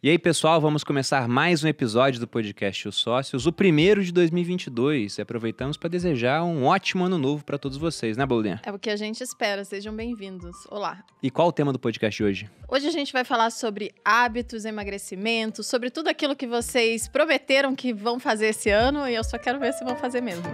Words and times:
E 0.00 0.08
aí, 0.08 0.16
pessoal, 0.16 0.60
vamos 0.60 0.84
começar 0.84 1.26
mais 1.26 1.64
um 1.64 1.66
episódio 1.66 2.20
do 2.20 2.28
podcast 2.28 2.86
Os 2.86 2.94
Sócios, 2.94 3.48
o 3.48 3.52
primeiro 3.52 4.04
de 4.04 4.12
2022. 4.12 5.18
E 5.18 5.22
aproveitamos 5.22 5.76
para 5.76 5.88
desejar 5.88 6.44
um 6.44 6.66
ótimo 6.66 7.06
ano 7.06 7.18
novo 7.18 7.44
para 7.44 7.58
todos 7.58 7.76
vocês, 7.76 8.16
né, 8.16 8.24
Boludinha? 8.24 8.60
É 8.64 8.70
o 8.70 8.78
que 8.78 8.90
a 8.90 8.94
gente 8.94 9.24
espera, 9.24 9.64
sejam 9.64 9.92
bem-vindos. 9.92 10.54
Olá. 10.70 11.02
E 11.20 11.32
qual 11.32 11.48
o 11.48 11.52
tema 11.52 11.72
do 11.72 11.80
podcast 11.80 12.16
de 12.16 12.22
hoje? 12.22 12.50
Hoje 12.68 12.86
a 12.86 12.92
gente 12.92 13.12
vai 13.12 13.24
falar 13.24 13.50
sobre 13.50 13.92
hábitos, 14.04 14.64
emagrecimento, 14.64 15.64
sobre 15.64 15.90
tudo 15.90 16.06
aquilo 16.06 16.36
que 16.36 16.46
vocês 16.46 17.08
prometeram 17.08 17.74
que 17.74 17.92
vão 17.92 18.20
fazer 18.20 18.50
esse 18.50 18.70
ano 18.70 19.08
e 19.08 19.16
eu 19.16 19.24
só 19.24 19.36
quero 19.36 19.58
ver 19.58 19.72
se 19.72 19.84
vão 19.84 19.96
fazer 19.96 20.20
mesmo. 20.20 20.44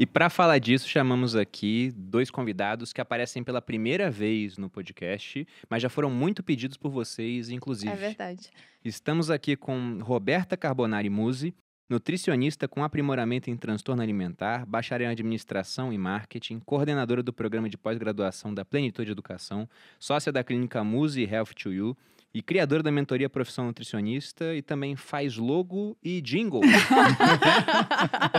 E 0.00 0.06
para 0.06 0.30
falar 0.30 0.58
disso, 0.58 0.88
chamamos 0.88 1.36
aqui 1.36 1.92
dois 1.94 2.30
convidados 2.30 2.90
que 2.90 3.02
aparecem 3.02 3.44
pela 3.44 3.60
primeira 3.60 4.10
vez 4.10 4.56
no 4.56 4.70
podcast, 4.70 5.46
mas 5.68 5.82
já 5.82 5.90
foram 5.90 6.08
muito 6.08 6.42
pedidos 6.42 6.78
por 6.78 6.90
vocês, 6.90 7.50
inclusive. 7.50 7.92
É 7.92 7.96
verdade. 7.96 8.48
Estamos 8.82 9.30
aqui 9.30 9.56
com 9.56 9.98
Roberta 10.00 10.56
Carbonari 10.56 11.10
Musi, 11.10 11.54
nutricionista 11.86 12.66
com 12.66 12.82
aprimoramento 12.82 13.50
em 13.50 13.56
transtorno 13.58 14.02
alimentar, 14.02 14.64
bacharel 14.64 15.08
em 15.08 15.12
administração 15.12 15.92
e 15.92 15.98
marketing, 15.98 16.60
coordenadora 16.60 17.22
do 17.22 17.30
programa 17.30 17.68
de 17.68 17.76
pós-graduação 17.76 18.54
da 18.54 18.64
Plenitude 18.64 19.10
Educação, 19.10 19.68
sócia 19.98 20.32
da 20.32 20.42
clínica 20.42 20.82
Musi 20.82 21.24
Health 21.24 21.52
to 21.54 21.74
You 21.74 21.94
e 22.32 22.40
criadora 22.40 22.82
da 22.82 22.92
mentoria 22.92 23.28
Profissão 23.28 23.66
Nutricionista 23.66 24.54
e 24.54 24.62
também 24.62 24.94
faz 24.94 25.36
logo 25.36 25.96
e 26.02 26.20
jingle. 26.20 26.62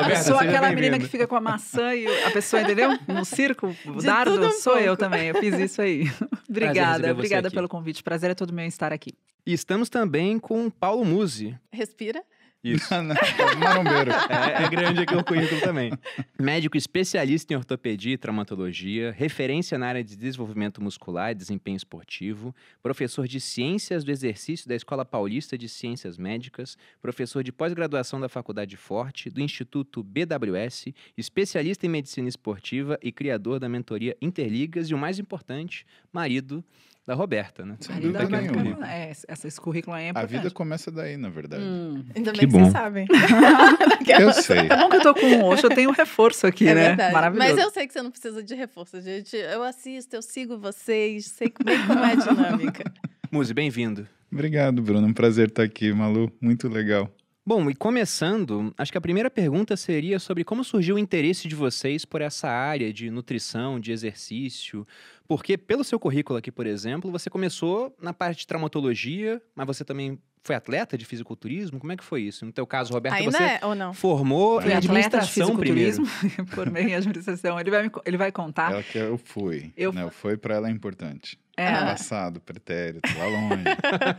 eu 0.09 0.15
sou 0.23 0.37
aquela 0.37 0.69
menina 0.69 0.97
que 0.97 1.07
fica 1.07 1.27
com 1.27 1.35
a 1.35 1.41
maçã 1.41 1.93
e 1.93 2.07
a 2.23 2.31
pessoa, 2.31 2.61
entendeu? 2.61 2.97
No 3.07 3.25
circo, 3.25 3.75
o 3.85 4.01
dardo, 4.01 4.39
um 4.39 4.51
sou 4.51 4.77
eu 4.77 4.95
pouco. 4.95 4.99
também. 4.99 5.27
Eu 5.27 5.35
fiz 5.35 5.59
isso 5.59 5.81
aí. 5.81 6.09
obrigada, 6.49 7.11
obrigada 7.11 7.47
aqui. 7.49 7.55
pelo 7.55 7.67
convite. 7.67 8.01
Prazer 8.01 8.31
é 8.31 8.35
todo 8.35 8.53
meu 8.53 8.63
em 8.63 8.69
estar 8.69 8.93
aqui. 8.93 9.13
e 9.45 9.53
estamos 9.53 9.89
também 9.89 10.39
com 10.39 10.69
Paulo 10.69 11.03
Musi. 11.03 11.57
Respira. 11.71 12.23
Isso. 12.63 12.93
Marombeiro. 13.57 14.11
É, 14.11 14.63
é 14.63 14.69
grande 14.69 15.01
aqui 15.01 15.15
o 15.15 15.23
currículo 15.23 15.59
também. 15.61 15.91
Médico 16.39 16.77
especialista 16.77 17.53
em 17.53 17.57
ortopedia 17.57 18.13
e 18.13 18.17
traumatologia, 18.17 19.11
referência 19.11 19.77
na 19.79 19.87
área 19.87 20.03
de 20.03 20.15
desenvolvimento 20.15 20.81
muscular 20.81 21.31
e 21.31 21.35
desempenho 21.35 21.75
esportivo, 21.75 22.55
professor 22.83 23.27
de 23.27 23.39
ciências 23.39 24.03
do 24.03 24.11
exercício 24.11 24.69
da 24.69 24.75
Escola 24.75 25.03
Paulista 25.03 25.57
de 25.57 25.67
Ciências 25.67 26.17
Médicas, 26.19 26.77
professor 27.01 27.43
de 27.43 27.51
pós-graduação 27.51 28.19
da 28.19 28.29
Faculdade 28.29 28.77
Forte, 28.77 29.29
do 29.31 29.41
Instituto 29.41 30.03
BWS, 30.03 30.93
especialista 31.17 31.87
em 31.87 31.89
medicina 31.89 32.29
esportiva 32.29 32.99
e 33.01 33.11
criador 33.11 33.59
da 33.59 33.67
mentoria 33.67 34.15
Interligas 34.21 34.87
e 34.89 34.93
o 34.93 34.97
mais 34.97 35.17
importante, 35.17 35.85
marido 36.13 36.63
da 37.07 37.13
Roberta, 37.15 37.65
né? 37.65 37.75
Sem 37.79 37.95
dúvida 37.95 38.19
dá 38.19 38.25
nenhuma. 38.25 38.41
bacana. 38.47 38.63
currículo. 38.63 38.85
É, 38.85 39.09
essa- 39.27 39.47
esse 39.47 39.59
currículo 39.59 39.95
aí 39.95 40.03
é 40.03 40.07
A 40.07 40.09
importante. 40.11 40.31
vida 40.31 40.51
começa 40.51 40.91
daí, 40.91 41.17
na 41.17 41.29
verdade. 41.29 41.63
Hum. 41.63 42.05
Ainda 42.15 42.31
bem 42.31 42.39
Que 42.41 42.47
que, 42.47 42.51
bom. 42.53 42.59
vocês 42.59 42.71
sabem. 42.71 43.07
Eu 44.19 44.33
sei. 44.33 44.67
Tá 44.67 44.77
bom 44.77 44.89
que 44.89 44.97
eu 44.97 45.01
tô 45.01 45.13
com 45.13 45.25
um 45.25 45.45
hoje, 45.45 45.63
eu 45.63 45.69
tenho 45.69 45.89
um 45.89 45.93
reforço 45.93 46.45
aqui, 46.45 46.67
é 46.67 46.75
né? 46.75 46.87
verdade. 46.89 47.13
Maravilhoso. 47.13 47.49
Mas 47.55 47.63
eu 47.63 47.71
sei 47.71 47.87
que 47.87 47.93
você 47.93 48.01
não 48.01 48.11
precisa 48.11 48.43
de 48.43 48.53
reforço, 48.55 49.01
gente. 49.01 49.35
Eu 49.35 49.63
assisto, 49.63 50.15
eu 50.15 50.21
sigo 50.21 50.57
vocês, 50.57 51.25
sei 51.27 51.51
bem 51.63 51.85
como 51.87 51.99
é 51.99 52.11
a 52.11 52.15
dinâmica. 52.15 52.83
Musi, 53.31 53.53
bem-vindo. 53.53 54.07
Obrigado, 54.31 54.81
Bruno. 54.81 55.07
Um 55.07 55.13
prazer 55.13 55.47
estar 55.47 55.63
aqui, 55.63 55.91
Malu. 55.93 56.31
Muito 56.41 56.67
legal. 56.67 57.09
Bom, 57.45 57.69
e 57.69 57.75
começando, 57.75 58.71
acho 58.77 58.91
que 58.91 58.97
a 58.97 59.01
primeira 59.01 59.29
pergunta 59.29 59.75
seria 59.75 60.19
sobre 60.19 60.43
como 60.43 60.63
surgiu 60.63 60.95
o 60.95 60.99
interesse 60.99 61.47
de 61.47 61.55
vocês 61.55 62.05
por 62.05 62.21
essa 62.21 62.47
área 62.47 62.93
de 62.93 63.09
nutrição, 63.09 63.79
de 63.79 63.91
exercício. 63.91 64.85
Porque, 65.31 65.57
pelo 65.57 65.81
seu 65.81 65.97
currículo 65.97 66.37
aqui, 66.37 66.51
por 66.51 66.67
exemplo, 66.67 67.09
você 67.09 67.29
começou 67.29 67.95
na 68.01 68.11
parte 68.13 68.39
de 68.39 68.47
traumatologia, 68.47 69.41
mas 69.55 69.65
você 69.65 69.85
também 69.85 70.19
foi 70.43 70.55
atleta 70.55 70.97
de 70.97 71.05
fisiculturismo? 71.05 71.79
Como 71.79 71.89
é 71.89 71.95
que 71.95 72.03
foi 72.03 72.23
isso? 72.23 72.45
No 72.45 72.51
teu 72.51 72.67
caso, 72.67 72.91
Roberto, 72.91 73.15
Ainda 73.15 73.31
você 73.31 73.41
é 73.41 73.59
ou 73.63 73.73
não? 73.73 73.93
formou 73.93 74.61
Fui 74.61 74.73
em 74.73 74.75
administração 74.75 75.55
primeiro. 75.55 76.03
fisiculturismo, 76.03 76.45
formei 76.51 76.83
em 76.83 76.95
administração. 76.95 77.57
Ele 77.57 77.71
vai, 77.71 77.83
me 77.83 77.91
ele 78.05 78.17
vai 78.17 78.29
contar. 78.29 78.73
Ela 78.73 78.83
que 78.83 78.97
eu 78.97 79.17
fui. 79.17 79.71
Eu 79.77 79.93
né? 79.93 80.03
O 80.03 80.11
foi 80.11 80.35
pra 80.35 80.55
ela 80.55 80.67
é 80.67 80.71
importante. 80.71 81.39
É. 81.55 81.71
Passado, 81.75 82.41
pretérito, 82.41 83.07
lá 83.17 83.25
longe. 83.25 83.63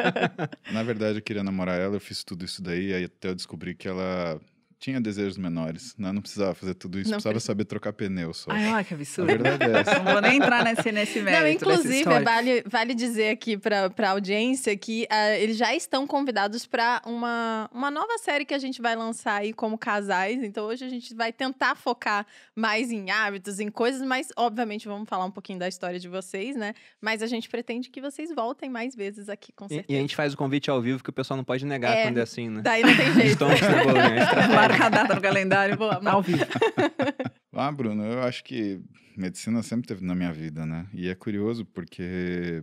Na 0.73 0.83
verdade, 0.83 1.19
eu 1.19 1.23
queria 1.23 1.45
namorar 1.45 1.79
ela, 1.79 1.97
eu 1.97 2.01
fiz 2.01 2.25
tudo 2.25 2.43
isso 2.43 2.63
daí, 2.63 2.95
aí 2.95 3.05
até 3.05 3.29
eu 3.29 3.35
descobri 3.35 3.75
que 3.75 3.87
ela 3.87 4.41
tinha 4.83 5.01
desejos 5.01 5.39
menores. 5.39 5.95
Né? 5.97 6.11
Não 6.11 6.21
precisava 6.21 6.55
fazer 6.55 6.75
tudo 6.75 6.99
isso, 6.99 7.09
Não 7.09 7.15
precisava 7.19 7.35
precisa. 7.35 7.53
saber 7.53 7.65
trocar 7.67 7.93
pneu 7.93 8.35
só. 8.35 8.51
Ai, 8.51 8.83
que 8.83 8.93
A 8.93 8.97
absurdo. 8.97 9.29
verdade 9.29 9.63
é 9.63 9.79
essa. 9.81 9.99
Não 10.03 10.13
vou 10.13 10.21
nem 10.21 10.39
entrar 10.39 10.65
nesse, 10.65 10.91
nesse 10.91 11.21
mérito. 11.23 11.41
Não, 11.41 11.49
inclusive, 11.77 12.19
vale, 12.21 12.65
vale 12.67 12.93
dizer 12.93 13.31
aqui 13.31 13.57
para 13.57 13.93
a 13.97 14.11
audiência 14.11 14.77
que 14.77 15.07
ah, 15.09 15.37
eles 15.39 15.57
já 15.57 15.73
estão 15.73 16.05
convidados 16.05 16.67
para 16.67 17.01
uma, 17.07 17.71
uma 17.73 17.93
nova 17.93 18.19
série 18.19 18.45
que 18.45 18.53
a 18.53 18.59
gente 18.59 18.83
vai 18.83 18.97
lançar 18.97 19.37
aí 19.43 19.53
como 19.53 19.79
casais. 19.79 20.43
Então, 20.43 20.67
hoje 20.67 20.85
a 20.85 20.89
gente 20.89 21.15
vai 21.15 21.33
tentar 21.33 21.77
focar 21.77 22.27
mais 22.57 22.91
em 22.91 23.09
hábitos, 23.13 23.61
em 23.61 23.71
coisas, 23.71 24.03
mas, 24.03 24.31
obviamente, 24.37 24.89
vamos 24.89 25.09
falar 25.09 25.25
um 25.27 25.31
pouquinho 25.31 25.61
da 25.61 25.69
história 25.69 26.01
de 26.01 26.09
vocês, 26.09 26.57
né? 26.57 26.75
Mas 27.01 27.23
a 27.23 27.29
gente 27.29 27.49
pretende 27.49 27.89
que 27.89 28.01
vocês 28.01 28.35
voltem 28.35 28.69
mais 28.69 28.97
vezes 28.97 29.29
aqui, 29.29 29.53
com 29.53 29.67
E, 29.67 29.69
certeza. 29.69 29.87
e 29.93 29.97
a 29.97 30.01
gente 30.01 30.17
faz 30.17 30.35
o 30.35 30.37
convite 30.37 30.69
ao 30.69 30.83
vivo 30.83 31.05
que 31.05 31.11
o 31.11 31.13
pessoal 31.13 31.37
não 31.37 31.45
pode 31.45 31.65
negar 31.65 31.97
É. 31.97 32.03
quando 32.03 32.19
é 32.19 32.23
assim, 32.23 32.49
né? 32.49 32.63
Daí 32.63 32.83
não 32.83 32.97
tem 32.97 33.15
jeito. 33.15 33.31
Stonks 33.35 33.61
na 33.61 33.85
bolinha, 33.85 34.27
estratégia. 34.73 34.79
Marca 34.79 34.87
a 34.87 34.89
data 34.89 35.15
no 35.15 35.21
calendário. 35.21 35.77
Vamos. 35.77 36.07
Ao 36.07 36.23
vivo. 36.23 36.45
Ah, 37.55 37.71
Bruno, 37.71 38.03
eu 38.03 38.23
acho 38.23 38.43
que 38.45 38.81
medicina 39.15 39.63
sempre 39.63 39.87
teve 39.87 40.03
na 40.03 40.15
minha 40.15 40.33
vida, 40.33 40.65
né? 40.65 40.89
E 40.95 41.11
é 41.11 41.15
curioso 41.15 41.67
porque 41.67 42.63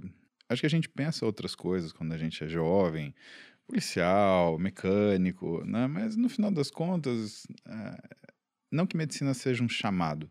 acho 0.50 0.62
que 0.62 0.66
a 0.66 0.70
gente 0.70 0.90
pensa 0.90 1.28
outras 1.28 1.54
coisas 1.54 1.94
quando 1.94 2.12
a 2.12 2.18
gente 2.18 2.44
é 2.44 2.48
jovem, 2.48 3.14
policial, 3.68 4.58
mecânico, 4.58 5.64
né? 5.64 5.86
Mas 5.86 6.16
no 6.16 6.28
final 6.28 6.50
das 6.50 6.72
contas, 6.72 7.46
é, 7.68 7.98
não 8.72 8.88
que 8.88 8.98
medicina 8.98 9.36
seja 9.36 9.64
um 9.64 9.70
chamado, 9.70 10.28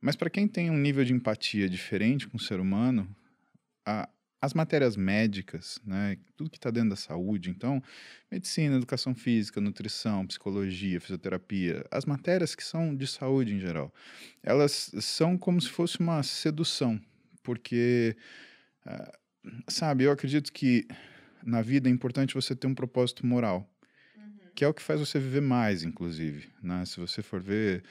mas 0.00 0.16
para 0.16 0.28
quem 0.28 0.48
tem 0.48 0.68
um 0.68 0.76
nível 0.76 1.04
de 1.04 1.12
empatia 1.12 1.68
diferente 1.68 2.26
com 2.26 2.36
o 2.38 2.40
ser 2.40 2.58
humano, 2.58 3.08
a- 3.86 4.08
as 4.40 4.52
matérias 4.52 4.96
médicas, 4.96 5.80
né? 5.84 6.18
Tudo 6.36 6.50
que 6.50 6.58
está 6.58 6.70
dentro 6.70 6.90
da 6.90 6.96
saúde, 6.96 7.50
então 7.50 7.82
medicina, 8.30 8.76
educação 8.76 9.14
física, 9.14 9.60
nutrição, 9.60 10.26
psicologia, 10.26 11.00
fisioterapia, 11.00 11.84
as 11.90 12.04
matérias 12.04 12.54
que 12.54 12.62
são 12.62 12.94
de 12.94 13.06
saúde 13.06 13.54
em 13.54 13.58
geral, 13.58 13.92
elas 14.42 14.92
são 15.00 15.38
como 15.38 15.60
se 15.60 15.68
fosse 15.68 15.98
uma 16.00 16.22
sedução, 16.22 17.00
porque, 17.42 18.16
ah, 18.84 19.12
sabe, 19.68 20.04
eu 20.04 20.12
acredito 20.12 20.52
que 20.52 20.86
na 21.42 21.62
vida 21.62 21.88
é 21.88 21.92
importante 21.92 22.34
você 22.34 22.54
ter 22.54 22.66
um 22.66 22.74
propósito 22.74 23.24
moral, 23.26 23.68
que 24.54 24.64
é 24.64 24.68
o 24.68 24.74
que 24.74 24.82
faz 24.82 25.00
você 25.00 25.18
viver 25.18 25.42
mais, 25.42 25.82
inclusive, 25.82 26.48
né? 26.62 26.84
Se 26.84 26.98
você 26.98 27.22
for 27.22 27.40
ver, 27.40 27.84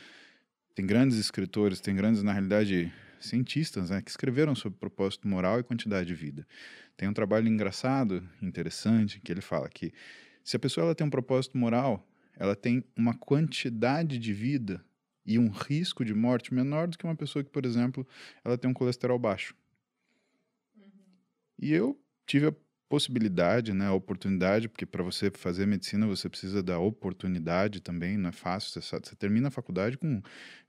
tem 0.73 0.85
grandes 0.85 1.17
escritores, 1.17 1.79
tem 1.79 1.95
grandes, 1.95 2.21
na 2.21 2.33
realidade, 2.33 2.91
cientistas, 3.25 3.89
né, 3.89 4.01
que 4.01 4.09
escreveram 4.09 4.55
sobre 4.55 4.79
propósito 4.79 5.27
moral 5.27 5.59
e 5.59 5.63
quantidade 5.63 6.07
de 6.07 6.15
vida. 6.15 6.47
Tem 6.97 7.07
um 7.07 7.13
trabalho 7.13 7.47
engraçado, 7.47 8.27
interessante, 8.41 9.19
que 9.19 9.31
ele 9.31 9.41
fala 9.41 9.69
que 9.69 9.93
se 10.43 10.55
a 10.55 10.59
pessoa 10.59 10.85
ela 10.85 10.95
tem 10.95 11.05
um 11.05 11.09
propósito 11.09 11.57
moral, 11.57 12.07
ela 12.37 12.55
tem 12.55 12.83
uma 12.95 13.13
quantidade 13.13 14.17
de 14.17 14.33
vida 14.33 14.83
e 15.25 15.39
um 15.39 15.49
risco 15.49 16.05
de 16.05 16.13
morte 16.13 16.53
menor 16.53 16.87
do 16.87 16.97
que 16.97 17.03
uma 17.03 17.15
pessoa 17.15 17.43
que, 17.43 17.49
por 17.49 17.65
exemplo, 17.65 18.07
ela 18.43 18.57
tem 18.57 18.69
um 18.69 18.73
colesterol 18.73 19.17
baixo. 19.17 19.55
E 21.57 21.71
eu 21.71 21.99
tive 22.25 22.47
a 22.47 22.53
possibilidade, 22.87 23.73
né, 23.73 23.89
oportunidade, 23.89 24.69
porque 24.69 24.85
para 24.85 25.03
você 25.03 25.31
fazer 25.31 25.65
medicina 25.65 26.05
você 26.07 26.29
precisa 26.29 26.61
da 26.61 26.77
oportunidade 26.79 27.81
também, 27.81 28.17
não 28.17 28.29
é 28.29 28.31
fácil. 28.31 28.69
Você, 28.71 28.81
sa- 28.81 28.99
você 29.03 29.15
termina 29.15 29.47
a 29.47 29.51
faculdade 29.51 29.97
com 29.97 30.21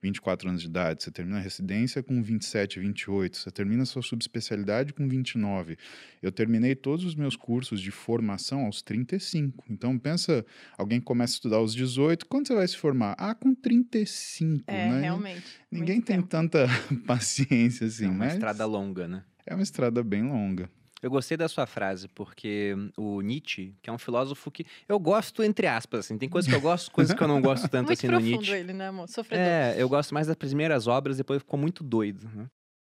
24 0.03 0.49
anos 0.49 0.63
de 0.63 0.69
idade, 0.69 1.03
você 1.03 1.11
termina 1.11 1.39
a 1.39 1.41
residência 1.41 2.03
com 2.03 2.23
27, 2.23 2.81
28, 2.81 3.37
você 3.37 3.51
termina 3.51 3.83
a 3.83 3.87
sua 3.87 4.03
subespecialidade 4.03 4.93
com 4.93 5.07
29. 5.09 5.77
Eu 6.23 6.33
terminei 6.33 6.75
todos 6.75 7.05
os 7.05 7.15
meus 7.15 7.37
cursos 7.37 7.81
de 7.81 7.91
formação 7.91 8.65
aos 8.65 8.83
35. 8.83 9.65
Então 9.71 9.99
pensa, 9.99 10.45
alguém 10.79 11.01
começa 11.01 11.35
a 11.35 11.37
estudar 11.37 11.57
aos 11.57 11.75
18, 11.75 12.27
quando 12.27 12.47
você 12.47 12.55
vai 12.55 12.67
se 12.67 12.77
formar? 12.77 13.15
Ah, 13.19 13.35
com 13.35 13.55
35, 13.55 14.65
É, 14.67 14.91
né? 14.91 15.01
realmente. 15.03 15.45
Ninguém 15.71 16.01
tem 16.01 16.17
tempo. 16.17 16.29
tanta 16.29 16.67
paciência 17.07 17.87
assim, 17.87 18.07
É 18.07 18.09
uma 18.09 18.19
mas 18.19 18.33
estrada 18.35 18.65
longa, 18.67 19.07
né? 19.07 19.23
é 19.47 19.55
uma 19.55 19.63
estrada 19.63 20.03
bem 20.03 20.23
longa. 20.25 20.69
Eu 21.03 21.11
gostei 21.11 21.37
da 21.37 21.47
sua 21.49 21.67
frase, 21.67 22.09
porque 22.09 22.75
o 22.97 23.21
Nietzsche, 23.21 23.75
que 23.83 23.91
é 23.91 23.93
um 23.93 23.99
filósofo 23.99 24.51
que 24.51 24.65
eu 24.89 24.99
gosto, 24.99 25.43
entre 25.43 25.67
aspas, 25.67 26.07
assim, 26.07 26.17
tem 26.17 26.29
coisas 26.29 26.49
que 26.51 26.57
eu 26.57 26.61
gosto, 26.61 26.91
coisas 26.91 27.15
que 27.15 27.23
eu 27.23 27.29
não 27.29 27.41
gosto 27.41 27.69
tanto 27.69 27.89
Muito 27.89 27.99
assim 27.99 28.09
no 28.09 28.19
Nietzsche. 28.19 28.53
ele, 28.53 28.73
né, 28.73 28.89
amor? 28.89 29.07
Sofredor. 29.09 29.47
É, 29.47 29.75
eu 29.77 29.89
gosto 29.89 30.15
mais 30.15 30.27
das 30.27 30.37
primeiras 30.37 30.87
obras, 30.87 31.19
depois 31.19 31.41
ficou 31.41 31.61
muito 31.61 31.85
doido, 31.85 32.29
né? 32.35 32.47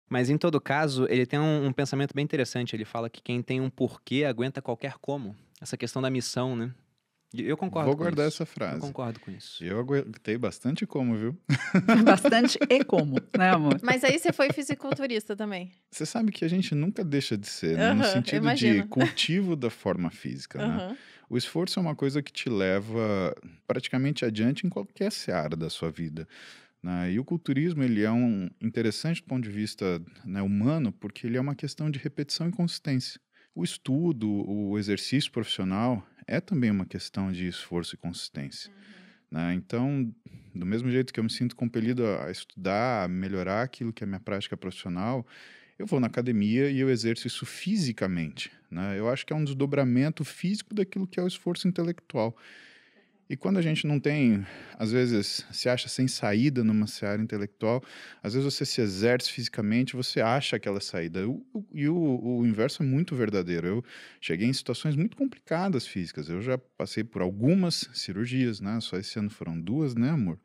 Mas 0.10 0.30
em 0.30 0.38
todo 0.38 0.60
caso, 0.60 1.06
ele 1.08 1.26
tem 1.26 1.40
um, 1.40 1.68
um 1.68 1.72
pensamento 1.72 2.16
bem 2.16 2.24
interessante. 2.24 2.76
Ele 2.76 2.84
fala 2.84 3.10
que 3.10 3.22
quem 3.22 3.44
tem 3.44 3.62
um 3.62 3.70
porquê 3.70 4.26
aguenta 4.26 4.60
qualquer 4.60 4.96
como. 5.00 5.36
Essa 5.62 5.78
questão 5.78 6.02
da 6.02 6.10
missão, 6.10 6.56
né? 6.56 6.74
Eu 7.34 7.56
concordo 7.56 7.88
Vou 7.88 7.96
com 7.96 8.04
guardar 8.04 8.28
isso. 8.28 8.38
essa 8.42 8.46
frase. 8.46 8.76
Eu 8.76 8.82
concordo 8.82 9.20
com 9.20 9.30
isso. 9.30 9.64
Eu 9.64 9.80
aguentei 9.80 10.36
bastante 10.38 10.86
como, 10.88 11.16
viu? 11.16 11.38
Bastante 12.04 12.58
e 12.70 12.84
como, 12.84 13.18
né, 13.38 13.52
amor? 13.52 13.80
Mas 13.84 14.04
aí 14.04 14.18
você 14.18 14.34
foi 14.34 14.52
fisiculturista 14.52 15.36
também. 15.36 15.72
Você 15.92 16.06
sabe 16.06 16.32
que 16.32 16.44
a 16.44 16.48
gente 16.48 16.74
nunca 16.74 17.04
deixa 17.04 17.38
de 17.38 17.48
ser, 17.48 17.78
né? 17.78 17.94
no 17.94 18.02
Aham, 18.04 18.14
sentido 18.14 18.54
de 18.56 18.84
cultivo 18.88 19.56
da 19.56 19.70
forma 19.70 20.10
física, 20.10 20.58
né? 20.58 20.66
Aham. 20.66 20.98
O 21.30 21.38
esforço 21.38 21.78
é 21.78 21.82
uma 21.82 21.96
coisa 21.96 22.24
que 22.24 22.32
te 22.34 22.50
leva 22.50 23.36
praticamente 23.68 24.26
adiante 24.26 24.66
em 24.66 24.70
qualquer 24.70 25.12
seara 25.12 25.56
da 25.56 25.70
sua 25.70 25.92
vida. 25.92 26.28
né? 26.82 27.12
E 27.12 27.20
o 27.20 27.24
culturismo 27.24 27.84
ele 27.84 28.02
é 28.02 28.12
um 28.12 28.50
interessante 28.60 29.22
do 29.22 29.28
ponto 29.28 29.44
de 29.44 29.52
vista 29.52 30.02
né, 30.26 30.42
humano 30.42 30.92
porque 30.92 31.28
ele 31.28 31.38
é 31.38 31.42
uma 31.42 31.54
questão 31.54 31.92
de 31.92 32.00
repetição 32.00 32.50
e 32.50 32.52
consistência. 32.52 33.22
O 33.54 33.64
estudo, 33.64 34.28
o 34.50 34.78
exercício 34.80 35.32
profissional 35.32 36.04
é 36.30 36.40
também 36.40 36.70
uma 36.70 36.86
questão 36.86 37.32
de 37.32 37.48
esforço 37.48 37.96
e 37.96 37.98
consistência. 37.98 38.72
né? 39.32 39.54
Então, 39.56 40.14
do 40.54 40.66
mesmo 40.66 40.90
jeito 40.92 41.12
que 41.12 41.20
eu 41.20 41.24
me 41.24 41.30
sinto 41.30 41.56
compelido 41.56 42.06
a 42.06 42.30
estudar, 42.30 43.06
a 43.06 43.08
melhorar 43.08 43.64
aquilo 43.64 43.92
que 43.92 44.04
é 44.04 44.06
a 44.06 44.08
minha 44.08 44.20
prática 44.20 44.56
profissional, 44.56 45.26
eu 45.78 45.86
vou 45.86 46.00
na 46.00 46.08
academia 46.08 46.70
e 46.70 46.80
eu 46.80 46.90
exerço 46.90 47.26
isso 47.26 47.46
fisicamente. 47.46 48.52
Né? 48.70 49.00
Eu 49.00 49.10
acho 49.10 49.26
que 49.26 49.34
é 49.34 49.36
um 49.36 49.44
desdobramento 49.44 50.24
físico 50.24 50.74
daquilo 50.76 51.08
que 51.08 51.20
é 51.20 51.24
o 51.24 51.28
esforço 51.28 51.68
intelectual. 51.68 52.36
E 53.30 53.38
quando 53.38 53.58
a 53.58 53.62
gente 53.62 53.86
não 53.86 54.00
tem, 54.00 54.44
às 54.76 54.92
vezes, 54.92 55.46
se 55.52 55.70
acha 55.70 55.88
sem 55.88 56.08
saída 56.08 56.64
numa 56.64 56.88
seara 56.88 57.22
intelectual, 57.22 57.82
às 58.24 58.34
vezes 58.34 58.52
você 58.52 58.66
se 58.66 58.82
exerce 58.82 59.32
fisicamente, 59.32 59.96
você 59.96 60.20
acha 60.20 60.56
aquela 60.56 60.82
saída. 60.82 61.28
O- 61.30 61.46
o- 61.54 61.64
E 61.72 61.88
o, 61.88 61.96
o 62.40 62.46
inverso 62.48 62.82
é 62.82 62.86
muito 62.86 63.16
verdadeiro. 63.16 63.68
Eu 63.68 63.84
cheguei 64.20 64.48
em 64.48 64.54
situações 64.54 64.96
muito 64.96 65.16
complicadas 65.16 65.86
físicas. 65.86 66.28
Eu 66.28 66.42
já 66.42 66.58
passei 66.58 67.04
por 67.04 67.22
algumas 67.22 67.88
cirurgias, 67.94 68.60
né? 68.60 68.80
Só 68.82 68.98
esse 68.98 69.20
ano 69.20 69.30
foram 69.30 69.60
duas, 69.62 69.94
né, 69.96 70.10
amor? 70.10 70.40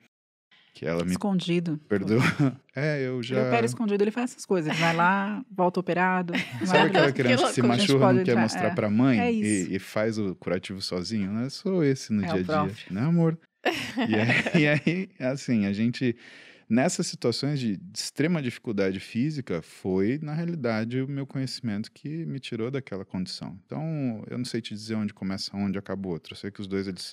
Que 0.74 0.84
ela 0.84 1.04
me 1.04 1.12
Escondido. 1.12 1.78
perdoou. 1.88 2.20
É, 2.76 3.06
eu 3.06 3.14
Ele 3.18 3.22
já. 3.22 3.40
opera 3.46 3.64
escondido, 3.64 4.02
ele 4.02 4.10
faz 4.10 4.32
essas 4.32 4.44
coisas. 4.44 4.72
Ele 4.72 4.80
vai 4.80 4.96
lá, 4.96 5.44
volta 5.48 5.78
operado. 5.78 6.32
Sabe 6.66 6.88
aquela 6.88 7.12
Que 7.12 7.22
criança 7.22 7.46
que 7.46 7.52
se. 7.52 7.60
A 7.60 7.62
gente 7.62 7.68
machuca 7.68 8.12
não 8.12 8.14
quer 8.24 8.30
entrar, 8.32 8.40
mostrar 8.42 8.66
é. 8.66 8.74
pra 8.74 8.90
mãe 8.90 9.20
É 9.20 9.32
e, 9.32 9.40
isso. 9.62 9.72
e 9.72 9.78
faz 9.78 10.18
o 10.18 10.34
curativo 10.34 10.80
sozinho, 10.82 11.30
né? 11.30 11.48
Sou 11.50 11.84
esse 11.84 12.12
no 12.12 12.24
É 12.24 12.26
dia 12.26 12.34
a 12.34 12.36
dia, 12.38 12.44
prof. 12.46 12.92
né, 12.92 13.00
amor? 13.02 13.38
E 14.08 14.14
aí, 14.16 14.28
e 14.60 14.66
aí, 14.66 15.08
assim, 15.20 15.66
a 15.66 15.72
gente 15.72 16.16
nessas 16.68 17.06
situações 17.06 17.60
de 17.60 17.78
extrema 17.96 18.42
dificuldade 18.42 18.98
física 18.98 19.62
foi, 19.62 20.18
na 20.20 20.34
realidade, 20.34 21.00
o 21.00 21.06
meu 21.06 21.28
conhecimento 21.28 21.92
que 21.92 22.08
me 22.26 22.40
tirou 22.40 22.72
daquela 22.72 23.04
condição. 23.04 23.56
Então, 23.64 24.24
eu 24.28 24.36
não 24.36 24.44
sei 24.44 24.60
te 24.60 24.74
dizer 24.74 24.96
onde 24.96 25.14
começa 25.14 25.56
onde 25.56 25.78
acaba 25.78 26.08
o 26.08 26.10
outro. 26.10 26.32
Eu 26.32 26.36
sei 26.36 26.50
que 26.50 26.60
os 26.60 26.66
dois 26.66 26.88
eles 26.88 27.12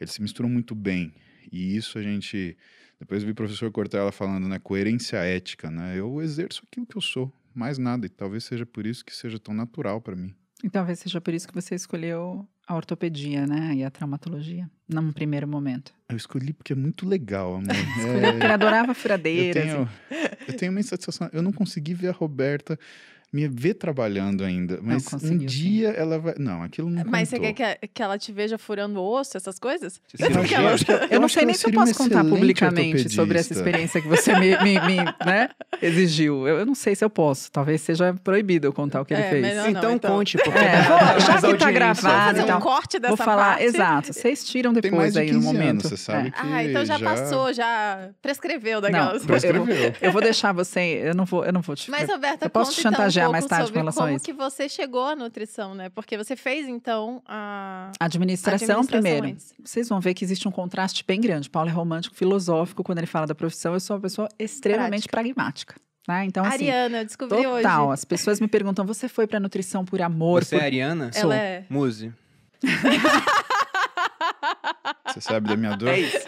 eles 0.00 0.12
se 0.12 0.20
misturam 0.20 0.48
muito 0.50 0.74
bem. 0.74 1.14
E 1.52 1.76
isso 1.76 1.96
a 1.96 2.02
gente 2.02 2.56
depois 2.98 3.22
eu 3.22 3.26
vi 3.26 3.32
o 3.32 3.34
professor 3.34 3.70
Cortella 3.70 4.10
falando, 4.12 4.48
né, 4.48 4.58
coerência 4.58 5.18
ética, 5.18 5.70
né? 5.70 5.98
Eu 5.98 6.20
exerço 6.22 6.62
aquilo 6.66 6.86
que 6.86 6.96
eu 6.96 7.02
sou, 7.02 7.32
mais 7.54 7.78
nada, 7.78 8.06
e 8.06 8.08
talvez 8.08 8.44
seja 8.44 8.64
por 8.66 8.86
isso 8.86 9.04
que 9.04 9.14
seja 9.14 9.38
tão 9.38 9.54
natural 9.54 10.00
para 10.00 10.16
mim. 10.16 10.34
E 10.64 10.70
talvez 10.70 10.98
seja 11.00 11.20
por 11.20 11.34
isso 11.34 11.46
que 11.46 11.54
você 11.54 11.74
escolheu 11.74 12.48
a 12.66 12.74
ortopedia, 12.74 13.46
né? 13.46 13.74
E 13.74 13.84
a 13.84 13.90
traumatologia, 13.90 14.68
num 14.88 15.12
primeiro 15.12 15.46
momento. 15.46 15.92
Eu 16.08 16.16
escolhi 16.16 16.52
porque 16.54 16.72
é 16.72 16.76
muito 16.76 17.06
legal, 17.06 17.56
amor. 17.56 17.66
Escolheu 17.98 18.24
É, 18.24 18.32
porque 18.32 18.46
adorava 18.46 18.90
eu 18.90 18.94
furadeiras. 18.94 19.62
tenho, 19.62 19.88
eu 20.48 20.56
tenho 20.56 20.72
uma 20.72 20.80
insatisfação. 20.80 21.28
Eu 21.32 21.42
não 21.42 21.52
consegui 21.52 21.92
ver 21.92 22.08
a 22.08 22.12
Roberta 22.12 22.78
me 23.32 23.48
ver 23.48 23.74
trabalhando 23.74 24.44
ainda, 24.44 24.78
mas 24.82 25.06
um 25.06 25.10
conseguiu, 25.10 25.40
sim. 25.40 25.46
dia 25.46 25.88
ela 25.90 26.18
vai. 26.18 26.34
Não, 26.38 26.62
aquilo 26.62 26.88
não 26.88 27.04
Mas 27.06 27.28
você 27.28 27.36
contou. 27.36 27.54
quer 27.54 27.78
que, 27.86 27.88
ela 28.02 28.16
te 28.18 28.32
veja 28.32 28.56
furando 28.56 29.02
osso, 29.02 29.36
essas 29.36 29.58
coisas? 29.58 30.00
Eu 30.18 30.26
acho 30.26 30.28
que- 30.28 30.32
cirurgia- 30.48 30.60
eu 30.60 30.68
acho 30.68 30.84
que- 30.86 30.92
Eu 31.14 31.20
não 31.20 31.28
sei 31.28 31.42
ela 31.42 31.46
nem 31.46 31.54
se 31.54 31.66
eu 31.66 31.72
posso 31.72 31.94
contar 31.94 32.24
publicamente 32.24 33.08
sobre 33.10 33.38
essa 33.38 33.52
experiência 33.52 34.00
que 34.00 34.08
você 34.08 34.32
me, 34.38 34.56
me- 34.62 34.80
me, 34.80 34.96
né, 35.26 35.48
exigiu. 35.82 36.46
Eu, 36.48 36.58
eu 36.60 36.66
não 36.66 36.74
sei 36.74 36.94
se 36.94 37.04
eu 37.04 37.10
posso. 37.10 37.50
Talvez 37.50 37.80
seja 37.80 38.14
proibido 38.24 38.66
eu 38.66 38.72
contar 38.72 39.00
o 39.00 39.04
que 39.04 39.12
ele 39.12 39.22
É, 39.22 39.30
fez. 39.30 39.42
melhor 39.42 39.62
não, 39.64 39.70
Então, 39.70 39.92
então. 39.92 40.10
conte, 40.16 40.36
porque 40.38 40.58
É, 40.58 40.82
dá- 40.82 40.88
vou- 40.88 41.20
já 41.20 41.40
que 41.40 41.58
tá 41.58 41.70
gravado, 41.70 42.26
fazer 42.28 42.42
então, 42.42 42.58
um 42.58 42.60
corte 42.60 42.98
dessa 42.98 43.14
Vou 43.16 43.24
falar, 43.24 43.50
parte? 43.50 43.64
exato. 43.64 44.12
Vocês 44.12 44.44
tiram 44.44 44.72
Tem 44.72 44.82
depois 44.82 45.00
mais 45.02 45.12
de 45.12 45.18
aí 45.20 45.26
15 45.26 45.38
no 45.38 45.44
momento. 45.44 45.70
anos, 45.70 45.82
você 45.84 45.96
sabe 45.96 46.28
É. 46.28 46.30
que 46.30 46.38
Ah, 46.40 46.64
então 46.64 46.84
já, 46.84 46.96
já 46.98 47.04
passou, 47.04 47.52
já 47.52 48.08
prescreveu 48.22 48.80
Não, 48.80 48.90
daquelas. 48.90 49.22
eu, 49.22 49.26
Prescreveu. 49.26 49.92
eu 50.00 50.12
vou 50.12 50.22
deixar 50.22 50.52
você. 50.52 51.02
Eu 51.04 51.14
não 51.14 51.24
vou, 51.24 51.44
eu 51.44 51.52
não 51.52 51.60
vou 51.60 51.74
te. 51.76 51.90
Mas, 51.90 52.08
Roberta, 52.08 52.46
eu 52.46 52.50
posso 52.50 52.70
conta 52.70 52.76
te 52.76 52.82
chantagear 52.82 53.25
mais 53.32 53.46
tarde 53.46 53.64
com 53.64 53.66
sobre 53.68 53.80
relação 53.80 54.02
a 54.04 54.06
como 54.06 54.16
isso. 54.16 54.24
que 54.24 54.32
você 54.32 54.68
chegou 54.68 55.04
à 55.04 55.16
nutrição, 55.16 55.74
né? 55.74 55.88
Porque 55.88 56.16
você 56.16 56.36
fez, 56.36 56.68
então, 56.68 57.22
a 57.26 57.92
Administração, 58.00 58.80
administração 58.80 58.86
primeiro. 58.86 59.26
antes. 59.26 59.54
Vocês 59.62 59.88
vão 59.88 60.00
ver 60.00 60.14
que 60.14 60.24
existe 60.24 60.46
um 60.48 60.50
contraste 60.50 61.04
bem 61.06 61.20
grande. 61.20 61.48
Paulo 61.50 61.68
é 61.68 61.72
romântico, 61.72 62.14
filosófico 62.14 62.82
quando 62.82 62.98
ele 62.98 63.06
fala 63.06 63.26
da 63.26 63.34
profissão. 63.34 63.74
Eu 63.74 63.80
sou 63.80 63.96
uma 63.96 64.02
pessoa 64.02 64.28
extremamente 64.38 65.08
pragmática. 65.08 65.74
Né? 66.08 66.24
Então, 66.24 66.44
assim, 66.44 66.70
Ariana, 66.70 66.98
eu 66.98 67.04
descobri 67.04 67.42
total. 67.42 67.86
hoje. 67.86 67.94
As 67.94 68.04
pessoas 68.04 68.40
me 68.40 68.46
perguntam: 68.46 68.86
você 68.86 69.08
foi 69.08 69.26
pra 69.26 69.40
nutrição 69.40 69.84
por 69.84 70.00
amor? 70.00 70.44
Você 70.44 70.54
é 70.54 70.58
por... 70.58 70.64
Ariana? 70.64 71.12
Sou. 71.12 71.22
Ela 71.22 71.36
é... 71.36 71.64
Muse. 71.68 72.12
Você 75.06 75.20
sabe 75.20 75.48
da 75.48 75.56
minha 75.56 75.76
dor? 75.76 75.88
É 75.88 76.00
isso. 76.00 76.18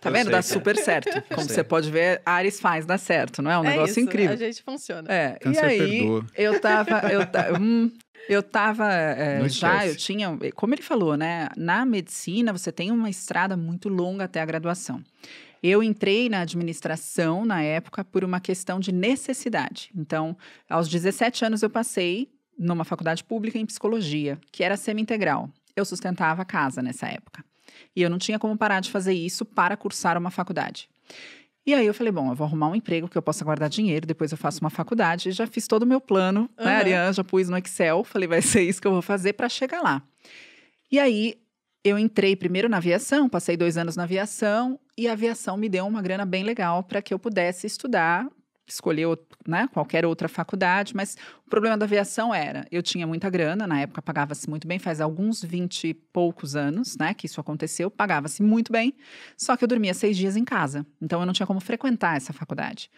Tá 0.00 0.08
Eu 0.08 0.12
vendo? 0.14 0.24
sei, 0.24 0.32
Dá 0.32 0.38
cara. 0.38 0.42
super 0.42 0.76
certo. 0.76 1.22
Como 1.34 1.48
você 1.48 1.62
pode 1.62 1.90
ver, 1.90 2.22
Ares 2.24 2.58
faz, 2.60 2.86
dá 2.86 2.96
certo, 2.96 3.42
não 3.42 3.50
é? 3.50 3.58
Um 3.58 3.64
é 3.64 3.70
negócio 3.70 3.90
isso, 3.92 4.00
incrível. 4.00 4.32
A 4.32 4.36
gente 4.36 4.62
funciona. 4.62 5.12
É, 5.12 5.38
e 5.44 5.58
aí, 5.58 5.78
perdoa. 5.98 6.26
eu 6.36 6.60
tava, 6.60 6.98
eu, 7.12 7.26
ta- 7.26 7.48
hum, 7.60 7.90
eu 8.28 8.42
tava 8.42 8.90
é, 8.92 9.46
já, 9.48 9.86
eu 9.86 9.94
tinha, 9.94 10.38
como 10.54 10.74
ele 10.74 10.82
falou, 10.82 11.16
né? 11.16 11.48
Na 11.56 11.84
medicina, 11.84 12.52
você 12.52 12.72
tem 12.72 12.90
uma 12.90 13.10
estrada 13.10 13.56
muito 13.56 13.88
longa 13.88 14.24
até 14.24 14.40
a 14.40 14.44
graduação. 14.46 15.02
Eu 15.62 15.82
entrei 15.82 16.30
na 16.30 16.40
administração 16.40 17.44
na 17.44 17.60
época 17.62 18.02
por 18.02 18.24
uma 18.24 18.40
questão 18.40 18.80
de 18.80 18.92
necessidade. 18.92 19.90
Então, 19.94 20.34
aos 20.68 20.88
17 20.88 21.44
anos 21.44 21.62
eu 21.62 21.68
passei 21.68 22.28
numa 22.58 22.84
faculdade 22.84 23.22
pública 23.22 23.58
em 23.58 23.66
psicologia, 23.66 24.38
que 24.50 24.64
era 24.64 24.76
semi-integral. 24.76 25.50
Eu 25.76 25.84
sustentava 25.84 26.40
a 26.42 26.44
casa 26.46 26.80
nessa 26.82 27.06
época. 27.08 27.44
E 27.94 28.02
eu 28.02 28.10
não 28.10 28.18
tinha 28.18 28.38
como 28.38 28.56
parar 28.56 28.80
de 28.80 28.90
fazer 28.90 29.12
isso 29.12 29.44
para 29.44 29.76
cursar 29.76 30.16
uma 30.18 30.30
faculdade. 30.30 30.88
E 31.66 31.74
aí 31.74 31.86
eu 31.86 31.94
falei, 31.94 32.12
bom, 32.12 32.30
eu 32.30 32.34
vou 32.34 32.46
arrumar 32.46 32.68
um 32.68 32.74
emprego 32.74 33.08
que 33.08 33.16
eu 33.16 33.22
possa 33.22 33.44
guardar 33.44 33.68
dinheiro, 33.68 34.06
depois 34.06 34.32
eu 34.32 34.38
faço 34.38 34.60
uma 34.60 34.70
faculdade. 34.70 35.28
E 35.28 35.32
já 35.32 35.46
fiz 35.46 35.68
todo 35.68 35.82
o 35.82 35.86
meu 35.86 36.00
plano, 36.00 36.48
né, 36.58 36.64
Aham. 36.64 36.76
Ariane? 36.76 37.12
Já 37.12 37.24
pus 37.24 37.48
no 37.48 37.56
Excel, 37.58 38.02
falei, 38.02 38.26
vai 38.26 38.42
ser 38.42 38.62
isso 38.62 38.80
que 38.80 38.86
eu 38.86 38.92
vou 38.92 39.02
fazer 39.02 39.34
para 39.34 39.48
chegar 39.48 39.82
lá. 39.82 40.02
E 40.90 40.98
aí 40.98 41.36
eu 41.84 41.98
entrei 41.98 42.34
primeiro 42.34 42.68
na 42.68 42.78
aviação, 42.78 43.28
passei 43.28 43.56
dois 43.56 43.76
anos 43.76 43.96
na 43.96 44.02
aviação, 44.02 44.78
e 44.96 45.08
a 45.08 45.12
aviação 45.12 45.56
me 45.56 45.68
deu 45.68 45.86
uma 45.86 46.02
grana 46.02 46.26
bem 46.26 46.44
legal 46.44 46.82
para 46.82 47.00
que 47.00 47.12
eu 47.12 47.18
pudesse 47.18 47.66
estudar, 47.66 48.26
escolher 48.72 49.06
né, 49.46 49.68
qualquer 49.72 50.04
outra 50.04 50.28
faculdade, 50.28 50.94
mas 50.94 51.16
o 51.46 51.50
problema 51.50 51.76
da 51.76 51.84
aviação 51.84 52.34
era, 52.34 52.66
eu 52.70 52.82
tinha 52.82 53.06
muita 53.06 53.28
grana, 53.28 53.66
na 53.66 53.80
época 53.80 54.00
pagava-se 54.00 54.48
muito 54.48 54.66
bem, 54.66 54.78
faz 54.78 55.00
alguns 55.00 55.42
vinte 55.42 55.88
e 55.88 55.94
poucos 55.94 56.56
anos, 56.56 56.96
né, 56.96 57.14
que 57.14 57.26
isso 57.26 57.40
aconteceu, 57.40 57.90
pagava-se 57.90 58.42
muito 58.42 58.72
bem, 58.72 58.94
só 59.36 59.56
que 59.56 59.64
eu 59.64 59.68
dormia 59.68 59.94
seis 59.94 60.16
dias 60.16 60.36
em 60.36 60.44
casa, 60.44 60.86
então 61.00 61.20
eu 61.20 61.26
não 61.26 61.32
tinha 61.32 61.46
como 61.46 61.60
frequentar 61.60 62.16
essa 62.16 62.32
faculdade. 62.32 62.90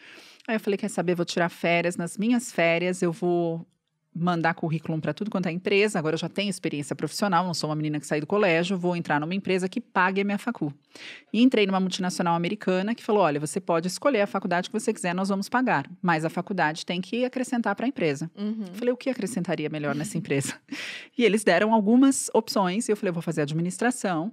Aí 0.47 0.57
eu 0.57 0.61
falei, 0.61 0.77
quer 0.77 0.89
saber, 0.89 1.15
vou 1.15 1.25
tirar 1.25 1.49
férias, 1.49 1.97
nas 1.97 2.19
minhas 2.19 2.51
férias 2.51 3.01
eu 3.01 3.13
vou 3.13 3.67
mandar 4.15 4.55
currículo 4.55 5.01
para 5.01 5.15
tudo 5.15 5.31
quanto 5.31 5.49
é 5.49 5.53
empresa. 5.53 5.99
Agora 5.99 6.15
eu 6.15 6.19
já 6.19 6.29
tenho 6.29 6.51
experiência 6.51 6.95
profissional, 6.95 7.45
não 7.45 7.55
sou 7.55 7.71
uma 7.71 7.77
menina 7.77 7.99
que 7.99 8.07
saí 8.07 8.21
do 8.21 8.27
colégio, 8.27 8.77
vou 8.77 8.95
entrar 8.95 9.19
numa 9.19 9.35
empresa 9.35 9.69
que 9.69 9.81
pague 9.81 10.21
a 10.21 10.25
minha 10.25 10.39
facu. 10.39 10.73
E 11.33 11.43
entrei 11.43 11.67
numa 11.67 11.81
multinacional 11.81 12.35
americana 12.35 12.95
que 12.95 13.03
falou: 13.03 13.23
olha, 13.23 13.41
você 13.41 13.61
pode 13.61 13.89
escolher 13.89 14.21
a 14.21 14.27
faculdade 14.27 14.69
que 14.69 14.79
você 14.79 14.93
quiser, 14.93 15.15
nós 15.15 15.29
vamos 15.29 15.49
pagar, 15.49 15.91
mas 16.01 16.25
a 16.25 16.31
faculdade 16.31 16.85
tem 16.85 17.01
que 17.01 17.25
acrescentar 17.25 17.75
para 17.75 17.87
a 17.87 17.89
empresa. 17.89 18.31
Uhum. 18.37 18.67
Falei, 18.75 18.93
o 18.93 18.97
que 18.97 19.09
acrescentaria 19.09 19.69
melhor 19.69 19.95
nessa 19.95 20.19
empresa? 20.19 20.55
E 21.17 21.25
eles 21.25 21.45
deram 21.45 21.75
algumas 21.75 22.31
opções, 22.33 22.89
e 22.89 22.93
eu 22.93 22.97
falei, 22.97 23.13
vou 23.13 23.23
fazer 23.23 23.43
administração. 23.43 24.33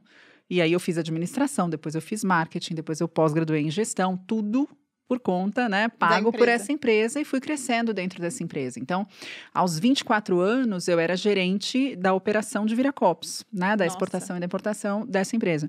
E 0.50 0.62
aí 0.62 0.72
eu 0.72 0.80
fiz 0.80 0.98
administração, 0.98 1.70
depois 1.70 1.94
eu 1.94 2.02
fiz 2.02 2.24
marketing, 2.24 2.74
depois 2.74 3.00
eu 3.02 3.08
pós-graduei 3.08 3.62
em 3.62 3.70
gestão, 3.70 4.18
tudo 4.18 4.68
por 5.10 5.20
conta, 5.20 5.68
né, 5.68 5.90
pago 5.90 6.32
por 6.32 6.48
essa 6.48 6.72
empresa 6.72 7.20
e 7.20 7.26
fui 7.26 7.42
crescendo 7.42 7.92
dentro 7.96 8.22
dessa 8.22 8.44
empresa. 8.44 8.80
Então, 8.80 9.08
aos 9.52 9.80
24 9.80 10.40
anos, 10.40 10.88
eu 10.88 11.00
era 11.00 11.18
gerente 11.18 11.96
da 11.96 12.14
operação 12.14 12.64
de 12.64 12.76
Viracopos, 12.76 13.44
né, 13.52 13.76
da 13.76 13.86
Nossa. 13.86 13.96
exportação 13.96 14.38
e 14.38 14.40
da 14.40 14.46
importação 14.46 15.08
dessa 15.08 15.36
empresa. 15.36 15.68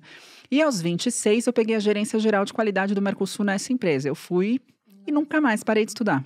E 0.50 0.60
aos 0.60 0.82
26, 0.82 1.46
eu 1.46 1.54
peguei 1.54 1.74
a 1.74 1.78
gerência 1.80 2.18
geral 2.20 2.44
de 2.44 2.52
qualidade 2.52 2.94
do 2.94 3.00
Mercosul 3.00 3.46
nessa 3.46 3.72
empresa. 3.72 4.06
Eu 4.06 4.14
fui 4.14 4.60
e 5.06 5.10
nunca 5.10 5.40
mais 5.40 5.64
parei 5.64 5.86
de 5.86 5.92
estudar. 5.92 6.22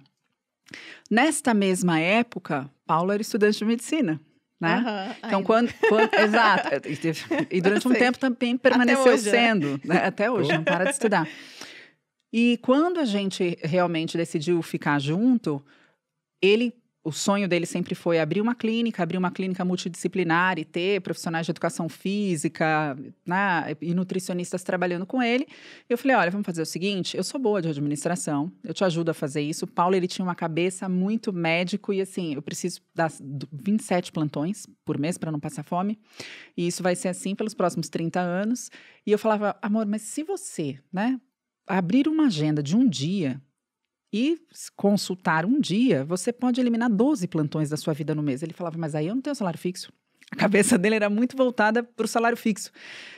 Nesta 1.08 1.54
mesma 1.54 2.00
época, 2.00 2.68
Paulo 2.84 3.12
era 3.12 3.22
estudante 3.22 3.58
de 3.58 3.64
medicina, 3.64 4.20
né? 4.60 4.74
Aham, 4.84 5.16
Então, 5.26 5.42
quando, 5.44 5.72
quando- 5.88 6.10
Exato. 6.18 6.68
E, 7.50 7.58
e 7.58 7.60
durante 7.60 7.86
um 7.86 7.92
tempo 7.92 8.18
também 8.18 8.56
permaneceu 8.56 9.12
hoje, 9.12 9.24
né? 9.26 9.30
sendo, 9.30 9.80
né? 9.84 10.04
até 10.04 10.28
hoje, 10.30 10.50
não 10.52 10.64
para 10.64 10.84
de 10.86 10.90
estudar. 10.90 11.28
E 12.36 12.58
quando 12.62 12.98
a 12.98 13.04
gente 13.04 13.56
realmente 13.62 14.16
decidiu 14.16 14.60
ficar 14.60 14.98
junto, 14.98 15.64
ele 16.42 16.74
o 17.04 17.12
sonho 17.12 17.46
dele 17.46 17.66
sempre 17.66 17.94
foi 17.94 18.18
abrir 18.18 18.40
uma 18.40 18.54
clínica, 18.54 19.02
abrir 19.02 19.18
uma 19.18 19.30
clínica 19.30 19.62
multidisciplinar 19.62 20.58
e 20.58 20.64
ter 20.64 21.02
profissionais 21.02 21.44
de 21.44 21.52
educação 21.52 21.86
física 21.86 22.96
né, 23.26 23.76
e 23.80 23.94
nutricionistas 23.94 24.62
trabalhando 24.62 25.04
com 25.04 25.22
ele. 25.22 25.46
Eu 25.86 25.98
falei, 25.98 26.16
olha, 26.16 26.30
vamos 26.30 26.46
fazer 26.46 26.62
o 26.62 26.66
seguinte, 26.66 27.14
eu 27.14 27.22
sou 27.22 27.38
boa 27.38 27.60
de 27.60 27.68
administração, 27.68 28.50
eu 28.64 28.72
te 28.72 28.82
ajudo 28.82 29.10
a 29.10 29.14
fazer 29.14 29.42
isso. 29.42 29.66
O 29.66 29.68
Paulo, 29.68 29.94
ele 29.94 30.08
tinha 30.08 30.24
uma 30.24 30.34
cabeça 30.34 30.88
muito 30.88 31.30
médico 31.30 31.92
e 31.92 32.00
assim, 32.00 32.34
eu 32.34 32.42
preciso 32.42 32.80
dar 32.94 33.12
27 33.52 34.10
plantões 34.10 34.66
por 34.82 34.98
mês 34.98 35.18
para 35.18 35.30
não 35.30 35.38
passar 35.38 35.62
fome. 35.62 36.00
E 36.56 36.66
isso 36.66 36.82
vai 36.82 36.96
ser 36.96 37.08
assim 37.08 37.34
pelos 37.34 37.52
próximos 37.52 37.90
30 37.90 38.18
anos. 38.18 38.70
E 39.06 39.12
eu 39.12 39.18
falava, 39.18 39.54
amor, 39.60 39.84
mas 39.84 40.00
se 40.02 40.22
você, 40.24 40.80
né, 40.90 41.20
abrir 41.66 42.08
uma 42.08 42.26
agenda 42.26 42.62
de 42.62 42.76
um 42.76 42.88
dia 42.88 43.40
e 44.12 44.38
consultar 44.76 45.44
um 45.44 45.58
dia, 45.58 46.04
você 46.04 46.32
pode 46.32 46.60
eliminar 46.60 46.88
12 46.88 47.26
plantões 47.26 47.68
da 47.68 47.76
sua 47.76 47.92
vida 47.92 48.14
no 48.14 48.22
mês. 48.22 48.42
Ele 48.42 48.52
falava, 48.52 48.78
mas 48.78 48.94
aí 48.94 49.08
eu 49.08 49.14
não 49.14 49.22
tenho 49.22 49.34
salário 49.34 49.58
fixo. 49.58 49.92
A 50.30 50.36
cabeça 50.36 50.78
dele 50.78 50.94
era 50.96 51.10
muito 51.10 51.36
voltada 51.36 51.82
para 51.82 52.04
o 52.04 52.08
salário 52.08 52.36
fixo. 52.36 52.70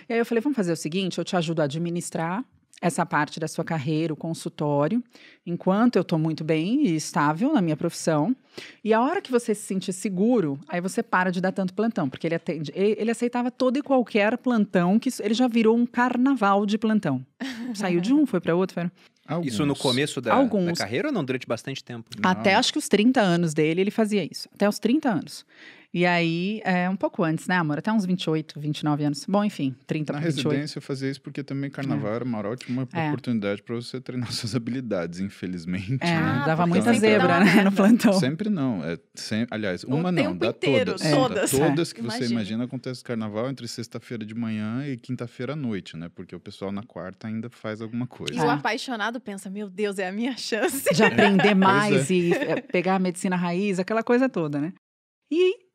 E 0.08 0.12
aí 0.12 0.18
eu 0.18 0.26
falei, 0.26 0.40
vamos 0.40 0.56
fazer 0.56 0.72
o 0.72 0.76
seguinte, 0.76 1.18
eu 1.18 1.24
te 1.24 1.36
ajudo 1.36 1.60
a 1.60 1.64
administrar 1.64 2.44
essa 2.80 3.06
parte 3.06 3.40
da 3.40 3.48
sua 3.48 3.64
carreira, 3.64 4.12
o 4.12 4.16
consultório, 4.16 5.02
enquanto 5.46 5.96
eu 5.96 6.02
estou 6.02 6.18
muito 6.18 6.44
bem 6.44 6.86
e 6.86 6.94
estável 6.94 7.52
na 7.52 7.62
minha 7.62 7.76
profissão. 7.76 8.36
E 8.84 8.92
a 8.92 9.00
hora 9.00 9.22
que 9.22 9.30
você 9.30 9.54
se 9.54 9.62
sentir 9.62 9.92
seguro, 9.92 10.58
aí 10.68 10.80
você 10.80 11.02
para 11.02 11.30
de 11.30 11.40
dar 11.40 11.52
tanto 11.52 11.72
plantão, 11.72 12.08
porque 12.08 12.26
ele, 12.26 12.34
atende, 12.34 12.72
ele, 12.74 12.96
ele 12.98 13.10
aceitava 13.10 13.50
todo 13.50 13.78
e 13.78 13.82
qualquer 13.82 14.36
plantão, 14.38 14.98
que 14.98 15.10
ele 15.20 15.34
já 15.34 15.48
virou 15.48 15.76
um 15.76 15.86
carnaval 15.86 16.66
de 16.66 16.76
plantão. 16.76 17.24
Saiu 17.74 18.00
de 18.00 18.12
um, 18.12 18.26
foi 18.26 18.40
para 18.40 18.54
outro, 18.54 18.74
foi... 18.74 18.90
Alguns. 19.28 19.54
Isso 19.54 19.66
no 19.66 19.74
começo 19.74 20.20
da, 20.20 20.40
da, 20.40 20.72
carreira 20.76 21.08
ou 21.08 21.12
não? 21.12 21.24
Durante 21.24 21.48
bastante 21.48 21.82
tempo? 21.82 22.08
Não. 22.22 22.30
Até 22.30 22.54
acho 22.54 22.72
que 22.72 22.78
os 22.78 22.88
30 22.88 23.20
anos 23.20 23.52
dele, 23.52 23.80
ele 23.80 23.90
fazia 23.90 24.24
isso. 24.24 24.48
Até 24.54 24.68
os 24.68 24.78
30 24.78 25.10
anos. 25.10 25.44
E 25.96 26.04
aí, 26.04 26.60
é, 26.62 26.90
um 26.90 26.94
pouco 26.94 27.24
antes, 27.24 27.46
né, 27.46 27.56
amor? 27.56 27.78
Até 27.78 27.90
uns 27.90 28.04
28, 28.04 28.60
29 28.60 29.04
anos. 29.04 29.24
Bom, 29.26 29.42
enfim, 29.42 29.74
30 29.86 30.12
Na 30.12 30.18
para 30.18 30.28
28. 30.28 30.48
residência 30.50 30.76
eu 30.76 30.82
fazia 30.82 31.10
isso 31.10 31.22
porque 31.22 31.42
também 31.42 31.70
carnaval 31.70 32.12
é. 32.12 32.16
era 32.16 32.24
uma 32.26 32.38
ótima 32.46 32.86
é. 32.92 33.06
oportunidade 33.06 33.62
para 33.62 33.74
você 33.76 33.98
treinar 33.98 34.28
suas 34.30 34.54
habilidades, 34.54 35.20
infelizmente. 35.20 35.96
É, 36.02 36.20
né? 36.20 36.42
dava 36.44 36.66
muita 36.66 36.92
zebra, 36.92 37.42
né, 37.42 37.64
no 37.64 37.72
plantão. 37.72 38.12
Sempre 38.12 38.50
não. 38.50 38.84
É, 38.84 38.98
sempre, 39.14 39.54
aliás, 39.54 39.84
uma 39.84 40.10
o 40.10 40.12
não, 40.12 40.36
dá 40.36 40.48
inteiro, 40.48 40.92
todas. 40.92 41.06
É. 41.06 41.14
Todas. 41.14 41.50
Todas 41.50 41.92
que 41.94 42.02
você 42.02 42.26
imagina 42.26 42.64
acontece 42.64 43.02
carnaval 43.02 43.48
entre 43.48 43.66
sexta-feira 43.66 44.22
de 44.22 44.34
manhã 44.34 44.86
e 44.86 44.98
quinta-feira 44.98 45.54
à 45.54 45.56
noite, 45.56 45.96
né? 45.96 46.10
Porque 46.14 46.36
o 46.36 46.40
pessoal 46.40 46.70
na 46.70 46.82
quarta 46.82 47.26
ainda 47.26 47.48
faz 47.48 47.80
alguma 47.80 48.06
coisa. 48.06 48.34
E 48.34 48.38
o 48.38 48.50
apaixonado 48.50 49.18
pensa, 49.18 49.48
meu 49.48 49.70
Deus, 49.70 49.98
é 49.98 50.06
a 50.06 50.12
minha 50.12 50.36
chance. 50.36 50.92
De 50.92 51.02
aprender 51.02 51.54
mais 51.56 52.10
e 52.10 52.32
pegar 52.70 52.96
a 52.96 52.98
medicina 52.98 53.34
raiz, 53.34 53.78
aquela 53.78 54.02
coisa 54.02 54.28
toda, 54.28 54.60
né? 54.60 54.74
E 55.32 55.65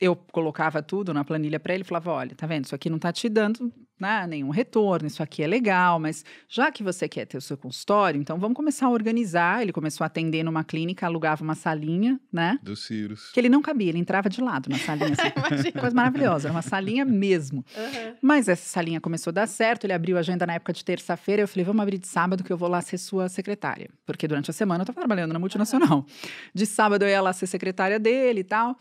eu 0.00 0.16
colocava 0.16 0.82
tudo 0.82 1.14
na 1.14 1.24
planilha 1.24 1.60
para 1.60 1.74
ele 1.74 1.82
e 1.82 1.86
falava: 1.86 2.10
olha, 2.10 2.34
tá 2.34 2.46
vendo? 2.46 2.64
Isso 2.64 2.74
aqui 2.74 2.90
não 2.90 2.98
tá 2.98 3.12
te 3.12 3.28
dando 3.28 3.72
né, 3.98 4.26
nenhum 4.26 4.50
retorno, 4.50 5.06
isso 5.06 5.22
aqui 5.22 5.42
é 5.42 5.46
legal, 5.46 6.00
mas 6.00 6.24
já 6.48 6.70
que 6.70 6.82
você 6.82 7.08
quer 7.08 7.26
ter 7.26 7.36
o 7.36 7.40
seu 7.40 7.56
consultório, 7.56 8.20
então 8.20 8.38
vamos 8.38 8.56
começar 8.56 8.86
a 8.86 8.90
organizar. 8.90 9.62
Ele 9.62 9.72
começou 9.72 10.04
a 10.04 10.06
atender 10.06 10.42
numa 10.42 10.64
clínica, 10.64 11.06
alugava 11.06 11.42
uma 11.42 11.54
salinha, 11.54 12.20
né? 12.32 12.58
Do 12.62 12.74
Cirus. 12.74 13.30
Que 13.32 13.40
ele 13.40 13.48
não 13.48 13.62
cabia, 13.62 13.88
ele 13.88 13.98
entrava 13.98 14.28
de 14.28 14.40
lado 14.40 14.68
na 14.68 14.78
salinha. 14.78 15.12
Assim, 15.50 15.70
coisa 15.78 15.94
maravilhosa, 15.94 16.48
era 16.48 16.52
uma 16.52 16.62
salinha 16.62 17.04
mesmo. 17.04 17.64
Uhum. 17.76 18.16
Mas 18.20 18.48
essa 18.48 18.68
salinha 18.68 19.00
começou 19.00 19.30
a 19.30 19.34
dar 19.34 19.46
certo, 19.46 19.84
ele 19.84 19.92
abriu 19.92 20.16
a 20.16 20.20
agenda 20.20 20.46
na 20.46 20.54
época 20.54 20.72
de 20.72 20.84
terça-feira. 20.84 21.42
Eu 21.42 21.48
falei: 21.48 21.64
vamos 21.64 21.80
abrir 21.80 21.98
de 21.98 22.08
sábado 22.08 22.42
que 22.42 22.52
eu 22.52 22.56
vou 22.56 22.68
lá 22.68 22.82
ser 22.82 22.98
sua 22.98 23.28
secretária. 23.28 23.88
Porque 24.04 24.26
durante 24.26 24.50
a 24.50 24.52
semana 24.52 24.80
eu 24.80 24.84
estava 24.84 24.98
trabalhando 24.98 25.32
na 25.32 25.38
multinacional. 25.38 25.98
Uhum. 25.98 26.04
De 26.52 26.66
sábado 26.66 27.04
eu 27.04 27.08
ia 27.08 27.20
lá 27.20 27.32
ser 27.32 27.46
secretária 27.46 27.98
dele 27.98 28.40
e 28.40 28.44
tal. 28.44 28.76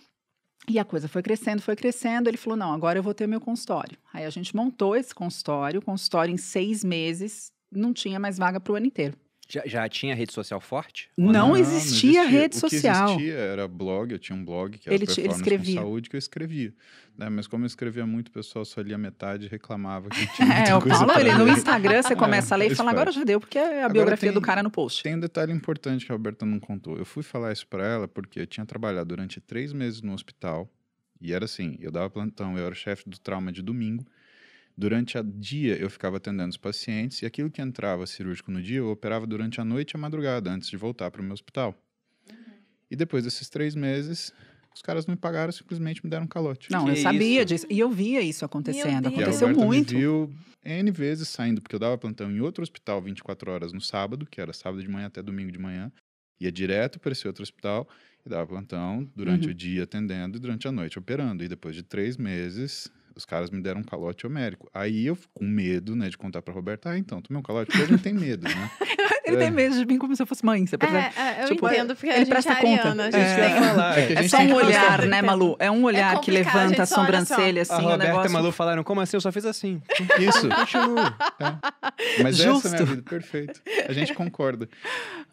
E 0.67 0.79
a 0.79 0.85
coisa 0.85 1.07
foi 1.07 1.21
crescendo, 1.21 1.61
foi 1.61 1.75
crescendo. 1.75 2.29
Ele 2.29 2.37
falou: 2.37 2.57
não, 2.57 2.73
agora 2.73 2.97
eu 2.97 3.03
vou 3.03 3.13
ter 3.13 3.27
meu 3.27 3.41
consultório. 3.41 3.97
Aí 4.13 4.25
a 4.25 4.29
gente 4.29 4.55
montou 4.55 4.95
esse 4.95 5.13
consultório. 5.13 5.79
O 5.79 5.83
consultório, 5.83 6.33
em 6.33 6.37
seis 6.37 6.83
meses, 6.83 7.51
não 7.71 7.93
tinha 7.93 8.19
mais 8.19 8.37
vaga 8.37 8.59
para 8.59 8.73
o 8.73 8.75
ano 8.75 8.85
inteiro. 8.85 9.17
Já, 9.49 9.61
já, 9.65 9.89
tinha 9.89 10.15
rede 10.15 10.33
social 10.33 10.59
forte? 10.61 11.09
Não, 11.17 11.31
não, 11.31 11.57
existia, 11.57 11.73
não 11.73 11.77
existia 11.77 12.23
rede 12.23 12.55
social. 12.55 13.03
O 13.03 13.17
que 13.17 13.23
existia 13.23 13.39
era 13.39 13.67
blog, 13.67 14.11
eu 14.11 14.19
tinha 14.19 14.35
um 14.35 14.43
blog 14.43 14.77
que 14.77 14.87
era 14.87 14.95
ele, 14.95 15.05
ele 15.17 15.27
escrevia. 15.29 15.81
saúde 15.81 16.09
que 16.09 16.15
eu 16.15 16.19
escrevia. 16.19 16.73
Né? 17.17 17.29
Mas 17.29 17.45
como 17.45 17.63
eu 17.63 17.67
escrevia 17.67 18.05
muito, 18.05 18.29
o 18.29 18.31
pessoal 18.31 18.65
só 18.65 18.81
lia 18.81 18.97
metade 18.97 19.45
e 19.45 19.49
reclamava 19.49 20.09
que 20.09 20.25
tinha 20.33 20.47
É, 20.47 20.75
o 20.75 20.81
Paulo, 20.81 21.19
ele 21.19 21.33
no 21.33 21.47
Instagram, 21.47 22.01
você 22.01 22.15
começa 22.15 22.53
é, 22.53 22.55
a 22.55 22.57
ler 22.57 22.71
e 22.71 22.75
fala, 22.75 22.91
agora 22.91 23.11
já 23.11 23.23
deu, 23.23 23.39
porque 23.39 23.57
é 23.57 23.61
a 23.63 23.85
agora 23.85 23.93
biografia 23.93 24.29
tem, 24.29 24.33
do 24.33 24.41
cara 24.41 24.63
no 24.63 24.71
post. 24.71 25.03
Tem 25.03 25.15
um 25.15 25.19
detalhe 25.19 25.51
importante 25.51 26.05
que 26.05 26.11
a 26.11 26.15
Alberta 26.15 26.45
não 26.45 26.59
contou. 26.59 26.97
Eu 26.97 27.05
fui 27.05 27.21
falar 27.21 27.51
isso 27.51 27.67
para 27.67 27.85
ela 27.85 28.07
porque 28.07 28.39
eu 28.39 28.47
tinha 28.47 28.65
trabalhado 28.65 29.09
durante 29.09 29.39
três 29.41 29.73
meses 29.73 30.01
no 30.01 30.13
hospital, 30.13 30.69
e 31.21 31.31
era 31.31 31.45
assim, 31.45 31.77
eu 31.79 31.91
dava 31.91 32.09
plantão, 32.09 32.57
eu 32.57 32.65
era 32.65 32.73
o 32.73 32.77
chefe 32.77 33.09
do 33.09 33.19
trauma 33.19 33.51
de 33.51 33.61
domingo, 33.61 34.05
Durante 34.75 35.17
o 35.17 35.23
dia 35.23 35.75
eu 35.75 35.89
ficava 35.89 36.17
atendendo 36.17 36.49
os 36.49 36.57
pacientes 36.57 37.21
e 37.21 37.25
aquilo 37.25 37.49
que 37.49 37.61
entrava 37.61 38.07
cirúrgico 38.07 38.51
no 38.51 38.61
dia 38.61 38.77
eu 38.77 38.89
operava 38.89 39.27
durante 39.27 39.61
a 39.61 39.65
noite 39.65 39.91
e 39.91 39.97
a 39.97 39.99
madrugada 39.99 40.49
antes 40.49 40.69
de 40.69 40.77
voltar 40.77 41.11
para 41.11 41.21
o 41.21 41.23
meu 41.23 41.33
hospital. 41.33 41.75
Uhum. 42.29 42.35
E 42.89 42.95
depois 42.95 43.23
desses 43.23 43.49
três 43.49 43.75
meses, 43.75 44.33
os 44.73 44.81
caras 44.81 45.05
não 45.05 45.13
me 45.13 45.19
pagaram, 45.19 45.51
simplesmente 45.51 46.03
me 46.03 46.09
deram 46.09 46.25
um 46.25 46.27
calote. 46.27 46.71
Não, 46.71 46.85
que 46.85 46.91
eu 46.91 46.95
sabia 46.97 47.41
isso? 47.41 47.45
disso. 47.45 47.67
E 47.69 47.79
eu 47.79 47.91
via 47.91 48.21
isso 48.21 48.43
acontecendo. 48.43 49.07
Aconteceu 49.07 49.47
e 49.47 49.51
a 49.51 49.53
muito. 49.53 49.93
Me 49.93 49.99
viu 49.99 50.33
N 50.63 50.91
vezes 50.91 51.27
saindo, 51.29 51.61
porque 51.61 51.75
eu 51.75 51.79
dava 51.79 51.97
plantão 51.97 52.31
em 52.31 52.39
outro 52.39 52.63
hospital 52.63 53.01
24 53.01 53.51
horas 53.51 53.71
no 53.71 53.81
sábado, 53.81 54.25
que 54.25 54.41
era 54.41 54.51
sábado 54.53 54.81
de 54.81 54.89
manhã 54.89 55.07
até 55.07 55.21
domingo 55.21 55.51
de 55.51 55.59
manhã. 55.59 55.91
Ia 56.39 56.51
direto 56.51 56.99
para 56.99 57.11
esse 57.11 57.27
outro 57.27 57.43
hospital 57.43 57.87
e 58.25 58.29
dava 58.29 58.47
plantão 58.47 59.07
durante 59.15 59.45
uhum. 59.45 59.51
o 59.51 59.53
dia 59.53 59.83
atendendo 59.83 60.37
e 60.37 60.39
durante 60.39 60.67
a 60.67 60.71
noite 60.71 60.97
operando. 60.97 61.43
E 61.43 61.47
depois 61.47 61.75
de 61.75 61.83
três 61.83 62.17
meses, 62.17 62.91
os 63.15 63.25
caras 63.25 63.49
me 63.49 63.61
deram 63.61 63.81
um 63.81 63.83
calote 63.83 64.25
homérico. 64.25 64.69
Aí 64.73 65.05
eu, 65.05 65.17
com 65.33 65.45
medo, 65.45 65.95
né, 65.95 66.09
de 66.09 66.17
contar 66.17 66.41
pra 66.41 66.53
Roberta, 66.53 66.89
ah, 66.89 66.97
então, 66.97 67.21
tomei 67.21 67.39
um 67.39 67.43
calote, 67.43 67.71
porque 67.71 67.83
ele 67.83 67.91
não 67.91 67.99
tem 67.99 68.13
medo, 68.13 68.43
né? 68.43 68.71
ele 69.25 69.37
é. 69.37 69.39
tem 69.39 69.51
medo 69.51 69.75
de 69.77 69.85
mim 69.85 69.97
como 69.97 70.15
se 70.15 70.21
eu 70.21 70.27
fosse 70.27 70.45
mãe, 70.45 70.65
você 70.65 70.77
percebe? 70.77 71.13
É, 71.17 71.21
é 71.21 71.43
eu 71.43 71.47
tipo, 71.47 71.67
entendo, 71.67 71.95
porque 71.95 72.09
ele 72.09 72.25
presta 72.25 72.51
é 72.51 72.55
ariana, 72.55 73.03
conta. 73.05 73.17
É, 73.17 73.49
tem... 73.49 73.67
falar, 73.67 73.99
é, 73.99 74.13
é 74.13 74.27
só 74.27 74.37
um 74.39 74.53
olhar, 74.53 75.05
né, 75.05 75.21
Malu? 75.21 75.55
É 75.59 75.71
um 75.71 75.83
olhar 75.83 76.19
que 76.21 76.31
levanta 76.31 76.81
a, 76.81 76.83
a 76.83 76.85
sobrancelha, 76.85 77.61
assim, 77.61 77.73
a 77.73 77.77
o 77.77 77.81
Roberta 77.81 78.05
negócio... 78.05 78.29
e 78.29 78.33
Malu 78.33 78.51
falaram, 78.51 78.83
como 78.83 79.01
assim? 79.01 79.17
Eu 79.17 79.21
só 79.21 79.31
fiz 79.31 79.45
assim. 79.45 79.81
Isso. 80.19 80.49
Continua. 80.53 81.15
É. 81.39 82.23
Mas 82.23 82.37
Justo. 82.37 82.67
essa 82.67 82.75
é 82.75 82.79
a 82.79 82.83
minha 82.83 82.95
vida, 82.95 83.09
perfeito. 83.09 83.61
A 83.87 83.93
gente 83.93 84.13
concorda. 84.13 84.67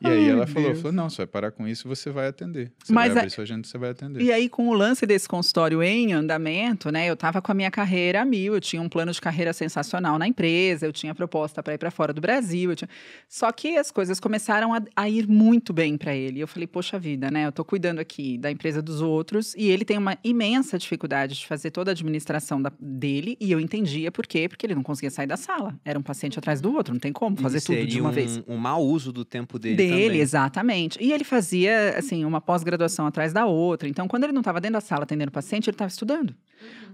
E 0.00 0.06
aí 0.06 0.24
Ai, 0.24 0.30
ela 0.30 0.46
falou, 0.46 0.74
falou, 0.74 0.92
não, 0.92 1.10
você 1.10 1.18
vai 1.18 1.26
parar 1.26 1.50
com 1.50 1.66
isso, 1.66 1.86
você 1.86 2.10
vai 2.10 2.28
atender. 2.28 2.72
Você 2.82 2.92
Mas 2.92 3.12
vai 3.12 3.22
abrir 3.22 3.30
sua 3.30 3.44
agenda, 3.44 3.66
você 3.66 3.76
vai 3.76 3.90
atender. 3.90 4.22
E 4.22 4.32
aí, 4.32 4.48
com 4.48 4.68
o 4.68 4.72
lance 4.72 5.04
desse 5.06 5.28
consultório 5.28 5.82
em 5.82 6.12
andamento, 6.12 6.90
né, 6.90 7.06
eu 7.06 7.16
tava 7.16 7.42
com 7.42 7.52
a 7.52 7.54
minha 7.54 7.69
carreira 7.70 8.22
a 8.22 8.24
mil, 8.24 8.54
eu 8.54 8.60
tinha 8.60 8.80
um 8.80 8.88
plano 8.88 9.12
de 9.12 9.20
carreira 9.20 9.52
sensacional 9.52 10.18
na 10.18 10.26
empresa, 10.26 10.86
eu 10.86 10.92
tinha 10.92 11.14
proposta 11.14 11.62
para 11.62 11.74
ir 11.74 11.78
para 11.78 11.90
fora 11.90 12.12
do 12.12 12.20
Brasil. 12.20 12.74
Tinha... 12.74 12.88
Só 13.28 13.50
que 13.52 13.76
as 13.76 13.90
coisas 13.90 14.18
começaram 14.20 14.74
a, 14.74 14.82
a 14.96 15.08
ir 15.08 15.28
muito 15.28 15.72
bem 15.72 15.96
para 15.96 16.14
ele. 16.14 16.40
Eu 16.40 16.48
falei, 16.48 16.66
poxa 16.66 16.98
vida, 16.98 17.30
né? 17.30 17.44
Eu 17.44 17.50
estou 17.50 17.64
cuidando 17.64 17.98
aqui 17.98 18.38
da 18.38 18.50
empresa 18.50 18.80
dos 18.82 19.00
outros 19.00 19.54
e 19.54 19.68
ele 19.68 19.84
tem 19.84 19.98
uma 19.98 20.16
imensa 20.22 20.78
dificuldade 20.78 21.34
de 21.34 21.46
fazer 21.46 21.70
toda 21.70 21.90
a 21.90 21.92
administração 21.92 22.60
da, 22.60 22.72
dele 22.80 23.36
e 23.40 23.50
eu 23.52 23.60
entendia 23.60 24.10
por 24.10 24.26
quê, 24.26 24.48
porque 24.48 24.66
ele 24.66 24.74
não 24.74 24.82
conseguia 24.82 25.10
sair 25.10 25.26
da 25.26 25.36
sala. 25.36 25.78
Era 25.84 25.98
um 25.98 26.02
paciente 26.02 26.38
atrás 26.38 26.60
do 26.60 26.74
outro, 26.74 26.92
não 26.94 27.00
tem 27.00 27.12
como 27.12 27.36
fazer 27.36 27.60
tudo 27.60 27.86
de 27.86 28.00
uma 28.00 28.10
um, 28.10 28.12
vez. 28.12 28.42
um 28.46 28.56
mau 28.56 28.82
uso 28.84 29.12
do 29.12 29.24
tempo 29.24 29.58
dele 29.58 29.76
Dele, 29.76 30.04
também. 30.04 30.20
exatamente. 30.20 30.98
E 31.02 31.12
ele 31.12 31.24
fazia, 31.24 31.96
assim, 31.96 32.24
uma 32.24 32.40
pós-graduação 32.40 33.06
atrás 33.06 33.32
da 33.32 33.46
outra. 33.46 33.88
Então, 33.88 34.06
quando 34.08 34.24
ele 34.24 34.32
não 34.32 34.40
estava 34.40 34.60
dentro 34.60 34.74
da 34.74 34.80
sala 34.80 35.04
atendendo 35.04 35.28
o 35.28 35.32
paciente, 35.32 35.68
ele 35.68 35.74
estava 35.74 35.88
estudando. 35.88 36.30
Uhum. 36.30 36.89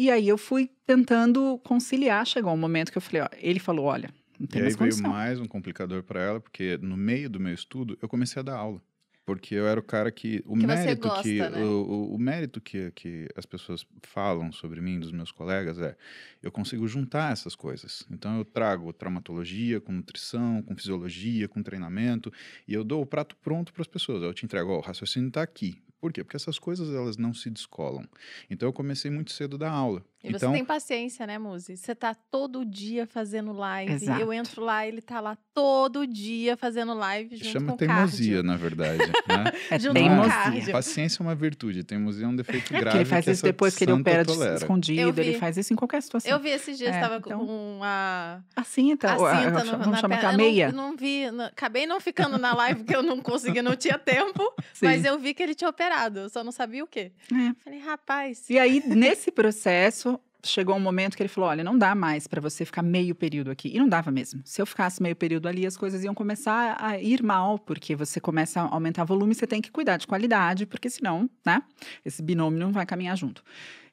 E 0.00 0.10
aí 0.10 0.26
eu 0.26 0.38
fui 0.38 0.70
tentando 0.86 1.58
conciliar. 1.58 2.26
Chegou 2.26 2.50
um 2.54 2.56
momento 2.56 2.90
que 2.90 2.96
eu 2.96 3.02
falei, 3.02 3.20
ó, 3.20 3.28
ele 3.36 3.60
falou, 3.60 3.84
olha, 3.84 4.08
não 4.38 4.46
tem 4.46 4.60
e 4.60 4.62
mais 4.62 4.80
aí 4.80 4.90
veio 4.90 5.02
mais 5.02 5.38
um 5.38 5.44
complicador 5.44 6.02
para 6.02 6.22
ela, 6.22 6.40
porque 6.40 6.78
no 6.80 6.96
meio 6.96 7.28
do 7.28 7.38
meu 7.38 7.52
estudo 7.52 7.98
eu 8.00 8.08
comecei 8.08 8.40
a 8.40 8.42
dar 8.42 8.56
aula. 8.56 8.80
Porque 9.26 9.54
eu 9.54 9.68
era 9.68 9.78
o 9.78 9.82
cara 9.82 10.10
que. 10.10 10.42
O 10.46 10.56
que 10.56 10.66
mérito 10.66 11.06
gosta, 11.06 11.22
que. 11.22 11.38
Né? 11.38 11.62
O, 11.62 11.82
o, 11.82 12.14
o, 12.14 12.18
mérito 12.18 12.62
que, 12.62 12.90
que 12.92 13.28
as 13.36 13.44
pessoas 13.44 13.86
falam 14.04 14.50
sobre 14.50 14.80
mim, 14.80 14.98
dos 14.98 15.12
meus 15.12 15.30
colegas, 15.30 15.78
é 15.78 15.94
eu 16.42 16.50
consigo 16.50 16.88
juntar 16.88 17.32
essas 17.32 17.54
coisas. 17.54 18.02
Então 18.10 18.38
eu 18.38 18.44
trago 18.46 18.94
traumatologia 18.94 19.82
com 19.82 19.92
nutrição, 19.92 20.62
com 20.62 20.74
fisiologia, 20.74 21.46
com 21.46 21.62
treinamento, 21.62 22.32
e 22.66 22.72
eu 22.72 22.82
dou 22.82 23.02
o 23.02 23.06
prato 23.06 23.36
pronto 23.36 23.70
para 23.70 23.82
as 23.82 23.88
pessoas. 23.88 24.22
Eu 24.22 24.32
te 24.32 24.46
entrego, 24.46 24.72
ó, 24.72 24.78
o 24.78 24.80
raciocínio 24.80 25.28
está 25.28 25.42
aqui. 25.42 25.76
Por 26.00 26.12
quê? 26.12 26.24
Porque 26.24 26.36
essas 26.36 26.58
coisas 26.58 26.94
elas 26.94 27.16
não 27.16 27.34
se 27.34 27.50
descolam. 27.50 28.04
Então 28.50 28.68
eu 28.68 28.72
comecei 28.72 29.10
muito 29.10 29.32
cedo 29.32 29.58
da 29.58 29.70
aula. 29.70 30.02
E 30.22 30.28
então, 30.28 30.50
você 30.50 30.56
tem 30.56 30.64
paciência, 30.66 31.26
né, 31.26 31.38
Muzi? 31.38 31.78
Você 31.78 31.94
tá 31.94 32.14
todo 32.14 32.62
dia 32.62 33.06
fazendo 33.06 33.52
live. 33.54 33.94
Exato. 33.94 34.20
Eu 34.20 34.30
entro 34.34 34.62
lá, 34.62 34.86
ele 34.86 35.00
tá 35.00 35.18
lá 35.18 35.36
todo 35.54 36.06
dia 36.06 36.58
fazendo 36.58 36.92
live 36.92 37.36
junto 37.36 37.48
Chama 37.48 37.70
com 37.72 37.76
teimosia, 37.78 38.34
cardio. 38.36 38.42
na 38.42 38.56
verdade. 38.56 38.98
Né? 38.98 39.52
É 39.70 39.78
Junto 39.78 39.94
teimosia. 39.94 40.72
Paciência 40.72 41.22
é 41.22 41.26
uma 41.26 41.34
virtude, 41.34 41.84
teimosia 41.84 42.26
é 42.26 42.28
um 42.28 42.36
defeito 42.36 42.74
É 42.74 42.80
grave. 42.80 42.98
ele 42.98 43.04
faz 43.06 43.24
que 43.24 43.30
isso 43.30 43.42
depois 43.42 43.74
que 43.76 43.84
ele 43.84 43.92
opera 43.92 44.24
tolera. 44.24 44.56
escondido, 44.56 45.20
ele 45.20 45.38
faz 45.38 45.56
isso 45.56 45.72
em 45.72 45.76
qualquer 45.76 46.02
situação. 46.02 46.30
Eu 46.30 46.38
vi 46.38 46.50
esses 46.50 46.76
dias, 46.76 46.94
É, 46.94 47.00
tava 47.00 47.16
então- 47.16 47.46
com 47.46 47.80
a, 47.82 48.40
A 48.56 48.64
cinta, 48.64 49.12
a 49.14 49.16
cinta 49.16 49.64
no, 49.64 49.70
vamos 49.72 49.86
na 49.88 49.96
chamar 49.98 50.16
que 50.16 50.20
perna. 50.22 50.34
a 50.34 50.36
meia. 50.36 50.66
Eu 50.66 50.72
não, 50.72 50.90
não 50.90 50.96
vi, 50.98 51.30
não- 51.30 51.44
acabei 51.46 51.86
não 51.86 51.98
ficando 52.00 52.36
na 52.36 52.54
live 52.54 52.80
porque 52.84 52.96
eu 52.96 53.02
não 53.02 53.20
consegui, 53.22 53.62
não 53.62 53.74
tinha 53.74 53.96
tempo. 53.98 54.42
Sim. 54.74 54.84
Mas 54.86 55.04
eu 55.04 55.18
vi 55.18 55.32
que 55.32 55.42
ele 55.42 55.54
tinha 55.54 55.70
operado. 55.70 55.89
Esperado, 55.90 56.20
eu 56.20 56.28
só 56.28 56.44
não 56.44 56.52
sabia 56.52 56.84
o 56.84 56.86
quê. 56.86 57.12
É. 57.32 57.54
Falei, 57.64 57.80
rapaz. 57.80 58.48
E 58.48 58.58
aí, 58.58 58.82
nesse 58.86 59.30
processo, 59.30 60.18
chegou 60.44 60.76
um 60.76 60.80
momento 60.80 61.16
que 61.16 61.22
ele 61.22 61.28
falou: 61.28 61.50
olha, 61.50 61.64
não 61.64 61.76
dá 61.76 61.94
mais 61.94 62.26
para 62.26 62.40
você 62.40 62.64
ficar 62.64 62.82
meio 62.82 63.14
período 63.14 63.50
aqui. 63.50 63.68
E 63.74 63.78
não 63.78 63.88
dava 63.88 64.10
mesmo. 64.10 64.40
Se 64.44 64.62
eu 64.62 64.66
ficasse 64.66 65.02
meio 65.02 65.16
período 65.16 65.48
ali, 65.48 65.66
as 65.66 65.76
coisas 65.76 66.04
iam 66.04 66.14
começar 66.14 66.76
a 66.80 66.98
ir 66.98 67.22
mal, 67.22 67.58
porque 67.58 67.94
você 67.96 68.20
começa 68.20 68.60
a 68.60 68.64
aumentar 68.74 69.04
volume, 69.04 69.34
você 69.34 69.46
tem 69.46 69.60
que 69.60 69.70
cuidar 69.70 69.96
de 69.96 70.06
qualidade, 70.06 70.66
porque 70.66 70.88
senão, 70.88 71.28
né, 71.44 71.62
esse 72.04 72.22
binômio 72.22 72.58
não 72.58 72.72
vai 72.72 72.86
caminhar 72.86 73.16
junto. 73.16 73.42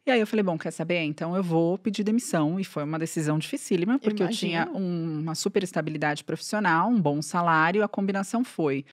E 0.06 0.12
aí 0.12 0.22
eu 0.22 0.28
falei, 0.28 0.42
bom, 0.42 0.58
quer 0.58 0.72
saber? 0.72 1.02
Então 1.02 1.36
eu 1.36 1.44
vou 1.44 1.78
pedir 1.78 2.02
demissão. 2.02 2.58
E 2.58 2.64
foi 2.64 2.82
uma 2.84 2.98
decisão 2.98 3.38
dificílima, 3.38 4.00
porque 4.00 4.24
eu 4.24 4.30
tinha 4.30 4.70
um- 4.74 5.20
uma 5.20 5.36
super 5.36 5.62
estabilidade 5.64 6.24
profissional, 6.24 6.88
um 6.90 7.02
bom 7.02 7.22
salário. 7.22 7.84
A 7.84 7.90
combinação 7.90 8.42
foi: 8.42 8.86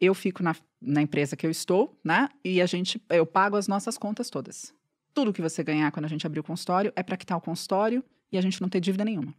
eu 0.00 0.14
fico 0.14 0.42
na, 0.42 0.56
na 0.80 1.02
empresa 1.02 1.36
que 1.36 1.46
eu 1.46 1.50
estou, 1.50 1.98
né? 2.02 2.28
E 2.44 2.60
a 2.62 2.66
gente, 2.66 3.00
eu 3.10 3.26
pago 3.26 3.56
as 3.56 3.68
nossas 3.68 3.98
contas 3.98 4.30
todas. 4.30 4.72
Tudo 5.12 5.32
que 5.32 5.42
você 5.42 5.62
ganhar 5.62 5.90
quando 5.92 6.06
a 6.06 6.08
gente 6.08 6.26
abrir 6.26 6.40
o 6.40 6.44
consultório 6.44 6.92
é 6.96 7.02
para 7.02 7.16
quitar 7.16 7.36
o 7.36 7.40
consultório 7.40 8.02
e 8.32 8.38
a 8.38 8.40
gente 8.40 8.60
não 8.60 8.68
ter 8.68 8.80
dívida 8.80 9.04
nenhuma. 9.04 9.34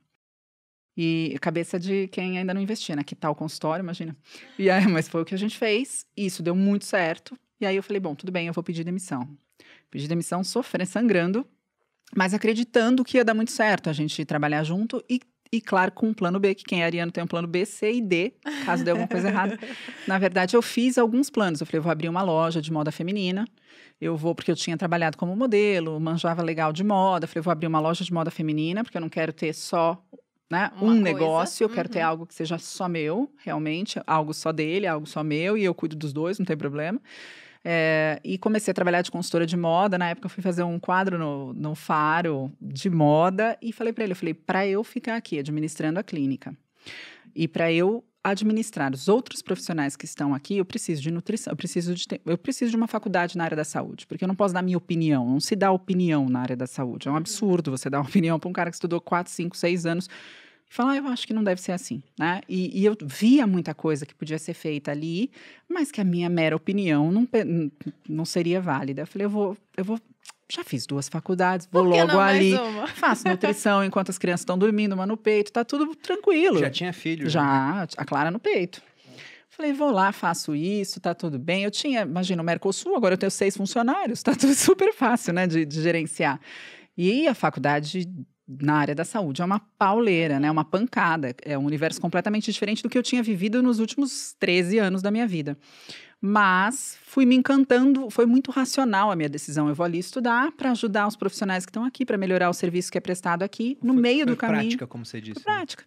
E 0.96 1.38
cabeça 1.42 1.80
de 1.80 2.08
quem 2.10 2.38
ainda 2.38 2.54
não 2.54 2.62
investia, 2.62 2.96
né? 2.96 3.04
Quitar 3.04 3.32
o 3.32 3.36
consultório, 3.36 3.82
imagina. 3.82 4.16
E 4.60 4.70
aí, 4.70 4.86
mas 4.88 5.08
foi 5.08 5.22
o 5.22 5.26
que 5.26 5.34
a 5.34 5.38
gente 5.38 5.58
fez. 5.58 6.06
Isso 6.16 6.44
deu 6.44 6.54
muito 6.54 6.86
certo. 6.86 7.38
E 7.60 7.66
aí 7.66 7.76
eu 7.76 7.84
falei, 7.84 8.00
bom, 8.00 8.14
tudo 8.14 8.32
bem, 8.32 8.48
eu 8.48 8.54
vou 8.54 8.64
pedir 8.64 8.84
demissão. 8.84 9.28
Pedi 9.90 10.08
demissão 10.08 10.44
sofrendo, 10.44 10.90
sangrando, 10.90 11.48
mas 12.16 12.34
acreditando 12.34 13.04
que 13.04 13.18
ia 13.18 13.26
dar 13.26 13.34
muito 13.34 13.52
certo 13.52 13.90
a 13.90 13.94
gente 13.94 14.26
trabalhar 14.26 14.64
junto 14.64 15.04
e, 15.10 15.22
e 15.52 15.60
claro, 15.60 15.92
com 15.92 16.08
um 16.08 16.14
plano 16.14 16.40
B, 16.40 16.56
que 16.56 16.64
quem 16.64 16.82
é 16.82 16.86
ariano 16.86 17.12
tem 17.12 17.24
um 17.24 17.28
plano 17.28 17.48
B, 17.48 17.66
C 17.66 17.92
e 17.94 18.02
D, 18.02 18.34
caso 18.66 18.84
dê 18.84 18.92
alguma 18.92 19.08
coisa 19.08 19.28
errada. 19.28 19.60
Na 20.08 20.18
verdade, 20.18 20.56
eu 20.56 20.62
fiz 20.62 20.98
alguns 20.98 21.30
planos. 21.30 21.60
Eu 21.60 21.68
falei, 21.68 21.80
eu 21.80 21.84
vou 21.84 21.92
abrir 21.92 22.08
uma 22.10 22.22
loja 22.22 22.62
de 22.62 22.72
moda 22.72 22.92
feminina. 22.92 23.46
Eu 24.00 24.16
vou, 24.16 24.34
porque 24.34 24.50
eu 24.50 24.56
tinha 24.56 24.78
trabalhado 24.78 25.18
como 25.18 25.36
modelo, 25.36 26.00
manjava 26.00 26.42
legal 26.42 26.72
de 26.74 26.84
moda. 26.84 27.26
Eu 27.26 27.28
falei, 27.28 27.40
eu 27.40 27.44
vou 27.44 27.52
abrir 27.52 27.68
uma 27.68 27.80
loja 27.80 28.04
de 28.04 28.14
moda 28.14 28.32
feminina, 28.32 28.84
porque 28.84 28.98
eu 28.98 29.02
não 29.02 29.10
quero 29.10 29.32
ter 29.34 29.54
só 29.54 30.02
né, 30.50 30.72
um 30.76 30.88
coisa. 30.88 31.02
negócio. 31.02 31.64
Eu 31.66 31.70
quero 31.70 31.88
ter 31.90 32.00
Uhum. 32.00 32.06
algo 32.08 32.26
que 32.26 32.34
seja 32.34 32.58
só 32.58 32.88
meu, 32.88 33.30
realmente. 33.44 34.02
Algo 34.08 34.34
só 34.34 34.52
dele, 34.52 34.88
algo 34.88 35.06
só 35.06 35.24
meu. 35.24 35.58
E 35.58 35.64
eu 35.64 35.74
cuido 35.76 35.96
dos 35.96 36.14
dois, 36.14 36.40
não 36.40 36.46
tem 36.46 36.58
problema. 36.58 37.00
É, 37.64 38.20
e 38.24 38.38
comecei 38.38 38.72
a 38.72 38.74
trabalhar 38.74 39.02
de 39.02 39.12
consultora 39.12 39.46
de 39.46 39.56
moda. 39.56 39.98
Na 39.98 40.10
época, 40.10 40.26
eu 40.26 40.30
fui 40.30 40.42
fazer 40.42 40.64
um 40.64 40.80
quadro 40.80 41.18
no, 41.18 41.54
no 41.54 41.76
Faro 41.76 42.52
de 42.60 42.90
moda 42.90 43.58
e 43.62 43.72
falei 43.72 43.94
para 43.94 44.04
ele: 44.04 44.14
eu 44.14 44.18
falei, 44.18 44.34
para 44.34 44.66
eu 44.68 44.84
ficar 44.84 45.16
aqui 45.16 45.38
administrando 45.40 46.00
a 46.00 46.04
clínica 46.04 46.56
e 47.36 47.48
para 47.48 47.72
eu 47.72 48.04
administrar 48.24 48.94
os 48.94 49.08
outros 49.08 49.42
profissionais 49.42 49.96
que 49.96 50.06
estão 50.06 50.34
aqui, 50.34 50.58
eu 50.58 50.66
preciso 50.66 51.02
de 51.02 51.10
nutrição, 51.10 51.52
eu 51.52 51.58
preciso 51.58 51.96
de, 51.96 52.06
eu 52.24 52.38
preciso 52.38 52.70
de 52.70 52.78
uma 52.78 52.88
faculdade 52.88 53.36
na 53.36 53.44
área 53.44 53.58
da 53.58 53.64
saúde, 53.64 54.06
porque 54.06 54.24
eu 54.24 54.28
não 54.28 54.36
posso 54.36 54.54
dar 54.54 54.62
minha 54.62 54.78
opinião, 54.78 55.28
não 55.28 55.40
se 55.40 55.56
dá 55.56 55.72
opinião 55.72 56.30
na 56.30 56.42
área 56.42 56.56
da 56.56 56.68
saúde. 56.68 57.08
É 57.08 57.12
um 57.12 57.16
absurdo 57.16 57.72
você 57.72 57.90
dar 57.90 57.98
uma 58.02 58.08
opinião 58.08 58.40
para 58.40 58.50
um 58.50 58.54
cara 58.54 58.70
que 58.70 58.76
estudou 58.76 59.02
4, 59.02 59.32
5, 59.32 59.58
6 59.58 59.86
anos 59.86 60.10
e 60.72 60.74
falar, 60.74 60.94
ah, 60.94 60.98
eu 60.98 61.08
acho 61.08 61.28
que 61.28 61.34
não 61.34 61.44
deve 61.44 61.60
ser 61.60 61.74
assim, 61.74 62.02
né? 62.18 62.40
E, 62.48 62.80
e 62.80 62.86
eu 62.86 62.96
via 63.04 63.46
muita 63.46 63.74
coisa 63.74 64.06
que 64.06 64.16
podia 64.16 64.40
ser 64.40 64.54
feita 64.54 64.90
ali, 64.90 65.30
mas 65.68 65.92
que 65.92 66.00
a 66.00 66.04
minha 66.04 66.30
mera 66.30 66.56
opinião 66.56 67.12
não, 67.12 67.28
não 68.08 68.24
seria 68.24 68.62
válida. 68.62 69.02
Eu 69.02 69.08
falei, 69.08 69.26
eu 69.26 69.30
vou, 69.30 69.58
eu 69.76 69.84
vou, 69.84 70.00
já 70.50 70.64
fiz 70.64 70.86
duas 70.86 71.10
faculdades, 71.10 71.68
vou 71.70 71.84
logo 71.84 72.18
ali, 72.18 72.54
faço 72.96 73.28
nutrição 73.28 73.84
enquanto 73.84 74.12
as 74.12 74.18
crianças 74.18 74.42
estão 74.44 74.58
dormindo, 74.58 74.94
uma 74.94 75.06
no 75.06 75.18
peito, 75.18 75.52
tá 75.52 75.66
tudo 75.66 75.94
tranquilo. 75.94 76.60
Já 76.60 76.70
tinha 76.70 76.94
filho. 76.94 77.26
né? 77.26 77.30
Já, 77.30 77.86
a 77.98 78.06
Clara 78.06 78.32
no 78.32 78.40
peito. 78.40 78.82
Falei, 79.50 79.74
vou 79.74 79.92
lá, 79.92 80.14
faço 80.14 80.56
isso, 80.56 81.02
tá 81.02 81.14
tudo 81.14 81.38
bem. 81.38 81.66
Eu 81.66 81.72
tinha, 81.72 82.04
imagina, 82.04 82.42
o 82.42 82.46
Mercosul, 82.46 82.96
agora 82.96 83.16
eu 83.16 83.18
tenho 83.18 83.30
seis 83.30 83.58
funcionários, 83.58 84.24
tá 84.24 84.34
tudo 84.34 84.54
super 84.56 84.94
fácil, 84.94 85.34
né, 85.34 85.46
de, 85.46 85.66
de 85.66 85.82
gerenciar. 85.82 86.40
E 86.98 87.28
a 87.28 87.34
faculdade 87.34 88.08
na 88.48 88.76
área 88.76 88.94
da 88.96 89.06
saúde 89.06 89.42
é 89.42 89.46
uma 89.46 89.60
pauleira, 89.78 90.40
né, 90.40 90.50
uma 90.52 90.66
pancada. 90.66 91.34
É 91.44 91.58
um 91.58 91.66
universo 91.66 92.02
completamente 92.02 92.52
diferente 92.52 92.84
do 92.84 92.90
que 92.90 92.98
eu 92.98 93.04
tinha 93.04 93.24
vivido 93.24 93.62
nos 93.64 93.80
últimos 93.80 94.34
13 94.40 94.78
anos 94.80 95.02
da 95.02 95.10
minha 95.12 95.28
vida. 95.28 95.58
Mas 96.20 96.98
fui 97.04 97.26
me 97.26 97.36
encantando, 97.36 98.10
foi 98.10 98.26
muito 98.26 98.52
racional 98.52 99.10
a 99.10 99.16
minha 99.16 99.30
decisão. 99.30 99.68
Eu 99.68 99.74
vou 99.76 99.84
ali 99.86 99.98
estudar 99.98 100.52
para 100.52 100.72
ajudar 100.72 101.08
os 101.08 101.16
profissionais 101.16 101.66
que 101.66 101.70
estão 101.72 101.84
aqui, 101.84 102.06
para 102.06 102.18
melhorar 102.18 102.50
o 102.50 102.54
serviço 102.54 102.92
que 102.92 102.98
é 102.98 103.02
prestado 103.02 103.42
aqui, 103.44 103.78
no 103.82 103.94
Foi- 103.94 104.02
meio 104.02 104.18
foi 104.20 104.26
do 104.28 104.38
caminho. 104.38 104.62
prática, 104.62 104.88
como 104.88 105.06
você 105.06 105.20
disse. 105.20 105.42
Foi 105.42 105.52
né? 105.52 105.58
prática. 105.58 105.84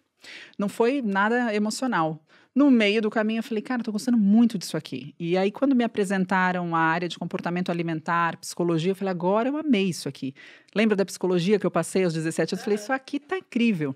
Não 0.57 0.67
foi 0.67 1.01
nada 1.01 1.53
emocional. 1.53 2.21
No 2.55 2.71
meio 2.71 3.01
do 3.01 3.09
caminho, 3.09 3.39
eu 3.39 3.43
falei, 3.43 3.61
cara, 3.61 3.81
eu 3.81 3.83
tô 3.83 3.91
gostando 3.91 4.17
muito 4.17 4.57
disso 4.57 4.77
aqui. 4.77 5.13
E 5.19 5.37
aí, 5.37 5.51
quando 5.51 5.75
me 5.75 5.83
apresentaram 5.83 6.73
a 6.73 6.79
área 6.79 7.09
de 7.09 7.19
comportamento 7.19 7.69
alimentar, 7.69 8.37
psicologia, 8.37 8.91
eu 8.91 8.95
falei, 8.95 9.11
agora 9.11 9.49
eu 9.49 9.57
amei 9.57 9.89
isso 9.89 10.07
aqui. 10.07 10.33
Lembra 10.73 10.95
da 10.95 11.03
psicologia 11.03 11.59
que 11.59 11.65
eu 11.65 11.71
passei 11.71 12.05
aos 12.05 12.13
17 12.13 12.53
anos? 12.53 12.61
Eu 12.61 12.63
falei, 12.63 12.75
isso 12.75 12.93
aqui 12.93 13.19
tá 13.19 13.37
incrível. 13.37 13.93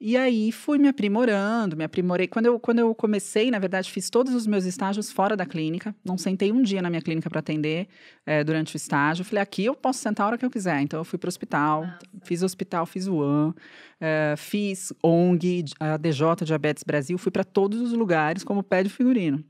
E 0.00 0.16
aí 0.16 0.50
fui 0.50 0.76
me 0.76 0.88
aprimorando, 0.88 1.76
me 1.76 1.84
aprimorei. 1.84 2.26
Quando 2.26 2.46
eu, 2.46 2.58
quando 2.58 2.80
eu 2.80 2.94
comecei, 2.94 3.50
na 3.50 3.58
verdade, 3.58 3.90
fiz 3.90 4.10
todos 4.10 4.34
os 4.34 4.46
meus 4.46 4.64
estágios 4.64 5.10
fora 5.10 5.36
da 5.36 5.46
clínica. 5.46 5.94
Não 6.04 6.18
sentei 6.18 6.52
um 6.52 6.62
dia 6.62 6.82
na 6.82 6.90
minha 6.90 7.00
clínica 7.00 7.30
para 7.30 7.38
atender 7.38 7.88
eh, 8.26 8.42
durante 8.42 8.74
o 8.74 8.76
estágio. 8.76 9.24
Falei, 9.24 9.42
aqui 9.42 9.64
eu 9.64 9.74
posso 9.74 10.00
sentar 10.00 10.24
a 10.24 10.28
hora 10.28 10.38
que 10.38 10.44
eu 10.44 10.50
quiser. 10.50 10.80
Então 10.80 11.00
eu 11.00 11.04
fui 11.04 11.18
para 11.18 11.28
o 11.28 11.30
hospital, 11.30 11.86
fiz 12.22 12.42
hospital, 12.42 12.84
fiz 12.86 13.06
o 13.06 13.22
AN, 13.22 13.54
eh, 14.00 14.34
fiz 14.36 14.92
ONG, 15.02 15.64
a 15.78 15.96
DJ 15.96 16.26
Diabetes 16.44 16.82
Brasil, 16.82 17.16
fui 17.16 17.30
para 17.30 17.44
todos 17.44 17.80
os 17.80 17.92
lugares 17.92 18.42
como 18.42 18.62
pé 18.62 18.82
de 18.82 18.90
figurino. 18.90 19.42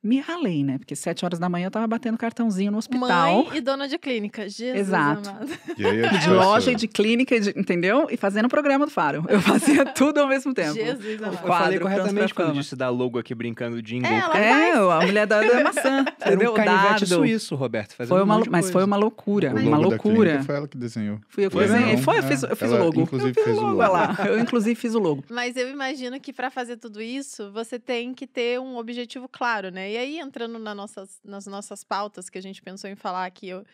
Me 0.00 0.20
ralei, 0.20 0.62
né? 0.62 0.78
Porque 0.78 0.94
sete 0.94 1.24
horas 1.24 1.40
da 1.40 1.48
manhã 1.48 1.66
eu 1.66 1.70
tava 1.72 1.86
batendo 1.86 2.16
cartãozinho 2.16 2.70
no 2.70 2.78
hospital. 2.78 3.44
Mãe 3.46 3.56
e 3.56 3.60
dona 3.60 3.88
de 3.88 3.98
clínica. 3.98 4.48
Jesus 4.48 4.76
Exato. 4.78 5.28
amado. 5.28 5.50
E 5.76 5.84
aí, 5.84 5.98
eu 5.98 6.08
De 6.10 6.14
faço- 6.18 6.34
loja 6.34 6.70
e 6.72 6.74
de 6.76 6.86
clínica, 6.86 7.40
de- 7.40 7.50
entendeu? 7.58 8.06
E 8.08 8.16
fazendo 8.16 8.46
o 8.46 8.48
programa 8.48 8.84
do 8.86 8.92
Faro. 8.92 9.24
Eu 9.28 9.40
fazia 9.40 9.84
tudo 9.92 10.18
ao 10.20 10.28
mesmo 10.28 10.54
tempo. 10.54 10.74
Jesus 10.74 11.04
Eu 11.20 11.26
amado. 11.26 11.38
Quadro, 11.38 11.64
falei 11.64 11.78
corretamente 11.80 12.32
quando 12.32 12.52
disse 12.52 12.76
dar 12.76 12.90
logo 12.90 13.18
aqui 13.18 13.34
brincando 13.34 13.82
de 13.82 13.88
jingle. 13.94 14.08
É, 14.10 14.18
ela 14.18 14.38
É, 14.38 14.72
a 15.02 15.06
mulher 15.06 15.26
da, 15.26 15.40
da 15.42 15.64
maçã. 15.64 16.04
Era 16.20 16.34
entendeu? 16.34 16.52
um 16.52 16.54
canivete 16.54 16.88
Dardo. 16.88 17.06
suíço, 17.06 17.54
Roberto. 17.56 17.94
Fazendo 17.96 18.08
Foi 18.10 18.20
um 18.20 18.24
uma, 18.24 18.36
mas 18.38 18.46
coisa. 18.50 18.72
foi 18.72 18.84
uma 18.84 18.96
loucura. 18.96 19.48
O 19.52 19.58
uma 19.58 19.62
logo 19.78 19.82
da 19.82 19.88
loucura. 19.88 20.14
clínica 20.30 20.44
foi 20.44 20.54
ela 20.56 20.68
que 20.68 20.76
desenhou. 20.78 21.18
Fui 21.28 21.44
eu 21.44 21.50
que 21.50 21.56
Foi 21.56 21.66
desenhei. 21.66 21.96
Foi, 21.96 22.18
eu 22.18 22.22
fiz, 22.22 22.42
eu 22.44 22.54
fiz 22.56 22.70
Ela, 22.70 22.80
o 22.80 22.84
logo. 22.84 23.00
inclusive, 23.00 23.30
eu 23.30 23.34
fiz 23.34 23.44
fez 23.44 23.56
o 23.58 23.60
logo. 23.60 23.72
logo. 23.82 23.82
olha 23.82 23.90
lá. 24.16 24.26
Eu, 24.28 24.38
inclusive, 24.38 24.74
fiz 24.76 24.94
o 24.94 24.98
logo. 25.00 25.24
Mas 25.28 25.56
eu 25.56 25.68
imagino 25.68 26.20
que 26.20 26.32
para 26.32 26.50
fazer 26.50 26.76
tudo 26.76 27.02
isso, 27.02 27.50
você 27.52 27.80
tem 27.80 28.14
que 28.14 28.28
ter 28.28 28.60
um 28.60 28.76
objetivo 28.76 29.28
claro, 29.28 29.70
né? 29.72 29.87
E 29.88 29.96
aí, 29.96 30.18
entrando 30.18 30.58
na 30.58 30.74
nossas, 30.74 31.20
nas 31.24 31.46
nossas 31.46 31.82
pautas 31.84 32.28
que 32.28 32.38
a 32.38 32.42
gente 32.42 32.62
pensou 32.62 32.88
em 32.90 32.96
falar 32.96 33.24
aqui, 33.26 33.48
eu- 33.48 33.64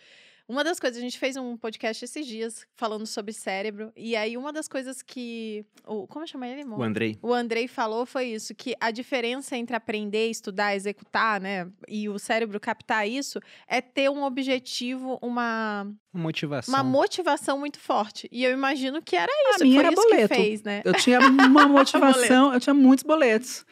uma 0.46 0.62
das 0.62 0.78
coisas, 0.78 0.98
a 0.98 1.00
gente 1.00 1.18
fez 1.18 1.38
um 1.38 1.56
podcast 1.56 2.04
esses 2.04 2.26
dias 2.26 2.66
falando 2.76 3.06
sobre 3.06 3.32
cérebro, 3.32 3.90
e 3.96 4.14
aí 4.14 4.36
uma 4.36 4.52
das 4.52 4.68
coisas 4.68 5.00
que. 5.00 5.64
O, 5.86 6.06
como 6.06 6.26
chama 6.28 6.46
ele, 6.46 6.60
amor? 6.60 6.80
O 6.80 6.82
Andrei. 6.82 7.18
O 7.22 7.32
Andrei 7.32 7.66
falou 7.66 8.04
foi 8.04 8.26
isso, 8.26 8.54
que 8.54 8.74
a 8.78 8.90
diferença 8.90 9.56
entre 9.56 9.74
aprender, 9.74 10.28
estudar, 10.28 10.76
executar, 10.76 11.40
né, 11.40 11.66
e 11.88 12.10
o 12.10 12.18
cérebro 12.18 12.60
captar 12.60 13.08
isso, 13.08 13.40
é 13.66 13.80
ter 13.80 14.10
um 14.10 14.22
objetivo, 14.22 15.18
uma, 15.22 15.90
Motivação. 16.12 16.74
uma 16.74 16.84
motivação 16.84 17.58
muito 17.58 17.80
forte. 17.80 18.28
E 18.30 18.44
eu 18.44 18.52
imagino 18.52 19.00
que 19.00 19.16
era 19.16 19.32
A 19.32 19.50
isso, 19.54 19.64
minha 19.64 19.76
foi 19.80 19.84
era 19.86 19.94
isso 19.94 20.02
boleto. 20.02 20.28
que 20.28 20.34
fez, 20.42 20.62
né? 20.62 20.82
Eu 20.84 20.92
tinha 20.92 21.20
uma 21.20 21.64
motivação, 21.66 22.52
eu 22.52 22.60
tinha 22.60 22.74
muitos 22.74 23.02
boletos. 23.02 23.64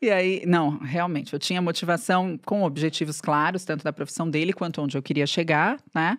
E 0.00 0.10
aí, 0.10 0.42
não, 0.46 0.76
realmente, 0.78 1.32
eu 1.32 1.38
tinha 1.38 1.62
motivação 1.62 2.38
com 2.44 2.62
objetivos 2.64 3.18
claros, 3.18 3.64
tanto 3.64 3.82
da 3.82 3.92
profissão 3.92 4.28
dele 4.28 4.52
quanto 4.52 4.82
onde 4.82 4.96
eu 4.96 5.02
queria 5.02 5.26
chegar, 5.26 5.78
né? 5.94 6.18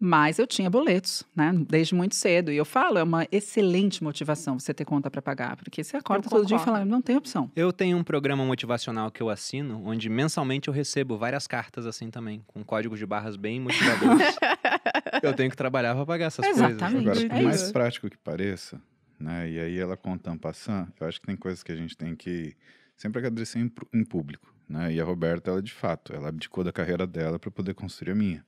Mas 0.00 0.38
eu 0.38 0.46
tinha 0.46 0.70
boletos, 0.70 1.24
né? 1.36 1.52
Desde 1.68 1.94
muito 1.94 2.14
cedo. 2.14 2.50
E 2.50 2.56
eu 2.56 2.64
falo, 2.64 2.96
é 2.98 3.02
uma 3.02 3.26
excelente 3.30 4.02
motivação 4.02 4.58
você 4.58 4.72
ter 4.72 4.86
conta 4.86 5.10
para 5.10 5.20
pagar, 5.20 5.56
porque 5.56 5.84
você 5.84 5.98
acorda 5.98 6.26
Eu 6.26 6.30
todo 6.30 6.46
dia 6.46 6.56
e 6.56 6.60
fala, 6.60 6.86
não 6.86 7.02
tem 7.02 7.16
opção. 7.16 7.50
Eu 7.54 7.70
tenho 7.70 7.98
um 7.98 8.02
programa 8.04 8.46
motivacional 8.46 9.10
que 9.10 9.22
eu 9.22 9.28
assino, 9.28 9.82
onde 9.84 10.08
mensalmente 10.08 10.68
eu 10.68 10.72
recebo 10.74 11.18
várias 11.18 11.46
cartas 11.46 11.84
assim 11.84 12.10
também, 12.10 12.42
com 12.46 12.64
códigos 12.64 12.98
de 12.98 13.04
barras 13.04 13.36
bem 13.36 13.60
motivadores. 13.60 14.36
eu 15.22 15.34
tenho 15.34 15.50
que 15.50 15.56
trabalhar 15.56 15.94
para 15.94 16.06
pagar 16.06 16.26
essas 16.26 16.46
Exatamente. 16.46 17.04
coisas. 17.04 17.24
Agora, 17.24 17.26
É 17.26 17.28
por 17.28 17.42
mais 17.42 17.62
isso. 17.62 17.72
prático 17.74 18.08
que 18.08 18.16
pareça, 18.16 18.80
né? 19.20 19.50
E 19.50 19.58
aí 19.60 19.78
ela 19.78 19.98
conta 19.98 20.30
en 20.30 20.38
passant, 20.38 20.88
eu 20.98 21.06
acho 21.06 21.20
que 21.20 21.26
tem 21.26 21.36
coisas 21.36 21.62
que 21.62 21.72
a 21.72 21.76
gente 21.76 21.94
tem 21.94 22.14
que 22.16 22.56
sempre 22.98 23.20
agradecer 23.20 23.60
em, 23.60 23.72
em 23.94 24.04
público, 24.04 24.52
né? 24.68 24.92
E 24.92 25.00
a 25.00 25.04
Roberta, 25.04 25.50
ela 25.50 25.62
de 25.62 25.72
fato, 25.72 26.12
ela 26.12 26.28
abdicou 26.28 26.62
da 26.62 26.72
carreira 26.72 27.06
dela 27.06 27.38
para 27.38 27.50
poder 27.50 27.72
construir 27.74 28.10
a 28.10 28.14
minha. 28.14 28.44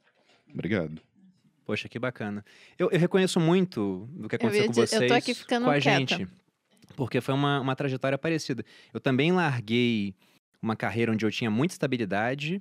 Obrigado. 0.52 1.00
Poxa, 1.64 1.88
que 1.88 1.98
bacana. 2.00 2.44
Eu, 2.76 2.90
eu 2.90 2.98
reconheço 2.98 3.38
muito 3.38 4.08
do 4.12 4.28
que 4.28 4.34
Eu 4.34 4.38
aconteceu 4.38 4.66
com 4.66 4.72
vocês 4.72 5.02
eu 5.02 5.08
tô 5.08 5.14
aqui 5.14 5.32
ficando 5.32 5.64
com 5.64 5.70
a 5.70 5.78
quieta. 5.80 6.16
gente. 6.16 6.28
Porque 6.96 7.20
foi 7.20 7.32
uma, 7.32 7.60
uma 7.60 7.76
trajetória 7.76 8.18
parecida. 8.18 8.64
Eu 8.92 8.98
também 8.98 9.30
larguei 9.30 10.14
uma 10.60 10.74
carreira 10.74 11.12
onde 11.12 11.24
eu 11.24 11.30
tinha 11.30 11.48
muita 11.50 11.72
estabilidade. 11.72 12.60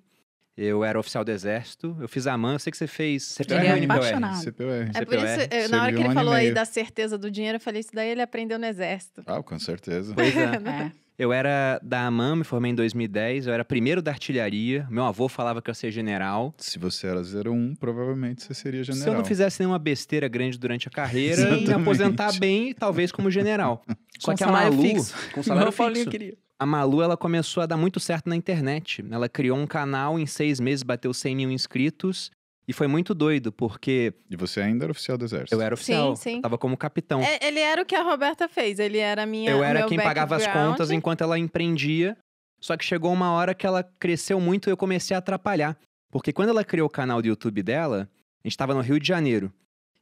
Eu 0.56 0.84
era 0.84 0.99
oficial 0.99 1.23
do 1.25 1.32
exército. 1.32 1.97
Eu 1.99 2.08
fiz 2.08 2.28
a 2.28 2.38
MAN. 2.38 2.54
Eu 2.54 2.60
sei 2.60 2.69
que 2.69 2.78
você 2.78 2.86
fez 2.86 3.23
CPR 3.23 3.60
Ele 3.62 3.67
é 3.67 3.71
ou 3.71 3.78
NPR? 3.78 3.97
apaixonado. 3.97 4.43
CPUR. 4.43 4.67
É 4.93 5.06
por 5.06 5.15
isso, 5.15 5.47
eh, 5.49 5.67
na 5.69 5.82
hora 5.84 5.91
que 5.93 5.97
um 5.99 6.06
ele 6.06 6.13
falou 6.13 6.34
aí 6.34 6.54
da 6.54 6.65
certeza 6.65 7.17
do 7.17 7.32
dinheiro, 7.32 7.56
eu 7.56 7.60
falei, 7.60 7.80
isso 7.80 7.91
daí 7.93 8.10
ele 8.10 8.21
aprendeu 8.21 8.60
no 8.60 8.65
exército. 8.65 9.23
Ah, 9.25 9.41
com 9.41 9.58
certeza. 9.58 10.13
Pois 10.13 10.36
é. 10.38 10.52
É. 10.69 11.09
Eu 11.19 11.34
era 11.34 11.77
da 11.84 12.05
AMAN, 12.08 12.38
me 12.38 12.43
formei 12.45 12.71
em 12.71 12.75
2010, 12.75 13.47
eu 13.47 13.53
era 13.53 13.65
primeiro 13.65 14.01
da 14.01 14.10
artilharia. 14.10 14.88
Meu 14.89 15.03
avô 15.03 15.27
falava 15.27 15.62
que 15.62 15.69
eu 15.69 15.71
ia 15.71 15.75
ser 15.75 15.91
general. 15.91 16.53
Se 16.58 16.79
você 16.79 17.08
era 17.08 17.19
01, 17.19 17.75
provavelmente 17.75 18.41
você 18.41 18.53
seria 18.53 18.86
general. 18.86 19.03
Se 19.03 19.10
eu 19.10 19.13
não 19.13 19.25
fizesse 19.25 19.60
nenhuma 19.60 19.77
besteira 19.77 20.29
grande 20.29 20.58
durante 20.58 20.88
a 20.88 20.91
carreira, 20.91 21.36
Sim. 21.36 21.41
me 21.41 21.47
Exatamente. 21.63 21.73
aposentar 21.82 22.39
bem, 22.39 22.73
talvez 22.73 23.12
como 23.12 23.29
general. 23.29 23.84
Só 24.17 24.32
Com 24.32 24.38
que 24.38 24.43
a 24.45 24.47
Malu, 24.47 24.82
fixo. 24.82 25.13
com 25.34 25.43
salário 25.43 25.73
Paulinho 25.73 26.05
fixo. 26.05 26.10
queria. 26.10 26.38
A 26.58 26.65
Malu, 26.65 27.01
ela 27.01 27.17
começou 27.17 27.63
a 27.63 27.65
dar 27.65 27.75
muito 27.77 27.99
certo 27.99 28.27
na 28.29 28.36
internet. 28.36 29.03
Ela 29.12 29.27
criou 29.27 29.58
um 29.58 29.67
canal, 29.67 30.17
em 30.17 30.25
seis 30.25 30.60
meses 30.60 30.84
bateu 30.84 31.13
100 31.13 31.36
mil 31.36 31.51
inscritos. 31.51 32.32
E 32.69 32.73
foi 32.73 32.86
muito 32.86 33.15
doido, 33.15 33.51
porque 33.51 34.13
E 34.29 34.36
você 34.36 34.62
ainda 34.62 34.86
era 34.86 34.91
oficial 34.91 35.17
do 35.17 35.25
exército. 35.25 35.55
eu 35.55 35.60
era 35.60 35.73
oficial, 35.73 36.15
sim. 36.15 36.39
tava 36.39 36.55
como 36.55 36.77
capitão. 36.77 37.19
É, 37.19 37.39
ele 37.41 37.60
era 37.60 37.82
o 37.82 37.86
que 37.86 37.95
a 37.95 38.03
Roberta 38.03 38.47
fez. 38.47 38.77
Ele 38.77 38.99
era 38.99 39.23
a 39.23 39.25
minha. 39.25 39.49
eu 39.49 39.63
era 39.63 39.79
meu 39.79 39.88
quem 39.88 39.97
pagava 39.97 40.36
as 40.36 40.45
contas 40.45 40.91
enquanto 40.91 41.21
ela 41.23 41.39
empreendia. 41.39 42.15
Só 42.62 42.77
que 42.77 42.86
chegou 42.86 43.12
uma 43.12 43.32
hora 43.32 43.55
que 43.55 43.65
ela 43.65 43.82
cresceu 43.97 44.39
muito 44.39 44.69
e 44.69 44.71
eu 44.71 44.77
comecei 44.77 45.15
a 45.15 45.17
atrapalhar. 45.17 45.75
Porque 46.12 46.32
quando 46.32 46.49
ela 46.49 46.63
criou 46.63 46.86
o 46.86 46.91
canal 46.91 47.23
do 47.23 47.27
YouTube 47.27 47.63
dela, 47.63 48.08
a 48.43 48.47
gente 48.47 48.55
tava 48.55 48.75
no 48.75 48.82
Rio 48.82 48.99
de 48.99 49.08
Janeiro. 49.08 49.51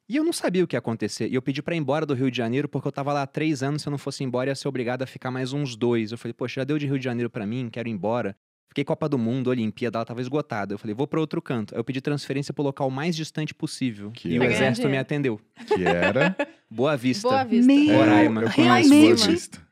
E 0.09 0.17
eu 0.17 0.23
não 0.25 0.33
sabia 0.33 0.65
o 0.65 0.67
que 0.67 0.75
ia 0.75 0.79
acontecer. 0.79 1.29
E 1.29 1.35
eu 1.35 1.41
pedi 1.41 1.61
pra 1.61 1.73
ir 1.73 1.77
embora 1.77 2.05
do 2.05 2.13
Rio 2.13 2.29
de 2.29 2.35
Janeiro 2.35 2.67
porque 2.67 2.89
eu 2.89 2.91
tava 2.91 3.13
lá 3.13 3.21
há 3.21 3.27
três 3.27 3.63
anos. 3.63 3.81
Se 3.81 3.87
eu 3.87 3.91
não 3.91 3.97
fosse 3.97 4.25
embora, 4.25 4.49
ia 4.49 4.55
ser 4.55 4.67
obrigado 4.67 5.03
a 5.03 5.07
ficar 5.07 5.31
mais 5.31 5.53
uns 5.53 5.77
dois. 5.77 6.11
Eu 6.11 6.17
falei, 6.17 6.33
poxa, 6.33 6.59
já 6.59 6.63
deu 6.65 6.77
de 6.77 6.85
Rio 6.85 6.99
de 6.99 7.05
Janeiro 7.05 7.29
pra 7.29 7.45
mim, 7.45 7.69
quero 7.71 7.87
ir 7.87 7.91
embora. 7.93 8.35
Fiquei 8.77 8.85
Copa 8.85 9.09
do 9.09 9.17
Mundo, 9.17 9.47
Olimpíada, 9.49 9.97
ela 9.97 10.05
tava 10.05 10.21
esgotada. 10.21 10.75
Eu 10.75 10.77
falei, 10.77 10.93
vou 10.93 11.07
pra 11.07 11.19
outro 11.19 11.41
canto. 11.41 11.73
Aí 11.73 11.79
eu 11.79 11.83
pedi 11.83 11.99
transferência 11.99 12.53
pro 12.53 12.63
local 12.63 12.91
mais 12.91 13.15
distante 13.15 13.51
possível. 13.51 14.11
Que 14.11 14.29
e 14.29 14.37
o 14.37 14.43
exército 14.43 14.87
me 14.87 14.99
atendeu. 14.99 15.41
Que 15.65 15.83
era. 15.83 16.35
Boa 16.69 16.95
Vista. 16.95 17.27
Boa 17.27 17.43
Vista. 17.43 17.65
Meu 17.73 17.91
É, 17.91 17.97
Roraima. 17.97 18.41
Eu 18.43 18.51
conheço 18.51 18.61
Boa 18.61 18.79
Realmente? 18.79 19.27
Vista. 19.31 19.67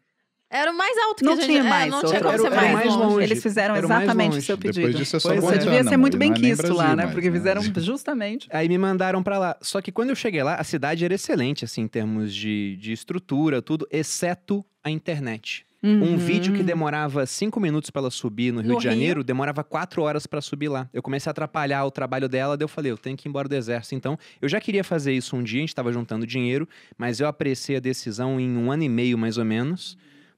Era 0.49 0.71
o 0.71 0.75
mais 0.77 0.97
alto 0.97 1.17
que 1.17 1.23
Não 1.25 1.33
a 1.33 1.35
gente 1.35 1.45
tinha 1.45 1.59
é, 1.59 1.63
mais 1.63 1.91
não 1.91 1.97
outro. 1.97 2.09
tinha 2.09 2.21
como 2.21 2.33
Era- 2.33 2.41
ser 2.41 2.47
era 2.47 2.55
mais, 2.55 2.73
mais 2.73 2.87
longe. 2.87 2.97
longe. 3.13 3.23
Eles 3.25 3.43
fizeram 3.43 3.75
Era 3.75 3.85
o 3.85 3.89
mais 3.89 4.03
exatamente 4.03 4.37
o 4.37 4.41
seu 4.41 4.57
Depois 4.57 4.75
pedido. 4.75 4.97
disso 4.97 5.15
é 5.17 5.19
só 5.19 5.29
Pois 5.29 5.37
é. 5.37 5.41
Você 5.41 5.47
Guantanamo, 5.53 5.75
devia 5.77 5.89
ser 5.91 5.97
muito 5.97 6.15
e 6.15 6.17
bem 6.17 6.29
não 6.29 6.35
é 6.37 6.39
quisto 6.39 6.61
lá, 6.63 6.67
Brasil 6.73 6.95
né? 6.95 7.03
mais, 7.03 7.13
Porque 7.13 7.29
né? 7.29 7.37
fizeram 7.37 7.61
justamente. 7.83 8.47
Aí 8.51 8.67
me 8.67 8.77
mandaram 8.79 9.21
pra 9.21 9.37
lá. 9.37 9.57
Só 9.61 9.81
que 9.81 9.91
quando 9.91 10.09
eu 10.09 10.15
cheguei 10.15 10.41
lá, 10.41 10.55
a 10.55 10.63
cidade 10.63 11.05
era 11.05 11.13
excelente, 11.13 11.63
assim, 11.63 11.81
em 11.81 11.87
termos 11.87 12.33
de, 12.33 12.75
de 12.77 12.91
estrutura, 12.91 13.61
tudo, 13.61 13.87
exceto 13.91 14.65
a 14.83 14.89
internet. 14.89 15.64
Um 15.87 16.01
Uhum. 16.01 16.17
vídeo 16.17 16.51
que 16.53 16.63
demorava 16.63 17.25
cinco 17.27 17.59
minutos 17.59 17.91
pra 17.91 18.01
ela 18.01 18.09
subir 18.09 18.51
no 18.51 18.61
Rio 18.61 18.71
No 18.73 18.77
de 18.79 18.83
Janeiro, 18.83 19.23
demorava 19.23 19.63
quatro 19.63 20.01
horas 20.01 20.25
pra 20.25 20.41
subir 20.41 20.67
lá. 20.67 20.89
Eu 20.91 21.03
comecei 21.03 21.29
a 21.29 21.31
atrapalhar 21.31 21.85
o 21.85 21.91
trabalho 21.91 22.27
dela, 22.27 22.57
daí 22.57 22.63
eu 22.63 22.67
falei, 22.67 22.91
eu 22.91 22.97
tenho 22.97 23.15
que 23.15 23.27
ir 23.27 23.29
embora 23.29 23.47
do 23.47 23.53
exército. 23.53 23.93
Então, 23.93 24.17
eu 24.41 24.49
já 24.49 24.59
queria 24.59 24.83
fazer 24.83 25.13
isso 25.13 25.35
um 25.35 25.43
dia, 25.43 25.59
a 25.59 25.61
gente 25.61 25.75
tava 25.75 25.93
juntando 25.93 26.25
dinheiro, 26.25 26.67
mas 26.97 27.19
eu 27.19 27.27
apressei 27.27 27.75
a 27.75 27.79
decisão 27.79 28.39
em 28.39 28.57
um 28.57 28.71
ano 28.71 28.83
e 28.83 28.89
meio, 28.89 29.15
mais 29.17 29.37
ou 29.37 29.45
menos, 29.45 29.95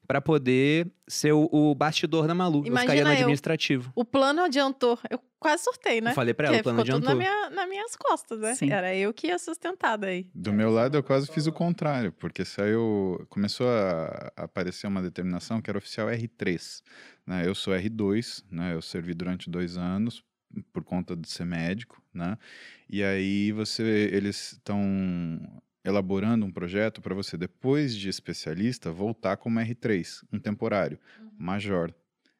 pra 0.07 0.21
poder 0.21 0.87
ser 1.07 1.33
o, 1.33 1.49
o 1.51 1.75
bastidor 1.75 2.27
da 2.27 2.33
Malu. 2.33 2.59
eu 2.59 2.63
ficaria 2.65 2.83
Imagina 2.83 3.03
no 3.09 3.09
eu. 3.09 3.17
administrativo. 3.17 3.91
O 3.95 4.05
plano 4.05 4.41
adiantou. 4.43 4.97
Eu 5.09 5.19
quase 5.39 5.63
surtei, 5.63 5.99
né? 6.01 6.11
Eu 6.11 6.15
falei 6.15 6.33
pra 6.33 6.47
ela, 6.47 6.55
Porque 6.57 6.61
o 6.61 6.63
plano 6.73 6.85
ficou 6.85 6.99
tudo 6.99 7.09
adiantou. 7.09 7.27
na 7.31 7.39
minha, 7.39 7.49
nas 7.49 7.69
minhas 7.69 7.95
costas, 7.95 8.39
né? 8.39 8.55
Sim. 8.55 8.71
Era 8.71 8.95
eu 8.95 9.13
que 9.13 9.27
ia 9.27 9.37
sustentar 9.37 9.97
daí. 9.97 10.27
Do 10.33 10.53
meu 10.53 10.69
lado, 10.71 10.97
eu 10.97 11.03
quase 11.03 11.27
fiz 11.27 11.45
o 11.47 11.51
contrário, 11.51 12.11
porque 12.13 12.45
saiu. 12.45 13.25
Começou 13.29 13.67
a 13.69 14.31
a 14.37 14.43
aparecer 14.43 14.87
uma 14.87 15.01
determinação 15.01 15.61
que 15.61 15.69
era 15.69 15.77
oficial 15.77 16.07
R3. 16.07 16.81
Né? 17.25 17.45
Eu 17.47 17.53
sou 17.53 17.73
R2, 17.73 18.43
né? 18.49 18.73
Eu 18.73 18.81
servi 18.81 19.13
durante 19.13 19.49
dois 19.49 19.77
anos 19.77 20.23
por 20.71 20.83
conta 20.83 21.15
de 21.15 21.29
ser 21.29 21.45
médico, 21.45 22.01
né? 22.13 22.37
E 22.89 23.03
aí 23.03 23.51
você, 23.51 23.83
eles 24.13 24.53
estão 24.53 24.81
elaborando 25.87 26.45
um 26.45 26.51
projeto 26.51 27.01
para 27.01 27.15
você, 27.15 27.37
depois 27.37 27.95
de 27.95 28.09
especialista, 28.09 28.91
voltar 28.91 29.37
como 29.37 29.59
R3, 29.59 30.23
um 30.31 30.37
temporário, 30.39 30.99
major. 31.37 31.93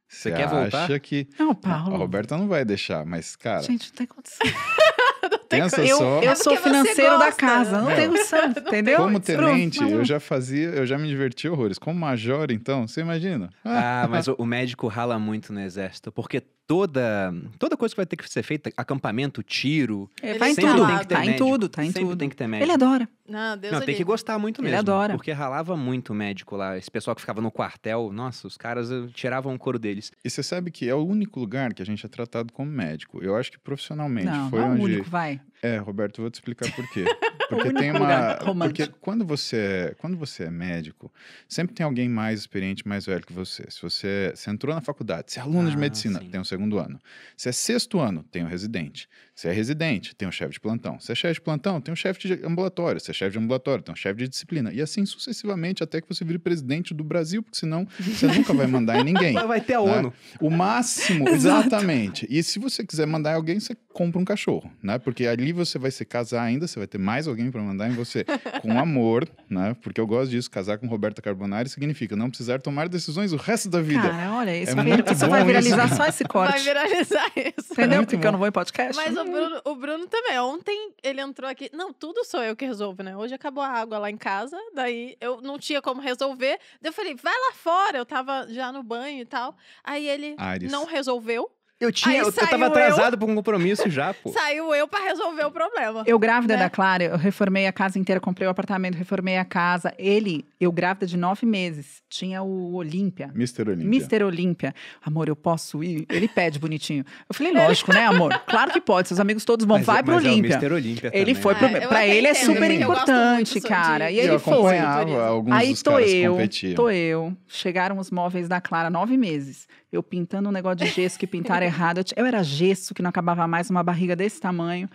Você 0.10 0.32
quer 0.32 0.48
voltar? 0.48 0.86
acha 0.86 1.00
que. 1.00 1.28
Não, 1.38 1.52
A 1.52 1.56
Paulo. 1.56 1.98
Roberta 1.98 2.38
não 2.38 2.48
vai 2.48 2.64
deixar, 2.64 3.06
mas, 3.06 3.36
cara, 3.36 3.62
Gente, 3.64 3.90
não 3.90 3.96
tem 3.98 4.08
condição. 4.08 4.48
pensa 5.50 5.84
Eu, 5.86 5.98
só. 5.98 6.22
eu 6.24 6.32
É 6.32 6.36
sou 6.36 6.56
financeiro 6.58 7.18
da 7.18 7.32
casa, 7.32 7.82
não 7.82 7.90
Não. 7.90 7.96
tem 7.96 8.08
condição, 8.10 8.46
entendeu? 8.50 8.98
Como 8.98 9.20
tenente, 9.20 9.80
não. 9.82 9.90
eu 9.90 10.06
já 10.06 10.20
fazia, 10.20 10.70
eu 10.70 10.86
já 10.86 10.98
me 10.98 11.08
diverti 11.08 11.48
horrores. 11.50 11.78
Como 11.78 12.00
major, 12.00 12.48
então, 12.52 12.88
você 12.88 13.02
imagina? 13.02 13.50
Ah, 13.66 14.08
mas 14.12 14.28
o, 14.28 14.36
o 14.38 14.46
médico 14.46 14.88
rala 14.88 15.18
muito 15.20 15.52
no 15.52 15.60
exército, 15.62 16.12
porque 16.12 16.42
toda, 16.66 17.34
toda 17.60 17.76
coisa 17.78 17.94
que 17.94 17.98
vai 18.00 18.06
ter 18.06 18.16
que 18.18 18.30
ser 18.30 18.44
feita, 18.44 18.70
acampamento, 18.78 19.42
tiro, 19.44 20.10
É, 20.22 20.32
Ele 20.32 20.40
vai 20.40 20.52
em 20.52 20.56
tudo, 20.56 20.86
tem 20.88 20.98
que 21.00 21.08
ter 21.08 21.16
tá 21.16 21.24
em 21.24 21.28
médico. 21.28 21.48
tudo, 21.50 21.70
tá 21.70 21.84
em 21.84 21.88
sempre 21.88 22.02
tudo. 22.02 22.18
tem 22.18 22.30
que 22.30 22.36
ter 22.36 22.48
médico. 22.48 22.66
Ele 22.66 22.72
adora. 22.74 23.10
Não, 23.28 23.58
Deus 23.58 23.74
Não, 23.74 23.80
o 23.82 23.86
tem 23.86 23.96
que 23.96 24.04
gostar 24.04 24.40
muito 24.40 24.62
Ele 24.62 24.70
mesmo. 24.70 24.80
adora. 24.80 25.16
Porque 25.16 25.32
ralava 25.32 25.76
muito 25.76 26.12
o 26.12 26.16
médico 26.16 26.56
lá. 26.56 26.78
Esse 26.78 26.90
pessoal 26.90 27.14
que 27.16 27.22
ficava 27.22 27.42
no 27.42 27.52
quartel, 27.52 28.12
nossa, 28.14 28.48
os 28.48 28.56
caras 28.58 28.90
eh, 28.92 29.08
tiravam 29.14 29.54
o 29.54 29.60
couro 29.60 29.78
deles. 29.78 30.12
E 30.24 30.30
você 30.30 30.42
sabe 30.42 30.72
que 30.72 30.88
é 30.88 30.96
o 30.96 31.06
único 31.06 31.40
lugar 31.40 31.74
que 31.74 31.82
a 31.82 31.86
gente 31.86 32.06
é 32.06 32.10
tratado 32.10 32.54
como 32.54 32.72
médico. 32.72 33.20
Eu 33.22 33.36
acho 33.36 33.52
que 33.52 33.60
profissionalmente 33.60 34.28
Não, 34.28 34.50
foi 34.50 34.60
não 34.60 34.66
é 34.68 34.70
o 34.70 34.74
onde. 34.74 34.84
único, 34.84 35.10
vai. 35.10 35.42
É, 35.62 35.78
Roberto, 35.78 36.22
vou 36.22 36.30
te 36.30 36.36
explicar 36.36 36.72
por 36.74 36.88
quê. 36.92 37.06
Porque 37.50 37.72
tem 37.72 37.92
uma. 37.92 38.36
Porque 38.68 38.88
quando 39.00 39.26
você, 39.26 39.56
é, 39.92 39.96
quando 39.98 40.18
você 40.18 40.44
é 40.44 40.52
médico, 40.52 41.10
sempre 41.48 41.74
tem 41.74 41.86
alguém 41.86 42.10
mais 42.10 42.42
experiente, 42.42 42.86
mais 42.86 43.06
velho 43.06 43.26
que 43.26 43.32
você. 43.32 43.64
Se 43.70 43.82
você, 43.82 44.34
você 44.36 44.50
entrou 44.50 44.76
na 44.76 44.82
faculdade, 44.82 45.32
você 45.32 45.40
é 45.40 45.42
aluno 45.44 45.70
de 45.70 45.78
Ah, 45.78 45.80
medicina, 45.80 46.20
sim. 46.20 46.30
tem 46.30 46.42
o 46.42 46.44
segundo 46.46 46.78
ano. 46.78 47.00
Se 47.38 47.48
é 47.48 47.52
sexto 47.54 48.00
ano, 48.00 48.22
tem 48.32 48.44
o 48.44 48.48
residente. 48.48 49.08
Se 49.34 49.48
é 49.48 49.52
residente, 49.54 50.14
tem 50.14 50.28
o 50.28 50.32
chefe 50.32 50.54
de 50.54 50.60
plantão. 50.60 51.00
Se 51.00 51.12
é 51.12 51.16
chefe 51.16 51.36
de 51.36 51.42
plantão, 51.42 51.80
tem 51.80 51.94
o 51.94 51.96
chefe 51.96 52.28
de 52.28 52.46
ambulatório. 52.46 53.00
Se 53.00 53.12
é 53.12 53.14
chefe 53.14 53.32
de 53.32 53.40
ambulatório, 53.40 53.82
tem 53.82 53.94
o 53.94 53.98
chefe 53.98 54.20
de 54.20 54.28
disciplina. 54.28 54.74
E 54.74 54.82
assim 54.82 55.06
sucessivamente, 55.06 55.82
até 55.82 56.02
que 56.02 56.10
você 56.10 56.26
vire 56.26 56.40
presidente 56.40 56.94
do 56.94 57.04
Brasil, 57.04 57.42
porque 57.42 57.58
senão 57.58 57.88
você 58.00 58.28
nunca 58.28 58.52
vai 58.54 58.68
mandar 58.68 59.00
em 59.00 59.06
ninguém. 59.06 59.34
Vai 59.36 59.62
ter 59.62 59.76
a 59.76 59.82
né? 59.86 60.00
ONU. 60.00 60.14
O 60.42 60.50
máximo, 60.50 61.30
exatamente. 61.32 62.28
E 62.30 62.44
se 62.44 62.60
você 62.60 62.86
quiser 62.86 63.08
mandar 63.08 63.32
em 63.32 63.36
alguém, 63.36 63.58
você 63.60 63.74
compra 63.94 64.20
um 64.20 64.26
cachorro, 64.26 64.70
né? 64.84 64.98
Porque 65.00 65.26
ali 65.26 65.47
você 65.54 65.78
vai 65.80 65.92
se 65.92 66.04
casar 66.06 66.44
ainda, 66.44 66.68
você 66.68 66.80
vai 66.80 66.88
ter 66.88 66.98
mais 66.98 67.28
alguém 67.28 67.50
para 67.52 67.62
mandar 67.62 67.88
em 67.90 67.94
você. 67.94 68.24
Com 68.62 68.78
amor, 68.80 69.28
né? 69.50 69.76
Porque 69.82 70.00
eu 70.00 70.08
gosto 70.08 70.32
disso. 70.32 70.50
Casar 70.50 70.78
com 70.78 70.88
Roberta 70.88 71.22
Carbonari 71.22 71.70
significa 71.70 72.16
não 72.16 72.30
precisar 72.30 72.62
tomar 72.62 72.88
decisões 72.90 73.34
o 73.34 73.38
resto 73.38 73.70
da 73.70 73.82
vida. 73.82 74.10
Cara, 74.10 74.34
olha, 74.36 74.56
esse 74.56 74.72
É 74.72 74.76
vir- 74.76 74.94
muito 74.94 75.12
isso 75.14 75.26
bom 75.26 75.30
vai 75.32 75.40
isso. 75.40 75.48
viralizar 75.48 75.96
só 75.96 76.06
esse 76.08 76.24
Vai 76.28 76.32
corte. 76.52 76.64
viralizar 76.64 77.26
isso. 77.36 77.74
Entendeu? 77.74 77.98
muito 77.98 78.10
Porque 78.10 78.18
bom. 78.18 78.28
eu 78.28 78.32
não 78.32 78.40
vou 78.40 78.48
em 78.48 78.52
podcast. 78.52 78.96
Mas 78.96 79.16
o 79.18 79.24
Bruno, 79.24 79.62
o 79.66 79.76
Bruno 79.76 80.08
também. 80.08 80.40
Ontem 80.40 80.92
ele 81.04 81.22
entrou 81.22 81.50
aqui. 81.50 81.70
Não, 81.74 81.92
tudo 81.94 82.24
sou 82.26 82.44
eu 82.44 82.56
que 82.56 82.66
resolvo, 82.66 83.04
né? 83.04 83.16
Hoje 83.16 83.34
acabou 83.34 83.64
a 83.64 83.68
água 83.70 83.98
lá 83.98 84.10
em 84.10 84.18
casa. 84.18 84.58
Daí 84.74 85.16
eu 85.22 85.42
não 85.42 85.58
tinha 85.60 85.82
como 85.82 86.02
resolver. 86.02 86.60
Daí 86.82 86.90
eu 86.90 86.94
falei, 86.94 87.16
vai 87.16 87.34
lá 87.34 87.54
fora. 87.54 87.98
Eu 87.98 88.06
tava 88.06 88.48
já 88.50 88.72
no 88.72 88.84
banho 88.84 89.22
e 89.22 89.26
tal. 89.26 89.56
Aí 89.84 90.08
ele 90.08 90.36
Ares. 90.38 90.72
não 90.72 90.86
resolveu. 90.86 91.50
Eu 91.80 91.92
tinha, 91.92 92.12
Aí 92.16 92.20
eu, 92.20 92.26
eu 92.26 92.32
saiu 92.32 92.48
tava 92.48 92.64
eu. 92.66 92.72
atrasado 92.72 93.18
pra 93.20 93.28
um 93.28 93.36
compromisso 93.36 93.88
já, 93.88 94.12
pô. 94.12 94.32
Saiu 94.32 94.74
eu 94.74 94.88
pra 94.88 95.00
resolver 95.02 95.46
o 95.46 95.52
problema. 95.52 96.04
Eu 96.08 96.18
grávida 96.18 96.56
Né? 96.56 96.64
da 96.64 96.70
Clara, 96.72 97.04
eu 97.04 97.18
reformei 97.18 97.68
a 97.68 97.72
casa 97.72 98.00
inteira, 98.00 98.20
comprei 98.20 98.48
o 98.48 98.52
apartamento, 98.52 98.96
reformei 98.96 99.38
a 99.38 99.46
casa. 99.46 99.94
Ele, 100.00 100.44
eu 100.60 100.72
grávida 100.72 101.06
de 101.06 101.16
nove 101.16 101.46
meses, 101.46 102.02
tinha 102.10 102.42
o 102.42 102.74
Olímpia. 102.74 103.30
Mr. 103.36 103.62
Olímpia. 103.70 103.88
Mister 103.88 104.24
Olímpia. 104.26 104.74
Amor, 105.06 105.28
eu 105.28 105.36
posso 105.36 105.84
ir? 105.84 106.08
Ele 106.10 106.28
pede 106.28 106.58
bonitinho. 106.58 107.06
Eu 107.30 107.36
falei, 107.36 107.54
lógico, 107.54 107.94
né, 107.94 108.06
amor? 108.08 108.34
Claro 108.48 108.72
que 108.72 108.82
pode. 108.82 109.08
Seus 109.10 109.20
amigos 109.20 109.46
todos 109.46 109.64
vão. 109.66 109.78
Mas- 109.78 109.86
Vai 109.86 110.02
pro 110.02 110.16
mas 110.16 110.26
é 110.26 110.28
o 110.28 110.32
Olímpia. 110.32 110.56
Mr. 110.56 110.74
Olímpia 110.74 111.12
Ele 111.14 111.26
também, 111.26 111.36
foi 111.36 111.54
né? 111.54 111.60
pro. 111.60 111.68
Ah, 111.68 111.72
eu 111.84 111.88
pra 111.90 111.98
até 112.00 112.16
ele 112.18 112.28
é 112.28 112.32
entendo, 112.32 112.46
super 112.46 112.60
porque 112.70 112.84
eu 112.84 112.88
gosto 112.88 113.02
importante, 113.12 113.62
cara. 113.62 114.08
de- 114.08 114.14
E 114.14 114.16
E 114.16 114.20
ele 114.20 114.34
eu 114.34 114.40
foi. 114.40 114.54
acompanhava 114.54 115.28
alguns 115.28 115.54
Aí 115.54 115.70
dos 115.70 115.84
tô 115.84 115.92
caras 115.92 116.06
que 116.10 116.18
eu, 116.18 116.32
competiam. 116.34 116.76
tô 116.76 116.90
eu. 116.90 117.38
Chegaram 117.48 118.00
os 118.00 118.10
móveis 118.10 118.48
da 118.50 118.60
Clara, 118.60 118.90
nove 118.90 119.16
meses. 119.16 119.68
Eu 119.92 120.04
pintando 120.04 120.50
um 120.50 120.52
negócio 120.52 120.78
de 120.78 120.88
gesso 120.88 121.18
que 121.18 121.26
pintaram 121.28 121.66
errado. 121.68 122.02
Eu 122.16 122.26
era 122.26 122.44
gesso 122.44 122.94
que 122.94 123.02
não 123.02 123.10
acabava 123.10 123.48
mais, 123.48 123.70
uma 123.70 123.84
barriga 123.84 124.16
desse 124.16 124.40
tamanho. 124.42 124.90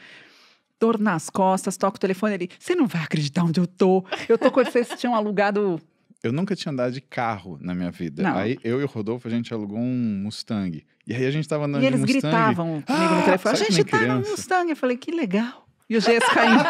Dor 0.78 0.98
nas 0.98 1.30
costas, 1.30 1.76
toco 1.76 1.96
o 1.96 2.00
telefone 2.00 2.34
ali. 2.34 2.50
Você 2.58 2.74
não 2.74 2.86
vai 2.86 3.02
acreditar 3.02 3.44
onde 3.44 3.60
eu 3.60 3.66
tô. 3.66 4.04
Eu 4.28 4.36
tô 4.36 4.50
com 4.50 4.62
vocês 4.64 4.88
tinham 4.98 5.14
alugado. 5.14 5.80
Eu 6.22 6.32
nunca 6.32 6.54
tinha 6.54 6.72
andado 6.72 6.92
de 6.92 7.00
carro 7.00 7.58
na 7.60 7.74
minha 7.74 7.90
vida. 7.90 8.22
Não. 8.22 8.36
Aí 8.36 8.58
eu 8.62 8.80
e 8.80 8.84
o 8.84 8.86
Rodolfo, 8.86 9.26
a 9.28 9.30
gente 9.30 9.52
alugou 9.54 9.78
um 9.78 10.20
Mustang. 10.24 10.84
E 11.06 11.14
aí 11.14 11.24
a 11.26 11.30
gente 11.30 11.48
tava 11.48 11.64
andando 11.66 11.82
e 11.82 11.86
eles 11.86 12.00
de 12.04 12.12
Mustang. 12.14 12.20
gritavam 12.34 12.82
comigo 12.82 13.14
no 13.14 13.20
Ah, 13.20 13.22
telefone. 13.24 13.54
A 13.54 13.56
sabe 13.56 13.68
que 13.68 13.72
gente 13.74 13.84
nem 13.84 13.84
tá 13.84 13.96
no 13.98 14.02
criança. 14.04 14.30
Mustang. 14.30 14.70
Eu 14.70 14.76
falei, 14.76 14.96
que 14.96 15.10
legal. 15.10 15.66
E 15.92 15.96
o 15.96 16.00
gesso 16.00 16.26
caindo. 16.32 16.64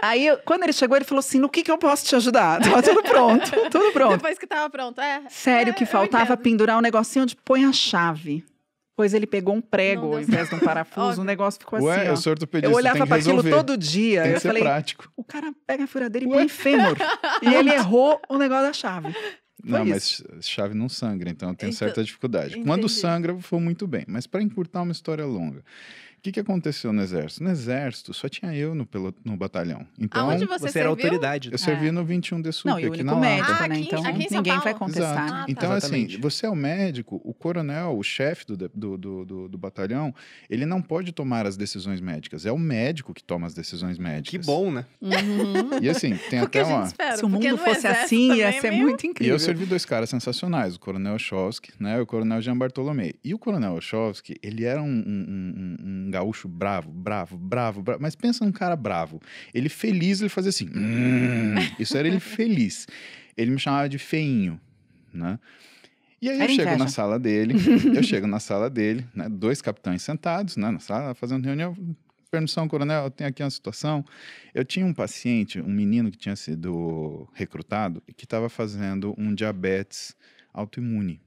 Aí, 0.00 0.28
quando 0.44 0.62
ele 0.62 0.72
chegou, 0.72 0.96
ele 0.96 1.04
falou 1.04 1.20
assim: 1.20 1.38
no 1.38 1.48
que, 1.48 1.62
que 1.62 1.70
eu 1.70 1.78
posso 1.78 2.04
te 2.04 2.14
ajudar? 2.16 2.60
Tava 2.60 2.82
tudo 2.82 3.02
pronto, 3.02 3.50
tudo 3.70 3.92
pronto. 3.92 4.16
Depois 4.16 4.38
que 4.38 4.46
tava 4.46 4.70
pronto. 4.70 5.00
É. 5.00 5.22
Sério 5.28 5.70
É, 5.70 5.74
que 5.74 5.84
faltava 5.84 6.36
pendurar 6.36 6.78
um 6.78 6.80
negocinho 6.80 7.24
onde 7.24 7.34
põe 7.36 7.64
a 7.64 7.72
chave. 7.72 8.44
Pois 8.96 9.14
ele 9.14 9.26
pegou 9.28 9.54
um 9.54 9.60
prego 9.60 10.14
ao 10.14 10.20
invés 10.20 10.48
de 10.48 10.56
um 10.56 10.58
parafuso, 10.58 11.20
o 11.20 11.24
negócio 11.24 11.60
ficou 11.60 11.80
Ué, 11.80 11.96
assim, 11.98 12.08
ó. 12.08 12.10
eu 12.12 12.16
sou 12.16 12.32
ortopedista, 12.32 12.72
Eu 12.72 12.76
olhava 12.76 13.06
para 13.06 13.16
aquilo 13.16 13.44
todo 13.48 13.76
dia. 13.76 14.22
Tem 14.22 14.30
eu 14.32 14.34
que 14.34 14.40
ser 14.40 14.48
falei, 14.48 14.62
prático. 14.64 15.08
o 15.16 15.22
cara 15.22 15.52
pega 15.66 15.84
a 15.84 15.86
furadeira 15.86 16.26
e 16.26 16.28
Ué? 16.28 16.36
põe 16.38 16.48
fêmur. 16.48 16.96
e 17.42 17.54
ele 17.54 17.70
errou 17.72 18.20
o 18.28 18.36
negócio 18.36 18.66
da 18.66 18.72
chave. 18.72 19.14
Não, 19.62 19.78
Foi 19.80 19.88
mas 19.88 20.22
chave 20.40 20.74
não 20.74 20.88
sangra, 20.88 21.30
então 21.30 21.48
eu 21.50 21.54
tenho 21.54 21.70
Então, 21.70 21.78
certa 21.78 22.02
dificuldade. 22.02 22.54
Quando 22.62 22.84
entendi. 22.86 23.00
sangra, 23.00 23.36
foi 23.40 23.60
muito 23.60 23.86
bem. 23.86 24.04
Mas 24.08 24.26
para 24.26 24.42
encurtar 24.42 24.82
uma 24.82 24.92
história 24.92 25.24
longa. 25.24 25.62
O 26.18 26.20
que, 26.20 26.32
que 26.32 26.40
aconteceu 26.40 26.92
no 26.92 27.00
exército? 27.00 27.44
No 27.44 27.50
exército 27.50 28.12
só 28.12 28.28
tinha 28.28 28.52
eu 28.52 28.74
no, 28.74 28.84
pelo, 28.84 29.14
no 29.24 29.36
batalhão. 29.36 29.86
Então, 29.96 30.28
Aonde 30.28 30.46
você, 30.46 30.68
Você 30.68 30.80
era 30.80 30.88
autoridade. 30.88 31.48
eu 31.52 31.56
servi 31.58 31.92
no 31.92 32.04
21 32.04 32.42
de 32.42 32.50
Sup, 32.52 32.66
Não, 32.66 32.80
e 32.80 32.86
aqui 32.86 33.04
na 33.04 33.14
médico, 33.14 33.52
Ah, 33.52 33.68
né? 33.68 33.78
Então 33.78 34.04
aqui 34.04 34.24
em 34.24 34.28
São 34.28 34.38
ninguém 34.38 34.58
vai 34.58 34.74
contestar. 34.74 35.16
Ah, 35.16 35.30
tá. 35.30 35.46
Então, 35.48 35.72
Exatamente. 35.76 36.14
assim, 36.14 36.20
você 36.20 36.46
é 36.46 36.50
o 36.50 36.56
médico, 36.56 37.20
o 37.24 37.32
coronel, 37.32 37.96
o 37.96 38.02
chefe 38.02 38.44
do, 38.46 38.56
do, 38.56 38.98
do, 38.98 39.24
do, 39.24 39.48
do 39.48 39.58
batalhão, 39.58 40.12
ele 40.50 40.66
não 40.66 40.82
pode 40.82 41.12
tomar 41.12 41.46
as 41.46 41.56
decisões 41.56 42.00
médicas. 42.00 42.44
É 42.44 42.50
o 42.50 42.58
médico 42.58 43.14
que 43.14 43.22
toma 43.22 43.46
as 43.46 43.54
decisões 43.54 43.96
médicas. 43.96 44.30
Que 44.30 44.44
bom, 44.44 44.72
né? 44.72 44.84
Uhum. 45.00 45.78
E 45.80 45.88
assim, 45.88 46.16
tem 46.28 46.40
Porque 46.40 46.58
até 46.58 46.64
uma. 46.64 46.84
espera. 46.84 47.16
Se 47.16 47.24
o 47.24 47.28
mundo 47.28 47.56
fosse 47.58 47.86
assim, 47.86 48.34
ia 48.34 48.48
é 48.48 48.60
ser 48.60 48.70
meio- 48.70 48.82
muito 48.82 49.04
E 49.04 49.08
incrível. 49.08 49.34
eu 49.34 49.38
servi 49.38 49.64
dois 49.66 49.84
caras 49.84 50.10
sensacionais, 50.10 50.74
o 50.74 50.80
Coronel 50.80 51.14
Oshowski, 51.14 51.70
né, 51.78 51.96
e 51.98 52.00
o 52.00 52.06
Coronel 52.06 52.40
Jean 52.42 52.56
Bartolomé. 52.58 53.12
E 53.24 53.32
o 53.34 53.38
Coronel 53.38 53.74
Oshowski, 53.74 54.36
ele 54.42 54.64
era 54.64 54.82
um, 54.82 54.86
um- 54.88 55.26
um- 55.28 55.76
um- 56.07 56.07
um 56.08 56.10
gaúcho 56.10 56.48
bravo, 56.48 56.90
bravo, 56.90 57.36
bravo, 57.36 57.82
bravo, 57.82 58.00
mas 58.02 58.16
pensa 58.16 58.44
num 58.44 58.52
cara 58.52 58.74
bravo. 58.74 59.20
Ele 59.54 59.68
feliz, 59.68 60.20
ele 60.20 60.28
fazia 60.28 60.48
assim, 60.50 60.68
"Hum", 60.74 61.54
isso 61.78 61.96
era 61.96 62.08
ele 62.08 62.18
feliz. 62.20 62.86
Ele 63.36 63.50
me 63.52 63.58
chamava 63.58 63.88
de 63.88 63.98
feinho, 63.98 64.60
né? 65.12 65.38
E 66.20 66.28
aí 66.28 66.36
eu 66.38 66.42
Era 66.42 66.52
chego 66.52 66.70
na 66.70 66.74
inveja. 66.76 66.88
sala 66.88 67.18
dele, 67.18 67.54
eu 67.94 68.02
chego 68.02 68.26
na 68.26 68.40
sala 68.40 68.68
dele, 68.68 69.06
né, 69.14 69.28
dois 69.28 69.62
capitães 69.62 70.02
sentados, 70.02 70.56
né, 70.56 70.68
na 70.68 70.80
sala, 70.80 71.14
fazendo 71.14 71.44
reunião, 71.44 71.76
permissão, 72.28 72.66
coronel, 72.66 73.04
eu 73.04 73.10
tenho 73.10 73.30
aqui 73.30 73.42
uma 73.42 73.50
situação. 73.50 74.04
Eu 74.52 74.64
tinha 74.64 74.84
um 74.84 74.92
paciente, 74.92 75.60
um 75.60 75.68
menino 75.70 76.10
que 76.10 76.18
tinha 76.18 76.34
sido 76.34 77.28
recrutado, 77.34 78.02
que 78.16 78.24
estava 78.24 78.48
fazendo 78.48 79.14
um 79.16 79.32
diabetes 79.34 80.16
autoimune. 80.52 81.20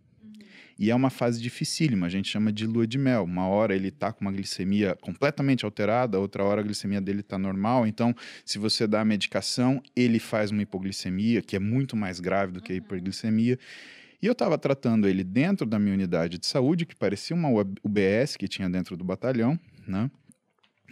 E 0.81 0.89
é 0.89 0.95
uma 0.95 1.11
fase 1.11 1.39
dificílima, 1.39 2.07
a 2.07 2.09
gente 2.09 2.27
chama 2.27 2.51
de 2.51 2.65
lua 2.65 2.87
de 2.87 2.97
mel. 2.97 3.23
Uma 3.23 3.47
hora 3.47 3.75
ele 3.75 3.89
está 3.89 4.11
com 4.11 4.21
uma 4.21 4.31
glicemia 4.31 4.97
completamente 4.99 5.63
alterada, 5.63 6.19
outra 6.19 6.43
hora 6.43 6.61
a 6.61 6.63
glicemia 6.63 6.99
dele 6.99 7.19
está 7.19 7.37
normal. 7.37 7.85
Então, 7.85 8.15
se 8.43 8.57
você 8.57 8.87
dá 8.87 9.01
a 9.01 9.05
medicação, 9.05 9.79
ele 9.95 10.17
faz 10.17 10.49
uma 10.49 10.63
hipoglicemia, 10.63 11.43
que 11.43 11.55
é 11.55 11.59
muito 11.59 11.95
mais 11.95 12.19
grave 12.19 12.53
do 12.53 12.59
que 12.59 12.73
a 12.73 12.75
hiperglicemia. 12.75 13.59
E 14.19 14.25
eu 14.25 14.31
estava 14.31 14.57
tratando 14.57 15.07
ele 15.07 15.23
dentro 15.23 15.67
da 15.67 15.77
minha 15.77 15.93
unidade 15.93 16.39
de 16.39 16.47
saúde, 16.47 16.87
que 16.87 16.95
parecia 16.95 17.35
uma 17.35 17.49
UBS 17.83 18.35
que 18.35 18.47
tinha 18.47 18.67
dentro 18.67 18.97
do 18.97 19.03
batalhão, 19.03 19.59
né? 19.87 20.09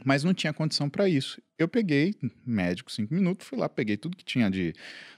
Mas 0.05 0.23
não 0.23 0.33
tinha 0.33 0.53
condição 0.53 0.89
para 0.89 1.09
isso. 1.09 1.41
Eu 1.57 1.67
peguei, 1.67 2.15
médico, 2.45 2.91
cinco 2.91 3.13
minutos, 3.13 3.47
fui 3.47 3.57
lá, 3.57 3.67
peguei 3.67 3.97
tudo 3.97 4.15
que 4.15 4.23
tinha 4.23 4.49
de, 4.49 4.73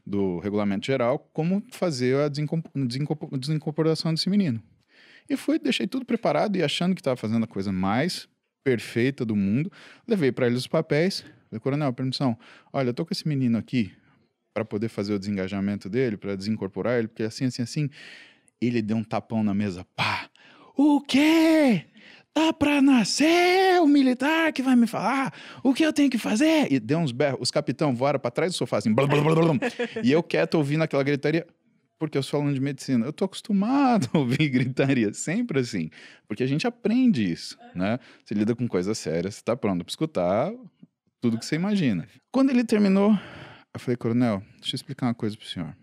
do 0.06 0.40
regulamento 0.40 0.86
geral, 0.86 1.20
como 1.34 1.64
fazer 1.72 2.18
a 2.18 2.28
desincorpo- 2.28 2.72
desincorpo- 2.88 3.38
desincorporação 3.38 4.14
desse 4.14 4.30
menino. 4.30 4.62
E 5.30 5.38
fui, 5.38 5.60
deixei 5.60 5.88
tudo 5.88 6.06
preparado 6.06 6.58
e 6.58 6.64
achando 6.64 6.96
que 6.96 7.02
estava 7.02 7.16
fazendo 7.16 7.44
a 7.44 7.48
coisa 7.48 7.72
mais 7.72 8.28
perfeita 8.64 9.24
do 9.24 9.36
mundo, 9.36 9.72
levei 10.08 10.32
para 10.32 10.48
eles 10.48 10.60
os 10.60 10.68
papéis. 10.68 11.24
Falei, 11.50 11.60
coronel, 11.60 11.94
permissão, 11.94 12.38
olha, 12.74 12.90
eu 12.90 12.94
tô 12.94 13.06
com 13.06 13.14
esse 13.14 13.28
menino 13.28 13.58
aqui 13.58 13.94
para 14.54 14.66
poder 14.66 14.90
fazer 14.90 15.14
o 15.14 15.20
desengajamento 15.20 15.90
dele, 15.90 16.18
para 16.18 16.36
desincorporar 16.36 16.98
ele, 16.98 17.08
porque 17.08 17.24
assim, 17.24 17.46
assim, 17.46 17.62
assim. 17.62 17.90
Ele 18.60 18.82
deu 18.82 18.98
um 18.98 19.04
tapão 19.04 19.44
na 19.44 19.54
mesa, 19.56 19.86
pá. 19.96 20.30
O 20.78 21.02
quê? 21.02 21.86
Tá 22.34 22.54
pra 22.54 22.82
nascer 22.82 23.82
o 23.82 23.88
militar 23.88 24.54
que 24.54 24.62
vai 24.62 24.76
me 24.76 24.88
falar 24.88 25.34
o 25.62 25.74
que 25.74 25.84
eu 25.84 25.92
tenho 25.92 26.10
que 26.10 26.18
fazer? 26.18 26.72
E 26.72 26.80
deu 26.80 27.00
uns 27.00 27.12
berros. 27.12 27.40
Os 27.42 27.52
capitão 27.52 27.94
voaram 27.94 28.20
pra 28.20 28.32
trás 28.32 28.54
do 28.54 28.56
sofá, 28.56 28.78
assim. 28.78 28.94
blá, 28.94 29.06
blá, 29.06 29.22
blá, 29.22 29.36
blá, 29.36 29.56
e 30.02 30.12
eu 30.12 30.24
quieto 30.24 30.56
ouvindo 30.56 30.84
aquela 30.84 31.04
gritaria. 31.04 31.46
Porque 32.00 32.18
eu 32.18 32.24
sou 32.24 32.40
aluno 32.40 32.54
de 32.54 32.60
medicina. 32.60 33.06
Eu 33.06 33.14
tô 33.14 33.26
acostumado 33.26 34.10
a 34.14 34.18
ouvir 34.18 34.48
gritaria. 34.50 35.14
Sempre 35.14 35.60
assim. 35.60 35.90
Porque 36.28 36.42
a 36.42 36.48
gente 36.48 36.66
aprende 36.66 37.30
isso, 37.30 37.58
né? 37.76 38.00
Você 38.26 38.34
lida 38.34 38.56
com 38.56 38.68
coisas 38.68 38.98
sérias, 38.98 39.36
você 39.36 39.44
tá 39.44 39.56
pronto 39.56 39.84
pra 39.84 39.92
escutar 39.92 40.52
tudo 41.20 41.38
que 41.38 41.46
você 41.46 41.56
imagina. 41.56 42.08
Quando 42.32 42.50
ele 42.50 42.64
terminou, 42.64 43.12
eu 43.74 43.80
falei, 43.80 43.96
coronel, 43.96 44.42
deixa 44.60 44.76
eu 44.76 44.78
explicar 44.78 45.08
uma 45.08 45.14
coisa 45.14 45.38
pro 45.38 45.46
senhor. 45.46 45.76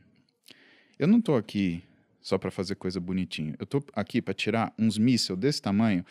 Eu 0.98 1.06
não 1.06 1.20
tô 1.20 1.36
aqui 1.36 1.84
só 2.20 2.36
para 2.36 2.50
fazer 2.50 2.74
coisa 2.74 2.98
bonitinha. 2.98 3.54
Eu 3.58 3.64
tô 3.64 3.82
aqui 3.94 4.20
para 4.20 4.34
tirar 4.34 4.74
uns 4.78 4.98
mísseis 4.98 5.38
desse 5.38 5.62
tamanho 5.62 6.04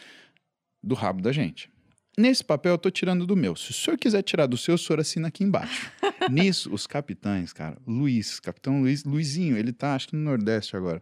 do 0.87 0.95
rabo 0.95 1.21
da 1.21 1.31
gente. 1.31 1.69
Nesse 2.17 2.43
papel 2.43 2.73
eu 2.73 2.77
tô 2.79 2.89
tirando 2.89 3.27
do 3.27 3.35
meu. 3.35 3.55
Se 3.55 3.69
o 3.69 3.73
senhor 3.73 3.95
quiser 3.95 4.23
tirar 4.23 4.47
do 4.47 4.57
seu, 4.57 4.73
o 4.73 4.77
senhor 4.77 4.99
assina 4.99 5.27
aqui 5.27 5.43
embaixo. 5.43 5.91
Nisso, 6.31 6.73
os 6.73 6.87
capitães, 6.87 7.53
cara, 7.53 7.77
Luiz, 7.85 8.39
capitão 8.39 8.81
Luiz, 8.81 9.03
Luizinho, 9.03 9.55
ele 9.55 9.71
tá, 9.71 9.93
acho 9.93 10.07
que 10.07 10.15
no 10.15 10.23
Nordeste 10.23 10.75
agora. 10.75 10.99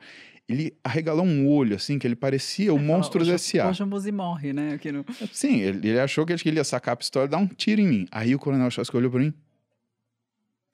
Ele 0.47 0.77
arregalou 0.83 1.25
um 1.25 1.47
olho, 1.47 1.75
assim, 1.75 1.97
que 1.97 2.05
ele 2.05 2.15
parecia 2.15 2.73
o 2.73 2.77
Monstros 2.77 3.27
hoje, 3.27 3.35
S.A. 3.35 3.69
Hoje 3.69 3.81
o 3.81 3.87
Muzi 3.87 4.11
morre, 4.11 4.53
né? 4.53 4.73
Aqui 4.73 4.91
no... 4.91 5.05
Sim, 5.31 5.61
ele, 5.61 5.87
ele 5.87 5.99
achou 5.99 6.25
que 6.25 6.33
ele 6.33 6.57
ia 6.57 6.63
sacar 6.63 6.93
a 6.93 6.97
pistola 6.97 7.25
e 7.25 7.29
dar 7.29 7.37
um 7.37 7.47
tiro 7.47 7.81
em 7.81 7.87
mim. 7.87 8.07
Aí 8.11 8.35
o 8.35 8.39
coronel 8.39 8.69
Chasco 8.69 8.97
olhou 8.97 9.09
pra 9.09 9.21
mim. 9.21 9.33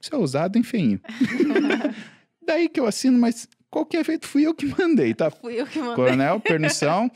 Você 0.02 0.13
é 0.13 0.17
ousado, 0.17 0.58
hein, 0.58 0.63
feinho? 0.63 1.00
Daí 2.45 2.67
que 2.67 2.80
eu 2.80 2.88
assino, 2.88 3.17
mas 3.19 3.47
qualquer 3.71 4.01
efeito 4.01 4.27
fui 4.27 4.45
eu 4.45 4.53
que 4.53 4.65
mandei, 4.65 5.13
tá? 5.13 5.31
Fui 5.31 5.60
eu 5.60 5.65
que 5.65 5.79
mandei. 5.79 5.95
Coronel, 5.95 6.39
permissão, 6.43 7.10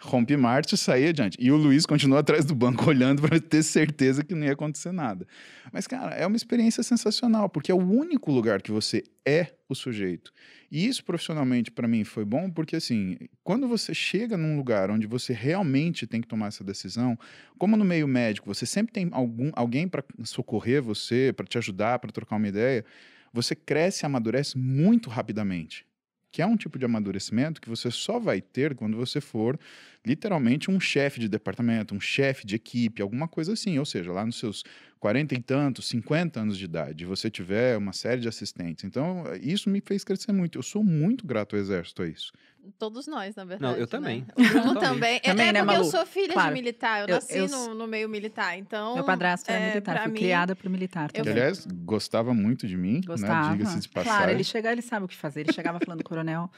rompi 0.00 0.36
Marte 0.38 0.74
e 0.74 0.78
saí 0.78 1.08
adiante. 1.08 1.36
E 1.38 1.52
o 1.52 1.56
Luiz 1.56 1.84
continuou 1.84 2.18
atrás 2.18 2.46
do 2.46 2.54
banco 2.54 2.88
olhando 2.88 3.20
para 3.20 3.38
ter 3.38 3.62
certeza 3.62 4.24
que 4.24 4.34
não 4.34 4.46
ia 4.46 4.54
acontecer 4.54 4.90
nada. 4.90 5.28
Mas, 5.70 5.86
cara, 5.86 6.14
é 6.14 6.26
uma 6.26 6.36
experiência 6.36 6.82
sensacional, 6.82 7.50
porque 7.50 7.70
é 7.70 7.74
o 7.74 7.78
único 7.78 8.32
lugar 8.32 8.62
que 8.62 8.72
você 8.72 9.04
é 9.24 9.52
o 9.68 9.74
sujeito. 9.74 10.32
E 10.72 10.86
isso 10.86 11.04
profissionalmente 11.04 11.70
para 11.70 11.86
mim 11.86 12.02
foi 12.04 12.24
bom, 12.24 12.50
porque 12.50 12.76
assim, 12.76 13.18
quando 13.44 13.68
você 13.68 13.92
chega 13.92 14.36
num 14.36 14.56
lugar 14.56 14.90
onde 14.90 15.06
você 15.06 15.34
realmente 15.34 16.06
tem 16.06 16.22
que 16.22 16.28
tomar 16.28 16.48
essa 16.48 16.64
decisão, 16.64 17.18
como 17.58 17.76
no 17.76 17.84
meio 17.84 18.08
médico, 18.08 18.52
você 18.52 18.64
sempre 18.64 18.92
tem 18.92 19.08
algum, 19.12 19.50
alguém 19.54 19.86
para 19.86 20.02
socorrer 20.24 20.82
você, 20.82 21.34
para 21.36 21.46
te 21.46 21.58
ajudar, 21.58 21.98
para 21.98 22.10
trocar 22.10 22.36
uma 22.36 22.48
ideia, 22.48 22.82
você 23.30 23.54
cresce 23.54 24.04
e 24.04 24.06
amadurece 24.06 24.56
muito 24.56 25.10
rapidamente 25.10 25.87
que 26.30 26.42
é 26.42 26.46
um 26.46 26.56
tipo 26.56 26.78
de 26.78 26.84
amadurecimento 26.84 27.60
que 27.60 27.68
você 27.68 27.90
só 27.90 28.18
vai 28.18 28.40
ter 28.40 28.74
quando 28.74 28.96
você 28.96 29.20
for 29.20 29.58
literalmente 30.04 30.70
um 30.70 30.78
chefe 30.78 31.20
de 31.20 31.28
departamento, 31.28 31.94
um 31.94 32.00
chefe 32.00 32.46
de 32.46 32.54
equipe, 32.56 33.02
alguma 33.02 33.26
coisa 33.28 33.52
assim. 33.52 33.78
Ou 33.78 33.84
seja, 33.84 34.12
lá 34.12 34.24
nos 34.24 34.38
seus 34.38 34.62
40 34.98 35.34
e 35.34 35.40
tantos, 35.40 35.86
50 35.88 36.40
anos 36.40 36.58
de 36.58 36.64
idade, 36.64 37.04
você 37.04 37.30
tiver 37.30 37.76
uma 37.76 37.92
série 37.92 38.20
de 38.20 38.28
assistentes. 38.28 38.84
Então, 38.84 39.24
isso 39.40 39.70
me 39.70 39.80
fez 39.80 40.04
crescer 40.04 40.32
muito. 40.32 40.58
Eu 40.58 40.62
sou 40.62 40.82
muito 40.82 41.26
grato 41.26 41.56
ao 41.56 41.60
Exército 41.60 42.02
a 42.02 42.08
isso. 42.08 42.32
Todos 42.78 43.06
nós, 43.06 43.34
na 43.36 43.44
verdade. 43.44 43.74
eu 43.74 43.80
né? 43.80 43.86
também. 43.86 44.26
O 44.36 44.42
Bruno 44.42 44.74
também. 44.80 45.20
Também, 45.20 45.48
é 45.48 45.52
né, 45.52 45.60
porque 45.60 45.76
eu 45.76 45.78
Malu? 45.78 45.84
sou 45.90 46.04
filha 46.06 46.32
Claro. 46.32 46.48
de 46.48 46.54
militar. 46.54 47.00
Eu, 47.02 47.06
Eu- 47.08 47.14
nasci 47.14 47.36
eu- 47.38 47.48
no, 47.48 47.74
no 47.74 47.86
meio 47.86 48.08
militar. 48.08 48.58
Então. 48.58 48.94
Meu 48.94 49.04
padrasto 49.04 49.50
era 49.50 49.60
é, 49.60 49.68
militar, 49.68 50.02
fui 50.02 50.12
mim, 50.12 50.18
criada 50.18 50.56
por 50.56 50.68
militar 50.68 51.04
eu 51.04 51.08
Que, 51.08 51.14
também. 51.20 51.32
aliás, 51.32 51.66
gostava 51.66 52.34
muito 52.34 52.66
de 52.66 52.76
mim, 52.76 53.00
Gostava. 53.06 53.50
né? 53.50 53.56
Diga-se 53.56 53.80
de 53.80 53.88
passagem. 53.88 54.16
Claro, 54.18 54.30
ele 54.32 54.44
chega, 54.44 54.72
ele 54.72 54.82
sabe 54.82 55.04
o 55.04 55.08
que 55.08 55.16
fazer. 55.16 55.40
Ele 55.40 55.52
chegava 55.52 55.78
falando, 55.84 56.02
coronel. 56.04 56.50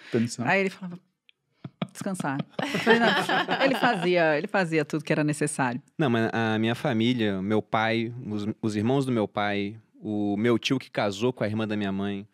Aí 0.45 0.61
ele 0.61 0.71
falava, 0.71 0.99
descansar. 1.93 2.39
Eu 2.87 3.01
não. 3.01 3.65
ele 3.65 3.75
fazia, 3.75 4.39
ele 4.39 4.47
fazia 4.47 4.85
tudo 4.85 5.05
que 5.05 5.13
era 5.13 5.25
necessário. 5.25 5.81
Não, 5.99 6.09
mas 6.11 6.31
a 6.33 6.59
minha 6.59 6.75
família, 6.75 7.41
meu 7.43 7.61
pai, 7.63 8.13
os, 8.27 8.47
os 8.63 8.77
irmãos 8.77 9.05
do 9.07 9.13
meu 9.13 9.27
pai, 9.27 9.77
o 10.01 10.37
meu 10.37 10.59
tio 10.59 10.79
que 10.79 10.91
casou 10.91 11.33
com 11.33 11.45
a 11.45 11.47
irmã 11.47 11.67
da 11.67 11.77
minha 11.77 11.93
mãe, 11.93 12.27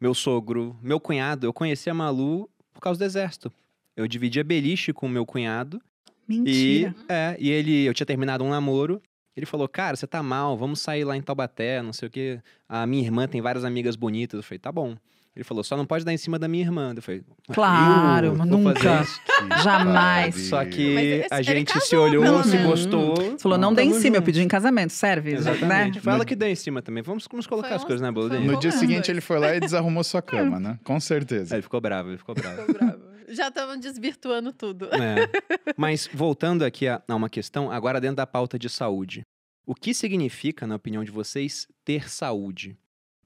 meu 0.00 0.14
sogro, 0.14 0.76
meu 0.82 0.98
cunhado, 1.00 1.46
eu 1.46 1.52
conheci 1.52 1.88
a 1.88 1.94
Malu 1.94 2.48
por 2.74 2.80
causa 2.80 2.98
do 2.98 3.04
exército. 3.04 3.50
Eu 3.96 4.06
dividia 4.06 4.44
beliche 4.44 4.92
com 4.92 5.06
o 5.06 5.08
meu 5.08 5.24
cunhado 5.24 5.80
Mentira. 6.28 6.94
e 7.08 7.12
é, 7.12 7.36
e 7.38 7.50
ele, 7.50 7.84
eu 7.84 7.94
tinha 7.94 8.06
terminado 8.06 8.44
um 8.44 8.50
namoro. 8.50 9.00
Ele 9.36 9.46
falou: 9.46 9.68
"Cara, 9.68 9.96
você 9.96 10.06
tá 10.06 10.22
mal, 10.22 10.56
vamos 10.56 10.80
sair 10.80 11.04
lá 11.04 11.16
em 11.16 11.22
Taubaté, 11.22 11.80
não 11.80 11.92
sei 11.92 12.08
o 12.08 12.10
quê. 12.10 12.40
A 12.68 12.86
minha 12.86 13.02
irmã 13.02 13.26
tem 13.26 13.40
várias 13.40 13.64
amigas 13.64 13.96
bonitas". 13.96 14.38
Eu 14.38 14.42
falei: 14.42 14.58
"Tá 14.58 14.70
bom". 14.72 14.96
Ele 15.36 15.44
falou: 15.44 15.64
"Só 15.64 15.76
não 15.76 15.84
pode 15.84 16.04
dar 16.04 16.12
em 16.12 16.16
cima 16.16 16.38
da 16.38 16.46
minha 16.46 16.62
irmã". 16.64 16.92
Eu 16.96 17.02
falei: 17.02 17.22
Claro, 17.52 18.26
"Eu 18.28 18.46
nunca. 18.46 19.02
isso". 19.02 19.20
Que 19.20 19.62
Jamais. 19.62 20.36
Só 20.48 20.64
que 20.64 21.24
a 21.30 21.42
gente 21.42 21.72
se 21.72 21.90
casou, 21.90 22.04
olhou, 22.04 22.22
pelo 22.22 22.44
se 22.44 22.56
gostou. 22.58 23.16
Você 23.16 23.38
falou, 23.38 23.58
não 23.58 23.74
dê 23.74 23.82
em 23.82 23.94
cima, 23.94 24.16
eu 24.16 24.22
pedi 24.22 24.40
em 24.42 24.48
casamento, 24.48 24.92
serve? 24.92 25.32
Exatamente. 25.32 25.96
Né? 25.96 26.00
Foi 26.02 26.12
ela 26.12 26.24
que 26.24 26.34
deu 26.36 26.48
em 26.48 26.54
cima 26.54 26.80
também. 26.82 27.02
Vamos, 27.02 27.26
vamos 27.30 27.46
colocar 27.46 27.68
Foi 27.68 27.76
as 27.76 27.82
um- 27.82 27.86
coisas 27.86 28.00
na 28.00 28.12
bola 28.12 28.28
No 28.38 28.44
pouco 28.46 28.60
dia 28.60 28.70
seguinte 28.72 29.10
ele 29.10 29.20
foi 29.20 29.38
lá 29.38 29.54
e 29.54 29.60
desarrumou 29.60 30.04
sua 30.04 30.22
cama, 30.22 30.58
né? 30.60 30.78
Com 30.84 30.98
certeza. 31.00 31.54
Ele 31.54 31.62
ficou 31.62 31.80
bravo, 31.80 32.10
ele 32.10 32.18
ficou 32.18 32.34
bravo. 32.34 32.64
Tô 32.66 32.72
brava. 32.72 33.14
Já 33.28 33.48
estamos 33.48 33.80
desvirtuando 33.80 34.52
tudo. 34.52 34.86
É. 34.94 35.28
Mas 35.76 36.08
voltando 36.12 36.62
aqui 36.62 36.86
a, 36.86 37.02
a 37.08 37.14
uma 37.16 37.28
questão, 37.28 37.70
agora 37.70 38.00
dentro 38.00 38.16
da 38.16 38.26
pauta 38.26 38.58
de 38.58 38.68
saúde. 38.68 39.22
O 39.66 39.74
que 39.74 39.94
significa, 39.94 40.66
na 40.66 40.76
opinião 40.76 41.02
de 41.02 41.10
vocês, 41.10 41.66
ter 41.84 42.08
saúde? 42.10 42.76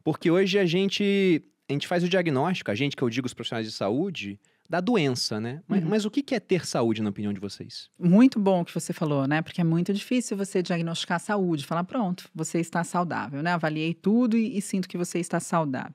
Porque 0.05 0.31
hoje 0.31 0.57
a 0.59 0.65
gente, 0.65 1.43
a 1.69 1.73
gente 1.73 1.87
faz 1.87 2.03
o 2.03 2.09
diagnóstico, 2.09 2.71
a 2.71 2.75
gente 2.75 2.97
que 2.97 3.03
eu 3.03 3.11
digo 3.11 3.27
os 3.27 3.35
profissionais 3.35 3.67
de 3.67 3.73
saúde, 3.73 4.41
da 4.71 4.81
doença, 4.81 5.41
né? 5.41 5.63
Mas, 5.67 5.83
Uhum. 5.83 5.89
mas 5.89 6.05
o 6.05 6.11
que 6.11 6.35
é 6.35 6.41
ter 6.41 6.67
saúde, 6.67 7.03
na 7.03 7.09
opinião 7.09 7.33
de 7.33 7.41
vocês? 7.41 7.89
Muito 7.99 8.39
bom 8.39 8.61
o 8.61 8.65
que 8.67 8.75
você 8.75 8.93
falou, 8.93 9.27
né? 9.27 9.41
Porque 9.41 9.61
é 9.63 9.65
muito 9.65 9.95
difícil 9.95 10.37
você 10.37 10.63
diagnosticar 10.63 11.17
a 11.17 11.19
saúde, 11.19 11.65
falar, 11.65 11.85
pronto, 11.85 12.29
você 12.35 12.61
está 12.61 12.85
saudável, 12.85 13.43
né? 13.43 13.53
Avaliei 13.53 13.95
tudo 13.95 14.37
e, 14.37 14.59
e 14.59 14.61
sinto 14.63 14.87
que 14.87 14.99
você 14.99 15.19
está 15.19 15.41
saudável. 15.41 15.95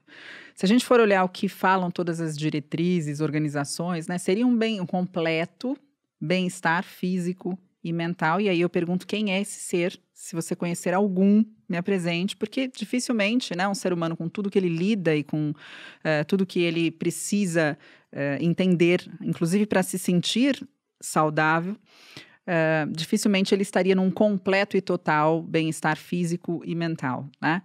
Se 0.56 0.66
a 0.66 0.68
gente 0.68 0.86
for 0.86 1.00
olhar 1.00 1.24
o 1.24 1.30
que 1.30 1.48
falam 1.48 1.92
todas 1.92 2.20
as 2.20 2.36
diretrizes, 2.36 3.20
organizações, 3.20 4.08
né? 4.08 4.18
Seria 4.18 4.46
um 4.46 4.58
bem 4.58 4.82
um 4.82 4.88
completo 4.88 5.78
bem-estar 6.20 6.84
físico 6.84 7.60
e 7.84 7.92
mental. 7.92 8.40
E 8.40 8.50
aí 8.50 8.62
eu 8.62 8.70
pergunto 8.70 9.06
quem 9.06 9.34
é 9.34 9.42
esse 9.42 9.60
ser, 9.60 10.00
se 10.14 10.36
você 10.36 10.56
conhecer 10.56 10.94
algum, 10.94 11.44
me 11.68 11.78
apresente, 11.78 12.36
porque 12.36 12.68
dificilmente, 12.68 13.56
né, 13.56 13.68
um 13.68 13.76
ser 13.76 13.92
humano 13.92 14.16
com 14.16 14.30
tudo 14.30 14.50
que 14.50 14.58
ele 14.58 14.70
lida 14.70 15.16
e 15.16 15.24
com 15.24 15.50
uh, 15.50 16.26
tudo 16.28 16.46
que 16.46 16.62
ele 16.62 16.92
precisa 16.92 17.78
uh, 18.14 18.44
entender, 18.44 19.06
inclusive 19.22 19.66
para 19.66 19.84
se 19.84 20.00
sentir 20.00 20.66
saudável, 21.02 21.74
uh, 21.74 22.92
dificilmente 22.92 23.54
ele 23.54 23.64
estaria 23.64 23.96
num 23.96 24.12
completo 24.12 24.78
e 24.78 24.82
total 24.82 25.42
bem-estar 25.42 25.98
físico 25.98 26.62
e 26.66 26.76
mental, 26.76 27.28
né? 27.42 27.62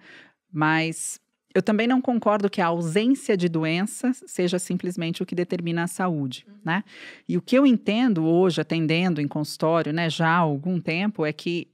Mas 0.51 1.21
eu 1.59 1.63
também 1.63 1.87
não 1.87 2.01
concordo 2.01 2.49
que 2.49 2.61
a 2.61 2.67
ausência 2.67 3.37
de 3.37 3.49
doença 3.49 4.13
seja 4.27 4.59
simplesmente 4.59 5.23
o 5.23 5.27
que 5.27 5.35
determina 5.35 5.83
a 5.83 5.87
saúde, 5.89 6.47
uhum. 6.49 6.55
né? 6.65 6.85
E 7.29 7.37
o 7.37 7.43
que 7.43 7.59
eu 7.59 7.67
entendo 7.67 8.25
hoje, 8.25 8.61
atendendo 8.61 9.21
em 9.21 9.27
consultório, 9.27 9.93
né, 9.93 10.09
já 10.09 10.29
há 10.29 10.37
algum 10.37 10.81
tempo, 10.81 11.27
é 11.27 11.33
que 11.33 11.67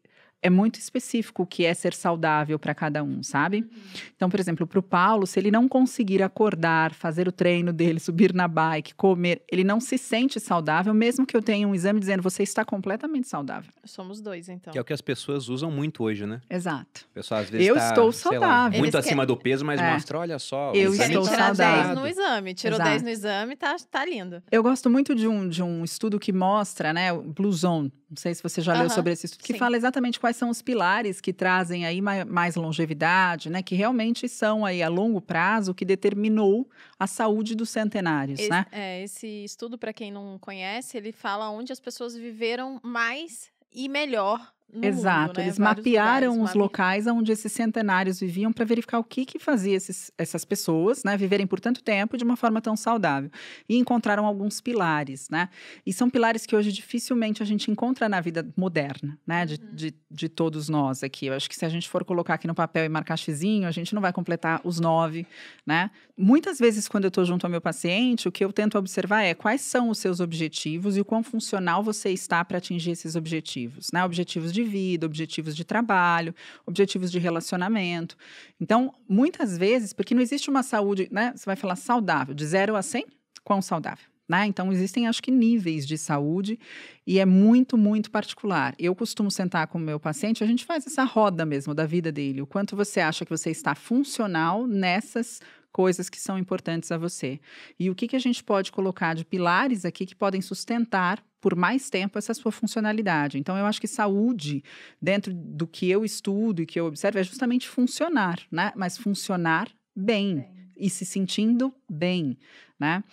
é 0.44 0.50
muito 0.50 0.78
específico 0.78 1.44
o 1.44 1.46
que 1.46 1.64
é 1.64 1.72
ser 1.72 1.94
saudável 1.94 2.58
para 2.58 2.74
cada 2.74 3.02
um, 3.02 3.22
sabe? 3.22 3.62
Uhum. 3.62 3.68
Então, 4.14 4.28
por 4.28 4.38
exemplo, 4.38 4.66
para 4.66 4.78
o 4.78 4.82
Paulo, 4.82 5.26
se 5.26 5.40
ele 5.40 5.50
não 5.50 5.66
conseguir 5.66 6.22
acordar, 6.22 6.92
fazer 6.92 7.26
o 7.26 7.32
treino 7.32 7.72
dele, 7.72 7.98
subir 7.98 8.34
na 8.34 8.46
bike, 8.46 8.94
comer, 8.94 9.42
ele 9.50 9.64
não 9.64 9.80
se 9.80 9.96
sente 9.96 10.38
saudável, 10.38 10.92
mesmo 10.92 11.24
que 11.24 11.34
eu 11.34 11.40
tenha 11.40 11.66
um 11.66 11.74
exame 11.74 11.98
dizendo 11.98 12.22
você 12.22 12.42
está 12.42 12.62
completamente 12.62 13.26
saudável. 13.26 13.72
Somos 13.86 14.20
dois, 14.20 14.50
então. 14.50 14.70
Que 14.70 14.78
é 14.78 14.82
o 14.82 14.84
que 14.84 14.92
as 14.92 15.00
pessoas 15.00 15.48
usam 15.48 15.70
muito 15.70 16.04
hoje, 16.04 16.26
né? 16.26 16.42
Exato. 16.50 17.06
O 17.10 17.14
pessoal 17.14 17.40
às 17.40 17.48
vezes 17.48 17.66
eu 17.66 17.76
tá, 17.76 17.88
estou 17.88 18.12
saudável. 18.12 18.48
Lá, 18.48 18.68
muito 18.68 18.84
Eles 18.84 18.94
acima 18.94 19.22
quer... 19.22 19.26
do 19.26 19.36
peso, 19.38 19.64
mas 19.64 19.80
é. 19.80 19.92
mostra, 19.94 20.18
olha 20.18 20.38
só. 20.38 20.72
Eu 20.74 20.90
o 20.90 20.94
estou 20.94 21.22
tirar 21.22 21.54
saudável. 21.54 21.94
10 21.94 21.98
no 21.98 22.06
exame. 22.06 22.54
Tirou 22.54 22.76
Exato. 22.76 22.90
10 22.90 23.02
no 23.02 23.08
exame, 23.08 23.56
tá, 23.56 23.76
tá 23.90 24.04
lindo. 24.04 24.42
Eu 24.52 24.62
gosto 24.62 24.90
muito 24.90 25.14
de 25.14 25.26
um, 25.26 25.48
de 25.48 25.62
um 25.62 25.82
estudo 25.82 26.20
que 26.20 26.34
mostra, 26.34 26.92
né, 26.92 27.14
o 27.14 27.22
Blue 27.22 27.50
Zone. 27.50 27.90
Não 28.14 28.20
sei 28.20 28.32
se 28.32 28.40
você 28.42 28.60
já 28.60 28.72
leu 28.80 28.88
sobre 28.88 29.12
esse 29.12 29.26
estudo, 29.26 29.42
que 29.42 29.52
sim. 29.54 29.58
fala 29.58 29.76
exatamente 29.76 30.20
quais 30.20 30.36
são 30.36 30.48
os 30.48 30.62
pilares 30.62 31.20
que 31.20 31.32
trazem 31.32 31.84
aí 31.84 32.00
mai- 32.00 32.24
mais 32.24 32.54
longevidade, 32.54 33.50
né? 33.50 33.60
Que 33.60 33.74
realmente 33.74 34.28
são 34.28 34.64
aí 34.64 34.82
a 34.84 34.88
longo 34.88 35.20
prazo 35.20 35.72
o 35.72 35.74
que 35.74 35.84
determinou 35.84 36.68
a 36.96 37.08
saúde 37.08 37.56
dos 37.56 37.70
centenários, 37.70 38.38
Esse, 38.38 38.48
né? 38.50 38.66
é, 38.70 39.02
esse 39.02 39.26
estudo, 39.44 39.76
para 39.76 39.92
quem 39.92 40.12
não 40.12 40.38
conhece, 40.38 40.96
ele 40.96 41.10
fala 41.10 41.50
onde 41.50 41.72
as 41.72 41.80
pessoas 41.80 42.14
viveram 42.14 42.80
mais 42.84 43.50
e 43.72 43.88
melhor 43.88 44.53
Exato, 44.82 45.28
mundo, 45.28 45.36
né? 45.38 45.44
eles 45.44 45.56
Vários 45.58 45.78
mapearam 45.78 46.26
lugares, 46.32 46.36
os 46.38 46.44
mape- 46.48 46.58
locais 46.58 47.06
onde 47.06 47.30
esses 47.30 47.52
centenários 47.52 48.18
viviam 48.18 48.52
para 48.52 48.64
verificar 48.64 48.98
o 48.98 49.04
que, 49.04 49.24
que 49.24 49.38
fazia 49.38 49.76
esses, 49.76 50.10
essas 50.18 50.44
pessoas 50.44 51.04
né, 51.04 51.16
viverem 51.16 51.46
por 51.46 51.60
tanto 51.60 51.80
tempo 51.82 52.16
de 52.16 52.24
uma 52.24 52.36
forma 52.36 52.60
tão 52.60 52.76
saudável. 52.76 53.30
E 53.68 53.76
encontraram 53.76 54.26
alguns 54.26 54.60
pilares, 54.60 55.28
né? 55.30 55.48
E 55.86 55.92
são 55.92 56.10
pilares 56.10 56.44
que 56.44 56.56
hoje 56.56 56.72
dificilmente 56.72 57.40
a 57.42 57.46
gente 57.46 57.70
encontra 57.70 58.08
na 58.08 58.20
vida 58.20 58.44
moderna, 58.56 59.18
né? 59.26 59.46
De, 59.46 59.54
Uhum. 59.54 59.68
de, 59.72 59.94
de 60.10 60.28
todos 60.28 60.68
nós 60.68 61.02
aqui. 61.04 61.26
Eu 61.26 61.34
acho 61.34 61.48
que 61.48 61.54
se 61.54 61.64
a 61.64 61.68
gente 61.68 61.88
for 61.88 62.04
colocar 62.04 62.34
aqui 62.34 62.46
no 62.48 62.54
papel 62.54 62.84
e 62.84 62.88
marcar 62.88 63.16
xizinho, 63.16 63.68
a 63.68 63.70
gente 63.70 63.94
não 63.94 64.02
vai 64.02 64.12
completar 64.12 64.60
os 64.64 64.80
nove, 64.80 65.24
né? 65.64 65.90
Muitas 66.16 66.58
vezes, 66.58 66.88
quando 66.88 67.04
eu 67.04 67.08
estou 67.08 67.24
junto 67.24 67.44
ao 67.44 67.50
meu 67.50 67.60
paciente, 67.60 68.28
o 68.28 68.32
que 68.32 68.44
eu 68.44 68.52
tento 68.52 68.76
observar 68.78 69.22
é 69.22 69.34
quais 69.34 69.60
são 69.60 69.88
os 69.90 69.98
seus 69.98 70.20
objetivos 70.20 70.96
e 70.96 71.00
o 71.00 71.04
quão 71.04 71.22
funcional 71.22 71.82
você 71.82 72.10
está 72.10 72.44
para 72.44 72.58
atingir 72.58 72.92
esses 72.92 73.14
objetivos, 73.16 73.90
né? 73.92 74.04
Objetivos 74.04 74.52
de 74.54 74.62
vida, 74.62 75.04
objetivos 75.04 75.54
de 75.54 75.64
trabalho, 75.64 76.34
objetivos 76.64 77.10
de 77.10 77.18
relacionamento. 77.18 78.16
Então, 78.60 78.94
muitas 79.08 79.58
vezes, 79.58 79.92
porque 79.92 80.14
não 80.14 80.22
existe 80.22 80.48
uma 80.48 80.62
saúde, 80.62 81.08
né? 81.10 81.32
Você 81.36 81.44
vai 81.44 81.56
falar 81.56 81.76
saudável, 81.76 82.34
de 82.34 82.46
0 82.46 82.76
a 82.76 82.82
100, 82.82 83.06
quão 83.42 83.60
saudável? 83.60 84.06
Né? 84.26 84.46
Então, 84.46 84.72
existem, 84.72 85.06
acho 85.06 85.22
que, 85.22 85.30
níveis 85.30 85.86
de 85.86 85.98
saúde 85.98 86.58
e 87.06 87.18
é 87.18 87.26
muito, 87.26 87.76
muito 87.76 88.10
particular. 88.10 88.74
Eu 88.78 88.94
costumo 88.94 89.30
sentar 89.30 89.66
com 89.66 89.76
o 89.76 89.80
meu 89.80 90.00
paciente, 90.00 90.42
a 90.42 90.46
gente 90.46 90.64
faz 90.64 90.86
essa 90.86 91.04
roda 91.04 91.44
mesmo 91.44 91.74
da 91.74 91.84
vida 91.84 92.10
dele. 92.10 92.40
O 92.40 92.46
quanto 92.46 92.74
você 92.74 93.00
acha 93.00 93.24
que 93.26 93.30
você 93.30 93.50
está 93.50 93.74
funcional 93.74 94.66
nessas 94.66 95.40
coisas 95.70 96.08
que 96.08 96.20
são 96.20 96.38
importantes 96.38 96.92
a 96.92 96.96
você. 96.96 97.40
E 97.78 97.90
o 97.90 97.94
que, 97.96 98.06
que 98.06 98.14
a 98.14 98.20
gente 98.20 98.44
pode 98.44 98.70
colocar 98.70 99.12
de 99.12 99.24
pilares 99.24 99.84
aqui 99.84 100.06
que 100.06 100.14
podem 100.14 100.40
sustentar 100.40 101.22
por 101.44 101.54
mais 101.54 101.90
tempo 101.90 102.16
essa 102.16 102.32
sua 102.32 102.50
funcionalidade. 102.50 103.36
Então, 103.36 103.54
eu 103.58 103.66
acho 103.66 103.78
que 103.78 103.86
saúde, 103.86 104.64
dentro 105.00 105.34
do 105.34 105.66
que 105.66 105.90
eu 105.90 106.02
estudo 106.02 106.62
e 106.62 106.66
que 106.66 106.80
eu 106.80 106.86
observo, 106.86 107.18
é 107.18 107.22
justamente 107.22 107.68
funcionar, 107.68 108.40
né? 108.50 108.72
Mas 108.74 108.96
funcionar 108.96 109.68
bem 109.94 110.42
e 110.74 110.88
se 110.88 111.04
sentindo 111.04 111.70
bem, 111.86 112.38
né? 112.80 113.04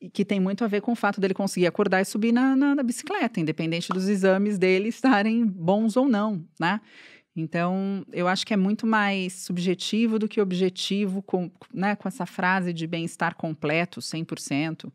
E 0.00 0.08
que 0.08 0.24
tem 0.24 0.40
muito 0.40 0.64
a 0.64 0.66
ver 0.66 0.80
com 0.80 0.92
o 0.92 0.96
fato 0.96 1.20
dele 1.20 1.34
conseguir 1.34 1.66
acordar 1.66 2.00
e 2.00 2.06
subir 2.06 2.32
na, 2.32 2.56
na, 2.56 2.74
na 2.74 2.82
bicicleta, 2.82 3.40
independente 3.40 3.90
dos 3.90 4.08
exames 4.08 4.56
dele 4.56 4.88
estarem 4.88 5.44
bons 5.44 5.98
ou 5.98 6.08
não, 6.08 6.42
né? 6.58 6.80
Então, 7.36 8.06
eu 8.10 8.26
acho 8.26 8.46
que 8.46 8.54
é 8.54 8.56
muito 8.56 8.86
mais 8.86 9.34
subjetivo 9.34 10.18
do 10.18 10.26
que 10.26 10.40
objetivo, 10.40 11.20
com, 11.20 11.50
né, 11.74 11.94
com 11.94 12.08
essa 12.08 12.24
frase 12.24 12.72
de 12.72 12.86
bem-estar 12.86 13.34
completo, 13.34 14.00
100%, 14.00 14.90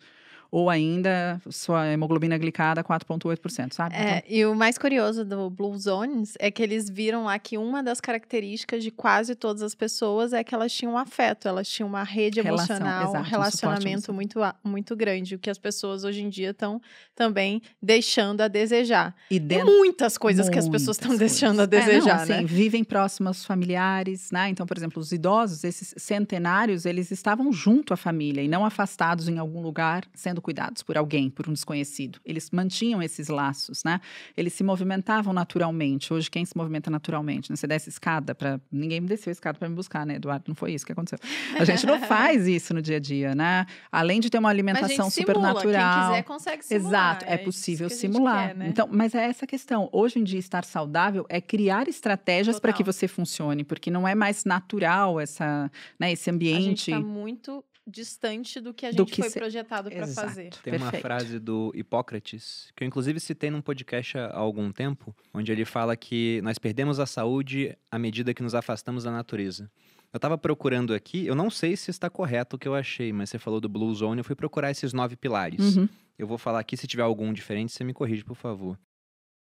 ou 0.51 0.69
ainda 0.69 1.41
sua 1.49 1.87
hemoglobina 1.87 2.37
glicada 2.37 2.83
4,8%, 2.83 3.73
sabe? 3.73 3.95
É, 3.95 4.17
Então, 4.17 4.21
e 4.29 4.45
o 4.45 4.53
mais 4.53 4.77
curioso 4.77 5.23
do 5.23 5.49
Blue 5.49 5.77
Zones 5.77 6.33
é 6.39 6.51
que 6.51 6.61
eles 6.61 6.89
viram 6.89 7.23
lá 7.23 7.39
que 7.39 7.57
uma 7.57 7.81
das 7.81 8.01
características 8.01 8.83
de 8.83 8.91
quase 8.91 9.33
todas 9.33 9.61
as 9.61 9.73
pessoas 9.73 10.33
é 10.33 10.43
que 10.43 10.53
elas 10.53 10.73
tinham 10.73 10.97
afeto, 10.97 11.47
elas 11.47 11.69
tinham 11.69 11.87
uma 11.87 12.03
rede 12.03 12.41
Relação, 12.41 12.75
emocional, 12.75 12.99
um 12.99 13.09
exato, 13.09 13.25
um 13.25 13.29
relacionamento 13.29 14.11
emocional. 14.11 14.55
muito, 14.61 14.69
muito 14.69 14.95
grande, 14.95 15.35
o 15.35 15.39
que 15.39 15.49
as 15.49 15.57
pessoas 15.57 16.03
hoje 16.03 16.21
em 16.21 16.29
dia 16.29 16.49
estão 16.49 16.81
também 17.15 17.61
deixando 17.81 18.41
a 18.41 18.49
desejar. 18.49 19.15
e 19.29 19.37
E 19.37 19.63
muitas 19.63 20.17
coisas 20.17 20.49
que 20.49 20.59
as 20.59 20.67
pessoas 20.67 20.97
estão 20.97 21.11
Muitas 21.11 21.31
deixando 21.31 21.61
a 21.61 21.67
coisas. 21.67 21.87
É, 21.87 21.93
não, 21.93 21.99
desejar, 21.99 22.21
assim, 22.23 22.33
né? 22.33 22.43
Vivem 22.43 22.83
próximos 22.83 23.27
aos 23.27 23.45
familiares, 23.45 24.31
né? 24.31 24.49
Então, 24.49 24.65
por 24.65 24.75
exemplo, 24.75 25.01
os 25.01 25.13
idosos, 25.13 25.63
esses 25.63 25.93
centenários, 25.97 26.85
eles 26.85 27.09
estavam 27.11 27.53
junto 27.53 27.93
à 27.93 27.97
família 27.97 28.41
e 28.41 28.47
não 28.47 28.65
afastados 28.65 29.29
em 29.29 29.37
algum 29.37 29.61
lugar, 29.61 30.03
sendo 30.13 30.40
cuidados 30.41 30.83
por 30.83 30.97
alguém, 30.97 31.29
por 31.29 31.47
um 31.47 31.53
desconhecido. 31.53 32.19
Eles 32.25 32.49
mantinham 32.51 33.01
esses 33.01 33.27
laços, 33.29 33.83
né? 33.83 34.01
Eles 34.35 34.53
se 34.53 34.63
movimentavam 34.63 35.31
naturalmente. 35.33 36.13
Hoje, 36.13 36.29
quem 36.29 36.43
se 36.43 36.57
movimenta 36.57 36.89
naturalmente? 36.89 37.49
Né? 37.49 37.55
Você 37.55 37.67
desce 37.67 37.89
escada 37.89 38.33
para. 38.35 38.59
Ninguém 38.71 38.99
me 39.01 39.07
desceu 39.07 39.29
a 39.29 39.33
escada 39.33 39.57
para 39.59 39.69
me 39.69 39.75
buscar, 39.75 40.05
né, 40.05 40.15
Eduardo? 40.15 40.45
Não 40.47 40.55
foi 40.55 40.73
isso 40.73 40.85
que 40.85 40.91
aconteceu. 40.91 41.19
A 41.57 41.63
gente 41.63 41.85
não 41.85 41.99
faz 42.07 42.47
isso 42.47 42.73
no 42.73 42.81
dia 42.81 42.97
a 42.97 42.99
dia, 42.99 43.33
né? 43.35 43.65
Além 43.91 44.19
de 44.19 44.29
ter 44.29 44.39
uma 44.39 44.49
alimentação 44.49 45.05
gente 45.05 45.13
super 45.13 45.35
simula, 45.35 45.53
natural. 45.53 45.93
quem 46.01 46.09
quiser 46.09 46.23
consegue 46.23 46.65
simular. 46.65 46.87
Exato, 47.17 47.25
é 47.25 47.35
isso 47.35 47.43
possível 47.45 47.89
simular. 47.89 48.47
quer, 48.49 48.55
né? 48.55 48.67
Então, 48.69 48.89
mas 48.91 49.13
é 49.15 49.25
essa 49.25 49.45
questão. 49.45 49.87
Hoje 49.91 50.19
em 50.19 50.23
dia, 50.23 50.39
estar 50.39 50.63
saudável 50.65 51.25
é 51.29 51.39
criar 51.39 51.87
estratégias 51.87 52.59
para 52.59 52.73
que 52.73 52.83
você 52.83 53.07
funcione, 53.07 53.63
porque 53.63 53.91
não 53.91 54.07
é 54.07 54.15
mais 54.15 54.43
natural 54.45 55.19
essa, 55.19 55.71
né, 55.99 56.11
esse 56.11 56.29
a 56.29 56.33
gente 56.33 56.35
ambiente. 56.35 56.91
está 56.91 56.99
muito 56.99 57.63
distante 57.85 58.59
do 58.61 58.73
que 58.73 58.85
a 58.85 58.91
Do 58.91 58.99
gente 59.03 59.11
que 59.11 59.21
foi 59.21 59.29
se- 59.29 59.39
projetado 59.39 59.89
para 59.89 60.03
Exato. 60.03 60.27
Fazer. 60.31 60.49
Tem 60.63 60.73
uma 60.73 60.91
Perfeito. 60.91 61.01
frase 61.01 61.39
do 61.39 61.71
Hipócrates, 61.75 62.71
que 62.75 62.83
eu 62.83 62.87
inclusive 62.87 63.19
citei 63.19 63.49
num 63.49 63.61
podcast 63.61 64.17
há 64.17 64.35
algum 64.35 64.71
tempo, 64.71 65.15
onde 65.33 65.51
ele 65.51 65.65
fala 65.65 65.95
que 65.95 66.41
nós 66.43 66.57
perdemos 66.57 66.99
a 66.99 67.05
saúde 67.05 67.77
à 67.89 67.99
medida 67.99 68.33
que 68.33 68.43
nos 68.43 68.55
afastamos 68.55 69.03
da 69.03 69.11
natureza. 69.11 69.69
Eu 70.13 70.19
tava 70.19 70.37
procurando 70.37 70.93
aqui, 70.93 71.25
eu 71.25 71.35
não 71.35 71.49
sei 71.49 71.77
se 71.77 71.89
está 71.89 72.09
correto 72.09 72.55
o 72.55 72.59
que 72.59 72.67
eu 72.67 72.75
achei, 72.75 73.13
mas 73.13 73.29
você 73.29 73.39
falou 73.39 73.61
do 73.61 73.69
Blue 73.69 73.93
Zone, 73.95 74.19
eu 74.19 74.25
fui 74.25 74.35
procurar 74.35 74.69
esses 74.69 74.91
nove 74.91 75.15
pilares. 75.15 75.77
Uhum. 75.77 75.87
Eu 76.17 76.27
vou 76.27 76.37
falar 76.37 76.59
aqui, 76.59 76.75
se 76.75 76.85
tiver 76.85 77.03
algum 77.03 77.31
diferente, 77.31 77.71
você 77.71 77.83
me 77.83 77.93
corrige, 77.93 78.23
por 78.23 78.35
favor. 78.35 78.77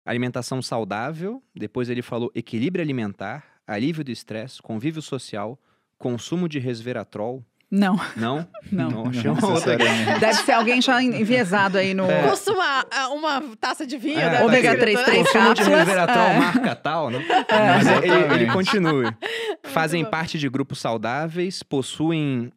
Alimentação 0.06 0.60
saudável, 0.62 1.42
depois 1.54 1.88
ele 1.88 2.02
falou 2.02 2.30
equilíbrio 2.34 2.82
alimentar, 2.82 3.60
alívio 3.66 4.04
do 4.04 4.10
estresse, 4.10 4.60
convívio 4.60 5.00
social, 5.00 5.58
consumo 5.98 6.48
de 6.48 6.58
resveratrol. 6.58 7.44
Não, 7.70 7.98
Não? 8.16 8.46
não. 8.70 9.06
achei 9.08 9.24
Não 9.24 9.34
uma 9.34 9.48
outra. 9.54 9.76
Deve 9.76 10.34
ser 10.34 10.52
alguém 10.52 10.80
já 10.80 11.02
enviesado 11.02 11.78
aí 11.78 11.92
no. 11.94 12.08
É. 12.10 12.28
Custa 12.28 12.52
uma, 12.52 12.86
ah, 12.90 13.08
uma 13.08 13.42
taça 13.60 13.86
de 13.86 13.96
vinho, 13.98 14.20
É, 14.20 14.30
né? 14.30 14.42
Ômega 14.44 14.70
aqui. 14.72 14.80
3, 14.80 15.02
três 15.02 15.26
Consumo 15.26 15.42
de 15.54 15.60
cápsulas. 15.60 15.78
resveratrol, 15.78 16.26
É. 16.26 16.38
marca 16.38 16.76
tal, 16.76 17.10
né? 17.10 17.24
Mas 17.28 17.86
ele, 17.86 17.96
ele 18.06 18.14
Exatamente. 18.16 18.52
continua. 18.52 19.18
Fazem 19.64 20.04
bom. 20.04 20.10
parte 20.10 20.38
de 20.38 20.48
grupos 20.48 20.78
saudáveis, 20.78 21.62
possuem 21.62 22.52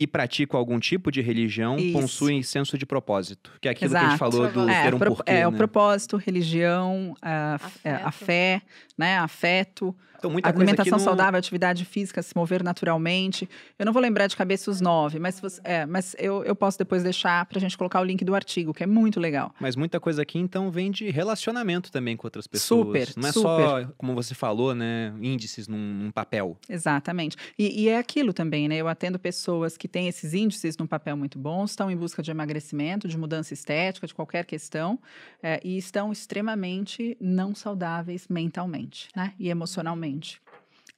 e 0.00 0.06
praticam 0.08 0.58
algum 0.58 0.78
tipo 0.80 1.10
de 1.12 1.20
religião, 1.20 1.76
Isso. 1.76 1.92
possuem 2.00 2.42
senso 2.42 2.76
de 2.76 2.84
propósito. 2.84 3.52
Que 3.60 3.68
é 3.68 3.70
aquilo 3.70 3.90
que 3.92 3.96
a 3.96 4.00
gente 4.00 4.08
Exato. 4.14 4.30
falou 4.30 4.50
do 4.50 4.68
É, 4.68 4.82
ter 4.82 4.88
É, 4.88 4.92
um 4.92 4.96
o 4.96 4.98
pro- 4.98 5.14
porquê, 5.16 5.30
é 5.32 5.48
o 5.48 5.50
né? 5.52 5.56
propósito, 5.56 6.16
religião, 6.16 7.14
a, 7.22 7.58
é, 7.84 7.90
a 7.92 8.08
Afeto. 8.08 8.24
fé, 8.24 8.62
né, 8.98 9.18
afeto. 9.18 9.94
Então, 10.24 10.32
muita 10.32 10.48
Alimentação 10.48 10.92
não- 10.98 11.04
saudável, 11.04 11.38
atividade 11.38 11.84
física, 11.84 12.22
se 12.22 12.34
mover 12.34 12.62
naturalmente. 12.62 13.48
Eu 13.78 13.84
não 13.84 13.92
vou 13.92 14.00
lembrar 14.00 14.26
de 14.26 14.36
cabeça 14.36 14.70
os 14.70 14.80
nove, 14.80 15.18
mas, 15.18 15.38
você- 15.40 15.60
é, 15.64 15.84
mas 15.84 16.16
eu, 16.18 16.42
eu 16.44 16.56
posso 16.56 16.78
depois 16.78 17.02
deixar 17.02 17.44
pra 17.46 17.60
gente 17.60 17.76
colocar 17.76 18.00
o 18.00 18.04
link 18.04 18.24
do 18.24 18.34
artigo, 18.34 18.72
que 18.72 18.82
é 18.82 18.86
muito 18.86 19.20
legal. 19.20 19.54
Mas 19.60 19.76
muita 19.76 20.00
coisa 20.00 20.22
aqui, 20.22 20.38
então, 20.38 20.70
vem 20.70 20.90
de 20.90 21.10
relacionamento 21.10 21.92
também 21.92 22.16
com 22.16 22.26
outras 22.26 22.46
pessoas. 22.46 22.86
Super, 22.86 23.20
Não 23.20 23.28
é 23.28 23.32
só, 23.32 23.84
como 23.98 24.14
você 24.14 24.34
falou, 24.34 24.74
né? 24.74 25.12
Índices 25.20 25.68
num, 25.68 25.76
num 25.94 26.10
papel. 26.10 26.56
Exatamente. 26.68 27.36
E, 27.58 27.82
e 27.82 27.88
é 27.88 27.98
aquilo 27.98 28.32
também, 28.32 28.66
né? 28.68 28.76
Eu 28.76 28.88
atendo 28.88 29.18
pessoas 29.18 29.76
que 29.76 29.86
têm 29.88 30.08
esses 30.08 30.32
índices 30.32 30.76
num 30.78 30.86
papel 30.86 31.16
muito 31.16 31.38
bom, 31.38 31.64
estão 31.64 31.90
em 31.90 31.96
busca 31.96 32.22
de 32.22 32.30
emagrecimento, 32.30 33.06
de 33.08 33.18
mudança 33.18 33.52
estética, 33.52 34.06
de 34.06 34.14
qualquer 34.14 34.44
questão, 34.46 34.98
é, 35.42 35.60
e 35.62 35.76
estão 35.76 36.10
extremamente 36.12 37.16
não 37.20 37.54
saudáveis 37.54 38.26
mentalmente, 38.28 39.08
né? 39.14 39.32
E 39.38 39.48
emocionalmente. 39.48 40.13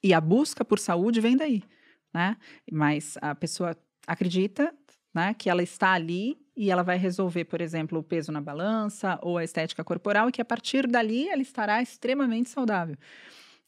E 0.03 0.13
a 0.13 0.21
busca 0.21 0.65
por 0.65 0.79
saúde 0.79 1.21
vem 1.21 1.37
daí, 1.37 1.63
né? 2.13 2.37
Mas 2.71 3.17
a 3.21 3.35
pessoa 3.35 3.77
acredita, 4.07 4.73
né, 5.15 5.35
que 5.35 5.51
ela 5.51 5.63
está 5.63 5.93
ali 5.93 6.39
e 6.57 6.71
ela 6.71 6.83
vai 6.83 6.97
resolver, 6.97 7.45
por 7.45 7.61
exemplo, 7.61 7.99
o 7.99 8.03
peso 8.03 8.31
na 8.31 8.41
balança 8.41 9.19
ou 9.23 9.39
a 9.39 9.45
estética 9.45 9.83
corporal 9.83 10.29
e 10.29 10.33
que 10.33 10.41
a 10.41 10.45
partir 10.45 10.87
dali 10.87 11.29
ela 11.29 11.43
estará 11.43 11.83
extremamente 11.83 12.51
saudável 12.51 12.97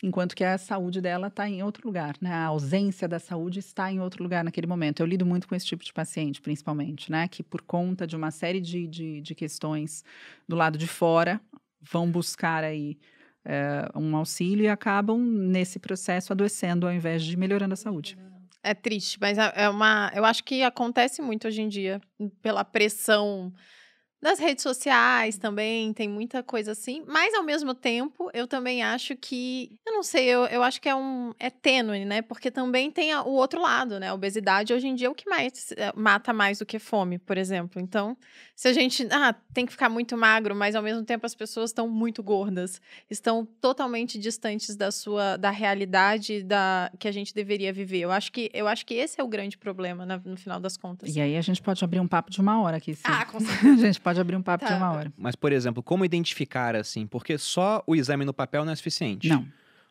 enquanto 0.02 0.36
que 0.36 0.44
a 0.44 0.56
saúde 0.56 1.00
dela 1.00 1.26
está 1.26 1.48
em 1.48 1.62
outro 1.62 1.86
lugar, 1.86 2.14
né? 2.20 2.32
A 2.32 2.46
ausência 2.46 3.08
da 3.08 3.18
saúde 3.18 3.58
está 3.58 3.90
em 3.90 4.00
outro 4.00 4.22
lugar 4.22 4.44
naquele 4.44 4.66
momento. 4.66 5.00
Eu 5.00 5.06
lido 5.06 5.26
muito 5.26 5.48
com 5.48 5.54
esse 5.54 5.66
tipo 5.66 5.84
de 5.84 5.92
paciente, 5.92 6.40
principalmente, 6.40 7.10
né? 7.10 7.26
Que 7.28 7.42
por 7.42 7.62
conta 7.62 8.06
de 8.06 8.14
uma 8.14 8.30
série 8.30 8.60
de, 8.60 8.86
de, 8.86 9.20
de 9.20 9.34
questões 9.34 10.04
do 10.46 10.56
lado 10.56 10.78
de 10.78 10.86
fora 10.86 11.40
vão 11.80 12.10
buscar 12.10 12.64
aí 12.64 12.98
eh, 13.48 13.88
um 13.94 14.14
auxílio 14.14 14.64
e 14.64 14.68
acabam 14.68 15.18
nesse 15.18 15.78
processo 15.78 16.32
adoecendo 16.34 16.86
ao 16.86 16.92
invés 16.92 17.24
de 17.24 17.34
melhorando 17.34 17.72
a 17.72 17.76
saúde. 17.76 18.18
É 18.62 18.74
triste, 18.74 19.18
mas 19.18 19.38
é 19.38 19.50
é 19.54 19.68
uma. 19.70 20.12
Eu 20.14 20.24
acho 20.24 20.44
que 20.44 20.62
acontece 20.62 21.22
muito 21.22 21.48
hoje 21.48 21.62
em 21.62 21.68
dia 21.68 22.00
pela 22.42 22.62
pressão 22.62 23.50
das 24.20 24.38
redes 24.38 24.62
sociais 24.62 25.38
também, 25.38 25.92
tem 25.92 26.08
muita 26.08 26.42
coisa 26.42 26.72
assim. 26.72 27.04
Mas 27.06 27.32
ao 27.34 27.42
mesmo 27.44 27.72
tempo, 27.74 28.30
eu 28.34 28.46
também 28.46 28.82
acho 28.82 29.14
que. 29.16 29.78
Eu 29.86 29.92
não 29.94 30.02
sei, 30.02 30.26
eu, 30.26 30.44
eu 30.46 30.62
acho 30.62 30.80
que 30.80 30.88
é 30.88 30.94
um. 30.94 31.32
É 31.38 31.50
tênue, 31.50 32.04
né? 32.04 32.20
Porque 32.22 32.50
também 32.50 32.90
tem 32.90 33.14
o 33.14 33.28
outro 33.28 33.60
lado, 33.62 34.00
né? 34.00 34.08
A 34.08 34.14
obesidade 34.14 34.72
hoje 34.72 34.88
em 34.88 34.94
dia 34.94 35.06
é 35.06 35.10
o 35.10 35.14
que 35.14 35.28
mais 35.30 35.72
eh, 35.76 35.92
mata 35.94 36.32
mais 36.32 36.58
do 36.58 36.66
que 36.66 36.78
fome, 36.78 37.18
por 37.18 37.38
exemplo. 37.38 37.80
Então, 37.80 38.16
se 38.56 38.66
a 38.68 38.72
gente. 38.72 39.06
Ah, 39.12 39.34
tem 39.54 39.64
que 39.64 39.72
ficar 39.72 39.88
muito 39.88 40.16
magro, 40.16 40.54
mas 40.54 40.74
ao 40.74 40.82
mesmo 40.82 41.04
tempo 41.04 41.24
as 41.24 41.34
pessoas 41.34 41.70
estão 41.70 41.88
muito 41.88 42.22
gordas 42.22 42.80
estão 43.08 43.46
totalmente 43.60 44.18
distantes 44.18 44.74
da 44.76 44.90
sua 44.90 45.36
da 45.36 45.50
realidade 45.50 46.42
da 46.42 46.90
que 46.98 47.06
a 47.06 47.12
gente 47.12 47.32
deveria 47.34 47.72
viver. 47.72 48.00
Eu 48.00 48.10
acho 48.10 48.32
que 48.32 48.50
eu 48.52 48.66
acho 48.66 48.84
que 48.84 48.94
esse 48.94 49.20
é 49.20 49.24
o 49.24 49.28
grande 49.28 49.56
problema 49.56 50.04
na- 50.04 50.18
no 50.24 50.36
final 50.36 50.58
das 50.58 50.76
contas. 50.76 51.14
E 51.14 51.20
aí 51.20 51.36
a 51.36 51.40
gente 51.40 51.62
pode 51.62 51.82
abrir 51.84 52.00
um 52.00 52.08
papo 52.08 52.30
de 52.30 52.40
uma 52.40 52.60
hora 52.62 52.76
aqui, 52.78 52.94
sim. 52.94 53.02
Ah, 53.04 53.24
com 53.24 53.38
a 53.72 53.76
gente 53.76 54.00
pode 54.08 54.20
abrir 54.20 54.36
um 54.36 54.42
papo 54.42 54.64
de 54.64 54.70
Tá. 54.70 54.76
uma 54.76 54.92
hora. 54.92 55.12
Mas, 55.16 55.36
por 55.36 55.52
exemplo, 55.52 55.82
como 55.82 56.04
identificar 56.04 56.74
assim? 56.74 57.06
Porque 57.06 57.38
só 57.38 57.82
o 57.86 57.94
exame 57.94 58.24
no 58.24 58.32
papel 58.32 58.64
não 58.64 58.72
é 58.72 58.76
suficiente. 58.76 59.28
Não. 59.28 59.46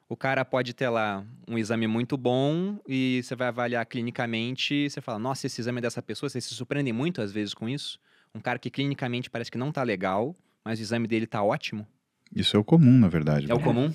O 0.09 0.15
cara 0.15 0.45
pode 0.45 0.74
ter 0.74 0.88
lá 0.89 1.24
um 1.47 1.57
exame 1.57 1.86
muito 1.86 2.15
bom 2.18 2.80
e 2.88 3.22
você 3.24 3.36
vai 3.36 3.49
avaliar 3.49 3.86
clinicamente 3.86 4.74
e 4.74 4.89
você 4.89 5.01
fala, 5.01 5.20
nossa, 5.20 5.47
esse 5.47 5.59
exame 5.59 5.80
é 5.80 5.82
dessa 5.82 6.01
pessoa, 6.01 6.30
vocês 6.30 6.45
se 6.45 6.53
surpreendem 6.53 6.93
muito 6.93 7.22
às 7.22 7.32
vezes 7.32 7.53
com 7.53 7.68
isso. 7.68 7.99
Um 8.34 8.39
cara 8.39 8.57
que 8.57 8.70
clinicamente 8.70 9.30
parece 9.30 9.51
que 9.51 9.57
não 9.57 9.72
tá 9.72 9.84
legal, 9.84 10.34
mas 10.63 10.80
o 10.80 10.82
exame 10.82 11.07
dele 11.07 11.28
tá 11.28 11.43
ótimo. 11.43 11.86
Isso 12.34 12.55
é 12.55 12.59
o 12.59 12.63
comum, 12.63 12.97
na 12.97 13.09
verdade. 13.09 13.51
É 13.51 13.53
o 13.53 13.57
né? 13.57 13.63
comum? 13.63 13.93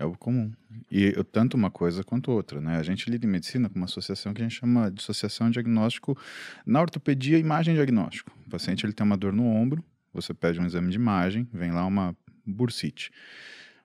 É 0.00 0.04
o 0.06 0.16
comum. 0.16 0.50
E 0.90 1.12
eu- 1.14 1.22
tanto 1.22 1.58
uma 1.58 1.70
coisa 1.70 2.02
quanto 2.02 2.32
outra, 2.32 2.58
né? 2.58 2.78
A 2.78 2.82
gente 2.82 3.10
lida 3.10 3.26
em 3.26 3.28
medicina 3.28 3.68
com 3.68 3.76
uma 3.76 3.84
associação 3.84 4.32
que 4.32 4.40
a 4.40 4.44
gente 4.48 4.58
chama 4.58 4.90
de 4.90 4.98
associação 4.98 5.50
diagnóstico 5.50 6.16
na 6.64 6.80
ortopedia 6.80 7.36
imagem 7.36 7.74
diagnóstico. 7.74 8.32
O 8.46 8.48
paciente 8.48 8.86
ele 8.86 8.94
tem 8.94 9.04
uma 9.04 9.18
dor 9.18 9.34
no 9.34 9.44
ombro, 9.44 9.84
você 10.10 10.32
pede 10.32 10.58
um 10.58 10.64
exame 10.64 10.88
de 10.88 10.96
imagem, 10.96 11.46
vem 11.52 11.70
lá 11.70 11.84
uma 11.84 12.16
bursite. 12.46 13.10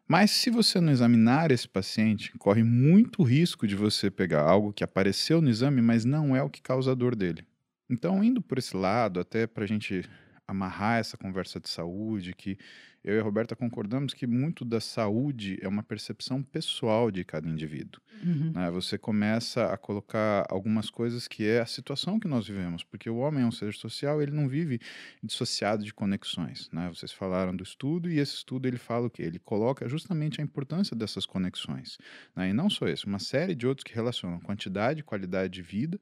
Mas 0.07 0.31
se 0.31 0.49
você 0.49 0.79
não 0.79 0.93
examinar 0.93 1.51
esse 1.51 1.67
paciente, 1.67 2.31
corre 2.37 2.63
muito 2.63 3.21
risco 3.21 3.67
de 3.67 3.75
você 3.75 4.09
pegar 4.09 4.43
algo 4.43 4.71
que 4.71 4.85
apareceu 4.85 5.41
no 5.41 5.49
exame, 5.49 5.81
mas 5.81 6.05
não 6.05 6.33
é 6.33 6.41
o 6.41 6.49
que 6.49 6.61
causa 6.61 6.93
a 6.93 6.95
dor 6.95 7.13
dele. 7.13 7.43
Então, 7.89 8.23
indo 8.23 8.41
por 8.41 8.57
esse 8.57 8.77
lado, 8.77 9.19
até 9.19 9.45
para 9.45 9.65
a 9.65 9.67
gente 9.67 10.05
amarrar 10.47 10.99
essa 10.99 11.17
conversa 11.17 11.59
de 11.59 11.69
saúde, 11.69 12.33
que 12.33 12.57
eu 13.05 13.17
e 13.17 13.19
a 13.19 13.23
Roberta 13.23 13.55
concordamos 13.55 14.15
que 14.15 14.25
muito 14.25 14.65
da 14.65 14.79
saúde 14.79 15.59
é 15.61 15.67
uma 15.67 15.83
percepção 15.83 16.41
pessoal 16.41 17.11
de 17.11 17.23
cada 17.23 17.47
indivíduo. 17.47 18.01
Uhum. 18.23 18.51
né? 18.51 18.71
Você 18.71 18.97
começa 18.97 19.71
a 19.71 19.77
colocar 19.77 20.43
algumas 20.49 20.89
coisas 20.89 21.27
que 21.27 21.45
é 21.45 21.59
a 21.59 21.67
situação 21.67 22.19
que 22.19 22.27
nós 22.27 22.47
vivemos, 22.47 22.83
porque 22.83 23.07
o 23.07 23.17
homem 23.17 23.43
é 23.43 23.45
um 23.45 23.51
ser 23.51 23.75
social, 23.75 24.23
ele 24.23 24.31
não 24.31 24.47
vive 24.47 24.79
dissociado 25.21 25.83
de 25.83 25.93
conexões. 25.93 26.67
Né? 26.73 26.89
Vocês 26.91 27.11
falaram 27.11 27.55
do 27.55 27.63
estudo 27.63 28.09
e 28.09 28.17
esse 28.17 28.37
estudo 28.37 28.67
ele 28.67 28.77
fala 28.77 29.05
o 29.05 29.09
quê? 29.09 29.21
Ele 29.21 29.37
coloca 29.37 29.87
justamente 29.87 30.41
a 30.41 30.43
importância 30.43 30.95
dessas 30.95 31.27
conexões. 31.27 31.99
né? 32.35 32.49
E 32.49 32.53
não 32.53 32.71
só 32.71 32.87
esse, 32.87 33.05
uma 33.05 33.19
série 33.19 33.53
de 33.53 33.67
outros 33.67 33.83
que 33.83 33.93
relacionam 33.93 34.39
quantidade 34.39 35.01
e 35.01 35.03
qualidade 35.03 35.53
de 35.53 35.61
vida, 35.61 35.99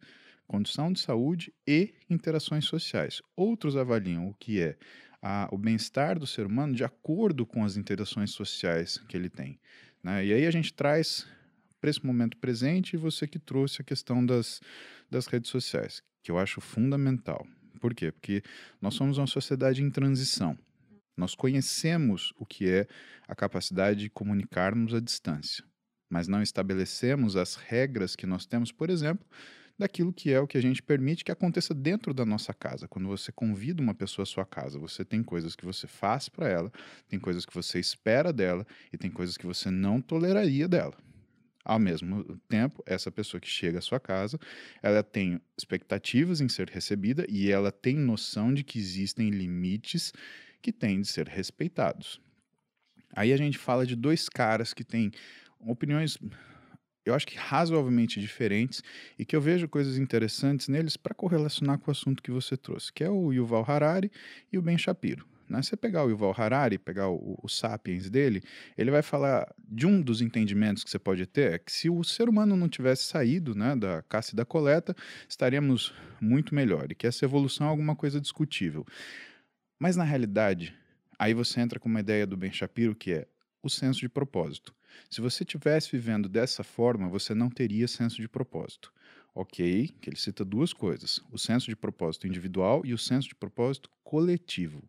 condição 0.54 0.93
de 0.93 0.99
saúde 0.99 1.51
e 1.68 1.95
interações 2.08 2.66
sociais. 2.66 3.24
Outros 3.36 3.76
avaliam 3.76 4.28
o 4.28 4.36
que 4.36 4.62
é 4.62 4.78
a- 5.20 5.49
o 5.51 5.58
bem-estar 5.58 6.20
do 6.20 6.28
ser 6.28 6.45
humano 6.45 6.76
de 6.76 6.84
acordo 6.84 7.43
com 7.43 7.66
as 7.66 7.76
interações 7.76 8.30
sociais 8.30 8.99
que 9.10 9.18
ele 9.18 9.30
tem. 9.30 9.60
né? 10.04 10.24
E 10.24 10.32
aí 10.32 10.45
a 10.45 10.51
gente 10.51 10.72
traz 10.72 11.26
para 11.82 11.89
esse 11.89 12.06
momento 12.06 12.38
presente 12.38 12.95
você 12.97 13.26
que 13.26 13.39
trouxe 13.39 13.82
a 13.82 13.86
questão 13.86 14.24
das, 14.24 14.62
das 15.10 15.26
redes 15.26 15.49
sociais, 15.49 16.04
que 16.22 16.30
eu 16.30 16.38
acho 16.38 16.62
fundamental. 16.62 17.47
Por 17.80 17.95
quê? 17.95 18.12
Porque 18.12 18.43
nós 18.80 18.93
somos 18.93 19.18
uma 19.18 19.26
sociedade 19.26 19.82
em 19.82 19.89
transição. 19.89 20.56
Nós 21.18 21.34
conhecemos 21.34 22.32
o 22.38 22.45
que 22.45 22.70
é 22.70 22.86
a 23.28 23.34
capacidade 23.34 24.01
de 24.01 24.10
comunicarmos 24.10 24.93
à 24.93 24.99
distância, 24.99 25.64
mas 26.12 26.28
não 26.28 26.43
estabelecemos 26.43 27.36
as 27.36 27.56
regras 27.56 28.16
que 28.16 28.28
nós 28.28 28.45
temos, 28.45 28.72
por 28.72 28.89
exemplo, 28.91 29.26
daquilo 29.78 30.14
que 30.14 30.32
é 30.32 30.40
o 30.40 30.48
que 30.48 30.58
a 30.58 30.62
gente 30.62 30.82
permite 30.82 31.24
que 31.24 31.32
aconteça 31.32 31.74
dentro 31.74 32.14
da 32.14 32.26
nossa 32.26 32.54
casa. 32.54 32.88
Quando 32.88 33.08
você 33.08 33.32
convida 33.32 33.82
uma 33.82 33.94
pessoa 33.94 34.24
à 34.24 34.26
sua 34.26 34.46
casa, 34.46 34.78
você 34.78 35.04
tem 35.04 35.24
coisas 35.24 35.56
que 35.56 35.66
você 35.66 35.88
faz 35.88 36.30
para 36.30 36.48
ela, 36.48 36.72
tem 37.08 37.20
coisas 37.20 37.46
que 37.46 37.54
você 37.54 37.80
espera 37.80 38.32
dela 38.32 38.66
e 38.92 38.98
tem 38.98 39.10
coisas 39.10 39.38
que 39.38 39.46
você 39.46 39.70
não 39.72 40.00
toleraria 40.02 40.68
dela. 40.68 40.96
Ao 41.66 41.80
mesmo 41.80 42.38
tempo, 42.50 42.84
essa 42.86 43.10
pessoa 43.10 43.40
que 43.40 43.48
chega 43.48 43.80
à 43.80 43.82
sua 43.82 44.00
casa, 44.00 44.38
ela 44.82 45.02
tem 45.02 45.40
expectativas 45.58 46.42
em 46.42 46.50
ser 46.50 46.70
recebida 46.70 47.26
e 47.30 47.50
ela 47.50 47.72
tem 47.72 47.96
noção 47.96 48.54
de 48.54 48.64
que 48.64 48.78
existem 48.78 49.30
limites 49.30 50.12
que 50.62 50.74
têm 50.74 51.02
de 51.02 51.08
ser 51.08 51.28
respeitados. 51.28 52.20
Aí 53.16 53.32
a 53.32 53.38
gente 53.38 53.58
fala 53.58 53.86
de 53.86 53.96
dois 53.96 54.28
caras 54.28 54.74
que 54.74 54.84
têm 54.84 55.12
opiniões, 55.60 56.18
eu 57.06 57.14
acho 57.14 57.28
que 57.28 57.38
razoavelmente 57.38 58.20
diferentes 58.20 58.82
e 59.18 59.26
que 59.26 59.36
eu 59.36 59.41
vejo 59.41 59.68
coisas 59.68 59.97
interessantes 59.97 60.68
neles 60.68 60.95
para 60.95 61.14
correlacionar 61.14 61.78
com 61.80 61.89
o 61.89 61.91
assunto 61.91 62.24
que 62.24 62.32
você 62.32 62.56
trouxe, 62.56 62.91
que 62.91 63.04
é 63.04 63.10
o 63.10 63.32
Yuval 63.32 63.66
Harari 63.68 64.12
e 64.51 64.58
o 64.58 64.62
Ben 64.62 64.78
Shapiro. 64.78 65.26
Né? 65.49 65.62
Você 65.62 65.76
pegar 65.76 66.04
o 66.06 66.10
Yuval 66.10 66.34
Harari, 66.36 66.78
pegar 66.78 67.10
o, 67.10 67.38
o 67.41 67.49
Sapiens 67.49 68.10
dele, 68.10 68.41
ele 68.78 68.89
vai 68.89 69.01
falar 69.01 69.54
de 69.60 69.86
um 69.86 70.01
dos 70.01 70.22
entendimentos 70.22 70.84
que 70.84 70.89
você 70.89 70.99
pode 70.99 71.26
ter, 71.26 71.54
é 71.54 71.60
que 71.60 71.72
se 71.72 71.89
o 71.89 72.04
ser 72.04 72.30
humano 72.30 72.56
não 72.56 72.70
tivesse 72.70 73.04
saído 73.04 73.54
né, 73.54 73.76
da 73.76 74.01
caça 74.04 74.32
e 74.34 74.36
da 74.36 74.45
coleta, 74.45 74.95
estaríamos 75.28 75.93
muito 76.22 76.56
melhor, 76.56 76.91
e 76.91 76.95
que 76.95 77.06
essa 77.06 77.26
evolução 77.26 77.68
é 77.68 77.70
alguma 77.70 77.95
coisa 77.95 78.20
discutível. 78.20 78.86
Mas 79.78 79.95
na 79.95 80.04
realidade, 80.04 80.74
aí 81.20 81.34
você 81.34 81.60
entra 81.60 81.80
com 81.80 81.89
uma 81.89 81.99
ideia 81.99 82.26
do 82.26 82.38
Ben 82.38 82.51
Shapiro 82.51 82.95
que 82.95 83.12
é 83.12 83.28
o 83.62 83.70
senso 83.70 83.99
de 83.99 84.10
propósito. 84.10 84.74
Se 85.10 85.22
você 85.22 85.44
estivesse 85.44 85.91
vivendo 85.91 86.28
dessa 86.28 86.64
forma, 86.64 87.08
você 87.08 87.34
não 87.34 87.50
teria 87.50 87.88
senso 87.88 88.22
de 88.22 88.28
propósito. 88.28 88.91
Ok, 89.36 89.89
que 90.00 90.10
ele 90.10 90.18
cita 90.18 90.46
duas 90.46 90.74
coisas: 90.74 91.20
o 91.32 91.38
senso 91.38 91.68
de 91.68 91.76
propósito 91.76 92.28
individual 92.28 92.82
e 92.86 92.94
o 92.94 92.98
senso 92.98 93.28
de 93.28 93.36
propósito 93.36 93.89
coletivo, 94.04 94.84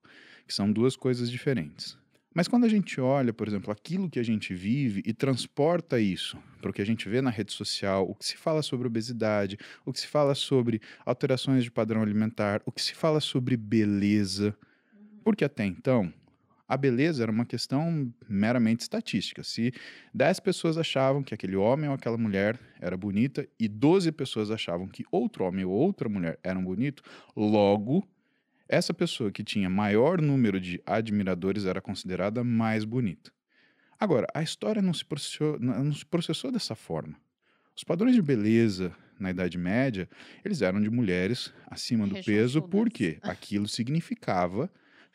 que 0.46 0.54
são 0.54 0.70
duas 0.70 0.96
coisas 0.96 1.30
diferentes. 1.30 1.96
Mas 2.34 2.48
quando 2.48 2.64
a 2.64 2.68
gente 2.68 3.00
olha, 3.00 3.32
por 3.32 3.46
exemplo, 3.46 3.70
aquilo 3.70 4.10
que 4.10 4.18
a 4.18 4.22
gente 4.24 4.52
vive 4.52 5.02
e 5.06 5.14
transporta 5.14 6.00
isso 6.00 6.36
para 6.60 6.68
o 6.68 6.74
que 6.74 6.82
a 6.82 6.86
gente 6.86 7.08
vê 7.08 7.22
na 7.22 7.30
rede 7.30 7.52
social, 7.52 8.10
o 8.10 8.14
que 8.14 8.26
se 8.26 8.36
fala 8.36 8.60
sobre 8.60 8.88
obesidade, 8.88 9.56
o 9.86 9.92
que 9.92 10.00
se 10.00 10.08
fala 10.08 10.34
sobre 10.34 10.80
alterações 11.06 11.62
de 11.62 11.70
padrão 11.70 12.02
alimentar, 12.02 12.60
o 12.66 12.72
que 12.72 12.82
se 12.82 12.92
fala 12.92 13.20
sobre 13.20 13.56
beleza, 13.56 14.56
porque 15.22 15.44
até 15.44 15.64
então 15.64 16.12
a 16.66 16.76
beleza 16.76 17.22
era 17.22 17.30
uma 17.30 17.44
questão 17.44 18.12
meramente 18.28 18.80
estatística. 18.80 19.42
Se 19.42 19.72
10 20.14 20.40
pessoas 20.40 20.78
achavam 20.78 21.22
que 21.22 21.34
aquele 21.34 21.56
homem 21.56 21.88
ou 21.88 21.94
aquela 21.94 22.16
mulher 22.16 22.58
era 22.80 22.96
bonita 22.96 23.46
e 23.58 23.68
12 23.68 24.10
pessoas 24.12 24.50
achavam 24.50 24.88
que 24.88 25.04
outro 25.10 25.44
homem 25.44 25.64
ou 25.64 25.72
outra 25.72 26.08
mulher 26.08 26.38
eram 26.42 26.64
bonito, 26.64 27.02
logo 27.36 28.08
essa 28.68 28.94
pessoa 28.94 29.30
que 29.30 29.44
tinha 29.44 29.68
maior 29.68 30.20
número 30.20 30.58
de 30.58 30.82
admiradores 30.86 31.66
era 31.66 31.80
considerada 31.80 32.42
mais 32.42 32.84
bonita. 32.84 33.30
Agora, 34.00 34.26
a 34.34 34.42
história 34.42 34.82
não 34.82 34.92
se, 34.92 35.04
processou, 35.04 35.58
não 35.60 35.92
se 35.92 36.04
processou 36.04 36.50
dessa 36.50 36.74
forma. 36.74 37.16
Os 37.76 37.84
padrões 37.84 38.14
de 38.14 38.22
beleza 38.22 38.94
na 39.18 39.30
Idade 39.30 39.58
Média, 39.58 40.08
eles 40.44 40.62
eram 40.62 40.80
de 40.80 40.90
mulheres 40.90 41.52
acima 41.66 42.06
do 42.06 42.22
peso, 42.22 42.62
porque 42.62 43.18
aquilo 43.22 43.68
significava 43.68 44.70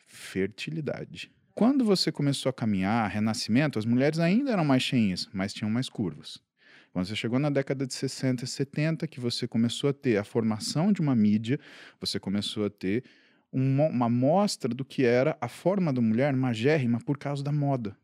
fertilidade. 0.06 1.30
Quando 1.54 1.84
você 1.84 2.12
começou 2.12 2.48
a 2.50 2.52
caminhar, 2.52 3.10
renascimento, 3.10 3.78
as 3.78 3.84
mulheres 3.84 4.18
ainda 4.18 4.52
eram 4.52 4.64
mais 4.64 4.82
cheinhas, 4.82 5.28
mas 5.32 5.52
tinham 5.52 5.70
mais 5.70 5.88
curvas. 5.88 6.38
Quando 6.92 7.06
você 7.06 7.14
chegou 7.14 7.38
na 7.38 7.50
década 7.50 7.86
de 7.86 7.94
60 7.94 8.44
e 8.44 8.48
70, 8.48 9.06
que 9.06 9.20
você 9.20 9.46
começou 9.46 9.90
a 9.90 9.92
ter 9.92 10.16
a 10.16 10.24
formação 10.24 10.92
de 10.92 11.00
uma 11.00 11.14
mídia, 11.14 11.58
você 12.00 12.18
começou 12.18 12.64
a 12.64 12.70
ter 12.70 13.04
uma, 13.52 13.86
uma 13.86 14.08
mostra 14.08 14.72
do 14.72 14.84
que 14.84 15.04
era 15.04 15.36
a 15.40 15.48
forma 15.48 15.92
da 15.92 16.00
mulher 16.00 16.32
magérrima 16.34 16.98
por 17.00 17.18
causa 17.18 17.44
da 17.44 17.52
moda. 17.52 17.96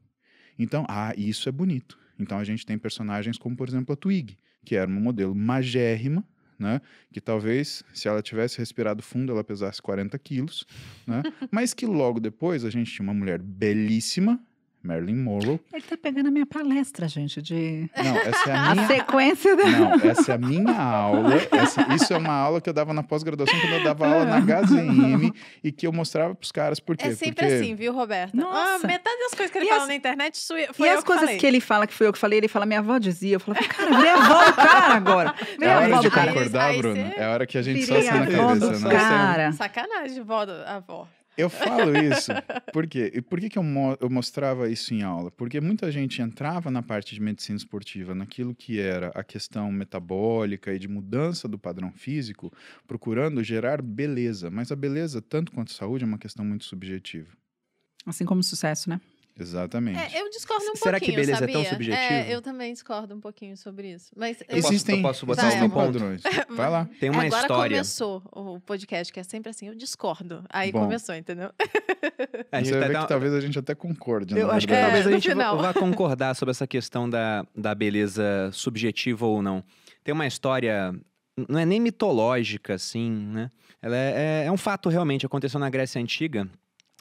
Então, 0.59 0.85
ah, 0.89 1.13
isso 1.17 1.49
é 1.49 1.53
bonito. 1.53 1.99
Então 2.19 2.39
a 2.39 2.45
gente 2.45 2.65
tem 2.65 2.79
personagens 2.79 3.39
como, 3.39 3.57
por 3.57 3.69
exemplo, 3.69 3.93
a 3.93 3.97
Twig, 3.97 4.39
que 4.65 4.75
era 4.75 4.91
uma 4.91 5.01
modelo 5.01 5.35
magérrima, 5.35 6.25
né? 6.59 6.81
Que 7.13 7.21
talvez, 7.21 7.83
se 7.93 8.09
ela 8.09 8.23
tivesse 8.23 8.59
respirado 8.59 9.03
fundo, 9.03 9.33
ela 9.33 9.45
pesasse 9.45 9.81
40 9.81 10.19
quilos, 10.19 10.67
né? 11.07 11.23
Mas 11.51 11.75
que 11.75 11.87
logo 11.87 12.21
depois 12.21 12.65
a 12.65 12.71
gente 12.71 12.93
tinha 12.93 13.05
uma 13.05 13.15
mulher 13.15 13.41
belíssima, 13.41 14.41
Marilyn 14.87 15.17
Monroe. 15.17 15.61
Ele 15.73 15.83
tá 15.83 15.97
pegando 15.97 16.29
a 16.29 16.31
minha 16.31 16.47
palestra, 16.47 17.09
gente, 17.09 17.43
de... 17.43 17.91
Não, 17.97 18.17
essa 18.19 18.51
é 18.51 18.53
a 18.55 18.67
A 18.71 18.75
minha... 18.75 18.87
sequência 18.87 19.57
da... 19.57 19.65
Não, 19.67 19.93
essa 20.11 20.33
é 20.33 20.35
a 20.35 20.39
minha 20.39 20.81
aula. 20.81 21.35
Essa- 21.53 21.87
isso 21.95 22.13
é 22.13 22.17
uma 22.17 22.33
aula 22.35 22.61
que 22.61 22.69
eu 22.69 22.73
dava 22.75 22.93
na 22.95 23.03
pós-graduação, 23.03 23.59
quando 23.61 23.73
eu 23.75 23.85
dava 23.85 24.07
aula 24.07 24.25
na 24.25 24.39
HZM 24.41 25.33
e 25.63 25.73
que 25.73 25.87
eu 25.87 25.93
mostrava 25.93 26.35
pros 26.35 26.53
caras 26.53 26.79
por 26.81 26.97
quê? 26.97 27.09
É 27.09 27.11
sempre 27.15 27.45
Porque 27.47 27.55
assim, 27.55 27.75
viu, 27.75 27.93
Roberta? 27.93 28.37
Nossa. 28.37 28.85
Ah, 28.85 28.87
metade 28.87 29.19
das 29.19 29.35
coisas 29.35 29.51
que 29.51 29.59
ele 29.59 29.67
E 29.67 29.69
fala 29.69 29.83
as- 29.83 29.89
na 29.89 29.95
internet 29.95 30.39
foi 30.73 30.87
e 30.87 30.91
as 30.91 31.03
coisas 31.05 31.25
falei. 31.25 31.39
que 31.39 31.47
ele 31.47 31.61
fala 31.61 31.87
que 31.87 31.95
foi 31.95 32.07
eu 32.07 32.13
que 32.13 32.19
falei, 32.19 32.39
ele 32.39 32.49
fala, 32.49 32.65
minha 32.67 32.81
avó 32.81 32.99
dizia. 32.99 33.37
Eu 33.37 33.41
falava, 33.41 33.65
cara, 33.67 33.97
virei 33.97 34.11
a 34.11 34.15
avó 34.15 34.45
do 34.45 34.53
cara 34.55 34.95
agora. 34.95 35.35
é 35.41 35.45
Virei 35.57 35.69
a 35.69 35.77
hora 35.77 35.87
avó 35.87 36.01
de. 36.01 36.07
Aí- 36.19 36.27
concordar, 36.29 36.65
aí 36.67 36.79
Bruno. 36.79 36.95
você- 36.97 37.15
É 37.21 37.25
a 37.25 37.31
hora 37.31 37.47
que 37.47 37.59
a 37.59 37.63
gente 37.63 37.83
só 37.87 37.95
Virei 37.95 38.09
a 38.09 38.13
assina 38.13 38.25
a 38.25 38.47
cabeça, 38.49 38.71
do 38.71 38.81
né? 38.89 38.91
cara. 38.91 39.53
Sacanagem, 39.53 40.23
vó, 40.23 40.45
do- 40.45 40.53
avó. 40.67 41.09
Eu 41.37 41.51
falo 41.51 41.95
isso, 41.97 42.33
por 42.73 42.87
quê? 42.87 43.13
E 43.15 43.21
por 43.21 43.39
que, 43.39 43.51
que 43.51 43.59
eu, 43.59 43.63
mo- 43.63 43.97
eu 44.01 44.09
mostrava 44.09 44.71
isso 44.71 44.95
em 44.95 45.03
aula? 45.03 45.31
Porque 45.31 45.61
muita 45.61 45.91
gente 45.93 46.23
entrava 46.23 46.71
na 46.71 46.83
parte 46.83 47.15
de 47.15 47.21
medicina 47.21 47.57
esportiva, 47.59 48.15
naquilo 48.15 48.55
que 48.55 48.81
era 48.81 49.09
a 49.09 49.23
questão 49.23 49.71
metabólica 49.71 50.73
e 50.73 50.79
de 50.79 50.89
mudança 50.89 51.47
do 51.47 51.59
padrão 51.59 51.93
físico, 51.93 52.51
procurando 52.87 53.45
gerar 53.45 53.83
beleza. 53.83 54.51
Mas 54.51 54.73
a 54.73 54.77
beleza, 54.77 55.21
tanto 55.21 55.53
quanto 55.53 55.73
saúde, 55.73 56.05
é 56.05 56.07
uma 56.07 56.19
questão 56.19 56.45
muito 56.45 56.65
subjetiva. 56.65 57.29
Assim 58.07 58.25
como 58.25 58.43
sucesso, 58.43 58.89
né? 58.89 59.01
Exatamente. 59.39 59.99
É, 59.99 60.23
eu 60.23 60.31
discordo 60.31 60.65
um 60.71 60.77
Será 60.77 60.99
que 60.99 61.07
pouquinho, 61.07 61.27
beleza 61.27 61.45
é 61.45 61.47
tão 61.47 61.63
sabia? 61.63 61.69
subjetivo? 61.71 62.03
É, 62.13 62.35
eu 62.35 62.41
também 62.41 62.73
discordo 62.73 63.15
um 63.15 63.21
pouquinho 63.21 63.55
sobre 63.57 63.93
isso. 63.93 64.11
Mas 64.17 64.41
eu- 64.41 64.47
posso- 64.57 64.69
existem, 64.73 64.97
eu 64.97 65.03
posso 65.03 65.27
botar 65.27 65.47
um 65.49 65.69
ponto? 65.69 65.75
padrões. 65.75 66.23
Vai 66.49 66.71
lá. 66.71 66.89
Tem 66.99 67.11
uma 67.11 67.25
Agora 67.25 67.43
história. 67.43 67.77
começou 67.77 68.23
o 68.33 68.59
podcast, 68.61 69.13
que 69.13 69.21
é 69.21 69.23
sempre 69.23 69.51
assim, 69.51 69.69
eu 69.69 69.75
discordo. 69.75 70.43
Aí 70.49 70.73
Bom. 70.73 70.81
começou, 70.81 71.15
entendeu? 71.15 71.51
A 72.51 72.59
gente 72.63 72.71
Você 72.73 72.81
vê 72.81 72.93
tá- 72.95 73.03
que 73.03 73.09
talvez 73.09 73.35
a 73.35 73.41
gente 73.41 73.59
até 73.59 73.75
concorde, 73.75 74.39
Eu 74.39 74.51
acho 74.51 74.67
que 74.67 74.73
verdade. 74.73 74.87
talvez 74.93 75.07
a 75.07 75.11
no 75.11 75.17
gente 75.17 75.29
vá, 75.29 75.33
final. 75.35 75.59
vá 75.59 75.75
concordar 75.75 76.35
sobre 76.35 76.51
essa 76.53 76.67
questão 76.67 77.09
da, 77.09 77.45
da 77.55 77.75
beleza 77.75 78.51
subjetiva 78.53 79.27
ou 79.27 79.43
não. 79.43 79.63
Tem 80.03 80.15
uma 80.15 80.27
história, 80.27 80.95
não 81.49 81.59
é 81.59 81.67
nem 81.67 81.81
mitológica, 81.81 82.75
assim, 82.75 83.11
né? 83.11 83.51
Ela 83.83 83.97
é, 83.97 84.15
é- 84.17 84.47
é 84.47 84.53
um 84.53 84.57
fato 84.57 84.89
realmente, 84.89 85.27
aconteceu 85.27 85.61
na 85.61 85.69
Grécia 85.69 86.01
Antiga. 86.01 86.49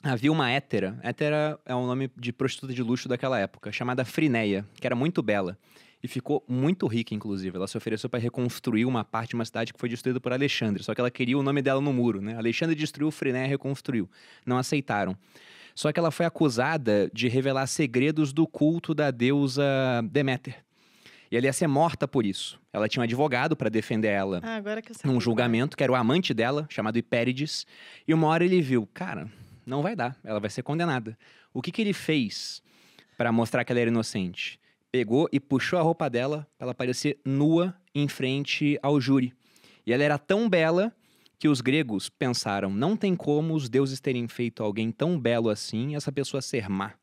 Havia 0.08 0.32
uma 0.32 0.52
hétera, 0.52 1.00
hétera 1.02 1.60
é 1.66 1.74
um 1.74 1.88
nome 1.88 2.12
de 2.16 2.32
prostituta 2.32 2.72
de 2.72 2.84
luxo 2.84 3.10
daquela 3.10 3.40
época, 3.40 3.72
chamada 3.72 4.06
Frineia, 4.06 4.64
que 4.80 4.86
era 4.86 4.96
muito 4.96 5.24
bela. 5.24 5.58
E 6.04 6.08
ficou 6.08 6.46
muito 6.48 6.86
rica, 6.86 7.16
inclusive. 7.16 7.58
Ela 7.58 7.68
se 7.68 7.76
ofereceu 7.76 8.08
para 8.08 8.20
reconstruir 8.20 8.86
uma 8.86 9.04
parte 9.04 9.30
de 9.30 9.36
uma 9.36 9.46
cidade 9.46 9.74
que 9.74 9.80
foi 9.80 9.90
destruída 9.90 10.20
por 10.20 10.32
Alexandre. 10.32 10.84
Só 10.84 10.94
que 10.94 11.02
ela 11.02 11.10
queria 11.10 11.36
o 11.36 11.42
nome 11.42 11.60
dela 11.60 11.82
no 11.82 11.92
muro, 11.92 12.22
né? 12.22 12.38
Alexandre 12.38 12.76
destruiu, 12.76 13.10
Frineia 13.10 13.48
reconstruiu. 13.48 14.08
Não 14.46 14.60
aceitaram. 14.60 15.18
Só 15.74 15.92
que 15.92 16.00
ela 16.00 16.12
foi 16.12 16.28
acusada 16.28 17.10
de 17.12 17.28
revelar 17.28 17.66
segredos 17.66 18.32
do 18.32 18.46
culto 18.46 18.94
da 18.94 19.10
deusa 19.10 19.66
Deméter. 20.12 20.64
E 21.32 21.36
ela 21.36 21.48
ia 21.48 21.54
ser 21.54 21.66
morta 21.66 22.08
por 22.08 22.28
isso. 22.28 22.60
Ela 22.72 22.88
tinha 22.88 23.02
um 23.02 23.06
advogado 23.06 23.56
para 23.56 23.70
defender 23.70 24.10
ela 24.10 24.40
Ah, 24.44 24.62
num 25.04 25.20
julgamento, 25.20 25.76
que 25.76 25.82
era 25.84 25.92
o 25.92 25.96
amante 25.96 26.32
dela, 26.32 26.68
chamado 26.70 26.96
Hipérides. 27.00 27.66
E 28.08 28.14
uma 28.14 28.28
hora 28.28 28.46
ele 28.46 28.62
viu, 28.62 28.88
cara, 28.94 29.28
não 29.66 29.82
vai 29.82 29.96
dar, 29.96 30.18
ela 30.24 30.40
vai 30.40 30.50
ser 30.50 30.64
condenada. 30.64 31.18
O 31.54 31.62
que, 31.62 31.72
que 31.72 31.82
ele 31.82 31.94
fez 31.94 32.62
para 33.18 33.32
mostrar 33.32 33.64
que 33.64 33.72
ela 33.72 33.80
era 33.80 33.90
inocente? 33.90 34.60
Pegou 34.92 35.28
e 35.32 35.40
puxou 35.40 35.80
a 35.80 35.82
roupa 35.82 36.10
dela 36.10 36.48
pra 36.58 36.66
ela 36.66 36.74
parecer 36.74 37.20
nua 37.26 37.76
em 37.94 38.08
frente 38.08 38.80
ao 38.82 39.00
júri. 39.00 39.34
E 39.86 39.94
ela 39.94 40.04
era 40.04 40.18
tão 40.18 40.50
bela 40.50 40.94
que 41.38 41.48
os 41.48 41.62
gregos 41.62 42.10
pensaram: 42.10 42.70
não 42.70 42.96
tem 42.96 43.16
como 43.16 43.54
os 43.54 43.70
deuses 43.70 44.00
terem 44.00 44.28
feito 44.28 44.64
alguém 44.64 44.92
tão 44.92 45.20
belo 45.20 45.50
assim 45.50 45.92
e 45.92 45.96
essa 45.96 46.12
pessoa 46.12 46.42
ser 46.42 46.70
má. 46.70 46.94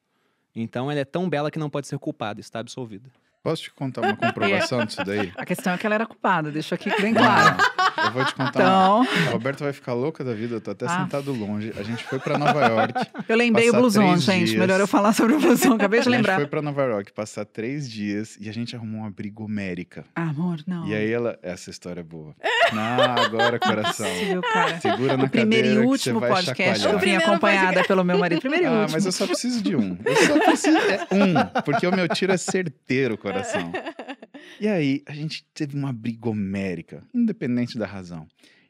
Então 0.54 0.90
ela 0.90 1.00
é 1.00 1.04
tão 1.04 1.28
bela 1.28 1.50
que 1.50 1.58
não 1.58 1.70
pode 1.70 1.86
ser 1.86 1.98
culpada, 1.98 2.40
está 2.40 2.58
absolvida. 2.58 3.10
Posso 3.42 3.62
te 3.64 3.72
contar 3.72 4.02
uma 4.02 4.16
comprovação 4.16 4.84
disso 4.86 5.02
daí? 5.04 5.32
A 5.36 5.44
questão 5.44 5.72
é 5.72 5.78
que 5.78 5.84
ela 5.84 5.96
era 5.96 6.06
culpada, 6.06 6.50
deixa 6.50 6.74
aqui 6.74 6.90
bem 7.00 7.12
claro. 7.12 7.56
Eu 8.04 8.10
vou 8.12 8.24
te 8.24 8.34
contar. 8.34 8.60
uma- 8.60 9.04
Então, 9.04 9.28
A 9.28 9.30
Roberta 9.30 9.64
vai 9.64 9.72
ficar 9.72 9.92
louca 9.94 10.22
da 10.24 10.32
vida, 10.34 10.56
eu 10.56 10.60
tô 10.60 10.70
até 10.70 10.86
Ah. 10.86 11.00
sentado 11.02 11.32
longe. 11.32 11.72
A 11.78 11.82
gente 11.82 12.02
foi 12.04 12.18
pra 12.18 12.36
Nova 12.38 12.60
York. 12.66 12.94
eu 13.28 13.36
lembrei 13.36 13.70
o 13.70 13.72
blusão, 13.74 14.16
gente. 14.18 14.46
dias. 14.46 14.58
Melhor 14.58 14.80
eu 14.80 14.86
falar 14.86 15.12
sobre 15.12 15.34
o 15.34 15.40
blusão, 15.40 15.74
acabei 15.74 16.00
de 16.00 16.08
A 16.08 16.10
gente 16.10 16.18
lembrar. 16.18 16.36
foi 16.36 16.46
pra 16.46 16.62
Nova 16.62 16.82
York 16.82 17.12
passar 17.12 17.44
três 17.44 17.90
dias 17.90 18.36
e 18.40 18.48
a 18.48 18.52
gente 18.52 18.74
arrumou 18.76 19.02
um 19.02 19.06
abrigo 19.06 19.44
homérica. 19.44 20.04
Ah, 20.14 20.22
amor, 20.30 20.58
não. 20.66 20.86
E 20.86 20.94
aí 20.94 21.10
ela. 21.10 21.38
Essa 21.42 21.70
história 21.70 22.00
é 22.00 22.04
boa. 22.04 22.34
Não, 22.72 23.02
agora, 23.24 23.58
coração. 23.58 24.06
Possível, 24.08 24.40
cara. 24.40 24.80
Segura 24.80 25.16
na 25.16 25.24
O 25.24 25.28
primeiro 25.28 25.66
cadeira 25.68 25.68
e 25.68 25.82
que 25.82 25.86
último 25.92 26.20
você 26.20 26.26
vai 26.26 26.30
podcast 26.30 26.56
que 26.56 26.62
eu 26.86 26.92
chacoalhar. 26.92 27.00
vim 27.20 27.24
acompanhada 27.24 27.84
pelo 27.84 28.02
meu 28.04 28.18
marido. 28.18 28.40
Primeiro 28.40 28.64
e 28.64 28.66
Ah, 28.66 28.70
último. 28.72 28.92
mas 28.92 29.04
eu 29.04 29.12
só 29.12 29.26
preciso 29.26 29.62
de 29.62 29.76
um. 29.76 29.98
Eu 30.04 30.16
só 30.16 30.38
preciso. 30.40 30.78
É 30.78 31.06
um, 31.12 31.62
porque 31.62 31.86
o 31.86 31.94
meu 31.94 32.08
tiro 32.08 32.32
é 32.32 32.36
certeiro, 32.38 33.18
coração. 33.18 33.70
E 34.60 34.68
aí, 34.68 35.02
a 35.06 35.12
gente 35.12 35.44
teve 35.54 35.76
uma 35.76 35.92
briga 35.92 36.28
homérica, 36.28 37.02
independente 37.14 37.78
da 37.78 37.86
razão. 37.86 38.26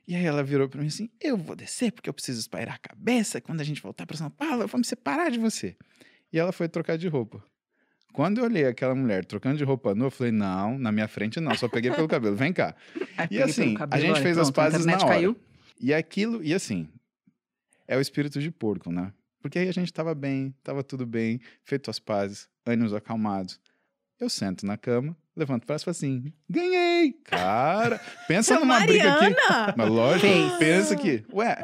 E 0.07 0.15
aí 0.15 0.25
ela 0.25 0.43
virou 0.43 0.69
pra 0.69 0.81
mim 0.81 0.89
assim: 0.89 1.09
eu 1.21 1.37
vou 1.37 1.55
descer 1.55 1.93
porque 1.93 2.09
eu 2.09 2.15
preciso 2.15 2.41
espairar 2.41 2.75
a 2.75 2.79
cabeça. 2.79 3.41
Quando 3.41 3.61
a 3.61 3.65
gente 3.65 3.81
voltar 3.81 4.07
pra 4.07 4.17
São 4.17 4.31
Paulo, 4.31 4.63
eu 4.63 4.69
vou 4.69 4.79
me 4.79 4.85
separar 4.85 5.31
de 5.31 5.39
você. 5.39 5.77
E 6.33 6.39
ela 6.39 6.53
foi 6.53 6.69
trocar 6.69 6.99
de 6.99 7.07
roupa. 7.09 7.43
Quando 8.13 8.39
eu 8.39 8.45
olhei 8.45 8.67
aquela 8.67 8.95
mulher 8.95 9.25
trocando 9.25 9.57
de 9.57 9.65
roupa 9.65 9.95
nua, 9.95 10.09
eu 10.09 10.11
falei: 10.11 10.33
não, 10.33 10.79
na 10.79 10.91
minha 10.93 11.09
frente 11.09 11.41
não, 11.41 11.55
só 11.55 11.69
peguei 11.69 11.91
pelo 11.91 12.09
cabelo, 12.09 12.37
vem 12.37 12.53
cá. 12.53 12.75
Aí 13.17 13.29
E 13.31 13.43
assim, 13.43 13.75
cabelo, 13.75 14.03
a 14.03 14.07
gente 14.07 14.15
olha, 14.17 14.23
fez 14.23 14.39
as 14.39 14.51
pronto, 14.51 14.67
a 14.67 14.71
pazes 14.71 14.87
na 14.87 14.95
hora. 14.97 15.07
caiu. 15.07 15.37
E 15.81 15.95
aquilo, 15.95 16.43
e 16.45 16.53
assim, 16.53 16.89
é 17.89 17.97
o 17.97 18.01
espírito 18.01 18.41
de 18.41 18.51
porco, 18.51 18.91
né? 18.93 19.13
Porque 19.41 19.59
aí 19.59 19.69
a 19.69 19.73
gente 19.73 19.93
tava 19.93 20.15
bem, 20.15 20.55
tava 20.63 20.85
tudo 20.85 21.05
bem, 21.07 21.41
feito 21.65 21.91
as 21.91 21.99
pazes, 21.99 22.49
ânimos 22.67 22.93
acalmados. 22.95 23.59
Eu 24.21 24.29
sento 24.29 24.65
na 24.67 24.77
cama, 24.77 25.17
levanto 25.37 25.65
o 25.65 25.67
braço 25.67 25.83
e 25.83 25.87
falo 25.87 25.93
assim: 25.93 26.33
ganhei! 26.49 27.13
Cara, 27.25 28.01
pensa 28.29 28.59
numa 28.59 28.81
briga 28.81 29.13
aqui. 29.15 29.31
Mariana! 29.31 29.75
Mas 29.77 29.89
lógico, 29.89 30.21
Fez. 30.27 30.53
pensa 30.55 30.97
que, 30.97 31.25
ué, 31.33 31.63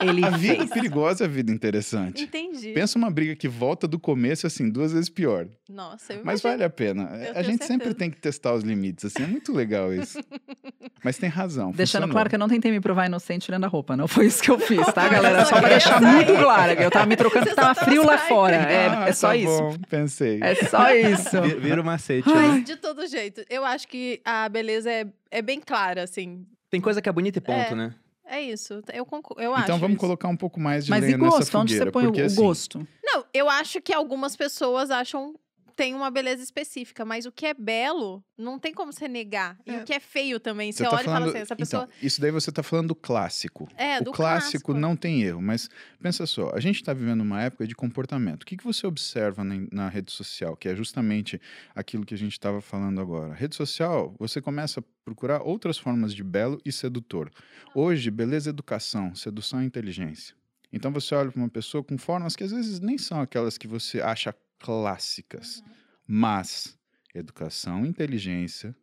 Ele 0.00 0.24
a 0.24 0.30
vida 0.30 0.56
fez. 0.56 0.70
é 0.70 0.74
perigosa 0.74 1.24
é 1.24 1.26
a 1.26 1.30
vida 1.30 1.52
interessante. 1.52 2.24
Entendi. 2.24 2.72
Pensa 2.72 2.98
uma 2.98 3.10
briga 3.10 3.34
que 3.36 3.48
volta 3.48 3.86
do 3.86 3.98
começo, 3.98 4.46
assim, 4.46 4.68
duas 4.68 4.92
vezes 4.92 5.08
pior. 5.08 5.46
Nossa, 5.68 6.14
eu 6.14 6.20
Mas 6.24 6.40
vale 6.42 6.64
a 6.64 6.70
pena. 6.70 7.02
Eu 7.02 7.30
a 7.30 7.34
tenho 7.34 7.44
gente 7.44 7.64
sempre 7.64 7.86
certeza. 7.86 7.94
tem 7.94 8.10
que 8.10 8.20
testar 8.20 8.52
os 8.54 8.62
limites, 8.64 9.04
assim, 9.04 9.22
é 9.22 9.26
muito 9.26 9.52
legal 9.52 9.92
isso. 9.94 10.18
Mas 11.04 11.18
tem 11.18 11.28
razão. 11.28 11.70
Deixando 11.70 12.02
funcionou. 12.02 12.10
claro 12.14 12.28
que 12.30 12.34
eu 12.34 12.38
não 12.38 12.48
tentei 12.48 12.70
me 12.70 12.80
provar 12.80 13.06
inocente 13.06 13.42
tirando 13.44 13.64
a 13.64 13.68
roupa. 13.68 13.96
Não 13.96 14.08
foi 14.08 14.26
isso 14.26 14.42
que 14.42 14.50
eu 14.50 14.58
fiz, 14.58 14.84
tá, 14.92 15.06
galera? 15.08 15.44
só 15.44 15.58
pra 15.60 15.68
deixar 15.68 16.00
muito 16.00 16.32
claro. 16.34 16.76
que 16.76 16.82
Eu 16.82 16.90
tava 16.90 17.06
me 17.06 17.16
trocando 17.16 17.44
porque 17.44 17.54
tava 17.60 17.74
tava 17.74 17.86
frio 17.86 18.04
lá 18.04 18.18
fora. 18.18 18.56
É, 18.56 18.86
Ah, 18.88 19.08
é 19.08 19.12
só 19.12 19.28
tá 19.28 19.36
isso. 19.36 19.46
Bom, 19.46 19.76
pensei. 19.88 20.40
É 20.42 20.54
só 20.54 20.90
isso. 20.94 21.40
Vi- 21.42 21.54
Vira 21.56 21.80
o 21.80 21.84
macete, 21.84 22.28
Ai. 22.28 22.34
né? 22.34 22.48
Mas 22.54 22.64
de 22.64 22.76
todo 22.76 23.06
jeito, 23.06 23.44
eu 23.50 23.64
acho 23.64 23.86
que 23.86 24.20
a 24.24 24.48
beleza 24.48 24.90
é, 24.90 25.06
é 25.30 25.42
bem 25.42 25.60
clara, 25.60 26.02
assim. 26.02 26.46
Tem 26.70 26.80
coisa 26.80 27.00
que 27.02 27.08
é 27.08 27.12
bonita 27.12 27.38
e 27.38 27.42
ponto, 27.42 27.72
É. 27.72 27.74
né? 27.74 27.94
É 28.26 28.40
isso. 28.40 28.82
Eu, 28.92 29.04
concordo, 29.04 29.42
eu 29.42 29.52
acho. 29.54 29.64
Então 29.64 29.78
vamos 29.78 29.94
isso. 29.96 30.00
colocar 30.00 30.28
um 30.28 30.36
pouco 30.36 30.58
mais 30.58 30.84
de 30.84 30.90
Mas 30.90 31.04
e 31.04 31.06
lenha 31.06 31.18
nessa 31.18 31.38
gosto? 31.38 31.58
Onde 31.58 31.74
fogueira. 31.74 31.84
você 31.84 31.92
põe 31.92 32.04
o, 32.04 32.06
porque, 32.08 32.22
o 32.22 32.26
assim, 32.26 32.36
gosto? 32.36 32.88
Não, 33.02 33.24
eu 33.32 33.48
acho 33.48 33.80
que 33.80 33.92
algumas 33.92 34.34
pessoas 34.34 34.90
acham 34.90 35.34
tem 35.74 35.94
uma 35.94 36.10
beleza 36.10 36.42
específica, 36.42 37.04
mas 37.04 37.26
o 37.26 37.32
que 37.32 37.46
é 37.46 37.54
belo 37.54 38.24
não 38.36 38.58
tem 38.58 38.72
como 38.72 38.92
você 38.92 39.08
negar. 39.08 39.58
E 39.66 39.70
É. 39.70 39.82
o 39.82 39.84
que 39.84 39.92
é 39.92 40.00
feio 40.00 40.38
também, 40.40 40.72
você, 40.72 40.84
Você 40.84 40.90
tá 40.90 40.96
olha 40.96 41.02
e 41.02 41.04
falando... 41.04 41.18
fala 41.20 41.30
assim, 41.30 41.38
essa 41.38 41.56
pessoa 41.56 41.82
Então, 41.84 41.94
isso 42.02 42.20
daí 42.20 42.30
você 42.30 42.50
está 42.50 42.62
falando 42.62 42.88
do 42.88 42.94
clássico. 42.94 43.68
é 43.76 43.98
o 44.00 44.04
do 44.04 44.12
clássico, 44.12 44.72
não 44.74 44.96
tem 44.96 45.22
erro, 45.22 45.40
mas 45.42 45.68
pensa 46.00 46.26
só, 46.26 46.50
a 46.54 46.60
gente 46.60 46.76
está 46.76 46.92
vivendo 46.92 47.20
uma 47.20 47.42
época 47.42 47.66
de 47.66 47.74
comportamento. 47.74 48.42
O 48.42 48.46
que, 48.46 48.56
que 48.56 48.64
você 48.64 48.86
observa 48.86 49.42
na, 49.44 49.54
na 49.72 49.88
rede 49.88 50.10
social, 50.12 50.56
que 50.56 50.68
é 50.68 50.74
justamente 50.76 51.40
aquilo 51.74 52.04
que 52.04 52.14
a 52.14 52.18
gente 52.18 52.32
estava 52.32 52.60
falando 52.60 53.00
agora? 53.00 53.34
Rede 53.34 53.54
social, 53.56 54.14
você 54.18 54.40
começa 54.40 54.80
a 54.80 54.82
procurar 55.04 55.42
outras 55.42 55.76
formas 55.78 56.14
de 56.14 56.24
belo 56.24 56.60
e 56.64 56.72
sedutor. 56.72 57.30
Hoje, 57.74 58.10
beleza 58.10 58.48
é 58.48 58.52
educação, 58.52 59.14
sedução 59.14 59.60
é 59.60 59.64
inteligência. 59.64 60.34
Então 60.72 60.90
você 60.90 61.14
olha 61.14 61.30
para 61.30 61.40
uma 61.40 61.48
pessoa 61.48 61.84
com 61.84 61.96
formas 61.96 62.34
que 62.34 62.42
às 62.42 62.50
vezes 62.50 62.80
nem 62.80 62.98
são 62.98 63.20
aquelas 63.20 63.56
que 63.56 63.68
você 63.68 64.00
acha 64.00 64.34
clássicas. 64.58 65.62
Mas 66.06 66.78
educação, 67.14 67.86
inteligência 67.86 68.76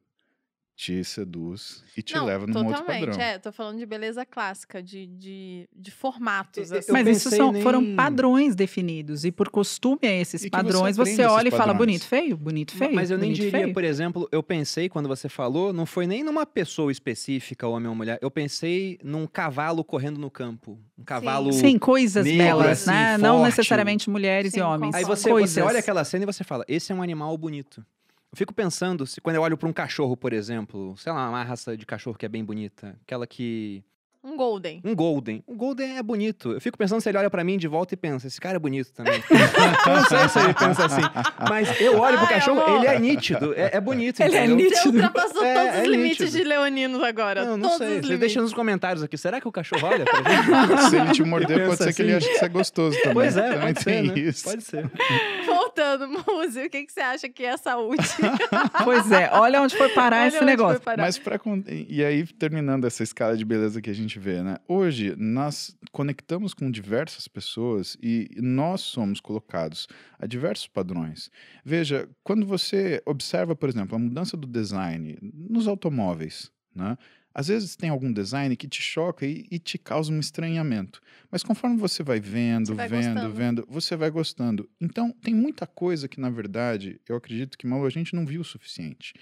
te 0.82 1.04
seduz 1.04 1.84
e 1.96 2.02
te 2.02 2.16
Não, 2.16 2.26
leva 2.26 2.48
num 2.48 2.58
outro 2.58 2.74
totalmente. 2.80 3.06
padrão. 3.10 3.24
É, 3.24 3.38
tô 3.38 3.52
falando 3.52 3.78
de 3.78 3.86
beleza 3.86 4.26
clássica, 4.26 4.82
de, 4.82 5.06
de, 5.06 5.70
de 5.72 5.92
formatos. 5.92 6.72
Assim. 6.72 6.92
Mas 6.92 7.08
isso 7.08 7.30
são, 7.30 7.52
nem- 7.52 7.62
foram 7.62 7.96
padrões 7.96 8.56
definidos. 8.56 9.24
E 9.24 9.32
por 9.32 9.50
costume 9.50 10.00
a 10.02 10.12
esses 10.12 10.44
E 10.44 10.50
que 10.50 10.58
você 10.58 10.64
padrões, 10.64 10.98
você, 10.98 11.12
esses 11.12 11.26
olha 11.28 11.50
e 11.50 11.52
fala 11.52 11.72
bonito, 11.72 12.04
feio, 12.08 12.36
bonito, 12.36 12.74
feio. 12.76 12.96
Mas 12.96 13.12
eu 13.12 13.20
nem 13.20 13.32
diria, 13.32 13.52
feio. 13.52 13.74
por 13.76 13.84
exemplo, 13.84 14.28
eu 14.32 14.42
pensei 14.42 14.90
quando 14.90 15.08
você 15.08 15.30
falou, 15.30 15.72
não 15.72 15.86
foi 15.86 16.08
nem 16.08 16.24
numa 16.24 16.48
pessoa 16.48 16.92
específica, 16.92 17.68
homem 17.68 17.88
ou 17.88 17.94
mulher. 17.94 18.18
Eu 18.20 18.32
pensei 18.32 18.98
num 19.04 19.28
cavalo 19.28 19.84
correndo 19.84 20.20
no 20.20 20.32
campo. 20.32 20.80
Um 20.98 21.04
cavalo. 21.04 21.54
Sim, 21.54 21.78
coisas 21.78 22.26
negro, 22.26 22.44
belas, 22.44 22.82
assim, 22.82 22.90
né? 22.90 23.20
Não 23.20 23.38
forte. 23.38 23.50
necessariamente 23.52 24.10
mulheres 24.10 24.54
Sim, 24.54 24.62
e 24.62 24.64
homens. 24.64 24.96
Aí 24.96 25.04
você, 25.04 25.30
coisas. 25.30 25.52
você 25.52 25.62
olha 25.62 25.78
aquela 25.78 26.04
cena 26.04 26.24
e 26.24 26.26
você 26.26 26.44
fala: 26.44 26.66
esse 26.68 26.92
é 26.92 26.96
um 26.96 27.04
animal 27.04 27.38
bonito. 27.38 27.86
Eu 28.34 28.38
fico 28.38 28.54
pensando, 28.54 29.06
se 29.06 29.20
quando 29.20 29.36
eu 29.36 29.42
olho 29.42 29.58
para 29.58 29.68
um 29.68 29.74
cachorro, 29.74 30.16
por 30.16 30.32
exemplo, 30.32 30.96
sei 30.98 31.12
lá, 31.12 31.28
uma 31.30 31.44
raça 31.44 31.76
de 31.76 31.86
cachorro 31.86 32.16
que 32.18 32.26
é 32.26 32.30
bem 32.30 32.44
bonita, 32.46 32.96
aquela 33.06 33.28
que. 33.28 33.84
Um 34.24 34.38
golden. 34.38 34.80
Um 34.86 34.94
Golden. 34.96 35.44
O 35.48 35.56
Golden 35.56 35.98
é 35.98 36.04
bonito. 36.04 36.52
Eu 36.52 36.62
fico 36.62 36.78
pensando 36.78 37.02
se 37.02 37.10
ele 37.10 37.18
olha 37.18 37.28
pra 37.32 37.44
mim 37.44 37.58
de 37.58 37.68
volta 37.68 37.96
e 37.96 37.98
pensa: 37.98 38.28
esse 38.28 38.40
cara 38.40 38.58
é 38.58 38.60
bonito 38.60 38.94
também. 38.94 39.16
eu 39.28 39.94
não 39.96 40.06
sei 40.06 40.30
se 40.30 40.38
ele 40.40 40.54
pensa 40.54 40.86
assim. 40.86 41.02
Mas 41.50 41.82
eu 41.82 41.98
olho 42.00 42.18
pro 42.20 42.28
Ai, 42.28 42.34
cachorro, 42.36 42.62
amor. 42.62 42.78
ele 42.78 42.86
é 42.86 43.00
nítido. 43.00 43.52
É, 43.56 43.78
é 43.78 43.82
bonito. 43.82 44.20
Ele 44.22 44.36
é 44.38 44.46
entendeu? 44.46 44.70
Você 44.70 44.76
nítido. 44.76 44.96
ultrapassou 44.98 45.44
É, 45.44 45.54
todos 45.56 45.76
é 45.76 45.82
os 45.82 45.88
limites 45.88 46.20
nítido. 46.20 46.38
de 46.38 46.44
leoninos 46.44 47.02
agora. 47.02 47.44
Não, 47.46 47.58
não 47.58 47.70
todos 47.70 47.78
sei. 47.80 47.88
os 47.88 47.94
Você 47.94 48.02
limites. 48.02 48.20
deixa 48.20 48.42
nos 48.44 48.54
comentários 48.54 49.02
aqui. 49.02 49.18
Será 49.18 49.42
que 49.42 49.48
o 49.48 49.52
cachorro 49.52 49.88
olha 49.88 50.06
pra 50.06 50.22
gente? 50.78 50.90
Se 50.92 50.96
ele 50.98 51.12
te 51.14 51.24
morder, 51.24 51.66
pode 51.68 51.84
ser 51.84 51.92
que 51.92 52.02
ele 52.04 52.14
assim. 52.14 52.26
ache 52.28 52.34
que 52.34 52.40
você 52.42 52.46
é 52.46 52.50
gostoso 52.50 52.98
também. 53.00 53.14
Pois 53.16 53.36
é, 53.36 53.42
também 53.54 53.74
pode 53.74 53.86
tem 53.86 54.06
ser, 54.06 54.14
né? 54.14 54.20
isso. 54.20 54.44
Pode 54.44 54.64
ser. 54.64 54.92
Voltando, 55.72 56.08
Muzi, 56.28 56.66
o 56.66 56.70
que, 56.70 56.86
que 56.86 56.92
você 56.92 57.00
acha 57.00 57.30
que 57.30 57.44
é 57.44 57.56
saúde? 57.56 58.04
Pois 58.84 59.12
é, 59.12 59.30
olha 59.34 59.62
onde 59.62 59.76
foi 59.76 59.90
parar 59.90 60.22
Olha 60.22 60.28
esse 60.28 60.44
negócio. 60.44 60.82
parar. 60.82 61.04
Mas 61.04 61.18
para 61.18 61.40
e 61.68 62.04
aí 62.04 62.26
terminando 62.26 62.86
essa 62.86 63.04
escala 63.04 63.38
de 63.38 63.46
beleza 63.46 63.82
que 63.82 63.90
a 63.90 63.94
gente 63.94 64.20
vê, 64.20 64.42
né? 64.42 64.58
Hoje 64.68 65.16
nós 65.18 65.76
conectamos 65.92 66.54
com 66.54 66.70
diversas 66.70 67.28
pessoas 67.28 67.98
e 68.02 68.30
nós 68.38 68.82
somos 68.82 69.20
colocados 69.20 69.88
a 70.20 70.26
diversos 70.26 70.68
padrões. 70.68 71.30
Veja, 71.64 72.10
quando 72.24 72.46
você 72.46 73.02
observa, 73.06 73.56
por 73.56 73.70
exemplo, 73.70 73.96
a 73.96 74.00
mudança 74.00 74.36
do 74.36 74.48
design 74.48 75.18
nos 75.22 75.68
automóveis, 75.68 76.52
né? 76.76 76.98
Às 77.34 77.48
vezes 77.48 77.76
tem 77.76 77.90
algum 77.90 78.12
design 78.12 78.56
que 78.56 78.68
te 78.68 78.82
choca 78.82 79.26
e, 79.26 79.46
e 79.50 79.58
te 79.58 79.78
causa 79.78 80.12
um 80.12 80.20
estranhamento. 80.20 81.02
Mas 81.32 81.44
conforme 81.44 81.78
você 81.78 82.04
vai 82.04 82.20
vendo, 82.20 82.68
Você 82.68 82.74
vai 82.76 82.88
vendo, 82.90 83.04
gostando. 83.14 83.34
vendo, 83.34 83.68
você 83.70 83.96
vai 83.96 84.10
gostando. 84.10 84.70
Então, 84.80 85.12
tem 85.22 85.34
muita 85.34 85.66
coisa 85.66 86.08
que, 86.08 86.20
na 86.20 86.30
verdade, 86.30 87.00
eu 87.08 87.16
acredito 87.16 87.58
que 87.58 87.66
Malu, 87.66 87.86
a 87.86 87.90
gente 87.90 88.14
não 88.14 88.26
viu 88.26 88.42
o 88.42 88.46
suficiente. 88.46 89.14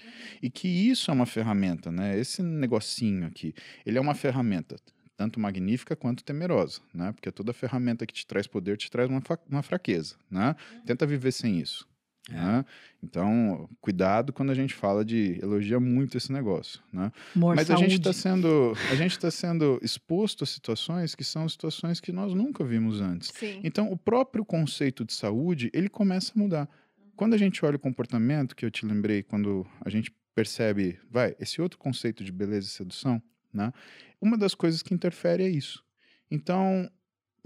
E 0.42 0.50
que 0.50 0.66
isso 0.66 1.10
é 1.10 1.14
uma 1.14 1.26
ferramenta, 1.26 1.90
né? 1.92 2.18
Esse 2.18 2.42
negocinho 2.42 3.26
aqui, 3.26 3.54
ele 3.86 3.98
é 3.98 4.00
uma 4.00 4.14
ferramenta 4.14 4.76
tanto 5.16 5.38
magnífica 5.38 5.94
quanto 5.94 6.24
temerosa, 6.24 6.80
né? 6.94 7.12
Porque 7.12 7.30
toda 7.30 7.52
ferramenta 7.52 8.06
que 8.06 8.14
te 8.14 8.26
traz 8.26 8.46
poder 8.46 8.78
te 8.78 8.90
traz 8.90 9.06
uma, 9.06 9.22
uma 9.50 9.62
fraqueza, 9.62 10.14
né? 10.30 10.56
Tenta 10.86 11.06
viver 11.06 11.30
sem 11.30 11.60
isso. 11.60 11.86
É. 12.28 12.34
Né? 12.34 12.64
Então, 13.02 13.68
cuidado 13.80 14.32
quando 14.32 14.50
a 14.50 14.54
gente 14.54 14.74
fala 14.74 15.04
de 15.04 15.38
elogia 15.42 15.80
muito 15.80 16.16
esse 16.18 16.30
negócio, 16.30 16.80
né? 16.92 17.10
Mas 17.34 17.70
a 17.70 17.76
gente 17.76 17.96
está 17.96 18.12
saúde. 18.12 18.42
sendo 18.42 18.72
a 18.90 18.94
gente 18.94 19.12
está 19.12 19.30
sendo 19.30 19.80
exposto 19.82 20.44
a 20.44 20.46
situações 20.46 21.14
que 21.14 21.24
são 21.24 21.48
situações 21.48 21.98
que 21.98 22.12
nós 22.12 22.34
nunca 22.34 22.62
vimos 22.62 23.00
antes. 23.00 23.30
Sim. 23.34 23.60
Então, 23.64 23.90
o 23.90 23.96
próprio 23.96 24.44
conceito 24.44 25.04
de 25.04 25.14
saúde, 25.14 25.70
ele 25.72 25.88
começa 25.88 26.32
a 26.36 26.38
mudar. 26.38 26.68
Quando 27.16 27.34
a 27.34 27.38
gente 27.38 27.64
olha 27.64 27.76
o 27.76 27.80
comportamento, 27.80 28.54
que 28.54 28.64
eu 28.64 28.70
te 28.70 28.84
lembrei, 28.84 29.22
quando 29.22 29.66
a 29.84 29.90
gente 29.90 30.12
percebe, 30.34 30.98
vai, 31.10 31.34
esse 31.40 31.60
outro 31.60 31.78
conceito 31.78 32.22
de 32.22 32.32
beleza 32.32 32.66
e 32.66 32.70
sedução, 32.70 33.22
né? 33.52 33.72
Uma 34.20 34.36
das 34.36 34.54
coisas 34.54 34.82
que 34.82 34.94
interfere 34.94 35.42
é 35.42 35.48
isso. 35.48 35.82
Então, 36.30 36.90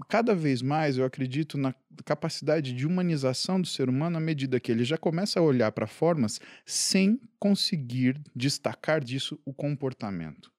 cada 0.09 0.35
vez 0.35 0.61
mais 0.61 0.97
eu 0.97 1.05
acredito 1.05 1.57
na 1.57 1.73
capacidade 2.03 2.73
de 2.73 2.85
humanização 2.85 3.61
do 3.61 3.67
ser 3.67 3.89
humano 3.89 4.17
à 4.17 4.19
medida 4.19 4.59
que 4.59 4.71
ele 4.71 4.83
já 4.83 4.97
começa 4.97 5.39
a 5.39 5.43
olhar 5.43 5.71
para 5.71 5.87
formas 5.87 6.39
sem 6.65 7.19
conseguir 7.39 8.19
destacar 8.35 9.03
disso 9.03 9.39
o 9.45 9.53
comportamento. 9.53 10.51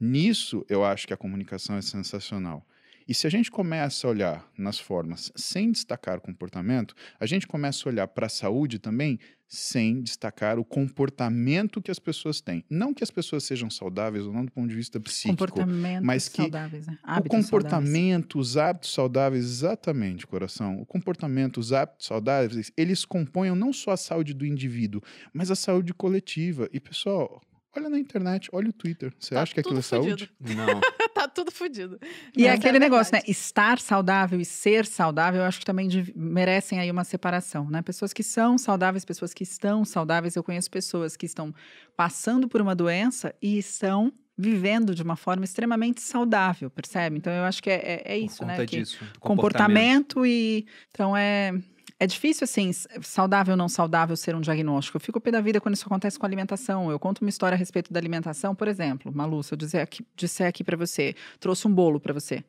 Nisso, 0.00 0.64
eu 0.68 0.84
acho 0.84 1.06
que 1.06 1.14
a 1.14 1.16
comunicação 1.16 1.76
é 1.76 1.82
sensacional. 1.82 2.64
E 3.08 3.14
se 3.14 3.26
a 3.26 3.30
gente 3.30 3.50
começa 3.50 4.06
a 4.06 4.10
olhar 4.10 4.52
nas 4.56 4.78
formas 4.78 5.32
sem 5.34 5.72
destacar 5.72 6.18
o 6.18 6.20
comportamento, 6.20 6.94
a 7.18 7.24
gente 7.24 7.46
começa 7.46 7.88
a 7.88 7.90
olhar 7.90 8.06
para 8.06 8.26
a 8.26 8.28
saúde 8.28 8.78
também 8.78 9.18
sem 9.48 10.02
destacar 10.02 10.58
o 10.58 10.64
comportamento 10.64 11.80
que 11.80 11.90
as 11.90 11.98
pessoas 11.98 12.42
têm. 12.42 12.62
Não 12.68 12.92
que 12.92 13.02
as 13.02 13.10
pessoas 13.10 13.44
sejam 13.44 13.70
saudáveis 13.70 14.26
ou 14.26 14.32
não 14.32 14.44
do 14.44 14.52
ponto 14.52 14.68
de 14.68 14.74
vista 14.74 15.00
psíquico. 15.00 15.58
Mas 16.02 16.28
que 16.28 16.42
saudáveis, 16.42 16.86
né? 16.86 16.98
O 17.18 17.24
comportamento, 17.24 18.38
os 18.38 18.58
hábitos 18.58 18.92
saudáveis, 18.92 19.42
exatamente, 19.42 20.26
coração. 20.26 20.78
O 20.78 20.84
comportamento, 20.84 21.58
os 21.58 21.72
hábitos 21.72 22.06
saudáveis, 22.06 22.70
eles 22.76 23.06
compõem 23.06 23.54
não 23.54 23.72
só 23.72 23.92
a 23.92 23.96
saúde 23.96 24.34
do 24.34 24.44
indivíduo, 24.44 25.00
mas 25.32 25.50
a 25.50 25.56
saúde 25.56 25.94
coletiva. 25.94 26.68
E, 26.70 26.78
pessoal, 26.78 27.40
olha 27.76 27.88
na 27.88 27.98
internet, 27.98 28.48
olha 28.52 28.70
o 28.70 28.72
Twitter. 28.72 29.12
Você 29.18 29.34
Tá 29.34 29.42
acha 29.42 29.54
que 29.54 29.60
aquilo 29.60 29.78
é 29.78 29.82
saúde? 29.82 30.30
Não. 30.40 30.80
tá 31.14 31.28
tudo 31.28 31.50
fudido. 31.50 31.98
E 32.36 32.44
é 32.44 32.48
Essa 32.48 32.58
aquele 32.58 32.76
a 32.76 32.80
negócio, 32.80 33.14
né? 33.14 33.22
Estar 33.26 33.78
saudável 33.80 34.40
e 34.40 34.44
ser 34.44 34.86
saudável, 34.86 35.40
eu 35.40 35.46
acho 35.46 35.58
que 35.58 35.64
também 35.64 35.88
merecem 36.14 36.78
aí 36.80 36.90
uma 36.90 37.04
separação, 37.04 37.68
né? 37.70 37.82
Pessoas 37.82 38.12
que 38.12 38.22
são 38.22 38.58
saudáveis, 38.58 39.04
pessoas 39.04 39.34
que 39.34 39.42
estão 39.42 39.84
saudáveis. 39.84 40.36
Eu 40.36 40.44
conheço 40.44 40.70
pessoas 40.70 41.16
que 41.16 41.26
estão 41.26 41.54
passando 41.96 42.48
por 42.48 42.60
uma 42.60 42.74
doença 42.74 43.34
e 43.40 43.58
estão 43.58 44.12
vivendo 44.38 44.94
de 44.94 45.02
uma 45.02 45.16
forma 45.16 45.44
extremamente 45.44 46.00
saudável, 46.00 46.70
percebe? 46.70 47.16
Então 47.16 47.32
eu 47.32 47.42
acho 47.44 47.60
que 47.62 47.68
é, 47.70 47.74
é- 47.74 48.02
é 48.04 48.18
Por 48.20 48.24
isso, 48.24 48.38
conta 48.38 48.52
né? 48.58 48.66
Que 48.66 48.76
disso. 48.78 48.98
do 49.12 49.18
comportamento 49.20 50.24
e 50.24 50.64
então 50.90 51.16
é 51.16 51.52
é 52.00 52.06
difícil 52.06 52.44
assim, 52.44 52.70
saudável 53.02 53.54
ou 53.54 53.56
não 53.56 53.68
saudável 53.68 54.16
ser 54.16 54.32
um 54.36 54.40
diagnóstico. 54.40 54.96
Eu 54.98 55.00
fico 55.00 55.20
pé 55.20 55.32
da 55.32 55.40
vida 55.40 55.60
quando 55.60 55.74
isso 55.74 55.84
acontece 55.84 56.16
com 56.16 56.24
a 56.24 56.28
alimentação. 56.28 56.92
Eu 56.92 56.98
conto 57.00 57.22
uma 57.22 57.28
história 57.28 57.56
a 57.56 57.58
respeito 57.58 57.92
da 57.92 57.98
alimentação, 57.98 58.54
por 58.54 58.68
exemplo, 58.68 59.10
Malu, 59.12 59.42
se 59.42 59.52
eu 59.52 59.58
dizer 59.58 59.80
aqui, 59.80 60.06
disser 60.14 60.46
aqui 60.46 60.62
para 60.62 60.76
você, 60.76 61.16
trouxe 61.40 61.66
um 61.66 61.72
bolo 61.74 61.98
para 61.98 62.12
você. 62.14 62.44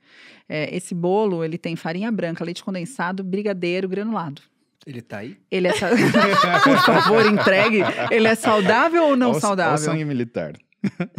É, 0.47 0.75
esse 0.75 0.93
bolo 0.93 1.43
ele 1.43 1.57
tem 1.57 1.75
farinha 1.75 2.11
branca, 2.11 2.43
leite 2.45 2.63
condensado, 2.63 3.23
brigadeiro, 3.23 3.89
granulado. 3.89 4.43
Ele 4.85 5.01
tá 5.01 5.17
aí? 5.17 5.35
Ele 5.49 5.67
é, 5.67 5.73
sa- 5.73 5.89
por 6.63 6.77
favor, 6.85 7.25
entregue. 7.25 7.79
Ele 8.11 8.27
é 8.27 8.35
saudável 8.35 9.03
ou 9.03 9.15
não 9.15 9.27
o- 9.27 9.29
olha 9.31 9.37
o 9.37 9.41
saudável? 9.41 9.77
sangue 9.79 10.05
militar. 10.05 10.53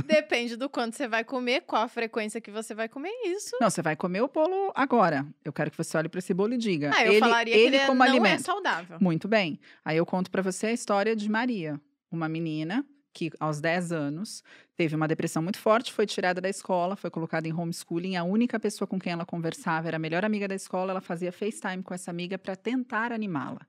Depende 0.06 0.56
do 0.56 0.68
quanto 0.68 0.96
você 0.96 1.06
vai 1.08 1.24
comer, 1.24 1.62
qual 1.62 1.82
a 1.82 1.88
frequência 1.88 2.40
que 2.40 2.50
você 2.50 2.74
vai 2.74 2.88
comer 2.88 3.10
isso. 3.26 3.56
Não, 3.60 3.68
você 3.70 3.82
vai 3.82 3.96
comer 3.96 4.20
o 4.22 4.28
bolo 4.28 4.72
agora. 4.74 5.26
Eu 5.44 5.52
quero 5.52 5.70
que 5.70 5.76
você 5.76 5.96
olhe 5.96 6.08
para 6.08 6.18
esse 6.18 6.32
bolo 6.34 6.54
e 6.54 6.58
diga. 6.58 6.90
Ah, 6.94 7.04
eu 7.04 7.12
ele, 7.12 7.20
falaria 7.20 7.54
que 7.54 7.60
ele 7.60 7.66
ele 7.68 7.76
é- 7.76 7.86
como 7.86 7.98
não 7.98 8.06
é 8.06 8.08
alimento. 8.10 8.42
saudável. 8.42 8.98
Muito 9.00 9.28
bem. 9.28 9.60
Aí 9.84 9.96
eu 9.96 10.06
conto 10.06 10.30
para 10.30 10.42
você 10.42 10.68
a 10.68 10.72
história 10.72 11.14
de 11.14 11.28
Maria, 11.28 11.80
uma 12.10 12.28
menina 12.28 12.84
que 13.12 13.30
aos 13.40 13.60
10 13.60 13.90
anos 13.92 14.42
teve 14.80 14.96
uma 14.96 15.06
depressão 15.06 15.42
muito 15.42 15.58
forte, 15.58 15.92
foi 15.92 16.06
tirada 16.06 16.40
da 16.40 16.48
escola, 16.48 16.96
foi 16.96 17.10
colocada 17.10 17.46
em 17.46 17.52
homeschooling. 17.52 18.16
A 18.16 18.24
única 18.24 18.58
pessoa 18.58 18.88
com 18.88 18.98
quem 18.98 19.12
ela 19.12 19.26
conversava 19.26 19.88
era 19.88 19.98
a 19.98 20.00
melhor 20.00 20.24
amiga 20.24 20.48
da 20.48 20.54
escola. 20.54 20.92
Ela 20.92 21.02
fazia 21.02 21.30
FaceTime 21.30 21.82
com 21.82 21.92
essa 21.92 22.10
amiga 22.10 22.38
para 22.38 22.56
tentar 22.56 23.12
animá-la. 23.12 23.60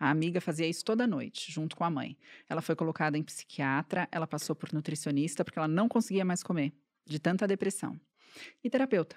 A 0.00 0.08
amiga 0.08 0.40
fazia 0.40 0.66
isso 0.66 0.82
toda 0.82 1.06
noite, 1.06 1.52
junto 1.52 1.76
com 1.76 1.84
a 1.84 1.90
mãe. 1.90 2.16
Ela 2.48 2.62
foi 2.62 2.74
colocada 2.74 3.18
em 3.18 3.22
psiquiatra, 3.22 4.08
ela 4.10 4.26
passou 4.26 4.56
por 4.56 4.72
nutricionista 4.72 5.44
porque 5.44 5.58
ela 5.58 5.68
não 5.68 5.86
conseguia 5.86 6.24
mais 6.24 6.42
comer, 6.42 6.72
de 7.04 7.18
tanta 7.18 7.46
depressão. 7.46 8.00
E 8.64 8.70
terapeuta. 8.70 9.16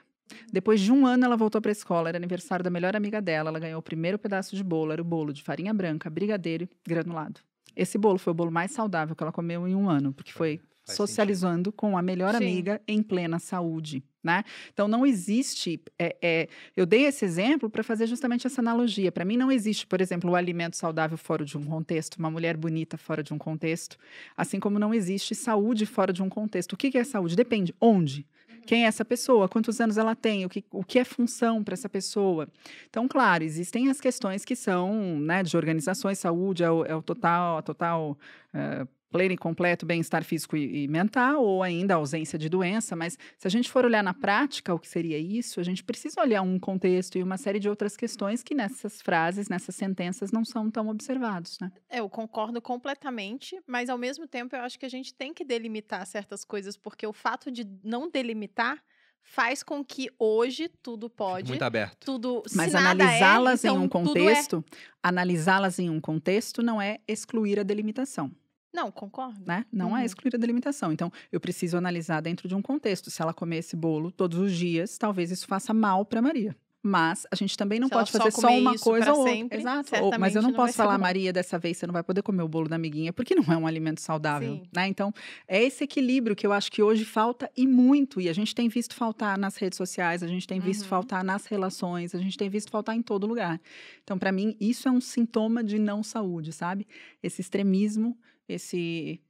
Depois 0.52 0.82
de 0.82 0.92
um 0.92 1.08
ano, 1.08 1.24
ela 1.24 1.38
voltou 1.38 1.62
para 1.62 1.72
a 1.72 1.80
escola. 1.80 2.10
Era 2.10 2.18
aniversário 2.18 2.62
da 2.62 2.70
melhor 2.70 2.94
amiga 2.94 3.22
dela. 3.22 3.52
Ela 3.52 3.60
ganhou 3.60 3.80
o 3.80 3.82
primeiro 3.82 4.20
pedaço 4.20 4.54
de 4.54 4.66
bolo. 4.66 4.92
Era 4.92 5.02
o 5.02 5.06
bolo 5.06 5.32
de 5.32 5.42
farinha 5.42 5.74
branca, 5.74 6.10
brigadeiro 6.10 6.66
e 6.66 6.90
granulado. 6.90 7.40
Esse 7.74 7.98
bolo 7.98 8.18
foi 8.18 8.32
o 8.32 8.34
bolo 8.34 8.52
mais 8.52 8.72
saudável 8.72 9.16
que 9.16 9.24
ela 9.24 9.32
comeu 9.32 9.66
em 9.66 9.74
um 9.74 9.90
ano, 9.90 10.12
porque 10.12 10.34
foi 10.34 10.60
Faz 10.88 10.98
socializando 10.98 11.72
com 11.72 11.98
a 11.98 12.02
melhor 12.02 12.32
Sim. 12.32 12.38
amiga 12.38 12.82
em 12.88 13.04
plena 13.04 13.38
saúde, 13.40 14.04
né? 14.24 14.44
Então 14.74 14.88
não 14.88 15.06
existe. 15.06 15.80
é, 16.00 16.16
é, 16.22 16.48
eu 16.76 16.86
dei 16.86 17.06
esse 17.06 17.24
exemplo 17.26 17.70
para 17.70 17.84
fazer 17.84 18.08
justamente 18.08 18.48
essa 18.48 18.62
analogia. 18.62 19.12
Para 19.12 19.26
mim 19.26 19.38
não 19.38 19.52
existe, 19.52 19.86
por 19.86 20.02
exemplo, 20.02 20.32
o 20.32 20.36
alimento 20.36 20.78
saudável 20.78 21.18
fora 21.18 21.46
de 21.46 21.58
um 21.58 21.64
contexto, 21.64 22.16
uma 22.16 22.32
mulher 22.32 22.58
bonita 22.58 22.98
fora 22.98 23.22
de 23.22 23.34
um 23.34 23.38
contexto, 23.38 23.98
assim 24.36 24.60
como 24.60 24.80
não 24.80 24.94
existe 24.94 25.36
saúde 25.36 25.86
fora 25.86 26.12
de 26.12 26.24
um 26.24 26.30
contexto. 26.30 26.74
O 26.74 26.78
que 26.78 26.90
que 26.90 26.98
é 26.98 27.04
saúde? 27.04 27.36
Depende. 27.36 27.76
Onde? 27.80 28.26
Quem 28.68 28.84
é 28.84 28.88
essa 28.88 29.06
pessoa? 29.06 29.48
Quantos 29.48 29.80
anos 29.80 29.98
ela 29.98 30.14
tem? 30.14 30.46
O 30.46 30.50
que, 30.50 30.64
o 30.72 30.84
que 30.84 31.00
é 31.00 31.06
função 31.06 31.64
para 31.64 31.74
essa 31.74 31.88
pessoa? 31.88 32.50
Então, 32.90 33.08
claro, 33.08 33.42
existem 33.46 33.90
as 33.90 34.02
questões 34.02 34.44
que 34.44 34.58
são 34.58 35.18
né, 35.22 35.42
de 35.42 35.56
organizações, 35.56 36.20
saúde 36.20 36.64
é 36.64 36.70
o, 36.70 36.84
é 36.84 36.94
o 36.94 37.02
total, 37.02 37.58
a 37.58 37.62
total 37.62 38.18
eh, 38.54 38.86
pleno 39.10 39.34
e 39.34 39.38
completo 39.38 39.86
bem-estar 39.86 40.24
físico 40.24 40.56
e, 40.58 40.84
e 40.84 40.88
mental, 40.88 41.44
ou 41.44 41.64
ainda 41.64 41.94
a 41.94 41.98
ausência 41.98 42.38
de 42.38 42.50
doença, 42.50 42.96
mas 42.96 43.18
se 43.38 43.48
a 43.48 43.52
gente 43.52 43.70
for 43.70 43.86
olhar 43.86 44.04
na 44.04 44.14
prática 44.14 44.74
o 44.74 44.80
que 44.80 44.88
seria 44.88 45.18
isso, 45.18 45.60
a 45.60 45.64
gente 45.64 45.84
precisa 45.84 46.22
olhar 46.22 46.42
um 46.42 46.60
contexto 46.60 47.18
e 47.18 47.24
uma 47.24 47.38
série 47.38 47.60
de 47.60 47.70
outras 47.70 47.96
questões 47.96 48.44
que 48.44 48.54
nessas 48.54 49.02
frases, 49.02 49.50
nessas 49.50 49.76
sentenças, 49.76 50.32
não 50.32 50.44
são 50.44 50.70
tão 50.70 50.90
observados, 50.90 51.58
né? 51.60 51.72
Eu 51.90 52.10
concordo 52.10 52.62
completamente, 52.62 53.60
mas 53.66 53.90
ao 53.90 53.98
mesmo 53.98 54.28
tempo 54.28 54.56
eu 54.56 54.62
acho 54.62 54.78
que 54.78 54.86
a 54.86 54.90
gente 54.90 55.14
tem 55.14 55.34
que 55.34 55.44
delimitar 55.44 56.06
certas 56.06 56.44
coisas, 56.44 56.78
porque 56.78 57.06
o 57.06 57.14
fato 57.14 57.52
de 57.52 57.66
não 57.84 58.10
delimitar 58.10 58.82
faz 59.28 59.62
com 59.62 59.84
que 59.84 60.10
hoje 60.18 60.70
tudo 60.82 61.10
pode, 61.10 61.50
Muito 61.50 61.62
aberto. 61.62 61.98
tudo 62.06 62.44
Mas 62.56 62.74
é, 62.74 62.78
analisá-las 62.78 63.64
em 63.64 63.68
então 63.68 63.84
um 63.84 63.90
tudo 63.90 64.20
é. 64.20 64.24
contexto, 64.24 64.66
analisá-las 65.04 65.80
em 65.80 65.90
um 65.90 66.00
contexto 66.00 66.64
não 66.64 66.82
é 66.82 67.00
excluir 67.08 67.60
a 67.60 67.64
delimitação. 67.64 68.32
Não, 68.74 68.92
concordo. 68.92 69.40
né? 69.46 69.66
Não 69.72 69.90
Uhum. 69.92 69.98
é 69.98 70.06
excluir 70.06 70.36
a 70.36 70.38
delimitação. 70.38 70.92
Então, 70.92 71.12
eu 71.32 71.40
preciso 71.40 71.78
analisar 71.78 72.22
dentro 72.22 72.48
de 72.48 72.54
um 72.56 72.62
contexto. 72.62 73.10
Se 73.10 73.22
ela 73.22 73.34
comer 73.34 73.58
esse 73.58 73.76
bolo 73.76 74.12
todos 74.12 74.38
os 74.38 74.52
dias, 74.54 74.98
talvez 74.98 75.32
isso 75.32 75.48
faça 75.48 75.74
mal 75.74 76.06
para 76.06 76.22
Maria. 76.22 76.56
Mas 76.84 77.26
a 77.32 77.36
gente 77.36 77.58
também 77.58 77.80
não 77.80 77.88
Se 77.88 77.94
pode 77.94 78.12
fazer 78.12 78.32
só 78.32 78.48
uma 78.50 78.78
coisa 78.78 79.12
ou 79.12 79.18
outra. 79.20 79.34
sempre, 79.34 79.58
Exato. 79.58 79.96
Ou- 80.04 80.18
mas 80.20 80.36
eu 80.36 80.42
não 80.42 80.52
não 80.52 80.56
posso 80.56 80.74
falar. 80.74 80.98
Maria, 80.98 81.34
dessa 81.34 81.58
vez 81.60 81.76
você 81.76 81.88
não 81.88 81.92
vai 81.92 82.04
poder 82.04 82.22
comer 82.22 82.44
o 82.44 82.48
bolo 82.48 82.70
da 82.70 82.76
amiguinha, 82.78 83.12
porque 83.12 83.36
não 83.36 83.44
é 83.52 83.58
um 83.58 83.68
alimento 83.68 84.00
saudável. 84.00 84.54
Sim. 84.58 84.64
Né? 84.74 84.88
Então, 84.88 85.12
é 85.48 85.62
esse 85.62 85.84
equilíbrio 85.84 86.36
que 86.36 86.46
eu 86.48 86.54
acho 86.54 86.72
que 86.72 86.82
hoje 86.82 87.04
falta 87.04 87.52
e 87.58 87.68
muito. 87.68 88.22
E 88.22 88.30
a 88.30 88.34
gente 88.34 88.54
tem 88.56 88.70
visto 88.70 88.96
faltar 88.96 89.38
nas 89.38 89.58
redes 89.58 89.76
sociais, 89.76 90.24
a 90.24 90.28
gente 90.28 90.48
tem 90.48 90.60
visto 90.62 90.84
Uhum. 90.84 90.88
faltar 90.90 91.24
nas 91.26 91.46
relações, 91.48 92.14
a 92.16 92.20
gente 92.20 92.38
tem 92.38 92.48
visto 92.50 92.70
faltar 92.72 92.96
em 92.96 93.02
todo 93.02 93.28
lugar. 93.28 93.60
Então, 94.04 94.18
para 94.18 94.32
mim, 94.32 94.56
isso 94.62 94.88
é 94.88 94.92
um 94.92 95.02
sintoma 95.02 95.64
de 95.64 95.80
não 95.80 96.04
saúde, 96.04 96.54
sabe? 96.54 96.88
Esse 97.22 97.42
extremismo, 97.42 98.18
esse 98.48 99.22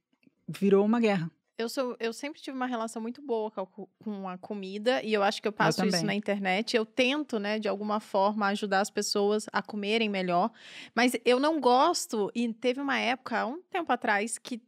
virou 0.46 0.84
uma 0.84 1.00
guerra. 1.00 1.30
Eu, 1.56 1.68
sou, 1.68 1.96
eu 1.98 2.12
sempre 2.12 2.40
tive 2.40 2.56
uma 2.56 2.66
relação 2.66 3.02
muito 3.02 3.20
boa 3.20 3.50
com 3.50 3.60
a, 3.60 3.66
co- 3.66 3.88
com 3.98 4.28
a 4.28 4.38
comida 4.38 5.02
e 5.02 5.12
eu 5.12 5.24
acho 5.24 5.42
que 5.42 5.48
eu 5.48 5.52
passo 5.52 5.84
isso 5.84 5.90
também. 5.90 6.06
na 6.06 6.14
internet. 6.14 6.76
Eu 6.76 6.86
tento, 6.86 7.40
né, 7.40 7.58
de 7.58 7.66
alguma 7.66 7.98
forma, 7.98 8.46
ajudar 8.46 8.78
as 8.80 8.90
pessoas 8.90 9.46
a 9.52 9.60
comerem 9.60 10.08
melhor. 10.08 10.52
Mas 10.94 11.16
eu 11.24 11.40
não 11.40 11.60
gosto, 11.60 12.30
e 12.32 12.52
teve 12.54 12.80
uma 12.80 12.96
época, 13.00 13.40
há 13.40 13.46
um 13.46 13.60
tempo 13.62 13.90
atrás, 13.92 14.38
que 14.38 14.62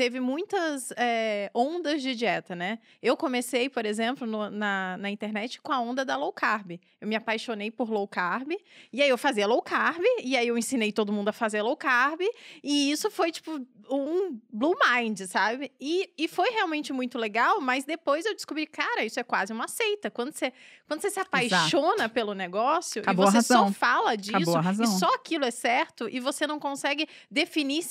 teve 0.00 0.18
muitas 0.18 0.90
eh, 0.96 1.50
ondas 1.54 2.00
de 2.00 2.14
dieta, 2.14 2.56
né? 2.56 2.78
Eu 3.02 3.18
comecei, 3.18 3.68
por 3.68 3.84
exemplo, 3.84 4.26
no- 4.26 4.48
na, 4.48 4.96
na 4.96 5.10
internet 5.10 5.60
com 5.60 5.72
a 5.74 5.78
onda 5.78 6.06
da 6.06 6.16
low 6.16 6.32
carb. 6.32 6.80
Eu 6.98 7.06
me 7.06 7.14
apaixonei 7.14 7.70
por 7.70 7.90
low 7.90 8.08
carb, 8.08 8.50
e 8.90 9.02
aí 9.02 9.08
eu 9.10 9.18
fazia 9.18 9.46
low 9.46 9.60
carb, 9.60 10.02
e 10.24 10.38
aí 10.38 10.48
eu 10.48 10.56
ensinei 10.56 10.90
todo 10.90 11.12
mundo 11.12 11.28
a 11.28 11.32
fazer 11.34 11.60
low 11.60 11.76
carb, 11.76 12.20
e 12.64 12.90
isso 12.90 13.10
foi, 13.10 13.30
tipo, 13.30 13.60
um 13.90 14.40
blue 14.50 14.74
mind, 14.90 15.20
sabe? 15.26 15.70
E, 15.78 16.10
e 16.16 16.26
foi 16.28 16.48
realmente 16.50 16.94
muito 16.94 17.18
legal, 17.18 17.60
mas 17.60 17.84
depois 17.84 18.24
eu 18.24 18.34
descobri, 18.34 18.66
cara, 18.66 19.04
isso 19.04 19.20
é 19.20 19.22
quase 19.22 19.52
uma 19.52 19.68
seita. 19.68 20.10
Quando 20.10 20.32
você, 20.32 20.50
quando 20.88 21.02
você 21.02 21.10
se 21.10 21.20
apaixona 21.20 22.08
pelo 22.08 22.32
negócio 22.32 23.02
Acabou 23.02 23.26
e 23.26 23.30
você 23.32 23.42
só 23.42 23.64
fala 23.74 24.16
disso, 24.16 24.34
e 24.82 24.86
só 24.98 25.12
aquilo 25.14 25.44
é 25.44 25.50
certo, 25.50 26.08
e 26.08 26.20
você 26.20 26.46
não 26.46 26.58
consegue 26.58 27.06
definir. 27.30 27.84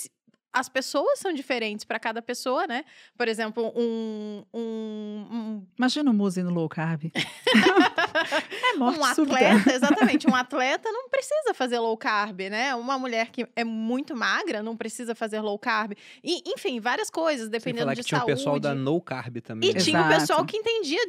As 0.52 0.68
pessoas 0.68 1.18
são 1.18 1.32
diferentes 1.32 1.84
para 1.84 1.98
cada 1.98 2.20
pessoa, 2.20 2.66
né? 2.66 2.84
Por 3.16 3.28
exemplo, 3.28 3.72
um, 3.76 4.44
um, 4.52 5.26
um 5.30 5.66
Imagina 5.78 6.10
o 6.10 6.14
Muse 6.14 6.42
no 6.42 6.50
low 6.50 6.68
carb. 6.68 7.04
é 7.14 8.76
morte 8.76 8.98
um 8.98 9.04
atleta, 9.04 9.72
exatamente, 9.72 10.28
um 10.28 10.34
atleta 10.36 10.90
não 10.90 11.08
precisa 11.08 11.54
fazer 11.54 11.78
low 11.78 11.96
carb, 11.96 12.40
né? 12.50 12.74
Uma 12.74 12.98
mulher 12.98 13.30
que 13.30 13.46
é 13.54 13.64
muito 13.64 14.16
magra 14.16 14.62
não 14.62 14.76
precisa 14.76 15.14
fazer 15.14 15.40
low 15.40 15.58
carb. 15.58 15.92
E, 16.22 16.42
enfim, 16.52 16.80
várias 16.80 17.10
coisas, 17.10 17.44
Sem 17.44 17.50
dependendo 17.50 17.82
falar 17.84 17.94
de 17.94 18.00
que 18.02 18.08
tinha 18.08 18.18
saúde. 18.18 18.32
o 18.32 18.36
pessoal 18.36 18.60
da 18.60 18.74
No 18.74 19.00
Carb 19.00 19.36
também. 19.40 19.70
E 19.70 19.74
né? 19.74 19.80
tinha 19.80 20.02
o 20.02 20.08
pessoal 20.08 20.44
que 20.44 20.56
entendia, 20.56 21.00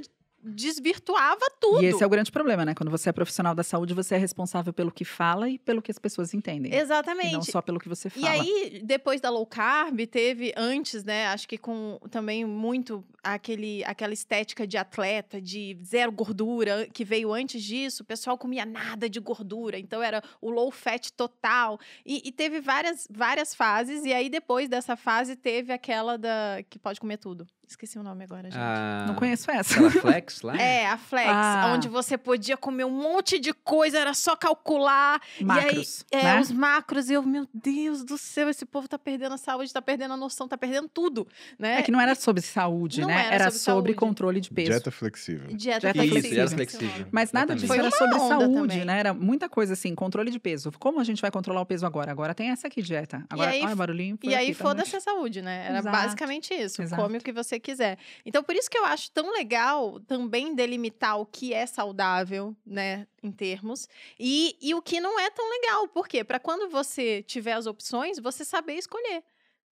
desvirtuava 0.43 1.41
tudo. 1.59 1.83
E 1.83 1.85
esse 1.87 2.03
é 2.03 2.05
o 2.05 2.09
grande 2.09 2.31
problema, 2.31 2.65
né? 2.65 2.73
Quando 2.73 2.89
você 2.89 3.09
é 3.09 3.11
profissional 3.11 3.53
da 3.53 3.63
saúde, 3.63 3.93
você 3.93 4.15
é 4.15 4.17
responsável 4.17 4.73
pelo 4.73 4.91
que 4.91 5.05
fala 5.05 5.49
e 5.49 5.57
pelo 5.59 5.81
que 5.81 5.91
as 5.91 5.99
pessoas 5.99 6.33
entendem. 6.33 6.73
Exatamente. 6.73 7.29
E 7.29 7.33
não 7.33 7.41
só 7.41 7.61
pelo 7.61 7.79
que 7.79 7.89
você 7.89 8.07
E 8.09 8.21
fala. 8.21 8.29
aí, 8.31 8.81
depois 8.83 9.21
da 9.21 9.29
low 9.29 9.45
carb, 9.45 9.99
teve 10.07 10.53
antes, 10.55 11.03
né? 11.03 11.27
Acho 11.27 11.47
que 11.47 11.57
com 11.57 11.99
também 12.09 12.45
muito 12.45 13.03
aquele, 13.23 13.83
aquela 13.85 14.13
estética 14.13 14.65
de 14.65 14.77
atleta, 14.77 15.39
de 15.39 15.77
zero 15.83 16.11
gordura, 16.11 16.87
que 16.91 17.05
veio 17.05 17.31
antes 17.33 17.63
disso. 17.63 18.03
O 18.03 18.05
pessoal 18.05 18.37
comia 18.37 18.65
nada 18.65 19.09
de 19.09 19.19
gordura, 19.19 19.77
então 19.77 20.01
era 20.01 20.23
o 20.41 20.49
low 20.49 20.71
fat 20.71 21.11
total. 21.11 21.79
E, 22.05 22.21
e 22.25 22.31
teve 22.31 22.59
várias, 22.61 23.07
várias 23.09 23.53
fases. 23.53 24.03
E 24.05 24.13
aí, 24.13 24.29
depois 24.29 24.67
dessa 24.67 24.95
fase, 24.95 25.35
teve 25.35 25.71
aquela 25.71 26.17
da 26.17 26.63
que 26.69 26.79
pode 26.79 26.99
comer 26.99 27.17
tudo. 27.17 27.47
Esqueci 27.71 27.97
o 27.97 28.03
nome 28.03 28.25
agora, 28.25 28.43
gente. 28.43 28.57
Ah, 28.59 29.05
Não 29.07 29.15
conheço 29.15 29.49
essa. 29.49 29.73
Aquela 29.75 29.89
Flex 29.91 30.41
lá? 30.43 30.57
É, 30.57 30.87
a 30.87 30.97
Flex, 30.97 31.29
Ah. 31.29 31.71
onde 31.73 31.87
você 31.87 32.17
podia 32.17 32.57
comer 32.57 32.83
um 32.83 32.89
monte 32.91 33.39
de 33.39 33.53
coisa, 33.53 33.97
era 33.97 34.13
só 34.13 34.35
calcular. 34.35 35.21
Macros, 35.39 36.05
E 36.11 36.15
aí, 36.17 36.21
é, 36.21 36.23
né? 36.35 36.41
os 36.41 36.51
macros, 36.51 37.09
e 37.09 37.13
eu, 37.13 37.23
meu 37.23 37.47
Deus 37.53 38.03
do 38.03 38.17
céu, 38.17 38.49
esse 38.49 38.65
povo 38.65 38.89
tá 38.89 38.99
perdendo 38.99 39.33
a 39.35 39.37
saúde, 39.37 39.71
tá 39.71 39.81
perdendo 39.81 40.13
a 40.13 40.17
noção, 40.17 40.47
tá 40.49 40.57
perdendo 40.57 40.89
tudo, 40.89 41.25
né? 41.57 41.79
É 41.79 41.81
que 41.81 41.91
não 41.91 42.01
era 42.01 42.13
sobre 42.13 42.41
saúde, 42.41 43.01
Não 43.01 43.07
né? 43.07 43.25
era 43.27 43.35
Era, 43.35 43.43
sobre 43.45 43.59
sobre, 43.59 43.91
saúde. 43.91 43.93
controle 43.95 44.41
de 44.41 44.49
peso. 44.49 44.69
Dieta 44.71 44.91
flexível. 44.91 45.47
Dieta 45.55 45.79
Dieta 45.79 46.03
Isso, 46.03 46.11
flexível. 46.11 46.35
dieta 46.45 46.55
flexível. 46.55 47.07
Mas 47.09 47.31
nada 47.31 47.55
disso 47.55 47.73
era 47.73 47.89
sobre 47.89 48.19
saúde, 48.19 48.53
também. 48.73 48.85
né? 48.85 48.99
Era 48.99 49.13
muita 49.13 49.47
coisa 49.47 49.73
assim, 49.73 49.95
controle 49.95 50.29
de 50.29 50.39
peso. 50.39 50.71
Como 50.77 50.99
a 50.99 51.03
gente 51.05 51.21
vai 51.21 51.31
controlar 51.31 51.61
o 51.61 51.65
peso 51.65 51.85
agora? 51.85 52.11
Agora 52.11 52.33
tem 52.35 52.49
essa 52.49 52.67
aqui, 52.67 52.81
dieta. 52.81 53.23
Agora, 53.29 53.51
aí- 53.51 53.63
olha 53.63 53.73
o 53.73 53.77
barulhinho. 53.77 54.19
E 54.23 54.35
aí, 54.35 54.53
foda-se 54.53 54.93
a 54.93 54.99
saúde, 54.99 55.41
né? 55.41 55.67
Era 55.69 55.79
Exato. 55.79 55.95
basicamente 55.97 56.53
isso. 56.53 56.81
Exato. 56.81 57.01
Come 57.01 57.17
o 57.17 57.21
que 57.21 57.31
você 57.31 57.60
quiser. 57.61 57.97
Então, 58.25 58.43
por 58.43 58.55
isso 58.55 58.69
que 58.69 58.77
eu 58.77 58.85
acho 58.85 59.11
tão 59.11 59.31
legal 59.31 59.99
também 60.01 60.53
delimitar 60.53 61.19
o 61.19 61.25
que 61.25 61.53
é 61.53 61.65
saudável, 61.65 62.55
né? 62.65 63.07
Em 63.23 63.31
termos. 63.31 63.87
E, 64.19 64.57
e 64.61 64.73
o 64.73 64.81
que 64.81 64.99
não 64.99 65.19
é 65.19 65.29
tão 65.29 65.49
legal. 65.49 65.87
Por 65.87 66.07
quê? 66.07 66.23
Para 66.23 66.39
quando 66.39 66.69
você 66.69 67.23
tiver 67.23 67.53
as 67.53 67.67
opções, 67.67 68.19
você 68.19 68.43
saber 68.43 68.73
escolher. 68.73 69.23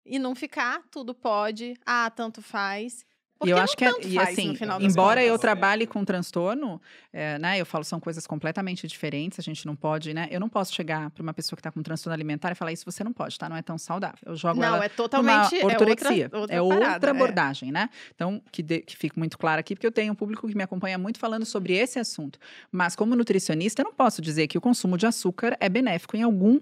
E 0.06 0.18
não 0.18 0.34
ficar, 0.34 0.84
tudo 0.90 1.14
pode, 1.14 1.76
ah, 1.86 2.10
tanto 2.10 2.42
faz. 2.42 3.06
Porque 3.40 3.54
eu 3.54 3.56
não 3.56 3.64
acho 3.64 3.78
que, 3.78 3.86
é- 3.86 3.92
e 4.06 4.20
assim, 4.20 4.54
embora 4.82 5.24
eu 5.24 5.40
trabalhe 5.40 5.88
com 5.88 6.04
transtorno, 6.04 6.82
é, 7.14 7.40
né, 7.40 7.58
eu 7.60 7.66
falo 7.66 7.86
são 7.86 7.98
coisas 7.98 8.28
completamente 8.28 8.86
diferentes, 8.86 9.40
a 9.40 9.42
gente 9.42 9.66
não 9.66 9.78
pode, 9.78 10.14
né, 10.14 10.28
eu 10.30 10.42
não 10.42 10.50
posso 10.50 10.74
chegar 10.76 11.10
para 11.12 11.24
uma 11.24 11.34
pessoa 11.34 11.56
que 11.56 11.62
está 11.62 11.72
com 11.72 11.82
transtorno 11.82 12.14
alimentar 12.14 12.52
e 12.52 12.56
falar 12.56 12.74
isso 12.74 12.84
você 12.86 13.02
não 13.02 13.14
pode, 13.14 13.40
tá, 13.40 13.48
não 13.48 13.56
é 13.56 13.62
tão 13.62 13.78
saudável. 13.78 14.20
Eu 14.26 14.36
jogo 14.36 14.60
Não, 14.60 14.68
ela 14.68 14.78
é 14.78 14.80
numa 14.80 14.90
totalmente 14.90 15.56
é 15.58 15.64
outra- 15.64 15.80
ortorexia, 15.80 16.30
outra 16.34 16.56
é 16.56 16.62
outra 16.62 16.80
parada, 16.80 17.08
é. 17.08 17.10
abordagem, 17.12 17.72
né? 17.72 17.90
Então, 18.14 18.42
que, 18.52 18.62
de- 18.62 18.82
que 18.82 18.98
fique 18.98 19.18
muito 19.18 19.38
claro 19.38 19.62
aqui, 19.62 19.74
porque 19.74 19.88
eu 19.88 19.92
tenho 19.92 20.12
um 20.12 20.16
público 20.16 20.46
que 20.46 20.56
me 20.56 20.64
acompanha 20.64 20.98
muito 20.98 21.18
falando 21.18 21.46
sobre 21.46 21.74
esse 21.74 21.98
assunto. 21.98 22.38
Mas 22.70 22.94
como 22.94 23.16
nutricionista, 23.16 23.82
eu 23.82 23.86
não 23.86 23.94
posso 23.94 24.22
dizer 24.22 24.48
que 24.48 24.58
o 24.58 24.62
consumo 24.62 24.98
de 24.98 25.06
açúcar 25.08 25.56
é 25.62 25.70
benéfico 25.70 26.18
em 26.18 26.24
algum 26.24 26.60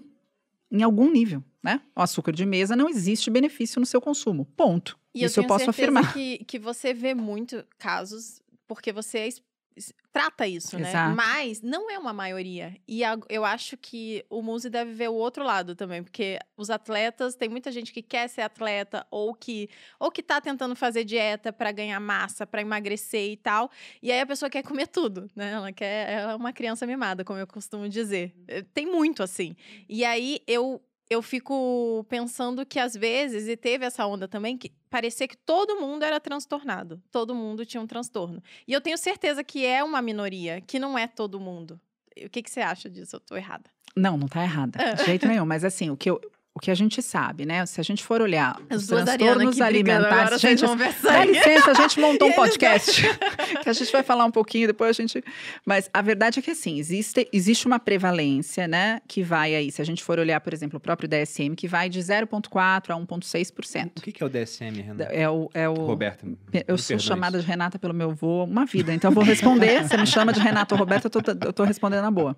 em 0.70 0.82
algum 0.82 1.10
nível, 1.10 1.42
né? 1.62 1.80
O 1.96 2.02
açúcar 2.02 2.30
de 2.30 2.44
mesa 2.44 2.76
não 2.76 2.90
existe 2.90 3.30
benefício 3.30 3.80
no 3.80 3.86
seu 3.86 4.02
consumo. 4.02 4.44
Ponto. 4.54 4.98
E 5.20 5.24
Isso 5.24 5.40
eu, 5.40 5.44
tenho 5.44 5.48
posso 5.48 5.70
afirmar. 5.70 6.12
Que, 6.12 6.38
que 6.44 6.58
você 6.58 6.92
vê 6.94 7.14
muito 7.14 7.64
casos, 7.78 8.40
porque 8.66 8.92
você 8.92 9.26
es- 9.26 9.42
trata 10.12 10.44
isso, 10.48 10.76
né? 10.76 10.88
Exato. 10.88 11.14
Mas 11.16 11.62
não 11.62 11.88
é 11.88 11.96
uma 11.96 12.12
maioria. 12.12 12.76
E 12.88 13.04
a- 13.04 13.16
eu 13.28 13.44
acho 13.44 13.76
que 13.76 14.24
o 14.28 14.42
Muse 14.42 14.68
deve 14.68 14.92
ver 14.92 15.08
o 15.08 15.14
outro 15.14 15.44
lado 15.44 15.76
também, 15.76 16.02
porque 16.02 16.36
os 16.56 16.68
atletas, 16.68 17.36
tem 17.36 17.48
muita 17.48 17.70
gente 17.70 17.92
que 17.92 18.02
quer 18.02 18.26
ser 18.28 18.40
atleta 18.40 19.06
ou 19.10 19.32
que 19.32 19.68
ou 20.00 20.10
que 20.10 20.20
tá 20.20 20.40
tentando 20.40 20.74
fazer 20.74 21.04
dieta 21.04 21.52
para 21.52 21.70
ganhar 21.70 22.00
massa, 22.00 22.44
para 22.44 22.60
emagrecer 22.60 23.30
e 23.30 23.36
tal. 23.36 23.70
E 24.02 24.10
aí 24.10 24.20
a 24.20 24.26
pessoa 24.26 24.50
quer 24.50 24.64
comer 24.64 24.88
tudo, 24.88 25.30
né? 25.36 25.52
Ela 25.52 25.72
quer 25.72 26.10
ela 26.10 26.32
é 26.32 26.36
uma 26.36 26.52
criança 26.52 26.84
mimada, 26.84 27.24
como 27.24 27.38
eu 27.38 27.46
costumo 27.46 27.88
dizer. 27.88 28.34
Eh, 28.48 28.62
Tem 28.74 28.84
muito 28.86 29.22
assim. 29.22 29.54
E 29.88 30.04
aí 30.04 30.40
eu 30.48 30.82
eu 31.10 31.22
fico 31.22 32.04
pensando 32.08 32.66
que 32.66 32.78
às 32.78 32.94
vezes, 32.94 33.48
e 33.48 33.56
teve 33.56 33.84
essa 33.86 34.06
onda 34.06 34.28
também, 34.28 34.56
que 34.58 34.70
parecia 34.90 35.26
que 35.26 35.36
todo 35.36 35.80
mundo 35.80 36.02
era 36.04 36.20
transtornado. 36.20 37.02
Todo 37.10 37.34
mundo 37.34 37.64
tinha 37.64 37.80
um 37.80 37.86
transtorno. 37.86 38.42
E 38.66 38.72
eu 38.72 38.80
tenho 38.80 38.98
certeza 38.98 39.42
que 39.42 39.64
é 39.64 39.82
uma 39.82 40.02
minoria, 40.02 40.60
que 40.60 40.78
não 40.78 40.98
é 40.98 41.06
todo 41.06 41.40
mundo. 41.40 41.80
O 42.24 42.28
que, 42.28 42.42
que 42.42 42.50
você 42.50 42.60
acha 42.60 42.90
disso? 42.90 43.16
Eu 43.16 43.20
tô 43.20 43.36
errada. 43.36 43.70
Não, 43.96 44.16
não 44.16 44.28
tá 44.28 44.42
errada. 44.42 44.94
De 44.96 45.04
jeito 45.04 45.26
nenhum. 45.26 45.46
Mas 45.46 45.64
assim, 45.64 45.88
o 45.90 45.96
que, 45.96 46.10
eu- 46.10 46.20
o 46.58 46.60
que 46.60 46.72
a 46.72 46.74
gente 46.74 47.00
sabe, 47.00 47.46
né? 47.46 47.64
Se 47.66 47.80
a 47.80 47.84
gente 47.84 48.02
for 48.02 48.20
olhar 48.20 48.60
os 48.68 48.88
transtornos 48.88 49.60
alimentares. 49.60 50.40
Gente, 50.40 50.64
dá 51.02 51.24
licença, 51.24 51.70
a 51.70 51.74
gente 51.74 52.00
montou 52.00 52.28
um 52.28 52.32
podcast. 52.34 53.00
que 53.62 53.68
a 53.68 53.72
gente 53.72 53.92
vai 53.92 54.02
falar 54.02 54.24
um 54.24 54.30
pouquinho, 54.30 54.66
depois 54.66 54.90
a 54.90 54.92
gente. 54.92 55.22
Mas 55.64 55.88
a 55.94 56.02
verdade 56.02 56.40
é 56.40 56.42
que 56.42 56.50
assim, 56.50 56.80
existe, 56.80 57.28
existe 57.32 57.64
uma 57.64 57.78
prevalência, 57.78 58.66
né? 58.66 59.00
Que 59.06 59.22
vai 59.22 59.54
aí, 59.54 59.70
se 59.70 59.80
a 59.80 59.84
gente 59.84 60.02
for 60.02 60.18
olhar, 60.18 60.40
por 60.40 60.52
exemplo, 60.52 60.78
o 60.78 60.80
próprio 60.80 61.08
DSM, 61.08 61.54
que 61.54 61.68
vai 61.68 61.88
de 61.88 62.00
0,4% 62.00 62.90
a 62.90 62.96
1,6%. 62.96 63.90
O 63.96 64.02
que 64.02 64.10
que 64.10 64.20
é 64.20 64.26
o 64.26 64.28
DSM, 64.28 64.82
Renan? 64.82 65.04
É 65.10 65.30
o. 65.30 65.48
É 65.54 65.68
o 65.68 65.74
Roberto. 65.74 66.26
me 66.26 66.36
eu 66.66 66.76
sou 66.76 66.98
chamada 66.98 67.38
isso. 67.38 67.46
de 67.46 67.52
Renata 67.52 67.78
pelo 67.78 67.94
meu 67.94 68.10
avô 68.10 68.42
uma 68.44 68.66
vida, 68.66 68.92
então 68.92 69.12
eu 69.12 69.14
vou 69.14 69.22
responder. 69.22 69.84
Você 69.84 69.96
me 69.96 70.06
chama 70.06 70.32
de 70.32 70.40
Renata 70.40 70.74
ou 70.74 70.78
Roberta, 70.78 71.06
eu 71.06 71.10
tô, 71.10 71.46
eu 71.46 71.52
tô 71.52 71.62
respondendo 71.62 72.02
na 72.02 72.10
boa. 72.10 72.36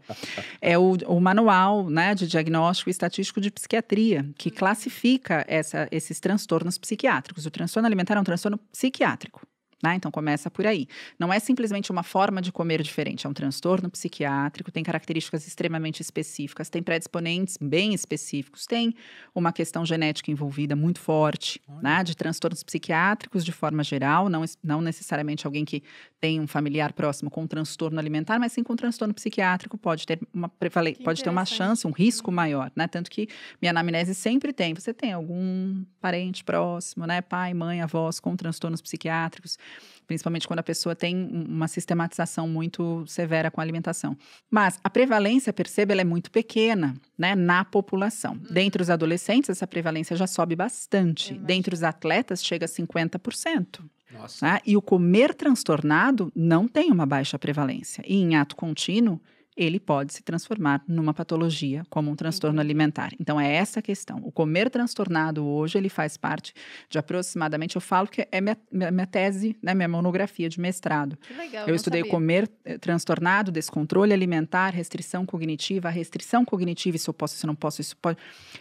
É 0.60 0.76
o, 0.76 0.98
o 1.06 1.18
manual 1.18 1.88
né, 1.88 2.14
de 2.14 2.26
diagnóstico 2.26 2.90
e 2.90 2.92
estatístico 2.92 3.40
de 3.40 3.50
psiquiatria 3.50 4.09
que 4.36 4.50
classifica 4.50 5.44
essa- 5.48 5.88
esses 5.90 6.20
transtornos 6.20 6.78
psiquiátricos. 6.78 7.46
O 7.46 7.50
transtorno 7.50 7.86
alimentar 7.86 8.16
é 8.16 8.20
um 8.20 8.24
transtorno 8.24 8.58
psiquiátrico. 8.72 9.40
Né? 9.82 9.94
Então 9.94 10.10
começa 10.10 10.50
por 10.50 10.66
aí. 10.66 10.86
Não 11.18 11.32
é 11.32 11.38
simplesmente 11.38 11.90
uma 11.90 12.02
forma 12.02 12.40
de 12.40 12.52
comer 12.52 12.82
diferente, 12.82 13.26
é 13.26 13.30
um 13.30 13.32
transtorno 13.32 13.90
psiquiátrico, 13.90 14.70
tem 14.70 14.82
características 14.82 15.46
extremamente 15.46 16.00
específicas, 16.00 16.68
tem 16.68 16.82
predisponentes 16.82 17.56
bem 17.60 17.94
específicos, 17.94 18.66
tem 18.66 18.94
uma 19.34 19.52
questão 19.52 19.84
genética 19.84 20.30
envolvida 20.30 20.76
muito 20.76 21.00
forte, 21.00 21.60
né? 21.82 22.02
De 22.04 22.16
transtornos 22.16 22.62
psiquiátricos 22.62 23.44
de 23.44 23.52
forma 23.52 23.82
geral, 23.82 24.28
não, 24.28 24.44
não 24.62 24.80
necessariamente 24.80 25.46
alguém 25.46 25.64
que 25.64 25.82
tem 26.20 26.40
um 26.40 26.46
familiar 26.46 26.92
próximo 26.92 27.30
com 27.30 27.46
transtorno 27.46 27.98
alimentar, 27.98 28.38
mas 28.38 28.52
sim 28.52 28.62
com 28.62 28.76
transtorno 28.76 29.14
psiquiátrico 29.14 29.78
pode 29.78 30.06
ter 30.06 30.20
uma 30.32 30.48
prevale- 30.48 30.96
pode 31.02 31.22
ter 31.22 31.30
uma 31.30 31.44
chance, 31.46 31.86
um 31.86 31.90
risco 31.90 32.30
maior, 32.30 32.70
né? 32.76 32.86
Tanto 32.86 33.10
que 33.10 33.28
minha 33.60 33.70
anamnese 33.70 34.14
sempre 34.14 34.52
tem. 34.52 34.74
Você 34.74 34.92
tem 34.92 35.12
algum 35.12 35.82
parente 36.00 36.44
próximo, 36.44 37.06
né? 37.06 37.20
Pai, 37.22 37.54
mãe, 37.54 37.80
avós 37.80 38.20
com 38.20 38.36
transtornos 38.36 38.80
psiquiátricos, 38.82 39.58
principalmente 40.06 40.48
quando 40.48 40.58
a 40.58 40.62
pessoa 40.62 40.96
tem 40.96 41.16
um- 41.16 41.44
uma 41.48 41.68
sistematização 41.68 42.48
muito 42.48 43.04
severa 43.06 43.50
com 43.50 43.60
a 43.60 43.64
alimentação. 43.64 44.16
Mas 44.50 44.78
a 44.82 44.90
prevalência, 44.90 45.52
perceba, 45.52 45.92
ela 45.92 46.00
é 46.00 46.04
muito 46.04 46.30
pequena, 46.30 46.96
né? 47.16 47.36
Na 47.36 47.64
população. 47.64 48.36
Dentre 48.50 48.82
os 48.82 48.90
adolescentes, 48.90 49.50
essa 49.50 49.66
prevalência 49.66 50.16
já 50.16 50.26
sobe 50.26 50.56
bastante. 50.56 51.34
Dentre 51.34 51.74
os 51.74 51.82
atletas, 51.84 52.44
chega 52.44 52.64
a 52.64 52.68
50%. 52.68 53.84
Nossa. 54.12 54.44
Né? 54.44 54.58
E 54.66 54.76
o 54.76 54.82
comer 54.82 55.32
transtornado 55.34 56.32
não 56.34 56.66
tem 56.66 56.90
uma 56.90 57.06
baixa 57.06 57.38
prevalência. 57.38 58.02
E 58.04 58.16
em 58.16 58.34
ato 58.34 58.56
contínuo, 58.56 59.20
ele 59.56 59.80
pode 59.80 60.14
se 60.14 60.22
transformar 60.22 60.82
numa 60.86 61.12
patologia, 61.12 61.84
como 61.90 62.10
um 62.10 62.16
transtorno 62.16 62.56
Entendi. 62.56 62.66
alimentar. 62.66 63.12
Então, 63.20 63.40
é 63.40 63.52
essa 63.52 63.80
a 63.80 63.82
questão. 63.82 64.20
O 64.22 64.30
comer 64.30 64.70
transtornado 64.70 65.44
hoje, 65.44 65.76
ele 65.76 65.88
faz 65.88 66.16
parte 66.16 66.54
de 66.88 66.98
aproximadamente, 66.98 67.76
eu 67.76 67.80
falo 67.80 68.08
que 68.08 68.26
é 68.30 68.40
minha, 68.40 68.56
minha, 68.70 69.06
tese, 69.06 69.56
né, 69.62 69.74
minha 69.74 69.88
monografia 69.88 70.48
de 70.48 70.60
mestrado. 70.60 71.16
Que 71.16 71.34
legal. 71.34 71.68
Eu 71.68 71.74
estudei 71.74 72.00
sabia. 72.00 72.10
comer 72.10 72.50
eh, 72.64 72.78
transtornado, 72.78 73.50
descontrole 73.50 74.12
alimentar, 74.12 74.70
restrição 74.70 75.26
cognitiva. 75.26 75.88
A 75.88 75.90
restrição 75.90 76.44
cognitiva, 76.44 76.96
isso 76.96 77.10
eu 77.10 77.14
posso, 77.14 77.34
isso 77.34 77.44
eu 77.44 77.48
não 77.48 77.54
posso, 77.54 77.80
isso 77.80 77.96
pode. 77.96 78.18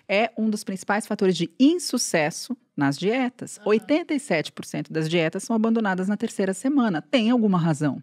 É 0.08 0.32
um 0.38 0.50
dos 0.50 0.64
principais 0.64 1.06
fatores 1.06 1.38
de 1.38 1.50
insucesso 1.60 2.58
nas 2.80 2.98
dietas. 2.98 3.60
Aham. 3.60 3.72
87% 3.72 4.88
das 4.90 5.08
dietas 5.08 5.44
são 5.44 5.56
abandonadas 5.56 6.08
na 6.08 6.18
terceira 6.18 6.54
semana. 6.54 7.02
Tem 7.02 7.30
alguma 7.30 7.60
razão. 7.60 8.02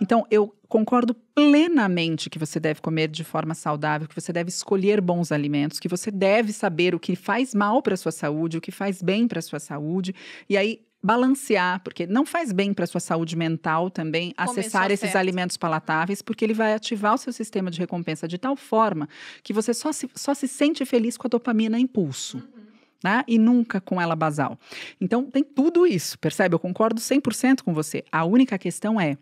Então, 0.00 0.26
eu 0.30 0.54
concordo 0.68 1.14
plenamente 1.34 2.28
que 2.28 2.38
você 2.38 2.60
deve 2.60 2.80
comer 2.80 3.08
de 3.08 3.24
forma 3.24 3.54
saudável, 3.54 4.06
que 4.06 4.14
você 4.14 4.32
deve 4.32 4.50
escolher 4.50 5.00
bons 5.00 5.32
alimentos, 5.32 5.80
que 5.80 5.88
você 5.88 6.10
deve 6.10 6.52
saber 6.52 6.94
o 6.94 7.00
que 7.00 7.16
faz 7.16 7.54
mal 7.54 7.82
para 7.82 7.94
a 7.94 7.96
sua 7.96 8.12
saúde, 8.12 8.58
o 8.58 8.60
que 8.60 8.70
faz 8.70 9.02
bem 9.02 9.26
para 9.26 9.38
a 9.38 9.42
sua 9.42 9.58
saúde. 9.58 10.14
E 10.48 10.56
aí, 10.56 10.82
balancear, 11.02 11.80
porque 11.82 12.06
não 12.06 12.26
faz 12.26 12.52
bem 12.52 12.74
para 12.74 12.84
a 12.84 12.86
sua 12.86 13.00
saúde 13.00 13.36
mental 13.36 13.88
também 13.88 14.32
Comer 14.32 14.50
acessar 14.50 14.86
esses 14.90 15.00
certo. 15.00 15.16
alimentos 15.16 15.56
palatáveis, 15.56 16.20
porque 16.20 16.44
ele 16.44 16.54
vai 16.54 16.74
ativar 16.74 17.14
o 17.14 17.18
seu 17.18 17.32
sistema 17.32 17.70
de 17.70 17.78
recompensa 17.78 18.26
de 18.26 18.36
tal 18.36 18.56
forma 18.56 19.08
que 19.42 19.52
você 19.52 19.72
só 19.72 19.92
se, 19.92 20.08
só 20.14 20.34
se 20.34 20.48
sente 20.48 20.84
feliz 20.84 21.16
com 21.16 21.26
a 21.26 21.30
dopamina 21.30 21.78
impulso. 21.78 22.42
Né? 23.02 23.22
E 23.28 23.38
nunca 23.38 23.80
com 23.80 24.00
ela 24.00 24.16
basal. 24.16 24.58
Então, 25.00 25.24
tem 25.30 25.44
tudo 25.44 25.86
isso, 25.86 26.18
percebe? 26.18 26.54
Eu 26.54 26.58
concordo 26.58 27.00
100% 27.00 27.62
com 27.62 27.72
você. 27.72 28.04
A 28.10 28.24
única 28.24 28.58
questão 28.58 29.00
é 29.00 29.16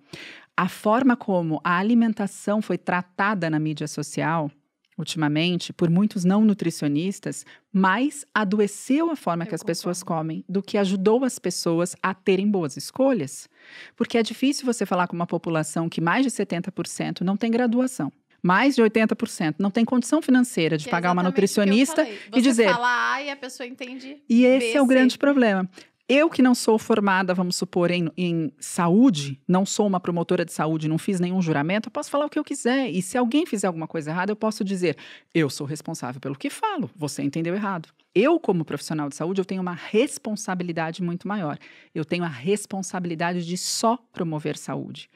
a 0.57 0.68
forma 0.68 1.14
como 1.14 1.61
a 1.62 1.79
alimentação 1.79 2.62
foi 2.62 2.79
tratada 2.79 3.51
na 3.51 3.59
mídia 3.59 3.87
social, 3.87 4.51
ultimamente, 4.97 5.72
por 5.72 5.91
muitos 5.91 6.24
não 6.24 6.43
nutricionistas, 6.43 7.45
mais 7.70 8.24
adoeceu 8.33 9.11
a 9.11 9.16
forma 9.16 9.45
Eu 9.45 9.49
que 9.49 9.55
as 9.55 9.62
pessoas 9.62 10.03
concordo. 10.03 10.22
comem 10.22 10.45
do 10.49 10.62
que 10.62 10.79
ajudou 10.79 11.24
as 11.24 11.39
pessoas 11.39 11.95
a 12.03 12.14
terem 12.14 12.51
boas 12.51 12.77
escolhas. 12.79 13.49
Porque 13.95 14.16
é 14.16 14.22
difícil 14.22 14.64
você 14.64 14.87
falar 14.87 15.07
com 15.07 15.14
uma 15.14 15.27
população 15.27 15.89
que 15.89 16.01
mais 16.01 16.24
de 16.24 16.31
70% 16.31 17.20
não 17.20 17.37
tem 17.37 17.51
graduação. 17.51 18.11
Mais 18.43 18.74
de 18.74 18.82
80% 18.82 19.57
não 19.59 19.70
tem 19.70 19.84
condição 19.84 20.22
financeira 20.22 20.76
de 20.76 20.84
Que 20.84 20.91
é 20.91 20.93
pagar 20.93 21.12
uma 21.12 21.22
nutricionista 21.22 22.07
e 22.34 22.41
dizer. 22.41 22.72
fala 22.72 23.14
A 23.14 23.22
e 23.22 23.30
a 23.30 23.37
pessoa 23.37 23.66
entende. 23.66 24.18
E 24.28 24.45
esse 24.45 24.76
é 24.76 24.82
o 24.82 24.87
grande 24.87 25.18
problema. 25.18 25.68
Eu 26.09 26.30
que 26.30 26.41
não 26.41 26.55
sou 26.55 26.78
formada, 26.78 27.34
vamos 27.34 27.57
supor, 27.57 27.91
em, 27.91 28.09
em 28.16 28.53
saúde, 28.61 29.41
não 29.47 29.66
sou 29.66 29.89
uma 29.89 29.99
promotora 29.99 30.45
de 30.45 30.53
saúde, 30.53 30.87
não 30.87 30.99
fiz 30.99 31.18
nenhum 31.18 31.43
juramento, 31.43 31.89
eu 31.89 31.91
posso 31.91 32.11
falar 32.11 32.26
o 32.26 32.30
que 32.30 32.39
eu 32.39 32.45
quiser. 32.45 32.89
E 32.91 33.03
se 33.03 33.18
alguém 33.18 33.45
fizer 33.45 33.66
alguma 33.66 33.89
coisa 33.89 34.11
errada, 34.11 34.30
eu 34.30 34.37
posso 34.37 34.62
dizer, 34.62 34.97
eu 35.34 35.51
sou 35.51 35.66
responsável 35.66 36.20
pelo 36.20 36.39
que 36.39 36.49
falo, 36.49 36.89
você 36.95 37.22
entendeu 37.22 37.57
errado. 37.57 37.89
Eu, 38.14 38.39
como 38.39 38.64
profissional 38.64 39.09
de 39.09 39.16
saúde, 39.16 39.41
eu 39.41 39.45
tenho 39.45 39.61
uma 39.61 39.74
responsabilidade 39.74 41.03
muito 41.03 41.26
maior. 41.26 41.59
Eu 41.93 42.05
tenho 42.05 42.22
a 42.22 42.28
responsabilidade 42.28 43.45
de 43.45 43.59
só 43.59 43.99
promover 44.12 44.57
saúde. 44.57 45.11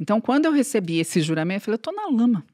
Então, 0.00 0.18
quando 0.18 0.46
eu 0.46 0.52
recebi 0.52 0.98
esse 0.98 1.20
juramento, 1.20 1.60
eu 1.60 1.64
falei, 1.66 1.74
eu 1.74 1.78
tô 1.78 1.92
na 1.92 2.06
lama. 2.08 2.44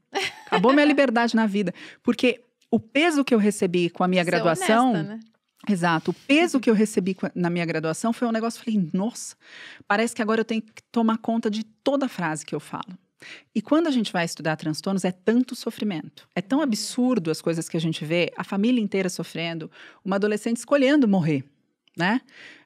Acabou 0.45 0.73
minha 0.73 0.85
liberdade 0.85 1.35
na 1.35 1.45
vida. 1.45 1.73
Porque 2.03 2.41
o 2.71 2.79
peso 2.79 3.23
que 3.23 3.33
eu 3.33 3.39
recebi 3.39 3.89
com 3.89 4.03
a 4.03 4.07
minha 4.07 4.23
Ser 4.23 4.31
graduação... 4.31 4.91
honesta, 4.91 5.15
né? 5.15 5.19
Exato. 5.67 6.11
O 6.11 6.13
peso 6.13 6.59
que 6.59 6.69
eu 6.69 6.73
recebi 6.73 7.15
na 7.35 7.49
minha 7.49 7.65
graduação 7.65 8.13
foi 8.13 8.27
um 8.27 8.31
negócio, 8.31 8.59
eu 8.59 8.63
falei, 8.63 8.89
nossa, 8.93 9.35
parece 9.87 10.15
que 10.15 10.21
agora 10.21 10.41
eu 10.41 10.45
tenho 10.45 10.61
que 10.61 10.81
tomar 10.91 11.17
conta 11.17 11.49
de 11.49 11.63
toda 11.63 12.05
a 12.05 12.09
frase 12.09 12.45
que 12.45 12.55
eu 12.55 12.59
falo. 12.59 12.97
E 13.53 13.61
quando 13.61 13.87
a 13.87 13.91
gente 13.91 14.13
vai 14.13 14.23
estudar 14.23 14.55
transtornos, 14.55 15.03
é 15.03 15.11
tanto 15.11 15.55
sofrimento. 15.55 16.27
É 16.33 16.41
tão 16.41 16.61
absurdo 16.61 17.29
as 17.29 17.41
coisas 17.41 17.67
que 17.67 17.75
a 17.75 17.79
gente 17.79 18.05
vê, 18.05 18.31
a 18.37 18.43
família 18.43 18.81
inteira 18.81 19.09
sofrendo, 19.09 19.69
uma 20.03 20.15
adolescente 20.15 20.57
escolhendo 20.57 21.07
morrer, 21.07 21.43
né? 21.97 22.21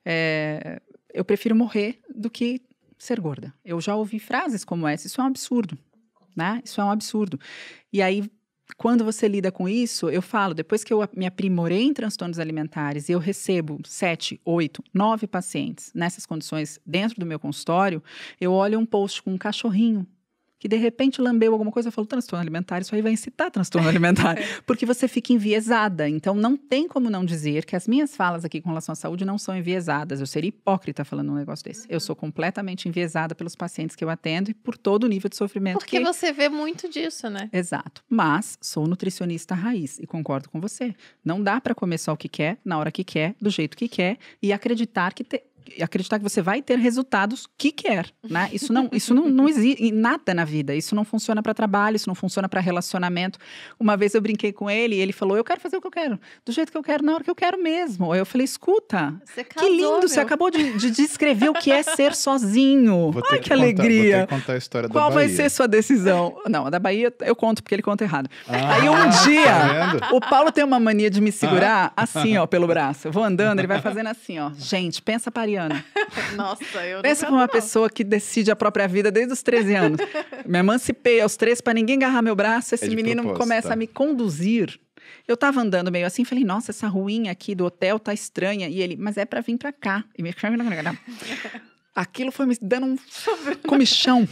É, 0.05 0.79
eu 1.13 1.25
prefiro 1.25 1.55
morrer 1.55 1.99
do 2.13 2.29
que 2.29 2.61
ser 2.97 3.19
gorda. 3.19 3.53
Eu 3.65 3.81
já 3.81 3.95
ouvi 3.95 4.19
frases 4.19 4.63
como 4.63 4.87
essa, 4.87 5.07
isso 5.07 5.19
é 5.19 5.23
um 5.23 5.27
absurdo, 5.27 5.77
né? 6.35 6.61
Isso 6.63 6.79
é 6.81 6.83
um 6.83 6.91
absurdo. 6.91 7.39
E 7.91 8.01
aí, 8.01 8.29
quando 8.77 9.03
você 9.03 9.27
lida 9.27 9.51
com 9.51 9.67
isso, 9.67 10.09
eu 10.09 10.21
falo, 10.21 10.53
depois 10.53 10.83
que 10.83 10.93
eu 10.93 11.07
me 11.15 11.25
aprimorei 11.25 11.83
em 11.83 11.93
transtornos 11.93 12.39
alimentares 12.39 13.09
e 13.09 13.11
eu 13.11 13.19
recebo 13.19 13.79
sete, 13.85 14.39
oito, 14.43 14.83
nove 14.93 15.27
pacientes 15.27 15.91
nessas 15.93 16.25
condições 16.25 16.79
dentro 16.85 17.19
do 17.19 17.25
meu 17.25 17.39
consultório, 17.39 18.01
eu 18.39 18.51
olho 18.51 18.79
um 18.79 18.85
post 18.85 19.21
com 19.21 19.33
um 19.33 19.37
cachorrinho 19.37 20.07
que 20.63 20.67
de 20.69 20.77
repente 20.77 21.19
lambeu 21.21 21.51
alguma 21.51 21.69
coisa, 21.73 21.89
eu 21.89 21.91
falo 21.91 22.07
transtorno 22.07 22.41
alimentar, 22.41 22.79
isso 22.81 22.95
aí 22.95 23.01
vai 23.01 23.11
incitar 23.11 23.51
transtorno 23.51 23.89
alimentar, 23.89 24.37
porque 24.65 24.85
você 24.85 25.09
fica 25.09 25.33
enviesada. 25.33 26.07
Então 26.07 26.33
não 26.33 26.55
tem 26.55 26.87
como 26.87 27.09
não 27.09 27.25
dizer 27.25 27.65
que 27.65 27.75
as 27.75 27.85
minhas 27.85 28.15
falas 28.15 28.45
aqui 28.45 28.61
com 28.61 28.69
relação 28.69 28.93
à 28.93 28.95
saúde 28.95 29.25
não 29.25 29.37
são 29.37 29.57
enviesadas. 29.57 30.21
Eu 30.21 30.25
seria 30.25 30.47
hipócrita 30.47 31.03
falando 31.03 31.33
um 31.33 31.35
negócio 31.35 31.65
desse. 31.65 31.85
Eu 31.89 31.99
sou 31.99 32.15
completamente 32.15 32.87
enviesada 32.87 33.35
pelos 33.35 33.57
pacientes 33.57 33.93
que 33.93 34.05
eu 34.05 34.09
atendo 34.09 34.51
e 34.51 34.53
por 34.53 34.77
todo 34.77 35.03
o 35.03 35.07
nível 35.09 35.29
de 35.29 35.35
sofrimento 35.35 35.79
Porque 35.79 35.99
que 35.99 36.05
você 36.05 36.31
vê 36.31 36.47
muito 36.47 36.87
disso, 36.89 37.29
né? 37.29 37.49
Exato. 37.51 38.01
Mas 38.07 38.57
sou 38.61 38.87
nutricionista 38.87 39.53
raiz 39.53 39.99
e 39.99 40.07
concordo 40.07 40.47
com 40.49 40.61
você. 40.61 40.95
Não 41.25 41.43
dá 41.43 41.59
para 41.59 41.75
comer 41.75 41.97
só 41.97 42.13
o 42.13 42.17
que 42.17 42.29
quer, 42.29 42.57
na 42.63 42.77
hora 42.77 42.89
que 42.89 43.03
quer, 43.03 43.35
do 43.41 43.49
jeito 43.49 43.75
que 43.75 43.89
quer 43.89 44.17
e 44.41 44.53
acreditar 44.53 45.13
que 45.13 45.25
te- 45.25 45.43
e 45.43 45.52
acreditar 45.81 46.17
que 46.19 46.23
você 46.23 46.41
vai 46.41 46.61
ter 46.61 46.77
resultados 46.77 47.47
que 47.57 47.71
quer, 47.71 48.07
né? 48.29 48.49
Isso 48.51 48.71
não, 48.73 48.89
isso 48.91 49.13
não, 49.13 49.29
não 49.29 49.47
existe 49.49 49.91
nada 49.91 50.33
na 50.33 50.45
vida. 50.45 50.75
Isso 50.75 50.95
não 50.95 51.03
funciona 51.05 51.41
para 51.41 51.53
trabalho, 51.53 51.95
isso 51.95 52.07
não 52.09 52.15
funciona 52.15 52.47
para 52.49 52.59
relacionamento. 52.61 53.39
Uma 53.79 53.95
vez 53.97 54.13
eu 54.15 54.21
brinquei 54.21 54.51
com 54.53 54.69
ele 54.69 54.95
e 54.95 54.99
ele 54.99 55.13
falou: 55.13 55.35
"Eu 55.37 55.43
quero 55.43 55.59
fazer 55.61 55.77
o 55.77 55.81
que 55.81 55.87
eu 55.87 55.91
quero, 55.91 56.19
do 56.45 56.51
jeito 56.51 56.71
que 56.71 56.77
eu 56.77 56.83
quero, 56.83 57.03
na 57.03 57.13
hora 57.13 57.23
que 57.23 57.29
eu 57.29 57.35
quero 57.35 57.61
mesmo". 57.61 58.11
Aí 58.11 58.19
eu 58.19 58.25
falei: 58.25 58.45
"Escuta, 58.45 59.13
Você 59.25 59.43
que 59.43 59.55
casou, 59.55 59.69
lindo, 59.71 60.07
você 60.07 60.15
meu. 60.17 60.25
acabou 60.25 60.49
de, 60.51 60.77
de 60.77 60.91
descrever 60.91 61.49
o 61.49 61.53
que 61.53 61.71
é 61.71 61.81
ser 61.83 62.15
sozinho. 62.15 63.11
Vou 63.11 63.21
ter 63.21 63.33
Ai, 63.35 63.39
que, 63.39 63.49
contar- 63.49 63.55
alegria. 63.55 64.17
Vou 64.17 64.27
ter 64.27 64.33
que 64.33 64.41
contar 64.41 64.53
a 64.53 64.57
história 64.57 64.89
Qual 64.89 65.09
da 65.09 65.15
vai 65.15 65.25
Bahia. 65.25 65.35
ser 65.37 65.49
sua 65.49 65.67
decisão? 65.67 66.37
Não, 66.47 66.67
a 66.67 66.69
da 66.69 66.79
Bahia 66.79 67.13
eu 67.21 67.35
conto 67.35 67.61
porque 67.63 67.75
ele 67.75 67.81
conta 67.81 68.03
errado. 68.03 68.29
Ah, 68.47 68.73
Aí 68.75 68.89
um 68.89 68.93
tá 68.93 69.05
dia, 69.23 69.91
vendo? 69.99 70.15
o 70.15 70.19
Paulo 70.21 70.51
tem 70.51 70.63
uma 70.63 70.79
mania 70.79 71.09
de 71.09 71.21
me 71.21 71.31
segurar 71.31 71.93
assim, 71.95 72.37
ó, 72.37 72.45
pelo 72.45 72.67
braço. 72.67 73.07
Eu 73.07 73.11
vou 73.11 73.23
andando, 73.23 73.59
ele 73.59 73.67
vai 73.67 73.81
fazendo 73.81 74.07
assim, 74.07 74.39
ó. 74.39 74.51
Gente, 74.57 75.01
pensa 75.01 75.31
pra 75.31 75.43
Ariana. 75.57 75.85
Nossa, 76.35 76.85
eu 76.85 77.01
Pensa 77.01 77.25
pra 77.25 77.35
uma 77.35 77.41
não. 77.41 77.47
pessoa 77.47 77.89
que 77.89 78.03
decide 78.03 78.51
a 78.51 78.55
própria 78.55 78.87
vida 78.87 79.11
desde 79.11 79.33
os 79.33 79.41
13 79.43 79.75
anos. 79.75 79.99
Me 80.45 80.59
emancipei 80.59 81.21
aos 81.21 81.35
13 81.35 81.61
pra 81.63 81.73
ninguém 81.73 81.95
agarrar 81.97 82.21
meu 82.21 82.35
braço. 82.35 82.75
Esse 82.75 82.85
É 82.85 82.89
menino 82.89 83.21
propósito, 83.21 83.39
começa 83.41 83.67
tá? 83.69 83.73
a 83.73 83.77
me 83.77 83.87
conduzir. 83.87 84.79
Eu 85.27 85.37
tava 85.37 85.61
andando 85.61 85.91
meio 85.91 86.05
assim, 86.05 86.25
falei, 86.25 86.43
nossa, 86.43 86.71
essa 86.71 86.87
ruinha 86.87 87.31
aqui 87.31 87.55
do 87.55 87.65
hotel 87.65 87.99
tá 87.99 88.13
estranha. 88.13 88.67
E 88.67 88.81
ele, 88.81 88.97
mas 88.97 89.17
é 89.17 89.25
pra 89.25 89.41
vir 89.41 89.57
pra 89.57 89.71
cá. 89.71 90.03
E 90.17 90.23
me 90.23 90.33
Aquilo 91.95 92.31
foi 92.31 92.47
me 92.47 92.57
dando 92.59 92.87
um 92.87 92.97
comichão. 93.67 94.27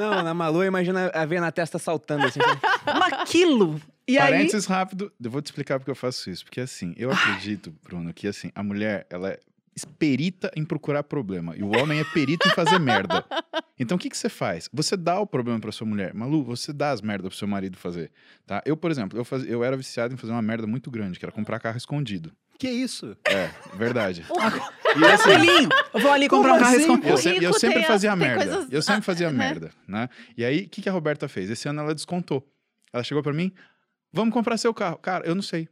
Não, 0.00 0.22
na 0.22 0.32
Malu, 0.32 0.64
imagina 0.64 1.10
a 1.12 1.26
veia 1.26 1.40
na 1.42 1.52
testa 1.52 1.78
saltando 1.78 2.26
assim. 2.26 2.40
Um 2.40 3.02
aquilo. 3.02 3.80
E 4.08 4.16
aí, 4.18 4.30
Parênteses 4.32 4.66
rápido, 4.66 5.12
eu 5.22 5.30
vou 5.30 5.42
te 5.42 5.46
explicar 5.46 5.78
porque 5.78 5.90
eu 5.90 5.96
faço 5.96 6.30
isso. 6.30 6.44
Porque 6.44 6.60
assim, 6.60 6.94
eu 6.96 7.10
acredito, 7.10 7.74
Bruno, 7.84 8.14
que 8.14 8.26
assim, 8.26 8.50
a 8.54 8.62
mulher, 8.62 9.06
ela 9.10 9.30
é 9.30 9.40
perita 9.84 10.50
em 10.56 10.64
procurar 10.64 11.02
problema 11.02 11.54
e 11.56 11.62
o 11.62 11.68
homem 11.76 12.00
é 12.00 12.04
perito 12.04 12.48
em 12.48 12.50
fazer 12.52 12.78
merda. 12.78 13.24
Então 13.78 13.96
o 13.96 14.00
que, 14.00 14.08
que 14.08 14.16
você 14.16 14.28
faz? 14.28 14.70
Você 14.72 14.96
dá 14.96 15.20
o 15.20 15.26
problema 15.26 15.60
pra 15.60 15.70
sua 15.70 15.86
mulher. 15.86 16.14
Malu, 16.14 16.42
você 16.42 16.72
dá 16.72 16.90
as 16.92 17.02
merdas 17.02 17.28
pro 17.28 17.38
seu 17.38 17.46
marido 17.48 17.76
fazer. 17.76 18.10
Tá? 18.46 18.62
Eu, 18.64 18.76
por 18.76 18.90
exemplo, 18.90 19.18
eu, 19.18 19.24
faz... 19.24 19.44
eu 19.46 19.62
era 19.62 19.76
viciado 19.76 20.14
em 20.14 20.16
fazer 20.16 20.32
uma 20.32 20.40
merda 20.40 20.66
muito 20.66 20.90
grande, 20.90 21.18
que 21.18 21.24
era 21.24 21.32
comprar 21.32 21.60
carro 21.60 21.76
escondido. 21.76 22.32
Que 22.58 22.70
isso? 22.70 23.14
É, 23.28 23.50
verdade. 23.76 24.24
E 24.98 25.04
assim, 25.04 25.24
Filhinho, 25.30 25.68
eu 25.92 26.00
vou 26.00 26.10
ali 26.10 26.26
comprar 26.26 26.54
um 26.54 26.58
carro 26.58 26.70
assim? 26.74 26.80
escondido. 26.84 27.08
Eu, 27.10 27.18
se- 27.18 27.44
eu 27.44 27.52
sempre 27.52 27.82
fazia 27.82 28.12
as- 28.14 28.18
merda. 28.18 28.46
coisas- 28.46 28.72
Eu 28.72 28.80
sempre 28.80 29.00
ah, 29.00 29.02
fazia 29.02 29.30
né? 29.30 29.36
merda, 29.36 29.70
né? 29.86 30.08
E 30.34 30.42
aí, 30.42 30.60
o 30.64 30.68
que, 30.70 30.80
que 30.80 30.88
a 30.88 30.92
Roberta 30.92 31.28
fez? 31.28 31.50
Esse 31.50 31.68
ano 31.68 31.80
ela 31.82 31.94
descontou. 31.94 32.50
Ela 32.90 33.04
chegou 33.04 33.22
pra 33.22 33.34
mim, 33.34 33.52
vamos 34.10 34.32
comprar 34.32 34.56
seu 34.56 34.72
carro. 34.72 34.96
Cara, 34.96 35.26
eu 35.26 35.34
não 35.34 35.42
sei. 35.42 35.68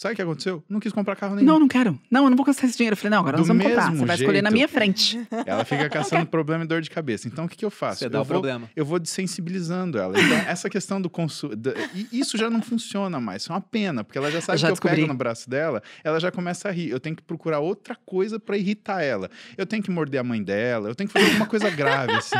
Sabe 0.00 0.14
o 0.14 0.16
que 0.16 0.22
aconteceu? 0.22 0.64
Não 0.66 0.80
quis 0.80 0.94
comprar 0.94 1.14
carro 1.14 1.34
nenhum. 1.34 1.46
Não, 1.46 1.60
não 1.60 1.68
quero. 1.68 2.00
Não, 2.10 2.24
eu 2.24 2.30
não 2.30 2.36
vou 2.38 2.46
gastar 2.46 2.66
esse 2.66 2.74
dinheiro. 2.74 2.94
Eu 2.94 2.96
falei, 2.96 3.10
não, 3.10 3.18
agora 3.18 3.36
Do 3.36 3.40
nós 3.40 3.48
vamos 3.48 3.62
comprar. 3.62 3.90
Você 3.94 4.06
vai 4.06 4.16
escolher 4.16 4.40
na 4.40 4.48
jeito. 4.48 4.54
minha 4.54 4.66
frente. 4.66 5.20
Ela 5.44 5.62
fica 5.62 5.86
caçando 5.92 6.24
problema 6.24 6.64
e 6.64 6.66
dor 6.66 6.80
de 6.80 6.88
cabeça. 6.88 7.28
Então, 7.28 7.44
o 7.44 7.48
que, 7.50 7.54
que 7.54 7.64
eu 7.66 7.70
faço? 7.70 7.98
Você 7.98 8.06
eu 8.06 8.10
dá 8.10 8.22
o 8.22 8.24
vou, 8.24 8.36
problema. 8.36 8.70
Eu 8.74 8.86
vou 8.86 8.98
desensibilizando 8.98 9.98
ela. 9.98 10.18
Então, 10.18 10.38
essa 10.48 10.70
questão 10.70 11.02
do 11.02 11.10
consumo... 11.10 11.52
E 11.94 12.18
isso 12.18 12.38
já 12.38 12.48
não 12.48 12.62
funciona 12.62 13.20
mais. 13.20 13.42
Isso 13.42 13.52
é 13.52 13.54
uma 13.54 13.60
pena, 13.60 14.02
porque 14.02 14.16
ela 14.16 14.30
já 14.30 14.40
sabe 14.40 14.56
Eu 14.56 14.58
já 14.58 14.68
que 14.68 14.70
eu 14.70 14.74
descobri. 14.76 14.96
pego 14.96 15.08
no 15.08 15.14
braço 15.14 15.50
dela, 15.50 15.82
ela 16.02 16.18
já 16.18 16.30
começa 16.30 16.70
a 16.70 16.72
rir. 16.72 16.88
Eu 16.88 16.98
tenho 16.98 17.14
que 17.14 17.22
procurar 17.22 17.58
outra 17.58 17.94
coisa 18.06 18.40
pra 18.40 18.56
irritar 18.56 19.02
ela. 19.02 19.28
Eu 19.54 19.66
tenho 19.66 19.82
que 19.82 19.90
morder 19.90 20.22
a 20.22 20.24
mãe 20.24 20.42
dela, 20.42 20.88
eu 20.88 20.94
tenho 20.94 21.08
que 21.08 21.12
fazer 21.12 21.26
alguma 21.26 21.44
coisa 21.46 21.68
grave, 21.68 22.12
assim. 22.12 22.36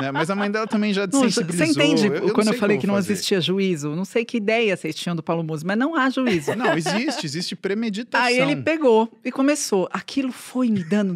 né? 0.00 0.10
Mas 0.12 0.30
a 0.30 0.34
mãe 0.34 0.50
dela 0.50 0.66
também 0.66 0.94
já 0.94 1.02
Não, 1.02 1.20
desensibilizou. 1.20 1.66
você 1.66 1.72
entende 1.82 2.08
não 2.08 2.30
quando 2.30 2.48
eu 2.48 2.54
falei 2.54 2.78
que 2.78 2.86
não 2.86 2.94
fazer. 2.94 3.12
existia 3.12 3.38
juízo? 3.38 3.94
Não 3.94 4.06
sei 4.06 4.24
que 4.24 4.38
ideia 4.38 4.74
vocês 4.74 4.94
tinham 4.94 5.14
do 5.14 5.22
Paulo 5.22 5.44
Musi, 5.44 5.66
mas 5.66 5.76
não 5.76 5.94
há 5.94 6.08
juízo. 6.08 6.56
Não, 6.56 6.72
existe, 6.72 7.01
existe 7.24 7.56
premeditação. 7.56 8.26
Aí 8.26 8.38
ele 8.38 8.56
pegou 8.56 9.10
e 9.24 9.30
começou. 9.32 9.88
Aquilo 9.92 10.32
foi 10.32 10.68
me 10.68 10.82
dando. 10.84 11.14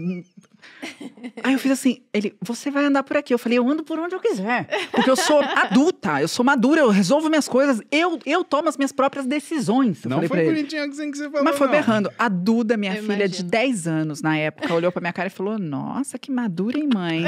Aí 1.43 1.53
eu 1.53 1.59
fiz 1.59 1.71
assim, 1.71 2.03
ele, 2.13 2.35
você 2.43 2.71
vai 2.71 2.85
andar 2.85 3.03
por 3.03 3.17
aqui. 3.17 3.33
Eu 3.33 3.39
falei, 3.39 3.57
eu 3.59 3.69
ando 3.69 3.83
por 3.85 3.99
onde 3.99 4.15
eu 4.15 4.21
quiser. 4.21 4.67
Porque 4.91 5.09
eu 5.09 5.17
sou 5.17 5.41
adulta, 5.41 6.21
eu 6.21 6.29
sou 6.29 6.45
madura, 6.45 6.81
eu 6.81 6.91
resolvo 6.91 7.29
minhas 7.29 7.49
coisas, 7.49 7.81
eu, 7.91 8.19
eu 8.27 8.45
tomo 8.45 8.69
as 8.69 8.77
minhas 8.77 8.93
próprias 8.93 9.27
decisões. 9.27 10.05
Eu 10.05 10.11
Não 10.11 10.23
falei 10.23 10.45
foi 10.47 10.55
bonitinho 10.55 10.85
assim 10.85 11.11
que 11.11 11.19
você 11.19 11.31
falou, 11.31 11.45
Mas 11.45 11.57
foi 11.57 11.67
não. 11.67 11.73
berrando. 11.75 12.11
A 12.19 12.29
Duda, 12.29 12.77
minha 12.77 12.95
Eu 12.97 13.03
filha 13.03 13.29
de 13.29 13.41
imagino. 13.43 13.51
10 13.51 13.87
anos 13.89 14.23
na 14.23 14.37
época, 14.37 14.73
olhou 14.75 14.91
pra 14.93 15.01
minha 15.01 15.13
cara 15.13 15.29
e 15.29 15.31
falou: 15.31 15.59
Nossa, 15.59 16.19
que 16.19 16.31
madura, 16.31 16.79
hein, 16.79 16.89
mãe? 16.93 17.25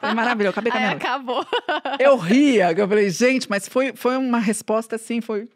Foi 0.00 0.14
maravilhoso, 0.14 0.50
acabei 0.50 0.70
com 0.70 0.78
a 0.78 0.80
minha 0.80 0.92
acabou. 0.92 1.44
Eu 1.98 2.16
ria, 2.16 2.72
eu 2.72 2.88
falei, 2.88 3.10
gente, 3.10 3.48
mas 3.48 3.66
foi, 3.66 3.92
foi 3.94 4.16
uma 4.16 4.38
resposta 4.38 4.96
assim, 4.96 5.20
foi. 5.20 5.48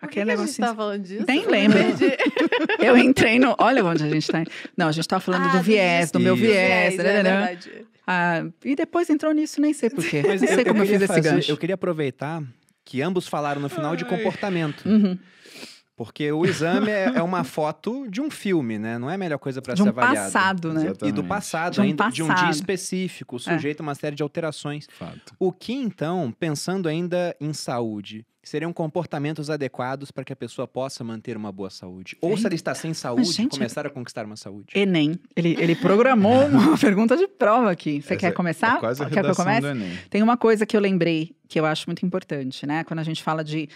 Por 0.00 0.08
que 0.08 0.20
Aquele 0.20 0.36
que 0.36 0.42
a 0.42 0.46
gente 0.46 0.58
tá 0.58 0.74
falando 0.74 1.02
disso? 1.02 1.24
Nem 1.26 1.42
Eu 1.42 1.50
lembro. 1.50 1.78
Eu 2.78 2.96
entrei 2.96 3.38
no. 3.38 3.54
Olha 3.58 3.84
onde 3.84 4.04
a 4.04 4.08
gente 4.08 4.28
tá. 4.30 4.44
Não, 4.76 4.86
a 4.88 4.92
gente 4.92 5.08
tava 5.08 5.20
falando 5.20 5.46
Ah, 5.48 5.56
do 5.56 5.62
viés, 5.62 6.10
do 6.12 6.20
meu 6.20 6.34
Isso. 6.34 6.44
viés. 6.44 6.94
é 6.98 7.02
né, 7.02 7.04
né, 7.04 7.22
né. 7.22 7.30
verdade. 7.46 7.86
Ah, 8.06 8.44
e 8.64 8.76
depois 8.76 9.10
entrou 9.10 9.32
nisso, 9.32 9.60
nem 9.60 9.72
sei 9.74 9.90
porquê. 9.90 10.22
Mas 10.26 10.40
não 10.40 10.48
sei 10.48 10.64
como 10.64 10.78
eu, 10.78 10.82
queria 10.84 11.00
fiz 11.00 11.02
esse 11.02 11.06
fazer- 11.22 11.34
gancho. 11.34 11.50
Eu 11.50 11.56
queria 11.56 11.74
aproveitar 11.74 12.42
que 12.84 13.02
ambos 13.02 13.26
falaram 13.26 13.60
no 13.60 13.68
final 13.68 13.96
de 13.96 14.04
Ai. 14.04 14.10
comportamento. 14.10 14.88
Uhum. 14.88 15.18
Porque 15.96 16.30
o 16.30 16.46
exame 16.46 16.90
é, 16.92 17.12
é 17.16 17.22
uma 17.22 17.42
foto 17.42 18.06
de 18.08 18.20
um 18.20 18.30
filme, 18.30 18.78
né? 18.78 18.98
Não 18.98 19.10
é 19.10 19.14
a 19.14 19.18
melhor 19.18 19.38
coisa 19.38 19.60
para 19.60 19.74
De 19.74 19.82
ser 19.82 19.86
um 19.86 19.90
avaliado. 19.90 20.16
passado, 20.32 20.72
né? 20.72 20.80
E 20.82 20.84
do 20.84 20.90
Exatamente. 20.92 21.26
passado, 21.28 21.72
De 21.74 21.80
um 21.80 21.82
ainda 21.82 22.08
de 22.08 22.22
um 22.22 22.26
dia 22.26 22.34
passado. 22.36 22.54
específico, 22.54 23.38
sujeito 23.40 23.80
a 23.80 23.82
uma 23.82 23.96
série 23.96 24.14
de 24.14 24.22
alterações. 24.22 24.86
Fato. 24.96 25.34
O 25.40 25.50
que 25.50 25.72
então, 25.72 26.32
pensando 26.38 26.88
ainda 26.88 27.34
em 27.40 27.52
saúde, 27.52 28.24
seriam 28.48 28.72
comportamentos 28.72 29.50
adequados 29.50 30.10
para 30.10 30.24
que 30.24 30.32
a 30.32 30.36
pessoa 30.36 30.66
possa 30.66 31.04
manter 31.04 31.36
uma 31.36 31.52
boa 31.52 31.70
saúde? 31.70 32.16
Ou 32.20 32.36
se 32.36 32.46
ela 32.46 32.54
está 32.54 32.74
sem 32.74 32.92
saúde, 32.94 33.24
gente, 33.32 33.50
começar 33.52 33.86
a 33.86 33.90
conquistar 33.90 34.24
uma 34.24 34.36
saúde? 34.36 34.72
Enem. 34.74 35.18
Ele, 35.36 35.56
ele 35.60 35.76
programou 35.76 36.46
uma 36.46 36.76
pergunta 36.78 37.16
de 37.16 37.28
prova 37.28 37.70
aqui. 37.70 38.00
Você 38.02 38.14
Essa 38.14 38.16
quer 38.16 38.26
é- 38.28 38.32
começar? 38.32 38.76
É 38.76 38.80
quase 38.80 39.02
a 39.02 39.08
Quer 39.10 39.22
que 39.24 39.30
eu 39.30 39.36
comece? 39.36 39.60
do 39.60 39.68
Enem. 39.68 39.98
Tem 40.10 40.22
uma 40.22 40.36
coisa 40.36 40.64
que 40.66 40.76
eu 40.76 40.80
lembrei 40.80 41.36
que 41.48 41.58
eu 41.60 41.64
acho 41.66 41.86
muito 41.88 42.04
importante, 42.04 42.66
né? 42.66 42.84
Quando 42.84 43.00
a 43.00 43.04
gente 43.04 43.22
fala 43.22 43.42
de 43.44 43.68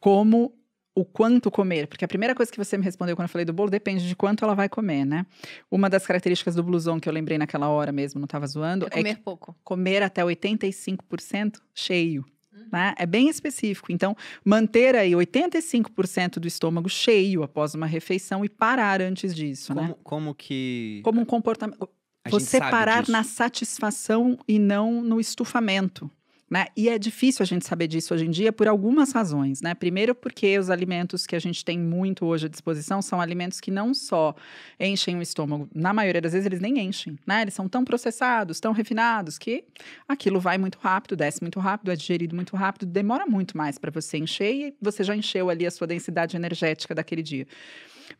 como 0.00 0.52
o 0.98 1.04
quanto 1.04 1.50
comer, 1.50 1.86
porque 1.88 2.06
a 2.06 2.08
primeira 2.08 2.34
coisa 2.34 2.50
que 2.50 2.56
você 2.56 2.78
me 2.78 2.82
respondeu 2.84 3.14
quando 3.14 3.24
eu 3.26 3.28
falei 3.28 3.44
do 3.44 3.52
bolo 3.52 3.68
depende 3.68 4.08
de 4.08 4.16
quanto 4.16 4.42
ela 4.44 4.54
vai 4.54 4.66
comer, 4.66 5.04
né? 5.04 5.26
Uma 5.70 5.90
das 5.90 6.06
características 6.06 6.54
do 6.54 6.62
blusão 6.62 6.98
que 6.98 7.06
eu 7.06 7.12
lembrei 7.12 7.36
naquela 7.36 7.68
hora 7.68 7.92
mesmo, 7.92 8.18
não 8.18 8.24
estava 8.24 8.46
zoando, 8.46 8.86
É 8.86 8.88
é 8.88 8.90
comer 8.92 9.14
que 9.16 9.20
pouco. 9.22 9.54
comer 9.62 10.02
até 10.02 10.22
85% 10.24 11.60
cheio. 11.74 12.24
Né? 12.72 12.94
É 12.98 13.06
bem 13.06 13.28
específico. 13.28 13.92
Então, 13.92 14.16
manter 14.44 14.96
aí 14.96 15.12
85% 15.12 16.38
do 16.38 16.48
estômago 16.48 16.88
cheio 16.88 17.42
após 17.42 17.74
uma 17.74 17.86
refeição 17.86 18.44
e 18.44 18.48
parar 18.48 19.00
antes 19.00 19.34
disso, 19.34 19.74
né? 19.74 19.82
Como, 19.82 19.94
como 20.02 20.34
que. 20.34 21.00
Como 21.04 21.20
um 21.20 21.24
comportamento. 21.24 21.88
Você 22.28 22.58
parar 22.58 23.08
na 23.08 23.22
satisfação 23.22 24.36
e 24.48 24.58
não 24.58 25.00
no 25.00 25.20
estufamento. 25.20 26.10
Né? 26.48 26.66
E 26.76 26.88
é 26.88 26.96
difícil 26.96 27.42
a 27.42 27.46
gente 27.46 27.66
saber 27.66 27.88
disso 27.88 28.14
hoje 28.14 28.24
em 28.24 28.30
dia 28.30 28.52
por 28.52 28.68
algumas 28.68 29.10
razões, 29.10 29.60
né? 29.60 29.74
Primeiro, 29.74 30.14
porque 30.14 30.56
os 30.56 30.70
alimentos 30.70 31.26
que 31.26 31.34
a 31.34 31.40
gente 31.40 31.64
tem 31.64 31.76
muito 31.76 32.24
hoje 32.24 32.46
à 32.46 32.48
disposição 32.48 33.02
são 33.02 33.20
alimentos 33.20 33.60
que 33.60 33.68
não 33.68 33.92
só 33.92 34.32
enchem 34.78 35.18
o 35.18 35.22
estômago, 35.22 35.68
na 35.74 35.92
maioria 35.92 36.20
das 36.20 36.34
vezes 36.34 36.46
eles 36.46 36.60
nem 36.60 36.78
enchem, 36.78 37.18
né? 37.26 37.42
Eles 37.42 37.52
são 37.52 37.68
tão 37.68 37.84
processados, 37.84 38.60
tão 38.60 38.70
refinados 38.70 39.38
que 39.38 39.64
aquilo 40.06 40.38
vai 40.38 40.56
muito 40.56 40.78
rápido, 40.78 41.16
desce 41.16 41.42
muito 41.42 41.58
rápido, 41.58 41.90
é 41.90 41.96
digerido 41.96 42.36
muito 42.36 42.54
rápido, 42.54 42.86
demora 42.86 43.26
muito 43.26 43.56
mais 43.56 43.76
para 43.76 43.90
você 43.90 44.16
encher 44.16 44.54
e 44.54 44.74
você 44.80 45.02
já 45.02 45.16
encheu 45.16 45.50
ali 45.50 45.66
a 45.66 45.70
sua 45.70 45.88
densidade 45.88 46.36
energética 46.36 46.94
daquele 46.94 47.24
dia. 47.24 47.46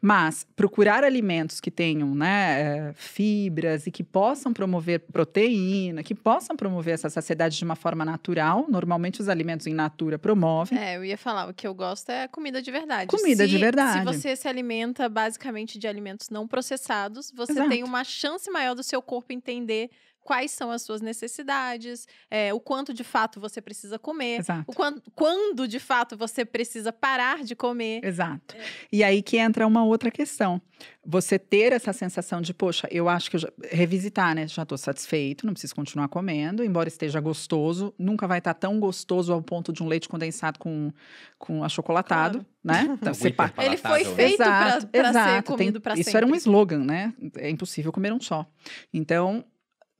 Mas 0.01 0.47
procurar 0.57 1.05
alimentos 1.05 1.61
que 1.61 1.71
tenham 1.71 2.15
né, 2.15 2.61
eh, 2.61 2.93
fibras 2.95 3.87
e 3.87 3.91
que 3.91 4.03
possam 4.05 4.53
promover 4.53 5.01
proteína, 5.01 6.03
que 6.03 6.15
possam 6.15 6.57
promover 6.57 6.95
essa 6.95 7.09
saciedade 7.11 7.57
de 7.57 7.65
uma 7.65 7.77
forma 7.77 8.05
natural. 8.05 8.67
Normalmente 8.69 9.21
os 9.21 9.29
alimentos 9.29 9.67
em 9.67 9.75
natura 9.75 10.19
promovem. 10.19 10.79
É, 10.79 10.97
eu 10.97 11.05
ia 11.05 11.19
falar, 11.19 11.49
o 11.49 11.55
que 11.55 11.67
eu 11.67 11.75
gosto 11.75 12.11
é 12.11 12.29
comida 12.29 12.61
de 12.63 12.71
verdade. 12.71 13.07
Comida 13.09 13.45
Se- 13.45 13.51
de 13.51 13.59
verdade. 13.59 13.99
Se 13.99 14.05
você 14.05 14.37
se 14.37 14.49
alimenta 14.49 15.09
basicamente 15.09 15.79
de 15.79 15.87
alimentos 15.87 16.31
não 16.31 16.47
processados, 16.47 17.33
você 17.35 17.53
Exato. 17.53 17.69
tem 17.69 17.83
uma 17.85 18.05
chance 18.05 18.51
maior 18.51 18.75
do 18.75 18.83
seu 18.83 19.01
corpo 19.03 19.33
entender 19.33 19.91
quais 20.27 20.51
são 20.51 20.71
as 20.73 20.83
suas 20.83 21.01
necessidades, 21.01 22.07
é, 22.29 22.53
o 22.53 22.59
quanto 22.59 22.93
de 22.93 23.05
fato 23.05 23.39
você 23.41 23.61
precisa 23.63 23.99
comer, 23.99 24.41
Exato. 24.41 24.65
o 24.67 24.73
quan- 24.75 25.01
quando 25.15 25.69
de 25.69 25.79
fato 25.79 26.17
você 26.17 26.45
precisa 26.45 26.93
parar 26.93 27.45
de 27.45 27.55
comer. 27.55 28.05
Exato. 28.05 28.57
E 28.93 29.05
aí 29.05 29.23
que 29.23 29.37
entra 29.39 29.67
uma 29.67 29.85
outra 29.85 30.11
questão. 30.11 30.61
Você 31.07 31.39
ter 31.39 31.73
essa 31.73 31.93
sensação 31.93 32.41
de, 32.43 32.53
poxa, 32.53 32.87
eu 32.91 33.09
acho 33.09 33.31
que 33.31 33.37
eu 33.37 33.41
já, 33.41 33.49
revisitar, 33.71 34.35
né? 34.35 34.47
Já 34.49 34.63
estou 34.65 34.77
satisfeito, 34.77 35.47
não 35.47 35.53
preciso 35.55 35.75
continuar 35.75 36.09
comendo, 36.09 36.63
embora 36.65 36.89
esteja 36.89 37.21
gostoso, 37.21 37.95
nunca 37.99 38.27
vai 38.27 38.39
estar 38.39 38.53
tão 38.55 38.79
gostoso 38.81 39.33
ao 39.33 39.41
ponto 39.41 39.73
de 39.73 39.83
um 39.83 39.87
leite 39.87 40.09
condensado 40.09 40.59
com, 40.59 40.93
com 41.39 41.63
achocolatado, 41.65 42.45
né? 42.65 42.85
Então, 43.01 43.15
você 43.15 43.31
pa- 43.31 43.47
Hiper 43.47 43.65
Ele 43.65 43.77
foi 43.77 44.05
feito 44.05 44.39
para 44.39 44.81
ser 45.13 45.43
comido 45.45 45.81
para 45.81 45.95
sempre. 45.95 46.09
Isso 46.09 46.17
era 46.17 46.27
um 46.27 46.35
slogan, 46.35 46.85
né? 46.85 47.15
É 47.37 47.49
impossível 47.49 47.93
comer 47.93 48.13
um 48.13 48.21
só. 48.21 48.45
Então, 48.93 49.45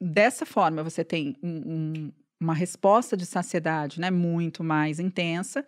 dessa 0.01 0.47
forma, 0.47 0.83
você 0.83 1.05
tem 1.05 1.37
um- 1.43 1.73
um- 2.07 2.13
uma 2.41 2.55
resposta 2.55 3.17
de 3.17 3.27
saciedade, 3.27 4.01
né? 4.01 4.11
Muito 4.11 4.63
mais 4.65 4.99
intensa, 5.01 5.65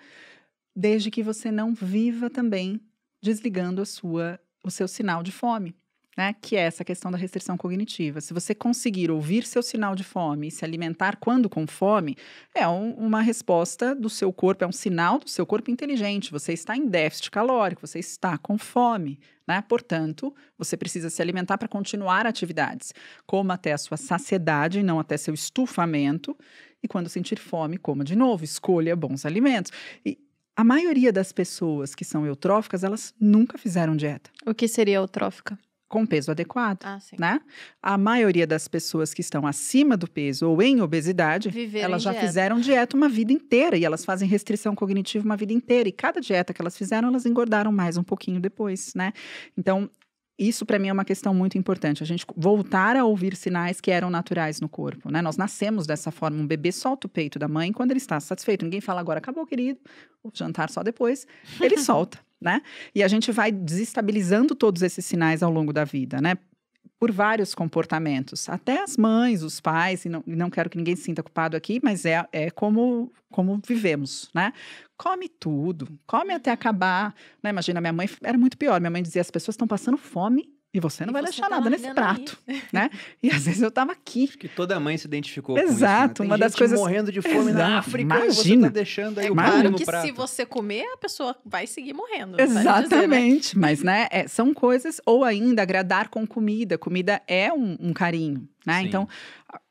desde 0.77 1.11
que 1.11 1.23
você 1.23 1.51
não 1.51 1.75
viva 1.75 2.31
também 2.31 2.81
desligando 3.23 3.83
a 3.83 3.87
sua, 3.87 4.39
o 4.65 4.71
seu 4.71 4.87
sinal 4.89 5.23
de 5.23 5.33
fome. 5.33 5.75
Né, 6.17 6.35
que 6.43 6.57
é 6.57 6.63
essa 6.63 6.85
questão 6.85 7.13
da 7.13 7.17
restrição 7.17 7.57
cognitiva. 7.57 8.21
Se 8.21 8.35
você 8.35 8.53
conseguir 8.53 9.09
ouvir 9.09 9.47
seu 9.47 9.63
sinal 9.63 9.95
de 9.95 10.03
fome 10.03 10.49
e 10.49 10.51
se 10.51 10.65
alimentar 10.65 11.17
quando 11.21 11.49
com 11.49 11.65
fome, 11.65 12.17
é 12.53 12.67
um- 12.67 12.91
uma 12.95 13.21
resposta 13.23 13.95
do 13.95 14.11
seu 14.11 14.33
corpo, 14.33 14.65
é 14.65 14.67
um 14.67 14.73
sinal 14.73 15.21
do 15.21 15.31
seu 15.31 15.47
corpo 15.47 15.71
inteligente. 15.71 16.33
Você 16.33 16.53
está 16.53 16.77
em 16.77 16.89
déficit 16.89 17.31
calórico, 17.31 17.87
você 17.87 18.01
está 18.01 18.37
com 18.37 18.59
fome. 18.59 19.21
Né? 19.49 19.65
Portanto, 19.67 20.35
você 20.59 20.77
precisa 20.77 21.09
se 21.09 21.23
alimentar 21.23 21.57
para 21.57 21.67
continuar 21.67 22.27
atividades. 22.27 22.93
Coma 23.27 23.55
até 23.55 23.73
a 23.73 23.79
sua 23.79 23.97
saciedade, 23.97 24.83
não 24.83 25.01
até 25.01 25.17
seu 25.17 25.33
estufamento. 25.33 26.37
E 26.83 26.87
quando 26.87 27.09
sentir 27.09 27.39
fome, 27.39 27.79
coma 27.79 28.05
de 28.05 28.15
novo. 28.15 28.45
Escolha 28.45 28.95
bons 28.95 29.25
alimentos. 29.25 29.73
E 30.05 30.19
a 30.55 30.63
maioria 30.63 31.11
das 31.11 31.33
pessoas 31.33 31.95
que 31.95 32.05
são 32.05 32.27
eutróficas, 32.27 32.85
elas 32.85 33.15
nunca 33.19 33.57
fizeram 33.57 33.97
dieta 33.97 34.31
O 34.45 34.55
que 34.55 34.69
seria 34.69 34.97
eutrófica? 34.97 35.59
Com 35.89 36.05
peso 36.05 36.31
adequado. 36.31 36.85
Ah. 36.85 36.99
Né? 37.19 37.41
A 37.83 37.97
maioria 37.97 38.47
das 38.47 38.69
pessoas 38.69 39.15
que 39.15 39.21
estão 39.21 39.47
acima 39.47 39.97
do 39.97 40.09
peso 40.09 40.49
ou 40.49 40.63
em 40.63 40.81
obesidade, 40.81 41.49
Viver 41.49 41.81
elas 41.81 42.03
já 42.03 42.11
dieta. 42.11 42.27
fizeram 42.27 42.61
dieta 42.61 42.97
uma 42.97 43.09
vida 43.09 43.33
inteira 43.33 43.77
e 43.77 43.85
elas 43.85 44.05
fazem 44.05 44.29
restrição 44.29 44.75
cognitiva 44.75 45.25
uma 45.25 45.37
vida 45.37 45.53
inteira. 45.53 45.89
E 45.89 45.93
cada 45.93 46.21
dieta 46.21 46.53
que 46.53 46.61
elas 46.61 46.77
fizeram, 46.77 47.09
elas 47.09 47.25
engordaram 47.25 47.73
mais 47.73 47.97
um 47.97 48.03
pouquinho 48.03 48.41
depois, 48.41 48.93
né? 48.95 49.13
Então, 49.57 49.91
isso 50.39 50.65
para 50.65 50.79
mim 50.79 50.89
é 50.89 50.93
uma 50.93 51.05
questão 51.05 51.35
muito 51.35 51.59
importante. 51.59 52.03
A 52.03 52.07
gente 52.07 52.25
voltar 52.37 52.97
a 52.97 53.05
ouvir 53.05 53.35
sinais 53.35 53.81
que 53.81 53.91
eram 53.91 54.09
naturais 54.09 54.61
no 54.61 54.69
corpo, 54.69 55.11
né? 55.11 55.21
Nós 55.21 55.37
nascemos 55.37 55.87
dessa 55.87 56.13
forma. 56.13 56.39
Um 56.39 56.47
bebê 56.47 56.71
solta 56.71 57.09
o 57.09 57.11
peito 57.11 57.39
da 57.39 57.49
mãe 57.49 57.73
quando 57.73 57.91
ele 57.91 57.99
está 57.99 58.21
satisfeito. 58.21 58.65
Ninguém 58.65 58.81
fala 58.81 59.01
agora, 59.01 59.19
acabou, 59.19 59.45
querido. 59.45 59.81
O 60.23 60.31
jantar 60.33 60.71
só 60.71 60.83
depois. 60.83 61.27
Ele 61.61 61.79
solta, 61.83 62.19
né? 62.41 62.63
E 62.95 63.03
a 63.03 63.09
gente 63.09 63.33
vai 63.33 63.51
desestabilizando 63.51 64.55
todos 64.55 64.83
esses 64.83 65.05
sinais 65.05 65.43
ao 65.43 65.51
longo 65.51 65.73
da 65.73 65.85
vida, 65.85 66.21
né? 66.21 66.37
Por 66.99 67.13
vários 67.13 67.55
comportamentos. 67.55 68.49
Até 68.49 68.83
as 68.83 68.97
mães, 68.97 69.43
os 69.43 69.61
pais, 69.61 70.05
e 70.05 70.09
não, 70.09 70.23
não 70.27 70.51
quero 70.51 70.71
que 70.71 70.77
ninguém 70.77 70.97
se 70.97 71.03
sinta 71.03 71.23
culpado 71.23 71.57
aqui, 71.57 71.81
mas 71.83 72.05
é, 72.05 72.27
é 72.33 72.51
como, 72.51 73.13
como 73.31 73.61
vivemos, 73.67 74.31
né? 74.35 74.53
Come 74.97 75.29
tudo, 75.29 75.89
come 76.07 76.35
até 76.35 76.51
acabar. 76.51 77.15
Né? 77.43 77.51
Imagina, 77.51 77.81
minha 77.81 77.93
mãe 77.93 78.09
era 78.23 78.37
muito 78.37 78.59
pior. 78.59 78.81
Minha 78.81 78.91
mãe 78.91 79.03
dizia: 79.03 79.21
as 79.21 79.31
pessoas 79.31 79.55
estão 79.55 79.69
passando 79.69 79.97
fome 79.97 80.58
e 80.73 80.81
você 80.81 81.05
não 81.07 81.11
E 81.11 81.15
vai 81.15 81.23
você 81.23 81.29
deixar 81.31 81.49
tá 81.49 81.57
nada 81.57 81.71
nesse 81.71 81.91
prato, 81.95 82.39
né? 82.73 82.91
E 83.23 83.31
às 83.31 83.47
vezes 83.47 83.63
eu 83.63 83.71
tava 83.71 83.93
aqui. 83.93 84.25
Acho 84.25 84.39
que 84.39 84.49
toda 84.49 84.79
mãe 84.79 84.97
se 84.99 85.07
identificou 85.07 85.57
com 85.57 85.63
isso. 85.63 85.73
Exato, 85.73 86.23
né? 86.23 86.29
Uma 86.29 86.39
das 86.39 86.55
coisas- 86.55 86.79
morrendo 86.79 87.11
de 87.11 87.23
fome 87.23 87.51
Exato, 87.51 87.55
na 87.57 87.79
África 87.79 88.15
e 88.17 88.19
você 88.21 88.25
imagina. 88.49 88.67
tá 88.69 88.73
deixando 88.75 89.19
aí 89.19 89.31
o 89.31 89.33
Imagina. 89.33 89.51
bolo 89.51 89.61
Claro 89.63 89.71
no 89.73 89.79
que 89.79 89.85
prato. 89.87 90.07
se 90.07 90.13
você 90.13 90.45
comer, 90.47 90.85
a 90.93 90.97
pessoa 90.99 91.35
vai 91.45 91.67
seguir 91.67 91.95
morrendo. 91.95 92.37
vale 92.37 92.47
dizer, 92.49 92.55
né? 92.55 92.61
Exatamente, 92.61 93.59
mas 93.59 93.83
né, 93.83 94.09
é, 94.11 94.29
são 94.29 94.53
coisas, 94.53 95.01
ou 95.07 95.25
ainda 95.25 95.63
agradar 95.63 96.09
com 96.09 96.27
comida. 96.27 96.77
Comida 96.77 97.23
é 97.27 97.51
um, 97.53 97.77
um 97.81 97.93
carinho, 97.93 98.47
né? 98.67 98.81
Sim. 98.81 98.87
Então, 98.87 99.09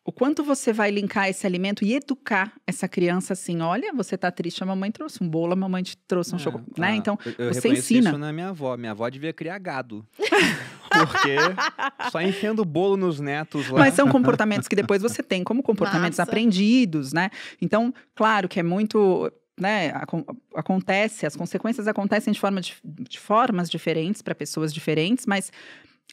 o 0.08 0.12
quanto 0.14 0.42
você 0.42 0.72
vai 0.72 0.90
linkar 0.90 1.28
esse 1.28 1.46
alimento 1.46 1.84
e 1.84 1.94
educar 1.94 2.54
essa 2.66 2.88
criança 2.88 3.34
assim: 3.34 3.60
olha, 3.62 3.92
você 3.94 4.18
tá 4.18 4.32
triste, 4.32 4.64
a 4.64 4.66
mamãe 4.66 4.90
trouxe 4.90 5.22
um 5.22 5.28
bolo, 5.28 5.52
a 5.52 5.56
mamãe 5.58 5.84
te 5.84 5.98
trouxe 5.98 6.34
um 6.34 6.38
É, 6.38 6.40
chocolate, 6.40 6.72
ah, 6.78 6.82
né? 6.82 6.96
Então, 6.96 7.20
eu, 7.26 7.48
eu 7.48 7.54
você 7.54 7.68
ensina. 7.68 8.12
isso 8.12 8.18
na 8.18 8.32
minha 8.32 8.48
avó. 8.50 8.78
Minha 8.78 8.92
avó 8.92 9.10
devia 9.10 9.34
criar 9.34 9.60
gado. 9.60 10.06
Porque 10.90 11.36
só 12.10 12.22
enfiando 12.22 12.64
bolo 12.64 12.96
nos 12.96 13.20
netos 13.20 13.68
lá. 13.70 13.80
Mas 13.80 13.94
são 13.94 14.08
comportamentos 14.08 14.68
que 14.70 14.76
depois 14.76 15.02
você 15.02 15.22
tem 15.22 15.44
como 15.44 15.62
comportamentos 15.62 16.18
Massa. 16.18 16.32
aprendidos, 16.32 17.12
né? 17.12 17.30
Então, 17.62 17.94
claro 18.16 18.48
que 18.48 18.60
é 18.60 18.64
muito. 18.64 19.30
Né, 19.60 19.90
acon- 19.96 20.24
acontece, 20.56 21.26
as 21.26 21.36
consequências 21.36 21.88
acontecem 21.88 22.32
de, 22.32 22.40
forma 22.40 22.62
dif- 22.62 22.80
de 22.84 23.20
formas 23.20 23.68
diferentes 23.72 24.22
para 24.22 24.36
pessoas 24.36 24.72
diferentes, 24.72 25.26
mas 25.26 25.52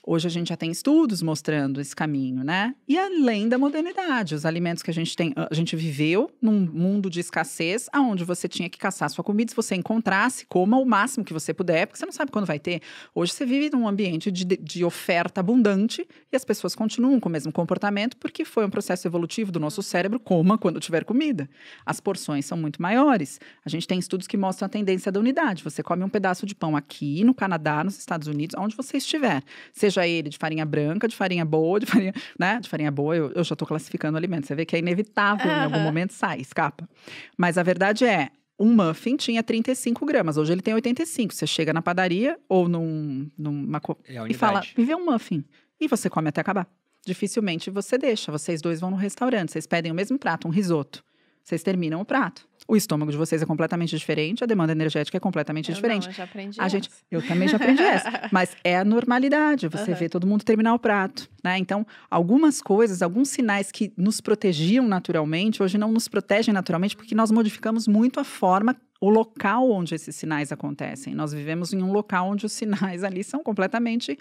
hoje 0.06 0.26
a 0.26 0.30
gente 0.30 0.48
já 0.48 0.56
tem 0.56 0.70
estudos 0.70 1.22
mostrando 1.22 1.80
esse 1.80 1.94
caminho, 1.94 2.44
né? 2.44 2.74
E 2.86 2.98
além 2.98 3.48
da 3.48 3.58
modernidade, 3.58 4.34
os 4.34 4.44
alimentos 4.44 4.82
que 4.82 4.90
a 4.90 4.94
gente 4.94 5.16
tem, 5.16 5.32
a 5.36 5.54
gente 5.54 5.74
viveu 5.76 6.30
num 6.40 6.60
mundo 6.60 7.08
de 7.08 7.20
escassez, 7.20 7.88
aonde 7.92 8.24
você 8.24 8.48
tinha 8.48 8.68
que 8.68 8.78
caçar 8.78 9.08
sua 9.10 9.24
comida, 9.24 9.50
se 9.50 9.56
você 9.56 9.74
encontrasse, 9.74 10.46
coma 10.46 10.76
o 10.78 10.84
máximo 10.84 11.24
que 11.24 11.32
você 11.32 11.54
puder, 11.54 11.86
porque 11.86 11.98
você 11.98 12.06
não 12.06 12.12
sabe 12.12 12.30
quando 12.30 12.46
vai 12.46 12.58
ter. 12.58 12.80
Hoje 13.14 13.32
você 13.32 13.46
vive 13.46 13.70
num 13.74 13.88
ambiente 13.88 14.30
de, 14.30 14.44
de 14.44 14.84
oferta 14.84 15.40
abundante 15.40 16.06
e 16.32 16.36
as 16.36 16.44
pessoas 16.44 16.74
continuam 16.74 17.18
com 17.18 17.28
o 17.28 17.32
mesmo 17.32 17.52
comportamento 17.52 18.16
porque 18.16 18.44
foi 18.44 18.64
um 18.64 18.70
processo 18.70 19.06
evolutivo 19.06 19.50
do 19.50 19.60
nosso 19.60 19.82
cérebro, 19.82 20.20
coma 20.20 20.58
quando 20.58 20.80
tiver 20.80 21.04
comida. 21.04 21.48
As 21.84 22.00
porções 22.00 22.44
são 22.44 22.58
muito 22.58 22.80
maiores. 22.80 23.40
A 23.64 23.68
gente 23.68 23.86
tem 23.86 23.98
estudos 23.98 24.26
que 24.26 24.36
mostram 24.36 24.66
a 24.66 24.68
tendência 24.68 25.10
da 25.10 25.20
unidade. 25.20 25.64
Você 25.64 25.82
come 25.82 26.04
um 26.04 26.08
pedaço 26.08 26.46
de 26.46 26.54
pão 26.54 26.76
aqui, 26.76 27.24
no 27.24 27.34
Canadá, 27.34 27.82
nos 27.82 27.98
Estados 27.98 28.28
Unidos, 28.28 28.56
onde 28.58 28.76
você 28.76 28.96
estiver. 28.96 29.42
Seja 29.84 30.06
ele 30.06 30.28
de 30.30 30.38
farinha 30.38 30.64
branca, 30.64 31.06
de 31.06 31.14
farinha 31.14 31.44
boa, 31.44 31.78
de 31.80 31.86
farinha, 31.86 32.12
né? 32.38 32.58
De 32.60 32.68
farinha 32.68 32.90
boa, 32.90 33.14
eu, 33.16 33.30
eu 33.32 33.44
já 33.44 33.52
estou 33.54 33.66
classificando 33.68 34.16
alimentos. 34.16 34.46
Você 34.48 34.54
vê 34.54 34.64
que 34.64 34.74
é 34.74 34.78
inevitável, 34.78 35.50
em 35.50 35.64
algum 35.64 35.80
momento 35.80 36.12
sai, 36.12 36.40
escapa. 36.40 36.88
Mas 37.36 37.58
a 37.58 37.62
verdade 37.62 38.04
é, 38.04 38.30
um 38.58 38.72
muffin 38.74 39.16
tinha 39.16 39.42
35 39.42 40.06
gramas, 40.06 40.36
hoje 40.36 40.52
ele 40.52 40.62
tem 40.62 40.72
85. 40.74 41.34
Você 41.34 41.46
chega 41.46 41.72
na 41.72 41.82
padaria 41.82 42.38
ou 42.48 42.68
num, 42.68 43.28
numa, 43.36 43.80
co- 43.80 43.98
É 44.08 44.14
e 44.30 44.34
fala, 44.34 44.60
me 44.78 44.84
vê 44.84 44.94
um 44.94 45.04
muffin. 45.04 45.44
E 45.80 45.86
você 45.88 46.08
come 46.08 46.28
até 46.28 46.40
acabar. 46.40 46.66
Dificilmente 47.04 47.68
você 47.70 47.98
deixa. 47.98 48.32
Vocês 48.32 48.62
dois 48.62 48.80
vão 48.80 48.90
no 48.90 48.96
restaurante, 48.96 49.52
vocês 49.52 49.66
pedem 49.66 49.92
o 49.92 49.94
mesmo 49.94 50.18
prato, 50.18 50.48
um 50.48 50.50
risoto. 50.50 51.04
Vocês 51.42 51.62
terminam 51.62 52.00
o 52.00 52.04
prato. 52.06 52.48
O 52.66 52.74
estômago 52.74 53.10
de 53.10 53.16
vocês 53.18 53.42
é 53.42 53.46
completamente 53.46 53.94
diferente, 53.96 54.42
a 54.42 54.46
demanda 54.46 54.72
energética 54.72 55.16
é 55.18 55.20
completamente 55.20 55.68
Eu 55.68 55.74
diferente. 55.74 56.04
Não, 56.04 56.10
eu 56.10 56.16
já 56.16 56.24
aprendi 56.24 56.58
A 56.60 56.66
gente, 56.68 56.88
essa. 56.88 57.02
eu 57.10 57.20
também 57.26 57.46
já 57.46 57.56
aprendi 57.58 57.82
essa, 57.82 58.28
mas 58.32 58.56
é 58.64 58.78
a 58.78 58.84
normalidade, 58.84 59.68
você 59.68 59.90
Aham. 59.90 60.00
vê 60.00 60.08
todo 60.08 60.26
mundo 60.26 60.44
terminar 60.44 60.72
o 60.72 60.78
prato, 60.78 61.28
né? 61.42 61.58
Então, 61.58 61.86
algumas 62.10 62.62
coisas, 62.62 63.02
alguns 63.02 63.28
sinais 63.28 63.70
que 63.70 63.92
nos 63.98 64.18
protegiam 64.20 64.88
naturalmente, 64.88 65.62
hoje 65.62 65.76
não 65.76 65.92
nos 65.92 66.08
protegem 66.08 66.54
naturalmente 66.54 66.96
porque 66.96 67.14
nós 67.14 67.30
modificamos 67.30 67.86
muito 67.86 68.18
a 68.18 68.24
forma, 68.24 68.74
o 68.98 69.10
local 69.10 69.70
onde 69.70 69.94
esses 69.94 70.16
sinais 70.16 70.50
acontecem. 70.50 71.14
Nós 71.14 71.34
vivemos 71.34 71.74
em 71.74 71.82
um 71.82 71.92
local 71.92 72.30
onde 72.30 72.46
os 72.46 72.52
sinais 72.52 73.04
ali 73.04 73.22
são 73.22 73.42
completamente 73.42 74.18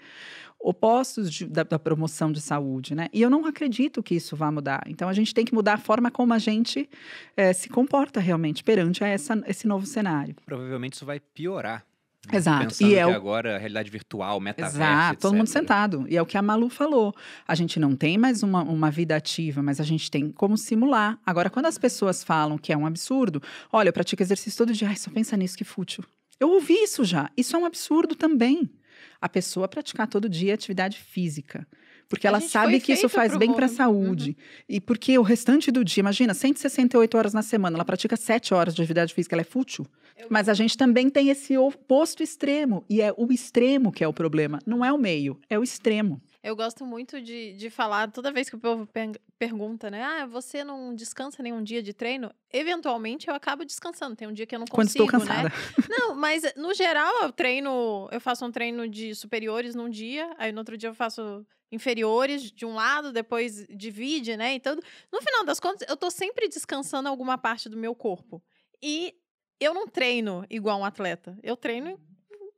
opostos 0.68 1.30
de- 1.30 1.44
da, 1.46 1.62
da 1.62 1.78
promoção 1.78 2.32
de 2.32 2.40
saúde, 2.40 2.94
né? 2.94 3.08
E 3.12 3.20
eu 3.20 3.28
não 3.28 3.44
acredito 3.46 4.02
que 4.02 4.14
isso 4.14 4.34
vá 4.34 4.50
mudar. 4.50 4.82
Então, 4.86 5.08
a 5.08 5.12
gente 5.12 5.34
tem 5.34 5.44
que 5.44 5.52
mudar 5.54 5.74
a 5.74 5.78
forma 5.78 6.10
como 6.10 6.32
a 6.32 6.38
gente 6.38 6.88
eh, 7.36 7.52
se 7.52 7.68
comporta 7.68 8.18
realmente 8.18 8.64
perante 8.64 9.04
essa, 9.04 9.42
esse 9.46 9.66
novo 9.68 9.84
cenário. 9.86 10.34
Provavelmente 10.46 10.94
isso 10.94 11.04
vai 11.04 11.20
piorar. 11.20 11.84
né? 12.26 12.38
Exato. 12.38 12.64
Pensando 12.68 12.90
E 12.90 12.94
é 12.94 13.06
o- 13.06 13.10
agora 13.10 13.58
realidade 13.58 13.90
virtual, 13.90 14.40
metaverso, 14.40 14.76
Exato, 14.78 15.20
todo 15.20 15.32
mundo 15.34 15.42
etc. 15.46 15.58
sentado. 15.60 16.06
E 16.08 16.16
é 16.16 16.22
o 16.22 16.24
que 16.24 16.38
a 16.38 16.42
Malu 16.42 16.70
falou. 16.70 17.14
A 17.46 17.54
gente 17.54 17.78
não 17.78 17.94
tem 17.94 18.16
mais 18.16 18.42
uma, 18.42 18.62
uma 18.62 18.90
vida 18.90 19.14
ativa, 19.14 19.62
mas 19.62 19.78
a 19.78 19.84
gente 19.84 20.10
tem 20.10 20.30
como 20.30 20.56
simular. 20.56 21.18
Agora, 21.26 21.50
quando 21.50 21.66
as 21.66 21.76
pessoas 21.76 22.24
falam 22.24 22.56
que 22.56 22.72
é 22.72 22.76
um 22.76 22.86
absurdo, 22.86 23.42
olha, 23.70 23.90
eu 23.90 23.92
pratico 23.92 24.22
exercício 24.22 24.56
todo 24.56 24.72
dia, 24.72 24.88
ai, 24.88 24.96
só 24.96 25.10
pensa 25.10 25.36
nisso, 25.36 25.58
que 25.58 25.64
fútil. 25.64 26.02
Eu 26.40 26.48
ouvi 26.50 26.72
isso 26.82 27.04
já. 27.04 27.30
Isso 27.36 27.54
é 27.54 27.58
um 27.58 27.66
absurdo 27.66 28.14
também. 28.14 28.70
A 29.20 29.28
pessoa 29.28 29.68
praticar 29.68 30.06
todo 30.06 30.28
dia 30.28 30.52
atividade 30.54 30.98
física. 30.98 31.66
Porque 32.08 32.26
A 32.26 32.28
ela 32.28 32.40
sabe 32.40 32.80
que 32.80 32.92
isso 32.92 33.08
faz 33.08 33.36
bem 33.36 33.52
para 33.52 33.66
a 33.66 33.68
saúde. 33.68 34.36
E 34.68 34.80
porque 34.80 35.18
o 35.18 35.22
restante 35.22 35.70
do 35.70 35.84
dia, 35.84 36.00
imagina, 36.00 36.34
168 36.34 37.16
horas 37.16 37.32
na 37.32 37.42
semana, 37.42 37.76
ela 37.76 37.84
pratica 37.84 38.16
7 38.16 38.52
horas 38.54 38.74
de 38.74 38.82
atividade 38.82 39.14
física, 39.14 39.34
ela 39.34 39.42
é 39.42 39.44
fútil. 39.44 39.86
Mas 40.30 40.48
a 40.48 40.54
gente 40.54 40.76
também 40.76 41.10
tem 41.10 41.28
esse 41.28 41.56
oposto 41.58 42.22
extremo. 42.22 42.84
E 42.88 43.00
é 43.02 43.12
o 43.16 43.30
extremo 43.32 43.92
que 43.92 44.02
é 44.04 44.08
o 44.08 44.12
problema. 44.12 44.58
Não 44.64 44.84
é 44.84 44.92
o 44.92 44.98
meio, 44.98 45.38
é 45.50 45.58
o 45.58 45.62
extremo. 45.62 46.22
Eu 46.42 46.54
gosto 46.54 46.84
muito 46.84 47.20
de, 47.22 47.54
de 47.54 47.70
falar, 47.70 48.10
toda 48.10 48.30
vez 48.30 48.48
que 48.50 48.54
o 48.56 48.58
povo 48.58 48.86
per- 48.86 49.18
pergunta, 49.38 49.90
né? 49.90 50.02
Ah, 50.02 50.26
você 50.26 50.62
não 50.62 50.94
descansa 50.94 51.42
nenhum 51.42 51.62
dia 51.62 51.82
de 51.82 51.92
treino? 51.94 52.30
Eventualmente 52.52 53.28
eu 53.28 53.34
acabo 53.34 53.64
descansando. 53.64 54.14
Tem 54.14 54.28
um 54.28 54.32
dia 54.32 54.46
que 54.46 54.54
eu 54.54 54.58
não 54.58 54.66
Quando 54.66 54.86
consigo, 54.86 55.04
estou 55.04 55.20
cansada. 55.20 55.48
né? 55.48 55.54
Não, 55.88 56.14
mas 56.14 56.42
no 56.56 56.72
geral 56.74 57.12
eu 57.22 57.32
treino, 57.32 58.08
eu 58.12 58.20
faço 58.20 58.44
um 58.44 58.50
treino 58.52 58.86
de 58.88 59.14
superiores 59.14 59.74
num 59.74 59.88
dia, 59.88 60.30
aí 60.38 60.52
no 60.52 60.58
outro 60.58 60.76
dia 60.76 60.90
eu 60.90 60.94
faço 60.94 61.46
inferiores 61.72 62.50
de 62.52 62.64
um 62.64 62.74
lado, 62.74 63.12
depois 63.12 63.66
divide, 63.68 64.36
né? 64.36 64.54
Então, 64.54 64.76
no 65.12 65.20
final 65.22 65.44
das 65.44 65.58
contas, 65.58 65.88
eu 65.88 65.96
tô 65.96 66.10
sempre 66.10 66.48
descansando 66.48 67.08
alguma 67.08 67.36
parte 67.36 67.68
do 67.68 67.76
meu 67.76 67.94
corpo. 67.94 68.42
E 68.82 69.14
eu 69.60 69.72
não 69.74 69.86
treino 69.86 70.44
igual 70.50 70.78
um 70.80 70.84
atleta. 70.84 71.36
Eu 71.42 71.56
treino 71.56 71.98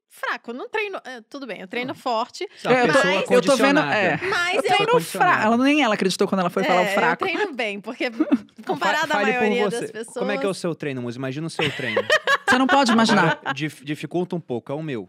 fraco, 0.09 0.51
eu 0.51 0.55
não 0.55 0.67
treino, 0.69 0.99
é, 1.05 1.21
tudo 1.29 1.47
bem, 1.47 1.61
eu 1.61 1.69
treino 1.69 1.95
forte, 1.95 2.49
é 2.65 2.69
uma 2.69 2.79
Eu 2.79 2.87
tô- 2.87 2.93
pessoa 2.95 3.13
eu 3.13 3.33
eu 3.33 3.43
tô 3.43 3.57
vendo, 3.57 3.81
é. 3.81 4.17
mas 4.31 4.55
Eu 4.57 4.63
treino 4.63 5.01
fraco. 5.01 5.43
Ela 5.45 5.57
nem 5.59 5.83
ela 5.83 5.93
acreditou 5.95 6.27
quando 6.27 6.41
ela 6.41 6.49
foi 6.49 6.65
falar 6.65 6.83
é, 6.85 6.91
o 6.91 6.95
fraco. 6.95 7.25
Eu 7.27 7.29
treino 7.35 7.53
bem, 7.53 7.81
porque 7.81 8.11
comparado 8.67 9.13
à 9.13 9.17
maioria 9.17 9.69
das 9.69 9.91
pessoas. 9.91 10.17
Como 10.17 10.31
é 10.31 10.39
que 10.39 10.47
é 10.47 10.49
o 10.49 10.55
seu 10.55 10.75
treino, 10.75 11.03
Muzi? 11.03 11.19
Imagina 11.19 11.47
o 11.47 11.51
seu 11.51 11.71
treino. 11.71 12.01
Você 12.49 12.57
não 12.57 12.67
pode 12.67 12.91
imaginar. 12.93 13.41
Dif- 13.55 13.85
dificulta 13.85 14.35
um 14.35 14.41
pouco, 14.41 14.73
é 14.73 14.75
o 14.75 14.83
meu. 14.83 15.07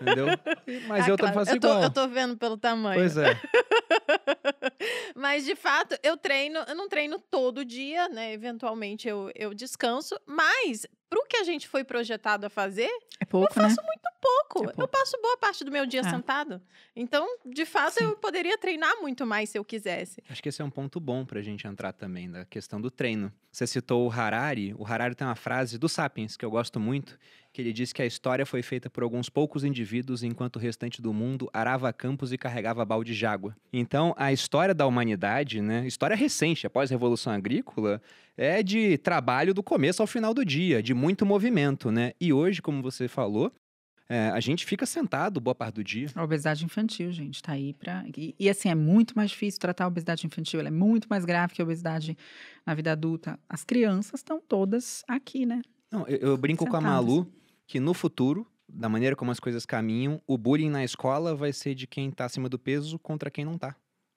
Entendeu? 0.00 0.26
Mas 0.86 1.06
Ah, 1.06 1.10
eu 1.10 1.16
também 1.16 1.32
claro, 1.32 1.34
faço 1.46 1.50
eu 1.56 1.60
tô, 1.60 1.66
igual. 1.68 1.82
eu 1.82 1.90
tô 1.90 2.08
vendo 2.08 2.36
pelo 2.36 2.56
tamanho. 2.56 2.98
Pois 3.00 3.16
é. 3.16 3.40
Mas, 5.14 5.44
de 5.44 5.54
fato, 5.54 5.96
eu 6.02 6.16
treino, 6.16 6.58
eu 6.66 6.74
não 6.74 6.88
treino 6.88 7.18
todo 7.18 7.64
dia, 7.64 8.08
né? 8.08 8.32
Eventualmente 8.32 9.08
eu, 9.08 9.30
eu 9.34 9.54
descanso, 9.54 10.18
mas 10.26 10.86
pro 11.08 11.24
que 11.28 11.36
a 11.36 11.44
gente 11.44 11.68
foi 11.68 11.84
projetado 11.84 12.46
a 12.46 12.50
fazer, 12.50 12.90
É 13.20 13.24
pouco, 13.24 13.54
né? 13.60 13.68
Pouco. 14.24 14.64
É 14.70 14.72
pouco. 14.72 14.80
Eu 14.82 14.88
passo 14.88 15.16
boa 15.20 15.36
parte 15.36 15.64
do 15.64 15.70
meu 15.70 15.84
dia 15.86 16.00
É. 16.00 16.04
sentado. 16.10 16.60
Então, 16.96 17.26
de 17.44 17.64
fato, 17.66 17.94
Sim. 17.98 18.04
eu 18.04 18.16
poderia 18.16 18.56
treinar 18.58 19.00
muito 19.00 19.26
mais 19.26 19.50
se 19.50 19.58
eu 19.58 19.64
quisesse. 19.64 20.22
Acho 20.28 20.42
que 20.42 20.48
esse 20.48 20.62
é 20.62 20.64
um 20.64 20.70
ponto 20.70 20.98
bom 20.98 21.24
pra 21.24 21.42
gente 21.42 21.66
entrar 21.66 21.92
também, 21.92 22.30
da 22.30 22.44
questão 22.44 22.80
do 22.80 22.90
treino. 22.90 23.32
Você 23.52 23.66
citou 23.66 24.06
o 24.06 24.10
Harari. 24.10 24.74
O 24.78 24.84
Harari 24.84 25.14
tem 25.14 25.26
uma 25.26 25.36
frase 25.36 25.78
do 25.78 25.88
Sapiens 25.88 26.36
que 26.36 26.44
eu 26.44 26.50
gosto 26.50 26.80
muito, 26.80 27.16
que 27.52 27.62
ele 27.62 27.72
diz 27.72 27.92
que 27.92 28.02
a 28.02 28.06
história 28.06 28.44
foi 28.44 28.62
feita 28.62 28.90
por 28.90 29.04
alguns 29.04 29.28
poucos 29.28 29.62
indivíduos, 29.62 30.24
enquanto 30.24 30.56
o 30.56 30.58
restante 30.58 31.00
do 31.00 31.12
mundo 31.12 31.48
arava 31.52 31.92
campos 31.92 32.32
e 32.32 32.38
carregava 32.38 32.84
balde 32.84 33.14
de 33.14 33.24
água. 33.26 33.56
Então, 33.72 34.12
a 34.18 34.32
história 34.32 34.74
da 34.74 34.86
humanidade, 34.86 35.60
né, 35.60 35.86
história 35.86 36.16
recente, 36.16 36.66
após 36.66 36.90
a 36.90 36.94
Revolução 36.94 37.32
Agrícola, 37.32 38.02
é 38.36 38.60
de 38.60 38.98
trabalho 38.98 39.54
do 39.54 39.62
começo 39.62 40.02
ao 40.02 40.06
final 40.08 40.34
do 40.34 40.44
dia, 40.44 40.82
de 40.82 40.92
muito 40.92 41.24
movimento, 41.24 41.92
né? 41.92 42.12
E 42.20 42.32
hoje, 42.32 42.60
como 42.60 42.82
você 42.82 43.06
falou, 43.06 43.52
é, 44.08 44.28
a 44.28 44.40
gente 44.40 44.66
fica 44.66 44.84
sentado 44.84 45.40
boa 45.40 45.54
parte 45.54 45.76
do 45.76 45.84
dia. 45.84 46.08
A 46.14 46.22
obesidade 46.22 46.64
infantil, 46.64 47.10
gente, 47.10 47.42
tá 47.42 47.52
aí 47.52 47.72
pra. 47.72 48.04
E, 48.16 48.34
e, 48.38 48.50
assim, 48.50 48.68
é 48.68 48.74
muito 48.74 49.16
mais 49.16 49.30
difícil 49.30 49.60
tratar 49.60 49.84
a 49.84 49.88
obesidade 49.88 50.26
infantil. 50.26 50.60
Ela 50.60 50.68
é 50.68 50.72
muito 50.72 51.06
mais 51.08 51.24
grave 51.24 51.54
que 51.54 51.62
a 51.62 51.64
obesidade 51.64 52.16
na 52.66 52.74
vida 52.74 52.92
adulta. 52.92 53.38
As 53.48 53.64
crianças 53.64 54.20
estão 54.20 54.40
todas 54.40 55.04
aqui, 55.08 55.46
né? 55.46 55.62
Não, 55.90 56.06
eu, 56.06 56.18
eu 56.18 56.36
brinco 56.36 56.66
com 56.66 56.76
a. 56.76 56.80
Malu 56.80 57.26
que 57.66 57.80
no 57.80 57.94
futuro, 57.94 58.46
da 58.68 58.88
maneira 58.88 59.16
como 59.16 59.30
as 59.30 59.40
coisas 59.40 59.64
caminham, 59.64 60.20
o 60.26 60.36
bullying 60.36 60.70
na 60.70 60.84
escola 60.84 61.34
vai 61.34 61.52
ser 61.52 61.74
de 61.74 61.86
quem 61.86 62.10
tá 62.10 62.26
acima 62.26 62.48
do 62.48 62.58
peso 62.58 62.98
contra 62.98 63.30
quem 63.30 63.44
não 63.44 63.56
tá. 63.56 63.74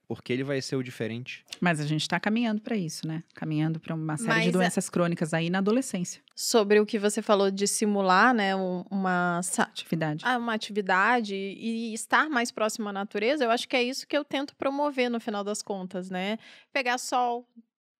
Porque 0.07 0.31
ele 0.31 0.43
vai 0.43 0.61
ser 0.61 0.75
o 0.75 0.83
diferente. 0.83 1.43
Mas 1.59 1.79
a 1.79 1.85
gente 1.85 2.01
está 2.01 2.19
caminhando 2.19 2.61
para 2.61 2.75
isso, 2.77 3.05
né? 3.05 3.23
Caminhando 3.35 3.79
para 3.79 3.93
uma 3.93 4.15
série 4.17 4.29
Mas 4.29 4.43
de 4.43 4.49
a- 4.49 4.51
doenças 4.53 4.89
crônicas 4.89 5.33
aí 5.33 5.49
na 5.49 5.57
adolescência. 5.57 6.21
Sobre 6.35 6.79
o 6.79 6.85
que 6.85 6.97
você 6.97 7.21
falou 7.21 7.51
de 7.51 7.67
simular, 7.67 8.33
né, 8.33 8.55
um- 8.55 8.85
uma, 8.89 9.41
Atividade. 9.59 10.23
ah, 10.25 10.37
uma 10.37 10.53
atividade 10.53 11.35
e 11.35 11.93
estar 11.93 12.29
mais 12.29 12.51
próximo 12.51 12.87
à 12.89 12.93
natureza, 12.93 13.43
eu 13.43 13.51
acho 13.51 13.67
que 13.67 13.75
é 13.75 13.83
isso 13.83 14.07
que 14.07 14.15
eu 14.17 14.23
tento 14.23 14.55
promover 14.55 15.09
no 15.09 15.19
final 15.19 15.43
das 15.43 15.61
contas, 15.61 16.09
né? 16.09 16.37
Pegar 16.71 16.97
sol 16.97 17.47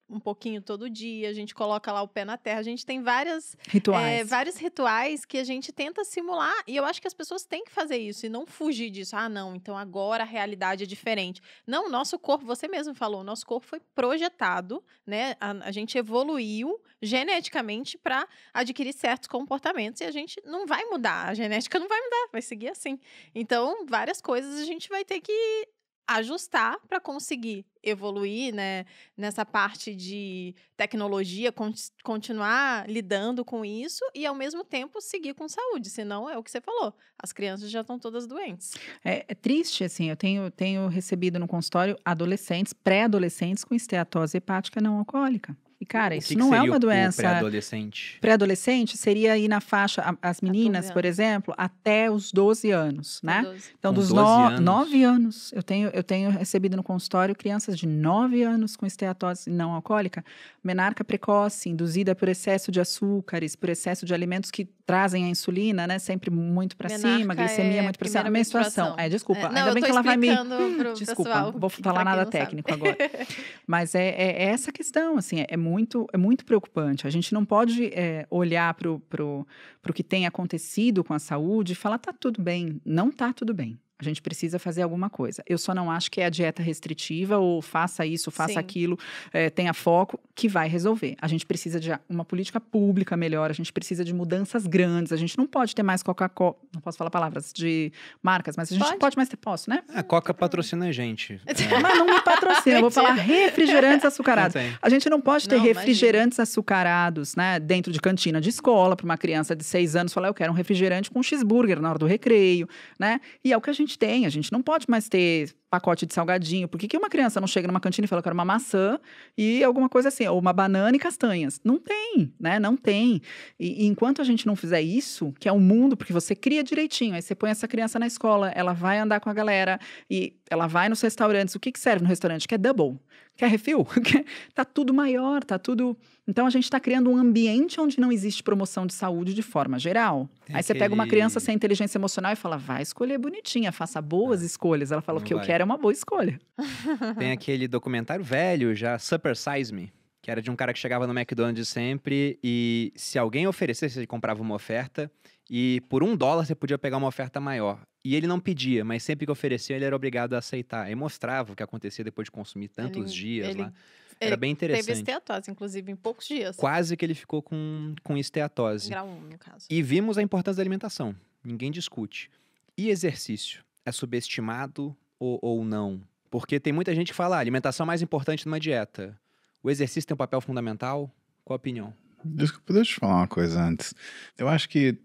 um 0.09 0.19
pouquinho 0.19 0.61
todo 0.61 0.89
dia, 0.89 1.29
a 1.29 1.33
gente 1.33 1.53
coloca 1.53 1.91
lá 1.91 2.01
o 2.01 2.07
pé 2.07 2.23
na 2.23 2.37
terra, 2.37 2.59
a 2.59 2.63
gente 2.63 2.85
tem 2.85 3.01
várias 3.01 3.57
Rituais. 3.67 4.21
É, 4.21 4.23
vários 4.23 4.57
rituais 4.57 5.25
que 5.25 5.37
a 5.37 5.43
gente 5.43 5.71
tenta 5.71 6.03
simular 6.05 6.55
e 6.65 6.75
eu 6.75 6.85
acho 6.85 7.01
que 7.01 7.07
as 7.07 7.13
pessoas 7.13 7.45
têm 7.45 7.63
que 7.63 7.71
fazer 7.71 7.97
isso 7.97 8.25
e 8.25 8.29
não 8.29 8.45
fugir 8.45 8.89
disso. 8.89 9.15
Ah, 9.15 9.27
não, 9.27 9.55
então 9.55 9.77
agora 9.77 10.23
a 10.23 10.25
realidade 10.25 10.83
é 10.83 10.87
diferente. 10.87 11.41
Não, 11.65 11.89
nosso 11.89 12.17
corpo, 12.17 12.45
você 12.45 12.67
mesmo 12.67 12.93
falou, 12.93 13.23
nosso 13.23 13.45
corpo 13.45 13.67
foi 13.67 13.81
projetado, 13.93 14.83
né? 15.05 15.35
A, 15.39 15.51
a 15.67 15.71
gente 15.71 15.97
evoluiu 15.97 16.79
geneticamente 17.01 17.97
para 17.97 18.27
adquirir 18.53 18.93
certos 18.93 19.27
comportamentos 19.27 20.01
e 20.01 20.05
a 20.05 20.11
gente 20.11 20.41
não 20.45 20.65
vai 20.65 20.83
mudar, 20.85 21.27
a 21.27 21.33
genética 21.33 21.77
não 21.79 21.87
vai 21.87 21.99
mudar, 21.99 22.29
vai 22.31 22.41
seguir 22.41 22.69
assim. 22.69 22.99
Então, 23.35 23.85
várias 23.85 24.21
coisas 24.21 24.59
a 24.59 24.65
gente 24.65 24.89
vai 24.89 25.03
ter 25.03 25.19
que 25.19 25.67
ajustar 26.07 26.77
para 26.87 26.99
conseguir 26.99 27.65
evoluir, 27.83 28.53
né, 28.53 28.85
nessa 29.15 29.45
parte 29.45 29.95
de 29.95 30.55
tecnologia, 30.75 31.51
con- 31.51 31.73
continuar 32.03 32.89
lidando 32.89 33.43
com 33.45 33.63
isso 33.63 34.03
e 34.13 34.25
ao 34.25 34.35
mesmo 34.35 34.63
tempo 34.63 34.99
seguir 35.01 35.33
com 35.33 35.47
saúde, 35.47 35.89
senão 35.89 36.29
é 36.29 36.37
o 36.37 36.43
que 36.43 36.51
você 36.51 36.61
falou, 36.61 36.93
as 37.21 37.31
crianças 37.31 37.69
já 37.69 37.81
estão 37.81 37.99
todas 37.99 38.25
doentes. 38.27 38.73
É, 39.03 39.25
é 39.27 39.35
triste, 39.35 39.83
assim, 39.83 40.09
eu 40.09 40.15
tenho, 40.15 40.49
tenho 40.51 40.87
recebido 40.87 41.39
no 41.39 41.47
consultório 41.47 41.97
adolescentes, 42.03 42.73
pré-adolescentes 42.73 43.63
com 43.63 43.75
esteatose 43.75 44.37
hepática 44.37 44.81
não 44.81 44.97
alcoólica. 44.99 45.55
E, 45.79 45.85
cara, 45.85 46.15
O 46.15 46.17
isso 46.17 46.29
que 46.29 46.33
que 46.33 46.39
não 46.39 46.55
é 46.55 46.61
uma 46.61 46.79
doença. 46.79 47.21
pré-adolescente. 47.21 48.17
Pré-adolescente 48.19 48.97
seria 48.97 49.33
aí 49.33 49.47
na 49.47 49.61
faixa, 49.61 50.17
as 50.21 50.41
meninas, 50.41 50.89
por 50.89 51.05
exemplo, 51.05 51.53
até 51.55 52.09
os 52.09 52.31
12 52.31 52.71
anos, 52.71 53.19
né? 53.21 53.43
Todos. 53.43 53.63
Então, 53.77 53.91
Com 53.93 53.99
dos 53.99 54.09
12 54.09 54.21
no, 54.21 54.47
anos. 54.47 54.59
9 54.59 55.03
anos, 55.03 55.51
eu 55.53 55.61
tenho, 55.61 55.89
eu 55.89 56.03
tenho 56.03 56.31
recebido 56.31 56.75
no 56.75 56.81
consultório 56.81 57.35
crianças 57.35 57.77
de 57.77 57.85
9 57.87 58.41
anos 58.41 58.75
com 58.75 58.87
esteatose 58.87 59.51
não 59.51 59.71
alcoólica, 59.73 60.25
menarca 60.63 61.03
precoce, 61.03 61.69
induzida 61.69 62.15
por 62.15 62.27
excesso 62.27 62.71
de 62.71 62.81
açúcares, 62.81 63.55
por 63.55 63.69
excesso 63.69 64.03
de 64.03 64.13
alimentos 64.15 64.49
que 64.49 64.65
trazem 64.85 65.25
a 65.25 65.27
insulina, 65.29 65.85
né? 65.85 65.99
Sempre 65.99 66.31
muito 66.31 66.75
para 66.75 66.89
cima, 66.89 67.35
glicemia 67.35 67.79
é 67.79 67.81
muito 67.83 67.99
para 67.99 68.07
cima. 68.07 68.21
primeira 68.23 68.31
Menstruação. 68.31 68.85
menstruação. 68.85 68.95
É, 69.05 69.09
desculpa. 69.09 69.41
É, 69.41 69.45
Ainda 69.47 69.59
não, 69.59 69.67
eu 69.67 69.73
bem 69.75 69.81
tô 69.83 69.85
que 69.87 69.91
ela 69.91 70.01
vai 70.01 70.17
me. 70.17 70.27
Desculpa, 70.97 71.29
pessoal, 71.29 71.51
vou 71.51 71.69
falar 71.69 71.95
quem 71.97 72.05
nada 72.05 72.23
não 72.25 72.31
sabe. 72.31 72.31
técnico 72.45 72.73
agora. 72.73 72.97
Mas 73.67 73.93
é, 73.93 74.07
é- 74.09 74.43
é 74.43 74.45
essa 74.45 74.71
questão, 74.71 75.17
assim, 75.17 75.43
é 75.47 75.57
muito, 75.57 75.66
é 76.13 76.17
muito 76.17 76.45
preocupante. 76.45 77.07
A 77.07 77.09
gente 77.09 77.33
não 77.33 77.45
pode 77.45 77.87
é, 77.87 78.25
olhar 78.29 78.73
para 78.73 78.91
o 78.91 79.45
que 79.93 80.03
tem 80.03 80.25
acontecido 80.25 81.03
com 81.03 81.13
a 81.13 81.19
saúde 81.19 81.73
e 81.73 81.75
falar, 81.75 81.97
tá 81.97 82.13
tudo 82.13 82.41
bem. 82.41 82.81
Não 82.85 83.11
tá 83.11 83.33
tudo 83.33 83.53
bem. 83.53 83.79
A 83.99 84.03
gente 84.03 84.21
precisa 84.21 84.59
fazer 84.59 84.83
alguma 84.83 85.09
coisa. 85.09 85.43
Eu 85.47 85.57
só 85.57 85.73
não 85.73 85.89
acho 85.89 86.11
que 86.11 86.21
é 86.21 86.25
a 86.25 86.29
dieta 86.29 86.61
restritiva 86.61 87.37
ou 87.37 87.61
faça 87.61 88.05
isso, 88.05 88.29
faça 88.29 88.53
Sim. 88.53 88.59
aquilo, 88.59 88.99
é, 89.33 89.49
tenha 89.49 89.73
foco, 89.73 90.19
que 90.35 90.47
vai 90.47 90.67
resolver. 90.67 91.15
A 91.19 91.27
gente 91.27 91.45
precisa 91.45 91.79
de 91.79 91.91
uma 92.07 92.23
política 92.23 92.59
pública 92.59 93.17
melhor, 93.17 93.49
a 93.49 93.53
gente 93.53 93.73
precisa 93.73 94.05
de 94.05 94.13
mudanças 94.13 94.67
grandes. 94.67 95.11
A 95.11 95.17
gente 95.17 95.37
não 95.37 95.47
pode 95.47 95.73
ter 95.73 95.81
mais 95.83 96.03
Coca-Cola, 96.03 96.55
não 96.73 96.81
posso 96.81 96.97
falar 96.97 97.09
palavras 97.09 97.51
de 97.51 97.91
marcas, 98.21 98.55
mas 98.55 98.71
a 98.71 98.75
gente 98.75 98.83
Pode. 98.83 98.91
não 98.91 98.99
pode 98.99 99.17
mais 99.17 99.29
ter, 99.29 99.37
posso, 99.37 99.69
né? 99.69 99.81
A 99.93 100.03
Coca 100.03 100.33
patrocina 100.33 100.87
a 100.87 100.91
gente. 100.91 101.41
Mas 101.81 101.97
não 101.97 102.05
me 102.05 102.21
patrocina, 102.21 102.77
eu 102.77 102.81
vou 102.81 102.91
falar 102.91 103.13
refrigerantes 103.13 104.05
açucarados. 104.05 104.55
A 104.81 104.89
gente 104.89 105.09
não 105.09 105.19
pode 105.19 105.47
ter 105.47 105.55
Não, 105.55 105.63
imagina. 105.63 105.79
refrigerantes 105.81 106.39
açucarados, 106.39 107.35
né, 107.35 107.59
dentro 107.59 107.91
de 107.91 107.99
cantina 107.99 108.39
de 108.39 108.49
escola, 108.49 108.95
para 108.95 109.05
uma 109.05 109.17
criança 109.17 109.55
de 109.55 109.63
seis 109.63 109.95
anos 109.95 110.13
falar, 110.13 110.27
eu 110.27 110.33
quero 110.33 110.51
um 110.51 110.55
refrigerante 110.55 111.09
com 111.09 111.21
cheeseburger 111.23 111.79
na 111.81 111.89
hora 111.89 111.99
do 111.99 112.05
recreio, 112.05 112.67
né? 112.99 113.19
E 113.43 113.51
é 113.53 113.57
o 113.57 113.61
que 113.61 113.69
a 113.69 113.73
gente 113.73 113.86
tem, 113.95 114.25
a 114.25 114.29
gente 114.29 114.51
não 114.51 114.63
pode 114.63 114.87
mais 114.89 115.07
ter 115.07 115.55
pacote 115.69 116.07
de 116.07 116.13
salgadinho. 116.13 116.67
Por 116.67 116.79
que, 116.79 116.87
que 116.87 116.97
uma 116.97 117.09
criança 117.09 117.39
não 117.39 117.47
chega 117.47 117.67
numa 117.67 117.79
cantina 117.79 118.05
e 118.05 118.07
fala, 118.07 118.19
eu 118.19 118.23
quero 118.23 118.33
uma 118.33 118.45
maçã 118.45 118.99
e 119.37 119.63
alguma 119.63 119.87
coisa 119.87 120.07
assim, 120.07 120.25
ou 120.25 120.39
uma 120.39 120.51
banana 120.51 120.95
e 120.95 120.99
castanhas? 120.99 121.61
Não 121.63 121.77
tem, 121.77 122.33
né? 122.39 122.57
Não 122.57 122.75
tem. 122.75 123.21
E, 123.59 123.83
e 123.83 123.85
enquanto 123.85 124.19
a 124.19 124.25
gente 124.25 124.47
não 124.47 124.55
fizer 124.55 124.81
isso, 124.81 125.31
que 125.39 125.47
é 125.47 125.51
o 125.51 125.59
mundo, 125.59 125.95
porque 125.95 126.11
você 126.11 126.35
cria 126.35 126.63
direitinho, 126.63 127.13
aí 127.13 127.21
você 127.21 127.35
põe 127.35 127.51
essa 127.51 127.67
criança 127.67 127.99
na 127.99 128.07
escola, 128.07 128.49
ela 128.49 128.73
vai 128.73 128.97
andar 128.97 129.19
com 129.19 129.29
a 129.29 129.33
galera 129.33 129.79
e 130.09 130.33
ela 130.49 130.65
vai 130.65 130.89
nos 130.89 131.01
restaurantes. 131.01 131.53
O 131.53 131.59
que, 131.59 131.71
que 131.71 131.79
serve 131.79 132.01
no 132.01 132.09
restaurante? 132.09 132.47
Quer 132.47 132.57
double? 132.57 132.97
Quer 133.35 133.49
refil? 133.49 133.85
Tá 134.53 134.65
tudo 134.65 134.93
maior, 134.93 135.43
tá 135.43 135.59
tudo. 135.59 135.95
Então 136.27 136.45
a 136.45 136.49
gente 136.49 136.65
está 136.65 136.79
criando 136.79 137.09
um 137.09 137.15
ambiente 137.17 137.79
onde 137.79 137.99
não 137.99 138.11
existe 138.11 138.43
promoção 138.43 138.85
de 138.85 138.93
saúde 138.93 139.33
de 139.33 139.41
forma 139.41 139.79
geral. 139.79 140.29
Tem 140.45 140.55
Aí 140.55 140.61
você 140.63 140.75
pega 140.75 140.93
uma 140.93 141.07
criança 141.07 141.39
sem 141.39 141.55
inteligência 141.55 141.97
emocional 141.97 142.33
e 142.33 142.35
fala, 142.35 142.57
vai 142.57 142.81
escolher 142.81 143.17
bonitinha, 143.17 143.71
faça 143.71 144.01
boas 144.01 144.41
escolhas. 144.41 144.91
Ela 144.91 145.01
fala, 145.01 145.19
o 145.19 145.23
que 145.23 145.33
eu 145.33 145.37
vai. 145.37 145.45
quero 145.47 145.61
é 145.61 145.65
uma 145.65 145.77
boa 145.77 145.93
escolha. 145.93 146.37
Tem 147.17 147.31
aquele 147.31 147.67
documentário 147.67 148.25
velho 148.25 148.75
já, 148.75 148.99
Super 148.99 149.37
Size 149.37 149.73
Me, 149.73 149.91
que 150.21 150.29
era 150.29 150.41
de 150.41 150.51
um 150.51 150.55
cara 150.55 150.73
que 150.73 150.79
chegava 150.79 151.07
no 151.07 151.17
McDonald's 151.17 151.69
sempre 151.69 152.37
e 152.43 152.91
se 152.95 153.17
alguém 153.17 153.47
oferecesse, 153.47 153.97
ele 153.97 154.07
comprava 154.07 154.41
uma 154.41 154.55
oferta 154.55 155.09
e 155.49 155.81
por 155.87 156.03
um 156.03 156.13
dólar 156.13 156.45
você 156.45 156.53
podia 156.53 156.77
pegar 156.77 156.97
uma 156.97 157.07
oferta 157.07 157.39
maior. 157.39 157.79
E 158.03 158.15
ele 158.15 158.27
não 158.27 158.39
pedia, 158.39 158.83
mas 158.83 159.01
sempre 159.03 159.25
que 159.25 159.31
oferecia 159.31 159.75
ele 159.77 159.85
era 159.85 159.95
obrigado 159.95 160.33
a 160.33 160.37
aceitar. 160.39 160.89
E 160.91 160.95
mostrava 160.95 161.53
o 161.53 161.55
que 161.55 161.63
acontecia 161.63 162.03
depois 162.03 162.25
de 162.25 162.31
consumir 162.31 162.67
tantos 162.67 163.11
Ele- 163.11 163.21
dias 163.21 163.49
ele- 163.49 163.61
lá. 163.61 163.73
Era 164.19 164.35
bem 164.35 164.55
Teve 164.55 164.73
interessante. 164.73 164.97
esteatose, 164.97 165.51
inclusive, 165.51 165.91
em 165.91 165.95
poucos 165.95 166.27
dias. 166.27 166.55
Quase 166.55 166.97
que 166.97 167.05
ele 167.05 167.13
ficou 167.13 167.41
com, 167.41 167.93
com 168.03 168.17
esteatose. 168.17 168.89
Grau 168.89 169.07
1, 169.07 169.21
no 169.21 169.37
caso. 169.37 169.67
E 169.69 169.81
vimos 169.81 170.17
a 170.17 170.21
importância 170.21 170.57
da 170.57 170.63
alimentação. 170.63 171.15
Ninguém 171.43 171.71
discute. 171.71 172.29
E 172.77 172.89
exercício? 172.89 173.63
É 173.85 173.91
subestimado 173.91 174.95
ou, 175.19 175.39
ou 175.41 175.63
não? 175.63 176.01
Porque 176.29 176.59
tem 176.59 176.73
muita 176.73 176.93
gente 176.93 177.07
que 177.07 177.13
fala, 177.13 177.37
ah, 177.37 177.39
alimentação 177.39 177.85
é 177.85 177.87
mais 177.87 178.01
importante 178.01 178.45
numa 178.45 178.59
dieta. 178.59 179.17
O 179.63 179.69
exercício 179.69 180.07
tem 180.07 180.13
um 180.13 180.17
papel 180.17 180.41
fundamental? 180.41 181.11
Qual 181.43 181.55
a 181.55 181.57
opinião? 181.57 181.93
Desculpa, 182.23 182.73
deixa 182.73 182.91
eu 182.91 182.95
te 182.95 182.99
falar 182.99 183.17
uma 183.17 183.27
coisa 183.27 183.61
antes. 183.61 183.93
Eu 184.37 184.47
acho 184.49 184.67
que 184.67 184.97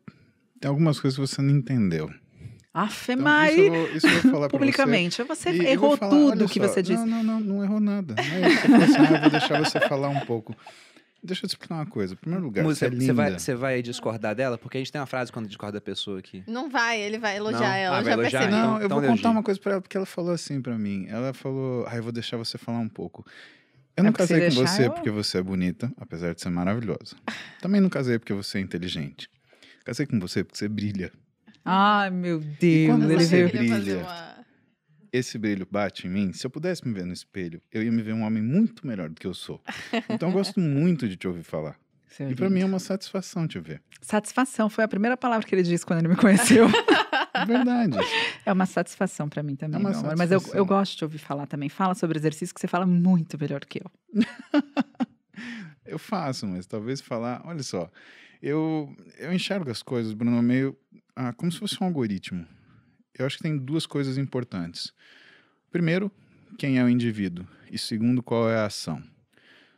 tem 0.60 0.68
algumas 0.68 0.98
coisas 0.98 1.18
que 1.18 1.26
você 1.26 1.40
não 1.40 1.50
entendeu. 1.54 2.12
Afe, 2.74 3.12
Então, 3.12 3.24
mas 3.24 3.52
isso, 3.52 3.60
eu 3.62 3.70
vou, 3.72 3.88
isso 3.96 4.06
eu 4.06 4.10
vou 4.22 4.32
falar 4.32 4.48
pra 4.48 4.58
publicamente. 4.58 5.22
Você, 5.24 5.52
você. 5.52 5.62
Errou 5.68 5.96
falar, 5.96 6.10
tudo 6.10 6.30
olha 6.30 6.46
que 6.48 6.60
só, 6.60 6.68
você 6.68 6.82
disse. 6.82 7.04
Não, 7.04 7.22
não, 7.22 7.22
não, 7.22 7.40
não 7.40 7.64
errou 7.64 7.80
nada. 7.80 8.14
Não 8.14 8.22
é 8.46 8.48
isso. 8.52 8.66
Eu 8.66 8.76
assim, 8.76 9.14
eu 9.14 9.20
vou 9.20 9.30
deixar 9.30 9.58
você 9.58 9.80
falar 9.80 10.08
um 10.08 10.20
pouco. 10.20 10.56
Deixa 11.24 11.44
eu 11.44 11.48
te 11.48 11.52
explicar 11.52 11.74
uma 11.76 11.86
coisa. 11.86 12.14
Em 12.14 12.16
primeiro 12.16 12.44
lugar, 12.44 12.64
Mu, 12.64 12.74
você 12.74 12.86
é 12.86 12.90
Você 12.90 12.96
linda. 12.96 13.12
vai, 13.14 13.32
você 13.38 13.54
vai 13.54 13.80
discordar 13.82 14.34
dela? 14.34 14.56
Porque 14.58 14.78
a 14.78 14.80
gente 14.80 14.90
tem 14.90 15.00
uma 15.00 15.06
frase 15.06 15.30
quando 15.30 15.46
discorda 15.46 15.78
da 15.78 15.80
pessoa 15.80 16.18
aqui. 16.18 16.42
Não 16.48 16.68
vai, 16.68 17.00
ele 17.00 17.16
vai 17.18 17.36
elogiar 17.36 17.60
Não? 17.60 17.74
ela, 17.74 17.98
Ah, 17.98 18.02
já 18.02 18.12
elogiar? 18.12 18.40
percebi. 18.40 18.50
Não, 18.52 18.58
Então- 18.62 18.80
eu 18.80 18.86
então 18.86 18.96
vou 18.96 19.04
elogio. 19.04 19.16
contar 19.22 19.30
uma 19.30 19.42
coisa 19.42 19.60
pra 19.60 19.72
ela, 19.72 19.80
porque 19.82 19.96
ela 19.96 20.06
falou 20.06 20.32
assim 20.32 20.60
pra 20.60 20.76
mim. 20.76 21.06
Ela 21.08 21.32
falou, 21.32 21.86
ah, 21.88 21.94
eu 21.96 22.02
vou 22.02 22.10
deixar 22.10 22.36
você 22.38 22.58
falar 22.58 22.78
um 22.80 22.88
pouco. 22.88 23.24
Eu 23.96 24.02
não 24.02 24.08
É 24.08 24.12
se 24.12 24.18
casei 24.18 24.48
com 24.48 24.54
você 24.56 24.86
eu- 24.86 24.90
porque 24.90 25.10
você 25.10 25.38
é 25.38 25.42
bonita, 25.42 25.92
apesar 26.00 26.34
de 26.34 26.40
ser 26.40 26.48
maravilhosa. 26.50 27.14
Também 27.60 27.80
não 27.80 27.90
casei 27.90 28.18
porque 28.18 28.32
você 28.32 28.58
é 28.58 28.60
inteligente. 28.62 29.28
Casei 29.84 30.06
com 30.06 30.18
você 30.18 30.42
porque 30.42 30.58
você 30.58 30.68
brilha. 30.68 31.12
Ai, 31.64 32.10
meu 32.10 32.40
quando 32.40 32.58
Deus. 32.60 33.10
Ele 33.10 33.24
você 33.24 33.36
veio. 33.36 33.50
queria 33.50 33.68
fazer 33.70 33.82
brilha? 33.96 34.02
uma- 34.02 34.32
Esse 35.12 35.38
brilho 35.38 35.66
bate 35.70 36.06
em 36.06 36.10
mim. 36.10 36.32
Se 36.32 36.46
eu 36.46 36.50
pudesse 36.50 36.86
me 36.86 36.92
ver 36.94 37.04
no 37.04 37.12
espelho, 37.12 37.60
eu 37.70 37.82
ia 37.82 37.92
me 37.92 38.02
ver 38.02 38.12
um 38.14 38.22
homem 38.22 38.42
muito 38.42 38.86
melhor 38.86 39.08
do 39.08 39.14
que 39.14 39.26
eu 39.26 39.34
sou. 39.34 39.60
Então 40.08 40.28
eu 40.30 40.32
gosto 40.32 40.58
muito 40.58 41.08
de 41.08 41.16
te 41.16 41.28
ouvir 41.28 41.42
falar. 41.42 41.76
Seu 42.08 42.30
E 42.30 42.34
pra 42.34 42.46
lindo. 42.46 42.54
mim 42.56 42.62
é 42.62 42.66
uma 42.66 42.78
satisfação 42.78 43.46
te 43.48 43.58
ver. 43.58 43.80
Satisfação 44.02 44.68
foi 44.68 44.84
a 44.84 44.88
primeira 44.88 45.16
palavra 45.16 45.46
que 45.46 45.54
ele 45.54 45.62
disse 45.62 45.84
quando 45.86 46.00
ele 46.00 46.08
me 46.08 46.16
conheceu. 46.16 46.66
É 47.34 47.46
verdade. 47.46 47.96
é 48.44 48.52
uma 48.52 48.66
satisfação 48.66 49.26
pra 49.26 49.42
mim 49.42 49.56
também, 49.56 49.80
É 49.80 49.82
meu 49.82 49.98
amor. 49.98 50.14
Mas 50.18 50.30
eu, 50.30 50.40
eu 50.52 50.66
gosto 50.66 50.92
de 50.92 50.98
te 50.98 51.04
ouvir 51.04 51.16
falar 51.18 51.46
também. 51.46 51.68
Fala 51.70 51.94
sobre 51.94 52.18
exercício 52.18 52.54
que 52.54 52.60
você 52.60 52.68
fala 52.68 52.84
muito 52.86 53.38
melhor 53.40 53.58
do 53.60 53.66
que 53.66 53.80
eu. 53.82 53.90
Eu 55.84 55.98
faço, 55.98 56.46
mas 56.46 56.66
talvez 56.66 57.00
falar, 57.00 57.42
olha 57.44 57.62
só, 57.62 57.90
eu, 58.42 58.94
eu 59.18 59.32
enxergo 59.32 59.70
as 59.70 59.82
coisas, 59.82 60.12
Bruno, 60.12 60.42
meio 60.42 60.76
ah, 61.14 61.32
como 61.32 61.52
se 61.52 61.58
fosse 61.58 61.76
um 61.80 61.86
algoritmo. 61.86 62.46
Eu 63.16 63.24
acho 63.24 63.36
que 63.36 63.42
tem 63.42 63.56
duas 63.56 63.86
coisas 63.86 64.18
importantes. 64.18 64.92
Primeiro, 65.70 66.10
quem 66.58 66.78
é 66.78 66.84
o 66.84 66.88
indivíduo? 66.88 67.46
E 67.70 67.78
segundo, 67.78 68.22
qual 68.22 68.50
é 68.50 68.56
a 68.56 68.66
ação? 68.66 69.02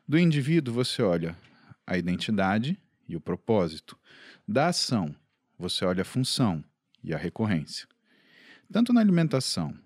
Do 0.09 0.19
indivíduo, 0.19 0.73
você 0.73 1.03
olha 1.03 1.37
a 1.87 1.99
identidade 1.99 2.81
e 3.07 3.15
o 3.17 3.21
propósito. 3.21 3.99
Da 4.49 4.69
ação, 4.69 5.15
você 5.59 5.85
olha 5.85 6.03
a 6.03 6.07
função 6.07 6.65
e 7.03 7.13
a 7.13 7.19
recorrência. 7.19 7.87
Tanto 8.73 8.93
na 8.93 9.01
alimentação 9.01 9.77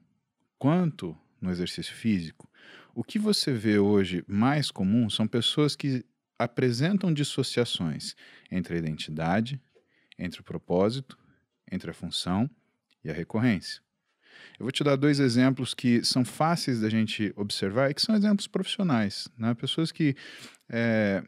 quanto 0.59 1.17
no 1.41 1.51
exercício 1.51 1.95
físico, 1.95 2.49
o 2.95 3.03
que 3.03 3.19
você 3.19 3.53
vê 3.53 3.79
hoje 3.79 4.25
mais 4.27 4.71
comum 4.71 5.11
são 5.11 5.27
pessoas 5.27 5.77
que 5.77 6.05
apresentam 6.39 7.13
dissociações 7.13 8.15
entre 8.51 8.75
a 8.77 8.79
identidade, 8.79 9.61
entre 10.19 10.41
o 10.41 10.45
propósito, 10.45 11.19
entre 11.71 11.91
a 11.91 11.95
função 11.95 12.49
e 13.05 13.11
a 13.11 13.13
recorrência. 13.13 13.83
Eu 14.59 14.65
vou 14.65 14.73
te 14.73 14.85
dar 14.85 14.97
dois 14.97 15.21
exemplos 15.21 15.75
que 15.75 16.05
são 16.05 16.25
fáceis 16.25 16.81
da 16.81 16.89
gente 16.89 17.33
observar 17.37 17.91
e 17.91 17.95
que 17.95 18.03
são 18.03 18.15
exemplos 18.15 18.47
profissionais, 18.47 19.29
né? 19.37 19.55
Pessoas 19.55 19.91
que 19.91 20.17
é, 20.69 21.23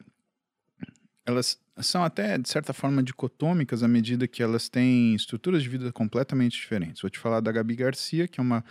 elas 1.25 1.59
são 1.79 2.05
até, 2.05 2.37
de 2.37 2.49
certa 2.49 2.73
forma, 2.73 3.03
dicotômicas 3.03 3.83
à 3.83 3.89
medida 3.89 4.29
que 4.29 4.43
elas 4.43 4.69
têm 4.69 5.15
estruturas 5.15 5.63
de 5.63 5.69
vida 5.69 5.93
completamente 5.93 6.53
diferentes. 6.53 7.01
Vou 7.03 7.11
te 7.11 7.19
falar 7.19 7.41
da 7.41 7.51
Gabi 7.51 7.75
Garcia, 7.75 8.29
que 8.29 8.41
é 8.41 8.43
uma 8.43 8.65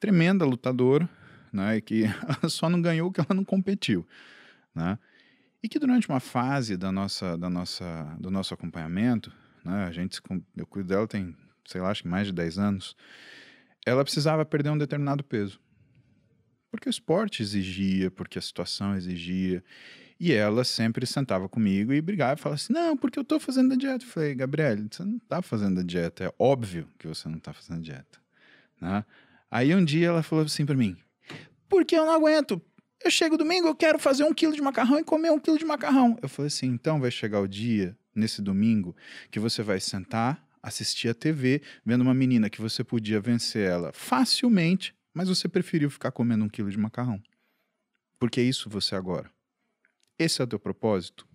tremenda 0.00 0.44
lutadora, 0.44 1.08
né? 1.52 1.76
E 1.76 1.80
que 1.80 2.04
ela 2.26 2.48
só 2.48 2.68
não 2.68 2.80
ganhou 2.80 3.12
que 3.12 3.20
ela 3.20 3.34
não 3.34 3.44
competiu, 3.44 4.06
né? 4.74 4.98
E 5.62 5.68
que 5.68 5.78
durante 5.78 6.08
uma 6.08 6.20
fase 6.20 6.76
da 6.76 6.92
nossa, 6.92 7.36
da 7.36 7.50
nossa, 7.50 8.16
do 8.18 8.30
nosso 8.30 8.54
acompanhamento, 8.54 9.32
né? 9.64 9.84
A 9.84 9.92
gente, 9.92 10.20
eu 10.56 10.66
cuido 10.66 10.88
dela 10.88 11.06
tem, 11.06 11.36
sei 11.66 11.80
lá, 11.80 11.90
acho 11.90 12.02
que 12.02 12.08
mais 12.08 12.26
de 12.28 12.32
10 12.32 12.58
anos, 12.58 12.96
ela 13.84 14.04
precisava 14.04 14.44
perder 14.44 14.70
um 14.70 14.78
determinado 14.78 15.24
peso. 15.24 15.60
Porque 16.70 16.88
o 16.88 16.90
esporte 16.90 17.42
exigia, 17.42 18.10
porque 18.10 18.38
a 18.38 18.42
situação 18.42 18.94
exigia. 18.96 19.64
E 20.20 20.32
ela 20.32 20.64
sempre 20.64 21.06
sentava 21.06 21.48
comigo 21.48 21.92
e 21.92 22.00
brigava 22.00 22.38
e 22.38 22.42
falava 22.42 22.56
assim: 22.56 22.72
Não, 22.72 22.96
porque 22.96 23.18
eu 23.18 23.24
tô 23.24 23.38
fazendo 23.38 23.72
a 23.72 23.76
dieta. 23.76 24.04
Eu 24.04 24.08
falei, 24.08 24.34
Gabriel, 24.34 24.76
você 24.90 25.04
não 25.04 25.18
tá 25.20 25.40
fazendo 25.40 25.80
a 25.80 25.82
dieta. 25.82 26.24
É 26.24 26.34
óbvio 26.38 26.88
que 26.98 27.06
você 27.06 27.28
não 27.28 27.38
tá 27.38 27.52
fazendo 27.52 27.78
a 27.78 27.82
dieta. 27.82 28.18
Né? 28.80 29.04
Aí 29.50 29.74
um 29.74 29.84
dia 29.84 30.08
ela 30.08 30.22
falou 30.22 30.44
assim 30.44 30.66
para 30.66 30.74
mim: 30.74 30.96
Porque 31.68 31.96
eu 31.96 32.04
não 32.04 32.12
aguento. 32.12 32.60
Eu 33.04 33.10
chego 33.10 33.36
domingo, 33.36 33.68
eu 33.68 33.74
quero 33.74 33.98
fazer 33.98 34.24
um 34.24 34.34
quilo 34.34 34.54
de 34.54 34.60
macarrão 34.60 34.98
e 34.98 35.04
comer 35.04 35.30
um 35.30 35.38
quilo 35.38 35.58
de 35.58 35.64
macarrão. 35.64 36.18
Eu 36.20 36.28
falei 36.28 36.48
assim: 36.48 36.66
então 36.66 37.00
vai 37.00 37.10
chegar 37.10 37.40
o 37.40 37.48
dia, 37.48 37.96
nesse 38.14 38.42
domingo, 38.42 38.94
que 39.30 39.38
você 39.38 39.62
vai 39.62 39.80
sentar, 39.80 40.44
assistir 40.62 41.08
a 41.08 41.14
TV, 41.14 41.62
vendo 41.84 42.02
uma 42.02 42.14
menina 42.14 42.50
que 42.50 42.60
você 42.60 42.82
podia 42.82 43.20
vencer 43.20 43.68
ela 43.68 43.92
facilmente, 43.92 44.94
mas 45.14 45.28
você 45.28 45.48
preferiu 45.48 45.90
ficar 45.90 46.10
comendo 46.10 46.44
um 46.44 46.48
quilo 46.48 46.70
de 46.70 46.78
macarrão. 46.78 47.22
Porque 48.18 48.40
é 48.40 48.44
isso 48.44 48.68
você 48.68 48.94
agora. 48.96 49.30
Esse 50.18 50.40
é 50.40 50.44
o 50.44 50.48
teu 50.48 50.58
propósito? 50.58 51.26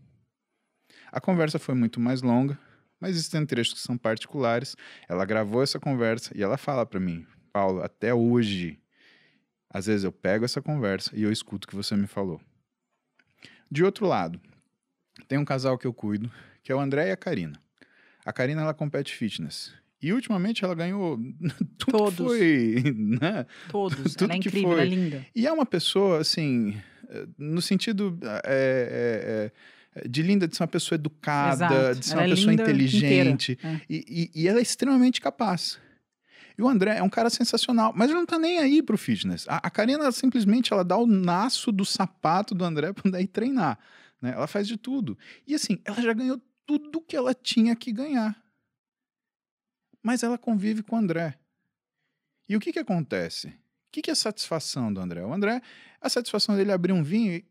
A 1.11 1.21
conversa 1.21 1.57
foi 1.57 1.73
muito 1.73 1.99
mais 1.99 2.21
longa, 2.21 2.59
mas 2.99 3.11
existem 3.11 3.45
trechos 3.45 3.75
que 3.75 3.79
são 3.79 3.97
particulares. 3.97 4.75
Ela 5.07 5.25
gravou 5.25 5.63
essa 5.63 5.79
conversa 5.79 6.31
e 6.35 6.43
ela 6.43 6.57
fala 6.57 6.85
para 6.85 6.99
mim, 6.99 7.25
Paulo, 7.53 7.81
até 7.81 8.13
hoje, 8.13 8.79
às 9.73 9.87
vezes 9.87 10.03
eu 10.03 10.11
pego 10.11 10.45
essa 10.45 10.61
conversa 10.61 11.11
e 11.15 11.23
eu 11.23 11.31
escuto 11.31 11.65
o 11.65 11.69
que 11.69 11.75
você 11.75 11.95
me 11.95 12.07
falou. 12.07 12.39
De 13.69 13.83
outro 13.83 14.05
lado, 14.05 14.39
tem 15.27 15.37
um 15.39 15.45
casal 15.45 15.77
que 15.77 15.87
eu 15.87 15.93
cuido, 15.93 16.31
que 16.63 16.71
é 16.71 16.75
o 16.75 16.79
André 16.79 17.09
e 17.09 17.11
a 17.11 17.17
Karina. 17.17 17.59
A 18.25 18.31
Karina 18.31 18.61
ela 18.61 18.73
compete 18.73 19.13
fitness. 19.15 19.73
E 20.01 20.11
ultimamente 20.13 20.63
ela 20.63 20.75
ganhou 20.75 21.17
tudo 21.77 21.97
Todos. 21.97 22.13
que 22.37 22.81
foi, 22.83 22.93
né? 22.95 23.45
Todos. 23.69 24.13
Tudo 24.15 24.25
ela 24.31 24.37
é 24.37 24.39
que 24.41 24.47
incrível, 24.49 24.69
foi. 24.71 24.79
ela 24.79 24.81
é 24.81 24.85
linda. 24.95 25.25
E 25.35 25.47
é 25.47 25.51
uma 25.51 25.65
pessoa, 25.65 26.19
assim, 26.19 26.75
no 27.37 27.61
sentido 27.61 28.17
é, 28.45 29.51
é, 29.95 30.01
é, 30.03 30.07
de 30.07 30.21
linda, 30.21 30.45
de 30.47 30.55
ser 30.57 30.63
uma 30.63 30.67
pessoa 30.67 30.97
educada, 30.97 31.65
Exato. 31.65 31.99
de 31.99 32.05
ser 32.05 32.13
Ela 32.13 32.21
uma 32.21 32.27
é 32.27 32.35
pessoa 32.35 32.53
inteligente. 32.53 33.57
é. 33.63 33.81
E, 33.89 34.29
e- 34.35 34.41
e 34.43 34.47
ela 34.47 34.59
é 34.59 34.61
extremamente 34.61 35.21
capaz. 35.21 35.79
E 36.57 36.61
o 36.61 36.67
André 36.67 36.97
é 36.97 37.03
um 37.03 37.09
cara 37.09 37.29
sensacional, 37.29 37.93
mas 37.95 38.09
ele 38.09 38.19
não 38.19 38.25
tá 38.25 38.37
nem 38.37 38.59
aí 38.59 38.81
pro 38.83 38.97
fitness. 38.97 39.47
A, 39.47 39.57
a 39.57 39.69
Karina, 39.69 40.11
simplesmente, 40.11 40.71
ela 40.71 40.83
dá 40.83 40.97
o 40.97 41.07
naço 41.07 41.71
do 41.71 41.85
sapato 41.85 42.53
do 42.53 42.63
André 42.63 42.93
pra 42.93 43.09
daí 43.09 43.27
treinar. 43.27 43.79
Né? 44.21 44.33
Ela 44.33 44.47
faz 44.47 44.67
de 44.67 44.77
tudo. 44.77 45.17
E 45.47 45.55
assim, 45.55 45.79
ela 45.83 46.01
já 46.01 46.13
ganhou 46.13 46.41
tudo 46.65 47.01
que 47.01 47.15
ela 47.15 47.33
tinha 47.33 47.75
que 47.75 47.91
ganhar. 47.91 48.41
Mas 50.01 50.21
ela 50.21 50.37
convive 50.37 50.83
com 50.83 50.95
o 50.95 50.99
André. 50.99 51.37
E 52.47 52.55
o 52.55 52.59
que 52.59 52.73
que 52.73 52.79
acontece? 52.79 53.47
O 53.47 53.91
que 53.91 54.01
que 54.01 54.09
é 54.09 54.13
a 54.13 54.15
satisfação 54.15 54.93
do 54.93 54.99
André? 54.99 55.23
O 55.23 55.33
André, 55.33 55.61
a 56.01 56.09
satisfação 56.09 56.55
dele 56.55 56.71
é 56.71 56.73
abrir 56.73 56.91
um 56.91 57.03
vinho 57.03 57.33
e 57.33 57.45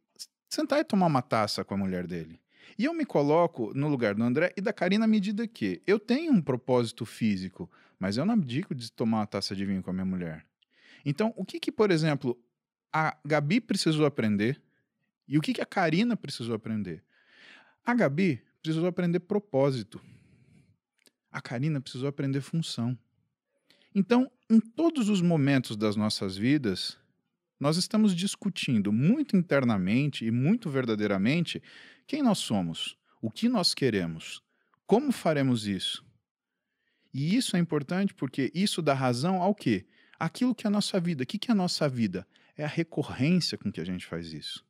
sentar 0.48 0.80
e 0.80 0.84
tomar 0.84 1.06
uma 1.06 1.22
taça 1.22 1.64
com 1.64 1.74
a 1.74 1.78
mulher 1.78 2.06
dele. 2.06 2.40
E 2.78 2.84
eu 2.84 2.94
me 2.94 3.04
coloco 3.04 3.72
no 3.74 3.88
lugar 3.88 4.14
do 4.14 4.22
André 4.22 4.52
e 4.56 4.60
da 4.60 4.72
Karina 4.72 5.04
à 5.04 5.08
medida 5.08 5.46
que 5.46 5.82
eu 5.86 5.98
tenho 5.98 6.32
um 6.32 6.40
propósito 6.40 7.04
físico, 7.04 7.70
mas 8.02 8.16
eu 8.16 8.26
não 8.26 8.34
abdico 8.34 8.74
de 8.74 8.90
tomar 8.90 9.18
uma 9.18 9.26
taça 9.28 9.54
de 9.54 9.64
vinho 9.64 9.80
com 9.80 9.90
a 9.90 9.92
minha 9.92 10.04
mulher. 10.04 10.44
Então, 11.04 11.32
o 11.36 11.44
que 11.44 11.60
que, 11.60 11.70
por 11.70 11.92
exemplo, 11.92 12.36
a 12.92 13.16
Gabi 13.24 13.60
precisou 13.60 14.04
aprender 14.04 14.60
e 15.28 15.38
o 15.38 15.40
que 15.40 15.54
que 15.54 15.60
a 15.60 15.64
Karina 15.64 16.16
precisou 16.16 16.56
aprender? 16.56 17.04
A 17.86 17.94
Gabi 17.94 18.42
precisou 18.60 18.88
aprender 18.88 19.20
propósito. 19.20 20.00
A 21.30 21.40
Karina 21.40 21.80
precisou 21.80 22.08
aprender 22.08 22.40
função. 22.40 22.98
Então, 23.94 24.28
em 24.50 24.58
todos 24.58 25.08
os 25.08 25.22
momentos 25.22 25.76
das 25.76 25.94
nossas 25.94 26.36
vidas, 26.36 26.98
nós 27.60 27.76
estamos 27.76 28.16
discutindo 28.16 28.92
muito 28.92 29.36
internamente 29.36 30.24
e 30.24 30.32
muito 30.32 30.68
verdadeiramente 30.68 31.62
quem 32.04 32.20
nós 32.20 32.38
somos, 32.38 32.98
o 33.20 33.30
que 33.30 33.48
nós 33.48 33.74
queremos, 33.74 34.42
como 34.88 35.12
faremos 35.12 35.68
isso. 35.68 36.04
E 37.12 37.36
isso 37.36 37.56
é 37.56 37.58
importante 37.58 38.14
porque 38.14 38.50
isso 38.54 38.80
dá 38.80 38.94
razão 38.94 39.42
ao 39.42 39.54
quê? 39.54 39.86
Aquilo 40.18 40.54
que 40.54 40.66
é 40.66 40.68
a 40.68 40.70
nossa 40.70 40.98
vida. 40.98 41.24
O 41.24 41.26
que 41.26 41.38
que 41.38 41.50
é 41.50 41.52
a 41.52 41.56
nossa 41.56 41.88
vida? 41.88 42.26
É 42.56 42.64
a 42.64 42.68
recorrência 42.68 43.58
com 43.58 43.70
que 43.70 43.80
a 43.80 43.84
gente 43.84 44.06
faz 44.06 44.32
isso. 44.32 44.64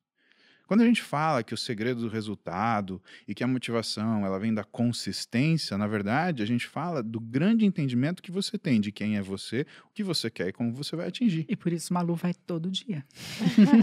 Quando 0.72 0.80
a 0.80 0.86
gente 0.86 1.02
fala 1.02 1.42
que 1.42 1.52
o 1.52 1.56
segredo 1.56 2.00
do 2.00 2.08
resultado 2.08 2.98
e 3.28 3.34
que 3.34 3.44
a 3.44 3.46
motivação 3.46 4.24
ela 4.24 4.38
vem 4.38 4.54
da 4.54 4.64
consistência, 4.64 5.76
na 5.76 5.86
verdade, 5.86 6.42
a 6.42 6.46
gente 6.46 6.66
fala 6.66 7.02
do 7.02 7.20
grande 7.20 7.66
entendimento 7.66 8.22
que 8.22 8.30
você 8.30 8.56
tem 8.56 8.80
de 8.80 8.90
quem 8.90 9.18
é 9.18 9.20
você, 9.20 9.66
o 9.84 9.92
que 9.92 10.02
você 10.02 10.30
quer 10.30 10.48
e 10.48 10.52
como 10.52 10.72
você 10.72 10.96
vai 10.96 11.08
atingir. 11.08 11.44
E 11.46 11.54
por 11.54 11.70
isso 11.74 11.92
Malu 11.92 12.14
vai 12.14 12.32
todo 12.32 12.70
dia. 12.70 13.04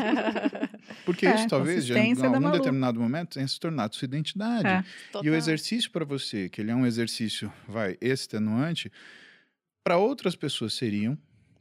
Porque 1.06 1.28
É, 1.28 1.36
isso 1.36 1.48
talvez, 1.48 1.86
já 1.86 2.00
em 2.00 2.14
algum 2.14 2.40
Malu. 2.40 2.58
determinado 2.58 3.00
momento, 3.00 3.36
tenha 3.36 3.48
se 3.48 3.60
tornado 3.60 3.96
sua 3.96 4.08
identidade. 4.08 4.68
É. 4.68 4.84
E 5.22 5.30
o 5.30 5.36
exercício 5.36 5.92
para 5.92 6.04
você, 6.04 6.50
que 6.50 6.60
ele 6.60 6.72
é 6.72 6.76
um 6.76 6.88
exercício, 6.88 7.54
vai, 7.68 8.00
extenuante, 8.02 8.92
para 9.84 9.98
outras 9.98 10.36
pessoas 10.36 10.74
seriam, 10.74 11.16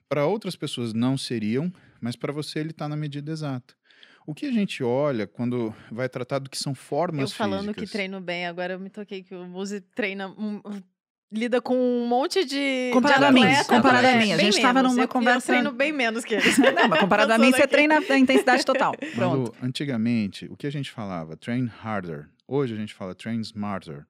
para 0.09 0.25
outras 0.25 0.57
pessoas 0.57 0.95
não 0.95 1.19
seriam, 1.19 1.71
mas 2.01 2.17
para 2.17 2.33
você 2.33 2.61
ele 2.61 2.71
está 2.71 2.89
na 2.89 2.97
medida 2.97 3.31
exata. 3.31 3.78
O 4.29 4.35
que 4.35 4.45
a 4.45 4.53
gente 4.53 4.85
olha 4.85 5.27
quando 5.27 5.75
vai 5.91 6.07
tratar 6.07 6.39
do 6.39 6.51
que 6.51 6.59
são 6.59 6.73
Eu 6.73 6.77
formas 6.77 7.33
falando 7.33 7.69
que 7.69 7.81
físicas? 7.81 7.91
treino 7.93 8.21
bem, 8.21 8.47
agora 8.47 8.75
eu 8.75 8.79
me 8.79 8.91
toquei 8.91 9.23
que 9.23 9.35
o 9.35 9.47
Muzi 9.47 9.81
treina. 9.81 10.29
um- 10.29 10.61
lida 11.33 11.61
com 11.63 11.75
um 11.77 12.07
monte 12.07 12.45
de. 12.45 12.91
Comparado 12.93 13.25
a 13.25 13.33
mim, 13.33 13.43
comparado 13.67 14.07
a 14.07 14.17
mim, 14.17 14.33
a 14.33 14.37
gente 14.39 14.61
tava 14.61 14.75
menos. 14.81 14.93
numa 14.93 15.05
Eu- 15.05 15.09
conversa- 15.09 15.53
Eu 15.53 15.57
treino 15.57 15.73
bem 15.73 15.93
menos 15.93 16.25
que 16.27 16.35
eles. 16.35 16.59
Não, 16.59 16.89
mas 16.89 17.01
comparado 17.01 17.33
a 17.33 17.39
mim, 17.39 17.51
você 17.51 17.63
aqui. 17.63 17.69
treina 17.73 17.99
a 18.07 18.19
intensidade 18.19 18.65
total. 18.67 18.95
Pronto. 19.15 19.55
Antigamente, 19.63 20.45
o 20.51 20.57
que 20.57 20.67
a 20.67 20.71
gente 20.71 20.91
falava? 20.91 21.35
Train 21.37 21.71
harder. 21.83 22.29
Hoje 22.47 22.75
a 22.75 22.77
gente 22.77 22.93
fala 22.95 23.15
train 23.15 23.41
smarter. 23.41 24.05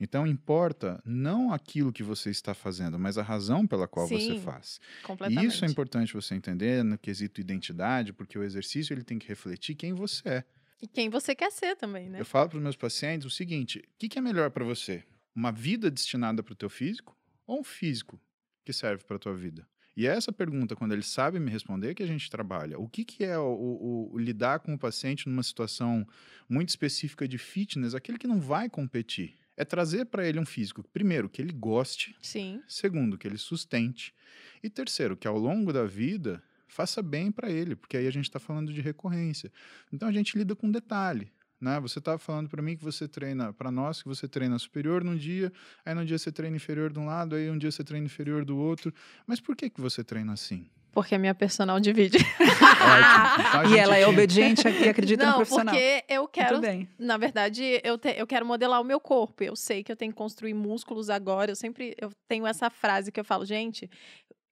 Então 0.00 0.26
importa 0.26 1.00
não 1.04 1.52
aquilo 1.52 1.92
que 1.92 2.02
você 2.02 2.30
está 2.30 2.54
fazendo, 2.54 2.98
mas 2.98 3.18
a 3.18 3.22
razão 3.22 3.66
pela 3.66 3.86
qual 3.86 4.08
você 4.08 4.34
Sim, 4.34 4.34
faz. 4.34 4.80
E 5.24 5.44
Completamente. 5.44 5.44
isso 5.44 5.64
é 5.64 5.68
importante 5.68 6.14
você 6.14 6.34
entender 6.34 6.82
no 6.82 6.98
quesito 6.98 7.40
identidade, 7.40 8.12
porque 8.12 8.38
o 8.38 8.42
exercício 8.42 8.94
ele 8.94 9.04
tem 9.04 9.18
que 9.18 9.28
refletir 9.28 9.74
quem 9.74 9.92
você 9.92 10.28
é. 10.28 10.44
E 10.82 10.86
quem 10.88 11.08
você 11.08 11.34
quer 11.34 11.50
ser 11.52 11.76
também, 11.76 12.08
né? 12.10 12.20
Eu 12.20 12.24
falo 12.24 12.48
para 12.48 12.56
os 12.58 12.62
meus 12.62 12.76
pacientes 12.76 13.26
o 13.26 13.30
seguinte: 13.30 13.78
o 13.78 13.98
que, 13.98 14.08
que 14.08 14.18
é 14.18 14.22
melhor 14.22 14.50
para 14.50 14.64
você? 14.64 15.04
Uma 15.34 15.52
vida 15.52 15.90
destinada 15.90 16.42
para 16.42 16.52
o 16.52 16.56
teu 16.56 16.68
físico 16.68 17.16
ou 17.46 17.60
um 17.60 17.64
físico 17.64 18.20
que 18.64 18.72
serve 18.72 19.04
para 19.04 19.16
a 19.16 19.18
tua 19.18 19.34
vida? 19.34 19.68
E 19.96 20.06
é 20.06 20.10
essa 20.16 20.32
pergunta, 20.32 20.76
quando 20.76 20.92
eles 20.92 21.06
sabem 21.08 21.40
me 21.40 21.50
responder, 21.50 21.94
que 21.94 22.02
a 22.02 22.06
gente 22.06 22.30
trabalha. 22.30 22.78
O 22.78 22.88
que, 22.88 23.04
que 23.04 23.24
é 23.24 23.38
o, 23.38 23.42
o- 23.52 24.14
o 24.14 24.18
lidar 24.18 24.60
com 24.60 24.74
o 24.74 24.78
paciente 24.78 25.28
numa 25.28 25.42
situação 25.42 26.06
muito 26.48 26.68
específica 26.70 27.26
de 27.26 27.38
fitness, 27.38 27.94
aquele 27.94 28.18
que 28.18 28.26
não 28.26 28.40
vai 28.40 28.68
competir? 28.70 29.36
É 29.60 29.64
trazer 29.66 30.06
para 30.06 30.26
ele 30.26 30.40
um 30.40 30.46
físico, 30.46 30.82
primeiro, 30.82 31.28
que 31.28 31.42
ele 31.42 31.52
goste, 31.52 32.16
Sim. 32.22 32.62
Segundo, 32.66 33.18
que 33.18 33.28
ele 33.28 33.36
sustente. 33.36 34.14
E 34.62 34.70
terceiro, 34.70 35.18
que 35.18 35.28
ao 35.28 35.36
longo 35.36 35.70
da 35.70 35.84
vida 35.84 36.42
faça 36.66 37.02
bem 37.02 37.30
para 37.30 37.50
ele, 37.50 37.76
porque 37.76 37.98
aí 37.98 38.06
a 38.06 38.10
gente 38.10 38.24
está 38.24 38.38
falando 38.38 38.72
de 38.72 38.80
recorrência. 38.80 39.52
Então 39.92 40.08
a 40.08 40.12
gente 40.12 40.38
lida 40.38 40.56
com 40.56 40.70
detalhe. 40.70 41.30
Né? 41.60 41.78
Você 41.80 41.98
estava 41.98 42.16
falando 42.16 42.48
para 42.48 42.62
mim 42.62 42.74
que 42.74 42.82
você 42.82 43.06
treina, 43.06 43.52
para 43.52 43.70
nós, 43.70 44.02
que 44.02 44.08
você 44.08 44.26
treina 44.26 44.58
superior 44.58 45.04
num 45.04 45.14
dia, 45.14 45.52
aí 45.84 45.94
num 45.94 46.06
dia 46.06 46.16
você 46.16 46.32
treina 46.32 46.56
inferior 46.56 46.90
de 46.90 46.98
um 46.98 47.04
lado, 47.04 47.36
aí 47.36 47.50
um 47.50 47.58
dia 47.58 47.70
você 47.70 47.84
treina 47.84 48.06
inferior 48.06 48.46
do 48.46 48.56
outro. 48.56 48.94
Mas 49.26 49.40
por 49.40 49.54
que, 49.54 49.68
que 49.68 49.78
você 49.78 50.02
treina 50.02 50.32
assim? 50.32 50.66
Porque 50.92 51.14
a 51.14 51.18
minha 51.18 51.34
personal 51.34 51.78
divide. 51.78 52.18
Ótimo. 52.40 53.48
Então, 53.48 53.72
E 53.74 53.78
ela 53.78 53.96
é 53.96 54.06
obediente 54.06 54.66
e 54.68 54.88
acredita 54.88 55.24
no 55.24 55.30
Não, 55.30 55.36
profissional. 55.36 55.72
porque 55.74 56.04
eu 56.08 56.26
quero. 56.26 56.50
Muito 56.54 56.60
bem. 56.62 56.88
Na 56.98 57.16
verdade, 57.16 57.80
eu, 57.84 57.96
te- 57.96 58.14
eu 58.18 58.26
quero 58.26 58.44
modelar 58.44 58.80
o 58.80 58.84
meu 58.84 58.98
corpo. 58.98 59.44
Eu 59.44 59.54
sei 59.54 59.84
que 59.84 59.92
eu 59.92 59.96
tenho 59.96 60.10
que 60.12 60.18
construir 60.18 60.52
músculos 60.54 61.08
agora. 61.08 61.50
Eu 61.52 61.56
sempre 61.56 61.94
eu 62.00 62.10
tenho 62.28 62.46
essa 62.46 62.68
frase 62.70 63.12
que 63.12 63.20
eu 63.20 63.24
falo, 63.24 63.44
gente. 63.44 63.88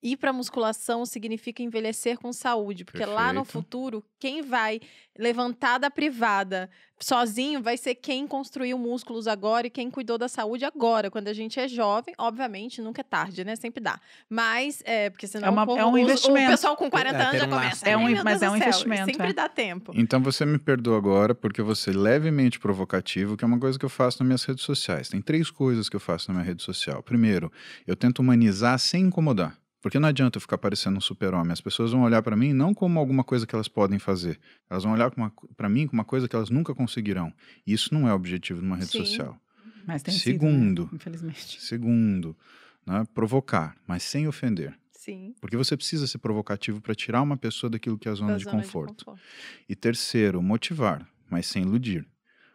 Ir 0.02 0.16
para 0.16 0.32
musculação 0.32 1.04
significa 1.04 1.62
envelhecer 1.62 2.18
com 2.18 2.32
saúde, 2.32 2.84
porque 2.84 3.04
lá 3.04 3.32
no 3.32 3.40
Perfeito. 3.44 3.52
futuro, 3.52 4.04
quem 4.18 4.42
vai 4.42 4.80
levantar 5.18 5.78
da 5.78 5.90
privada 5.90 6.70
sozinho 7.00 7.60
vai 7.62 7.76
ser 7.76 7.94
quem 7.96 8.26
construiu 8.26 8.76
músculos 8.78 9.26
agora 9.28 9.66
e 9.66 9.70
quem 9.70 9.90
cuidou 9.90 10.16
da 10.18 10.28
saúde 10.28 10.64
agora. 10.64 11.10
Quando 11.10 11.28
a 11.28 11.32
gente 11.32 11.58
é 11.58 11.66
jovem, 11.68 12.14
obviamente, 12.18 12.80
nunca 12.80 13.00
é 13.00 13.04
tarde, 13.04 13.44
né? 13.44 13.54
Sempre 13.56 13.80
dá. 13.82 14.00
Mas, 14.28 14.82
é, 14.84 15.08
porque 15.10 15.26
senão 15.26 15.48
É 15.48 15.50
uma- 15.50 15.62
o, 15.62 15.66
povo- 15.66 15.78
é 15.80 15.84
um 15.86 15.92
os- 15.92 16.00
investimento. 16.00 16.46
o 16.48 16.50
pessoal 16.50 16.76
com 16.76 16.90
40 16.90 17.18
É, 17.18 17.22
anos 17.26 17.38
já 17.40 17.46
um 17.46 17.50
começa. 17.50 17.88
É 17.88 17.96
um- 17.96 18.06
"Ai, 18.06 18.14
meu 18.14 18.24
mas 18.24 18.40
Deus 18.40 18.42
é 18.42 18.54
um 18.54 18.58
do 18.58 18.58
céu", 18.58 18.68
investimento, 18.68 19.04
Sempre 19.12 19.30
é. 19.30 19.32
dá 19.32 19.48
tempo. 19.48 19.92
Então 19.94 20.20
você 20.22 20.44
me 20.46 20.58
perdoa 20.58 20.96
agora 20.96 21.34
porque 21.34 21.62
você 21.62 21.90
levemente 21.90 22.58
provocativo, 22.58 23.36
que 23.36 23.44
é 23.44 23.46
uma 23.48 23.58
coisa 23.58 23.78
que 23.78 23.84
eu 23.84 23.88
faço 23.90 24.18
nas 24.20 24.26
minhas 24.26 24.44
redes 24.44 24.64
sociais. 24.64 25.08
Tem 25.08 25.20
três 25.20 25.50
coisas 25.50 25.88
que 25.88 25.96
eu 25.96 26.00
faço 26.00 26.28
na 26.30 26.34
minha 26.34 26.46
rede 26.46 26.62
social. 26.62 27.02
Primeiro, 27.02 27.50
eu 27.86 27.94
tento 27.96 28.20
humanizar 28.20 28.78
sem 28.78 29.02
incomodar. 29.04 29.56
Porque 29.80 29.98
não 29.98 30.08
adianta 30.08 30.38
eu 30.38 30.40
ficar 30.40 30.58
parecendo 30.58 30.98
um 30.98 31.00
super-homem. 31.00 31.52
As 31.52 31.60
pessoas 31.60 31.92
vão 31.92 32.02
olhar 32.02 32.20
para 32.22 32.36
mim 32.36 32.52
não 32.52 32.74
como 32.74 32.98
alguma 32.98 33.22
coisa 33.22 33.46
que 33.46 33.54
elas 33.54 33.68
podem 33.68 33.98
fazer. 33.98 34.38
Elas 34.68 34.82
vão 34.82 34.92
olhar 34.92 35.12
para 35.56 35.68
mim 35.68 35.86
como 35.86 36.00
uma 36.00 36.04
coisa 36.04 36.28
que 36.28 36.34
elas 36.34 36.50
nunca 36.50 36.74
conseguirão. 36.74 37.32
E 37.66 37.72
isso 37.72 37.94
não 37.94 38.08
é 38.08 38.12
o 38.12 38.16
objetivo 38.16 38.60
de 38.60 38.66
uma 38.66 38.76
rede 38.76 38.90
Sim. 38.90 38.98
social. 38.98 39.40
Mas 39.86 40.02
tem 40.02 40.12
Segundo. 40.14 40.82
sido, 40.82 40.92
né? 40.92 40.96
infelizmente. 40.96 41.62
Segundo, 41.62 42.36
né, 42.84 43.06
provocar, 43.14 43.76
mas 43.86 44.02
sem 44.02 44.26
ofender. 44.26 44.76
Sim. 44.92 45.34
Porque 45.40 45.56
você 45.56 45.76
precisa 45.76 46.06
ser 46.06 46.18
provocativo 46.18 46.80
para 46.80 46.94
tirar 46.94 47.22
uma 47.22 47.36
pessoa 47.36 47.70
daquilo 47.70 47.96
que 47.96 48.08
é 48.08 48.10
a 48.10 48.14
zona, 48.14 48.36
de, 48.36 48.44
zona 48.44 48.56
conforto. 48.58 49.04
conforto. 49.04 49.22
E 49.68 49.74
terceiro, 49.76 50.42
motivar, 50.42 51.08
mas 51.30 51.46
sem 51.46 51.62
iludir. 51.62 52.06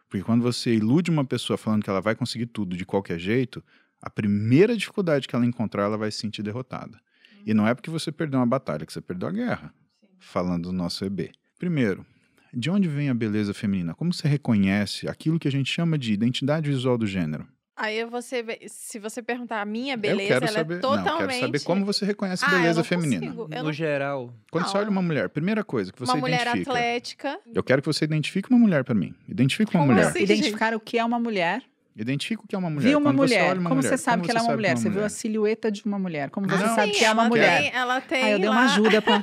Porque 0.08 0.22
quando 0.22 0.42
você 0.42 0.74
ilude 0.74 1.10
uma 1.10 1.24
pessoa 1.24 1.56
falando 1.56 1.82
que 1.82 1.90
ela 1.90 2.00
vai 2.00 2.14
conseguir 2.14 2.46
tudo 2.46 2.76
de 2.76 2.84
qualquer 2.84 3.18
jeito, 3.18 3.64
a 4.00 4.08
primeira 4.08 4.76
dificuldade 4.76 5.26
que 5.26 5.34
ela 5.34 5.46
encontrar, 5.46 5.84
ela 5.84 5.96
vai 5.96 6.12
se 6.12 6.18
sentir 6.18 6.42
derrotada. 6.42 7.00
E 7.46 7.52
não 7.54 7.66
é 7.66 7.74
porque 7.74 7.90
você 7.90 8.10
perdeu 8.12 8.40
uma 8.40 8.46
batalha, 8.46 8.84
que 8.86 8.92
você 8.92 9.00
perdeu 9.00 9.28
a 9.28 9.32
guerra. 9.32 9.72
Falando 10.18 10.64
do 10.64 10.72
nosso 10.72 11.04
EB. 11.04 11.30
Primeiro, 11.58 12.04
de 12.52 12.70
onde 12.70 12.88
vem 12.88 13.10
a 13.10 13.14
beleza 13.14 13.52
feminina? 13.52 13.94
Como 13.94 14.12
você 14.12 14.26
reconhece 14.28 15.08
aquilo 15.08 15.38
que 15.38 15.48
a 15.48 15.50
gente 15.50 15.70
chama 15.70 15.98
de 15.98 16.12
identidade 16.12 16.70
visual 16.70 16.96
do 16.96 17.06
gênero? 17.06 17.46
Aí 17.76 18.04
você, 18.04 18.44
se 18.68 19.00
você 19.00 19.20
perguntar 19.20 19.60
a 19.60 19.64
minha 19.64 19.94
eu 19.94 19.98
beleza, 19.98 20.28
quero 20.28 20.44
ela 20.46 20.52
saber, 20.58 20.74
é 20.76 20.78
totalmente. 20.78 21.10
não, 21.10 21.18
quero 21.28 21.40
saber 21.40 21.60
como 21.64 21.84
você 21.84 22.04
reconhece 22.06 22.44
Ah, 22.46 22.52
eu 22.52 22.58
beleza 22.58 22.78
não 22.78 22.84
feminina. 22.84 23.20
consigo. 23.26 23.42
Eu 23.50 23.58
No 23.58 23.64
não- 23.64 23.72
geral, 23.72 24.32
Quando 24.50 24.66
você 24.68 24.74
Não. 24.74 24.80
olha 24.80 24.90
uma 24.90 25.02
mulher, 25.02 25.28
primeira 25.28 25.64
coisa 25.64 25.92
que 25.92 25.98
você 25.98 26.12
Uma 26.12 26.20
mulher 26.20 26.42
identifica. 26.42 26.70
atlética. 26.70 27.40
Eu 27.52 27.64
quero 27.64 27.82
que 27.82 27.86
você 27.86 28.04
identifique 28.04 28.48
uma 28.48 28.58
mulher 28.60 28.84
para 28.84 28.94
mim. 28.94 29.12
Identifique 29.28 29.74
uma 29.76 29.82
Como 29.82 29.92
mulher. 29.92 30.06
assim? 30.06 30.22
Identificar 30.22 30.72
o 30.72 30.78
que 30.78 30.96
é 30.98 31.04
uma 31.04 31.18
mulher. 31.18 31.64
Identifica 31.96 32.42
o 32.42 32.48
que 32.48 32.56
é 32.56 32.58
uma 32.58 32.68
mulher. 32.68 32.88
Viu 32.88 32.98
uma 32.98 33.10
Quando 33.10 33.18
você 33.18 33.34
mulher. 33.36 33.50
olha 33.50 33.60
uma 33.60 33.68
como 33.70 33.76
mulher, 33.80 33.88
você 33.90 33.96
sabe 33.98 34.16
como 34.16 34.24
que 34.24 34.30
ela 34.32 34.40
é 34.40 34.42
uma 34.42 34.56
mulher? 34.56 34.76
Você 34.76 34.88
é 34.88 34.90
viu 34.90 35.04
a 35.04 35.08
silhueta 35.08 35.70
de 35.70 35.84
uma 35.84 35.96
mulher. 35.96 36.28
Como 36.28 36.48
você 36.48 36.64
Ah, 36.64 36.68
sabe 36.74 36.92
sim, 36.92 36.98
que 36.98 37.04
é 37.04 37.12
uma 37.12 37.24
mulher. 37.28 37.60
Tem, 37.62 37.72
ela 37.72 38.00
tem. 38.00 38.24
Ah, 38.24 38.30
eu 38.30 38.38
dei 38.40 38.48
uma 38.48 38.64
ajuda 38.64 39.00
pra. 39.00 39.22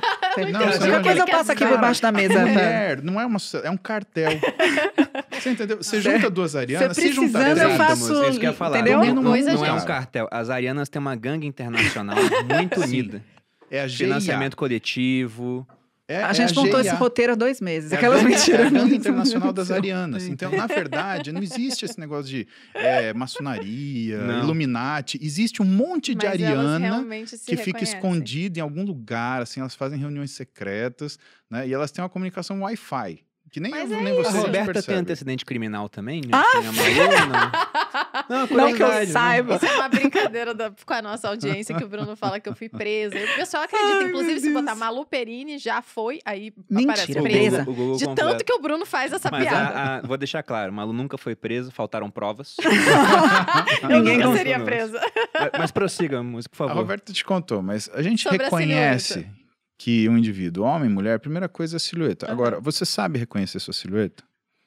Não, 0.50 0.60
você 0.60 0.78
Qualquer 0.78 0.88
não 0.88 1.02
coisa 1.02 1.18
eu 1.20 1.24
Quer 1.26 1.32
passo 1.32 1.52
aqui 1.52 1.66
por 1.66 1.78
baixo 1.78 2.00
da 2.00 2.10
mesa. 2.10 2.32
pra- 2.32 2.46
Mulher, 2.46 3.02
não 3.02 3.20
é 3.20 3.26
uma. 3.26 3.38
É 3.62 3.70
um 3.70 3.76
cartel. 3.76 4.30
você 5.30 5.50
entendeu? 5.50 5.76
Você 5.82 6.00
junta 6.00 6.30
duas 6.30 6.56
Arianas, 6.56 6.96
Você 6.96 7.02
se 7.02 7.12
juntar 7.12 7.40
três, 7.40 7.58
eu 7.60 7.70
faço. 7.76 8.10
Exato, 8.12 8.30
isso 8.30 8.40
que 8.40 8.46
eu 8.46 8.50
ia 8.50 8.56
falar. 8.56 8.78
Entendeu? 8.78 8.98
Qualquer 9.00 9.14
não, 9.14 9.22
coisa, 9.22 9.52
não 9.52 9.66
é 9.66 9.72
um 9.74 9.84
cartel. 9.84 10.28
As 10.30 10.48
Arianas 10.48 10.88
têm 10.88 10.98
uma 11.00 11.14
gangue 11.14 11.46
internacional 11.46 12.16
muito 12.48 12.80
unida. 12.80 13.22
É 13.70 13.80
a 13.82 13.86
GIA. 13.86 14.06
Financiamento 14.06 14.56
coletivo. 14.56 15.66
É, 16.08 16.22
A 16.24 16.30
é 16.30 16.34
gente 16.34 16.54
montou 16.54 16.80
esse 16.80 16.90
GIA. 16.90 16.98
roteiro 16.98 17.32
há 17.32 17.34
dois 17.34 17.60
meses. 17.60 17.92
É 17.92 17.94
a 17.94 17.98
Aquelas 17.98 18.22
mentiras. 18.22 18.72
É 18.72 18.78
a 18.78 18.84
Internacional 18.86 19.52
das 19.52 19.70
Arianas. 19.70 20.24
Então, 20.32 20.50
na 20.50 20.66
verdade, 20.66 21.30
não 21.32 21.42
existe 21.42 21.84
esse 21.84 21.98
negócio 22.00 22.24
de 22.30 22.46
é, 22.74 23.12
maçonaria, 23.12 24.18
Não. 24.18 24.40
Illuminati. 24.44 25.18
Existe 25.22 25.62
um 25.62 25.64
monte 25.64 26.14
de 26.14 26.26
Mas 26.26 26.34
Ariana 26.34 27.04
que 27.46 27.56
fica 27.56 27.82
escondida 27.84 28.58
em 28.58 28.62
algum 28.62 28.84
lugar, 28.84 29.42
assim, 29.42 29.60
elas 29.60 29.74
fazem 29.74 29.98
reuniões 29.98 30.30
secretas, 30.32 31.18
né? 31.50 31.68
E 31.68 31.72
elas 31.72 31.90
têm 31.90 32.02
uma 32.02 32.08
comunicação 32.08 32.60
Wi-Fi. 32.62 33.20
Que 33.50 33.60
nem, 33.60 33.70
Mas 33.70 33.90
eu, 33.90 33.98
é 33.98 34.02
nem 34.02 34.12
A 34.18 34.22
você 34.22 34.38
Roberta 34.38 34.64
tem 34.64 34.72
percebe. 34.72 34.98
antecedente 34.98 35.44
criminal 35.44 35.86
também? 35.86 36.22
Né? 36.22 36.30
Ah! 36.32 36.42
A 36.58 36.62
Malu, 36.62 36.72
não. 38.28 38.46
Não, 38.46 38.74
que 38.74 38.82
eu 38.82 38.88
né? 38.88 39.06
saiba. 39.06 39.54
Isso 39.56 39.66
é 39.66 39.72
uma 39.76 39.88
brincadeira 39.88 40.54
da- 40.54 40.72
com 40.84 40.94
a 40.94 41.02
nossa 41.02 41.28
audiência 41.28 41.74
que 41.74 41.84
o 41.84 41.88
Bruno 41.88 42.14
fala 42.16 42.38
que 42.40 42.48
eu 42.48 42.54
fui 42.54 42.68
presa. 42.68 43.18
E 43.18 43.24
o 43.24 43.34
pessoal 43.36 43.62
acredita, 43.64 43.98
Ai, 43.98 44.04
inclusive, 44.08 44.40
se 44.40 44.52
botar. 44.52 44.74
Malu 44.74 45.04
Perini, 45.06 45.58
já 45.58 45.80
foi, 45.82 46.20
aí 46.24 46.52
Mentira, 46.70 46.92
aparece 46.92 47.12
O 47.18 47.22
presa. 47.22 47.38
presa. 47.40 47.64
Google- 47.64 47.72
o 47.72 47.88
Google 47.92 47.96
De 47.98 48.14
tanto 48.14 48.44
que 48.44 48.52
o 48.52 48.58
Bruno 48.60 48.84
faz 48.86 49.12
essa 49.12 49.30
Mas 49.30 49.42
piada. 49.42 49.58
a- 49.78 49.96
a- 49.98 50.00
vou 50.02 50.16
deixar 50.16 50.42
claro, 50.42 50.72
Malu 50.72 50.92
nunca 50.92 51.16
foi 51.18 51.34
preso, 51.34 51.70
faltaram 51.70 52.10
provas. 52.10 52.56
eu 53.82 53.88
Ninguém 53.88 54.18
nunca 54.18 54.36
seria 54.36 54.60
presa. 54.60 55.00
Mas- 55.34 55.50
Mas 55.58 55.70
prossiga, 55.70 56.22
música, 56.22 56.54
por 56.56 56.64
A 56.64 56.68
favor. 56.68 56.80
Roberta 56.82 57.12
te 57.12 57.24
contou, 57.24 57.62
mas 57.62 57.90
a 57.94 58.02
gente 58.02 58.22
Sobre 58.22 58.40
a 58.42 58.44
reconhece 58.44 59.26
que 59.78 60.08
um 60.08 60.16
indivíduo, 60.16 60.64
homem, 60.64 60.88
mulher, 60.88 61.14
a 61.16 61.18
primeira 61.18 61.48
coisa 61.48 61.76
é 61.76 61.78
a 61.78 61.80
silhueta. 61.80 62.26
Aham. 62.26 62.32
Agora, 62.34 62.60
você 62.60 62.84
sabe 62.84 63.18
reconhecer 63.18 63.58
sua 63.60 63.74
silhueta? 63.74 64.22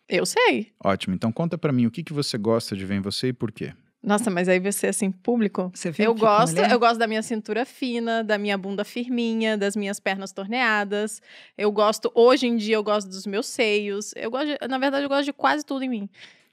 Eu 0.08 0.26
sei. 0.26 0.72
Ótimo. 0.84 1.16
Então 1.16 1.32
conta 1.32 1.58
pra 1.58 1.72
mim 1.72 1.86
o 1.86 1.92
que, 1.92 2.04
que 2.04 2.14
você 2.14 2.38
gosta 2.38 2.76
de 2.76 2.86
ver 2.86 2.96
em 2.96 3.02
você 3.02 3.30
e 3.30 3.34
por 3.34 3.52
quê. 3.52 3.74
Nossa, 4.04 4.30
mas 4.30 4.48
aí 4.48 4.60
você, 4.60 4.86
assim, 4.88 5.10
público. 5.12 5.72
Você 5.74 5.90
viu 5.90 6.06
Eu 6.06 6.12
é 6.12 6.16
gosto, 6.16 6.58
eu 6.60 6.80
gosto 6.80 7.00
da 7.00 7.08
minha 7.08 7.24
cintura 7.24 7.66
fina, 7.66 8.24
da 8.24 8.38
minha 8.38 8.56
bunda 8.56 8.86
firminha, 8.86 9.58
das 9.58 9.76
minhas 9.76 10.00
pernas 10.00 10.32
torneadas. 10.32 11.24
Eu 11.58 11.72
gosto, 11.72 12.12
hoje 12.14 12.46
em 12.46 12.56
dia, 12.56 12.76
eu 12.76 12.84
gosto 12.84 13.08
dos 13.10 13.26
meus 13.26 13.48
seios. 13.48 14.14
Eu 14.16 14.30
gosto, 14.30 14.46
de- 14.46 14.68
na 14.68 14.78
verdade, 14.78 15.06
eu 15.06 15.10
gosto 15.10 15.26
de 15.26 15.34
quase 15.34 15.66
tudo 15.66 15.84
em 15.84 15.90
mim. 15.90 16.10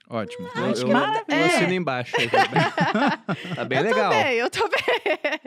Ótimo. 0.09 0.47
Eu, 0.55 0.65
Acho 0.65 0.81
eu, 0.81 0.85
que 0.87 0.91
eu 0.91 0.97
maravilha. 0.97 1.45
assino 1.45 1.73
embaixo. 1.73 2.15
aí, 2.19 2.27
tá 2.29 2.47
bem, 2.47 2.61
tá 3.55 3.65
bem 3.65 3.77
eu 3.77 3.83
legal. 3.83 4.11
tô 4.11 4.17
bem, 4.17 4.33
eu 4.33 4.49
tô 4.49 4.67
bem. 4.69 5.39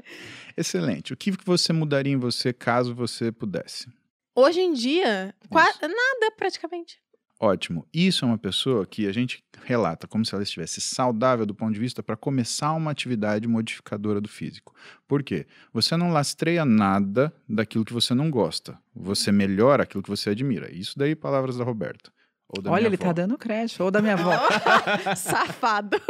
Excelente. 0.57 1.13
O 1.13 1.17
que 1.17 1.37
que 1.37 1.45
você 1.45 1.73
mudaria 1.73 2.13
em 2.13 2.17
você 2.17 2.53
caso 2.53 2.95
você 2.95 3.33
pudesse? 3.33 3.89
Hoje 4.35 4.61
em 4.61 4.73
dia, 4.73 5.35
qua- 5.51 5.69
Isso. 5.69 5.81
nada 5.83 6.31
praticamente. 6.37 6.99
Ótimo. 7.39 7.87
Isso 7.93 8.25
é 8.25 8.29
uma 8.29 8.39
pessoa 8.39 8.87
que 8.87 9.07
a 9.07 9.13
gente 9.13 9.45
relata 9.63 10.07
como 10.07 10.25
se 10.25 10.35
ela 10.35 10.43
estivesse 10.43 10.81
saudável 10.81 11.45
do 11.45 11.55
ponto 11.55 11.75
de 11.75 11.81
vista 11.81 12.03
para 12.03 12.17
começar 12.17 12.73
uma 12.73 12.91
atividade 12.91 13.47
modificadora 13.47 14.23
do 14.23 14.29
físico. 14.29 14.75
Por 15.07 15.23
quê? 15.23 15.47
Você 15.73 15.97
não 15.99 16.11
lastreia 16.11 16.65
nada 16.65 17.31
daquilo 17.47 17.85
que 17.85 17.93
você 17.93 18.15
não 18.15 18.31
gosta. 18.31 18.79
Você 18.95 19.31
melhora 19.31 19.83
aquilo 19.83 20.03
que 20.03 20.09
você 20.09 20.31
admira. 20.31 20.73
Isso 20.75 20.99
daí, 20.99 21.15
palavras 21.15 21.59
da 21.59 21.65
Roberta. 21.65 22.11
Ou 22.49 22.63
da 22.63 22.71
Olha, 22.71 22.83
minha 22.83 22.89
ele 22.89 22.95
avó. 22.97 23.05
tá 23.07 23.13
dando 23.13 23.37
crédito. 23.37 23.83
Ou 23.83 23.91
da 23.91 24.01
minha 24.01 24.15
avó. 24.15 24.31
Safado. 25.17 26.01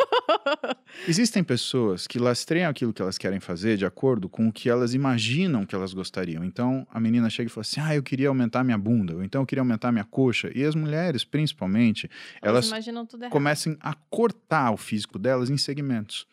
Existem 1.09 1.43
pessoas 1.43 2.07
que 2.07 2.19
lastreiam 2.19 2.71
aquilo 2.71 2.93
que 2.93 3.01
elas 3.01 3.17
querem 3.19 3.41
fazer 3.41 3.77
de 3.77 3.87
acordo 3.87 4.29
com 4.29 4.49
o 4.49 4.53
que 4.53 4.69
elas 4.69 4.95
imaginam 4.95 5.65
que 5.65 5.75
elas 5.75 5.95
gostariam. 5.95 6.45
Então, 6.45 6.87
a 6.91 7.01
menina 7.01 7.31
chega 7.31 7.49
e 7.49 7.51
fala 7.53 7.63
assim: 7.63 7.81
ah, 7.81 7.95
eu 7.95 8.03
queria 8.03 8.29
aumentar 8.29 8.63
minha 8.65 8.79
bunda, 8.79 9.15
ou 9.15 9.25
então 9.25 9.43
eu 9.43 9.47
queria 9.47 9.63
aumentar 9.63 9.91
minha 9.93 10.05
coxa. 10.05 10.51
E 10.55 10.65
as 10.65 10.75
mulheres, 10.75 11.25
principalmente, 11.25 12.11
Elas 12.43 12.67
elas 12.67 12.69
imaginam 12.69 13.07
tudo 13.07 13.23
errado. 13.23 13.33
comecem 13.33 13.77
a 13.81 13.95
cortar 14.11 14.73
o 14.73 14.77
físico 14.77 15.19
delas 15.19 15.49
em 15.51 15.57
segmentos. 15.57 16.27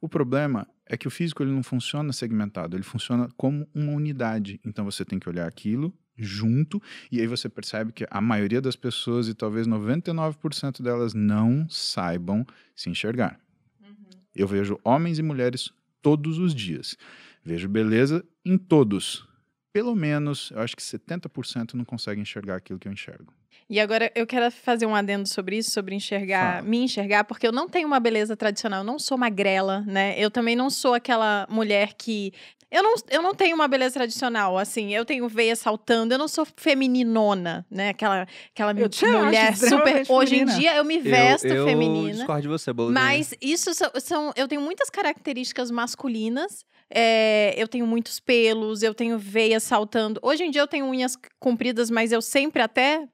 O 0.00 0.08
problema 0.08 0.66
é 0.86 0.96
que 0.96 1.06
o 1.06 1.10
físico 1.10 1.42
ele 1.42 1.52
não 1.52 1.62
funciona 1.62 2.12
segmentado, 2.12 2.76
ele 2.76 2.82
funciona 2.82 3.28
como 3.36 3.66
uma 3.74 3.92
unidade. 3.92 4.60
Então 4.64 4.84
você 4.84 5.04
tem 5.04 5.18
que 5.18 5.28
olhar 5.28 5.46
aquilo 5.46 5.94
junto 6.20 6.80
e 7.10 7.20
aí 7.20 7.26
você 7.26 7.48
percebe 7.48 7.92
que 7.92 8.06
a 8.10 8.20
maioria 8.20 8.60
das 8.60 8.76
pessoas 8.76 9.28
e 9.28 9.34
talvez 9.34 9.66
99% 9.66 10.82
delas 10.82 11.14
não 11.14 11.68
saibam 11.68 12.46
se 12.74 12.90
enxergar. 12.90 13.38
Eu 14.34 14.46
vejo 14.46 14.78
homens 14.84 15.18
e 15.18 15.22
mulheres 15.22 15.72
todos 16.00 16.38
os 16.38 16.54
dias. 16.54 16.96
Vejo 17.44 17.68
beleza 17.68 18.24
em 18.44 18.56
todos. 18.56 19.26
Pelo 19.72 19.94
menos, 19.94 20.50
eu 20.50 20.60
acho 20.60 20.76
que 20.76 20.82
70% 20.82 21.74
não 21.74 21.84
conseguem 21.84 22.22
enxergar 22.22 22.56
aquilo 22.56 22.78
que 22.78 22.88
eu 22.88 22.92
enxergo. 22.92 23.32
E 23.68 23.78
agora 23.78 24.10
eu 24.16 24.26
quero 24.26 24.50
fazer 24.50 24.84
um 24.84 24.96
adendo 24.96 25.28
sobre 25.28 25.56
isso, 25.56 25.70
sobre 25.70 25.94
enxergar, 25.94 26.56
Fala. 26.56 26.68
me 26.68 26.78
enxergar, 26.78 27.22
porque 27.22 27.46
eu 27.46 27.52
não 27.52 27.68
tenho 27.68 27.86
uma 27.86 28.00
beleza 28.00 28.36
tradicional, 28.36 28.80
eu 28.80 28.84
não 28.84 28.98
sou 28.98 29.16
magrela, 29.16 29.82
né? 29.86 30.18
Eu 30.18 30.28
também 30.28 30.56
não 30.56 30.68
sou 30.68 30.92
aquela 30.92 31.46
mulher 31.48 31.94
que. 31.94 32.32
Eu 32.70 32.82
não, 32.84 32.94
eu 33.10 33.20
não 33.22 33.34
tenho 33.34 33.54
uma 33.56 33.66
beleza 33.66 33.94
tradicional, 33.94 34.56
assim, 34.56 34.94
eu 34.94 35.04
tenho 35.04 35.28
veia 35.28 35.56
saltando, 35.56 36.14
eu 36.14 36.18
não 36.18 36.28
sou 36.28 36.46
femininona, 36.56 37.66
né? 37.70 37.88
Aquela, 37.90 38.26
aquela 38.54 38.72
Eu 38.78 38.88
te 38.88 39.04
acho 39.04 39.18
mulher 39.24 39.56
super. 39.56 40.06
Hoje 40.08 40.36
em 40.36 40.38
feminina. 40.38 40.58
dia 40.58 40.76
eu 40.76 40.84
me 40.84 40.96
Eu- 40.96 41.02
vesto 41.02 41.46
eu, 41.46 41.66
feminina. 41.66 42.12
discordo 42.18 42.42
de 42.42 42.48
você, 42.48 42.72
Bolo. 42.72 42.92
Mas 42.92 43.34
isso 43.40 43.74
são, 43.74 43.90
são- 44.00 44.32
Eu 44.36 44.46
tenho 44.46 44.60
muitas 44.60 44.88
características 44.90 45.70
masculinas. 45.70 46.64
é, 46.92 47.54
eu 47.56 47.68
tenho 47.68 47.86
muitos 47.86 48.18
pelos, 48.18 48.82
eu 48.82 48.92
tenho 48.92 49.16
veias 49.16 49.62
saltando. 49.62 50.18
Hoje 50.24 50.42
em 50.42 50.50
dia 50.50 50.60
eu 50.62 50.66
tenho 50.66 50.84
unhas 50.86 51.16
compridas, 51.38 51.88
mas 51.88 52.10
eu 52.10 52.20
sempre, 52.20 52.60
até 52.60 53.06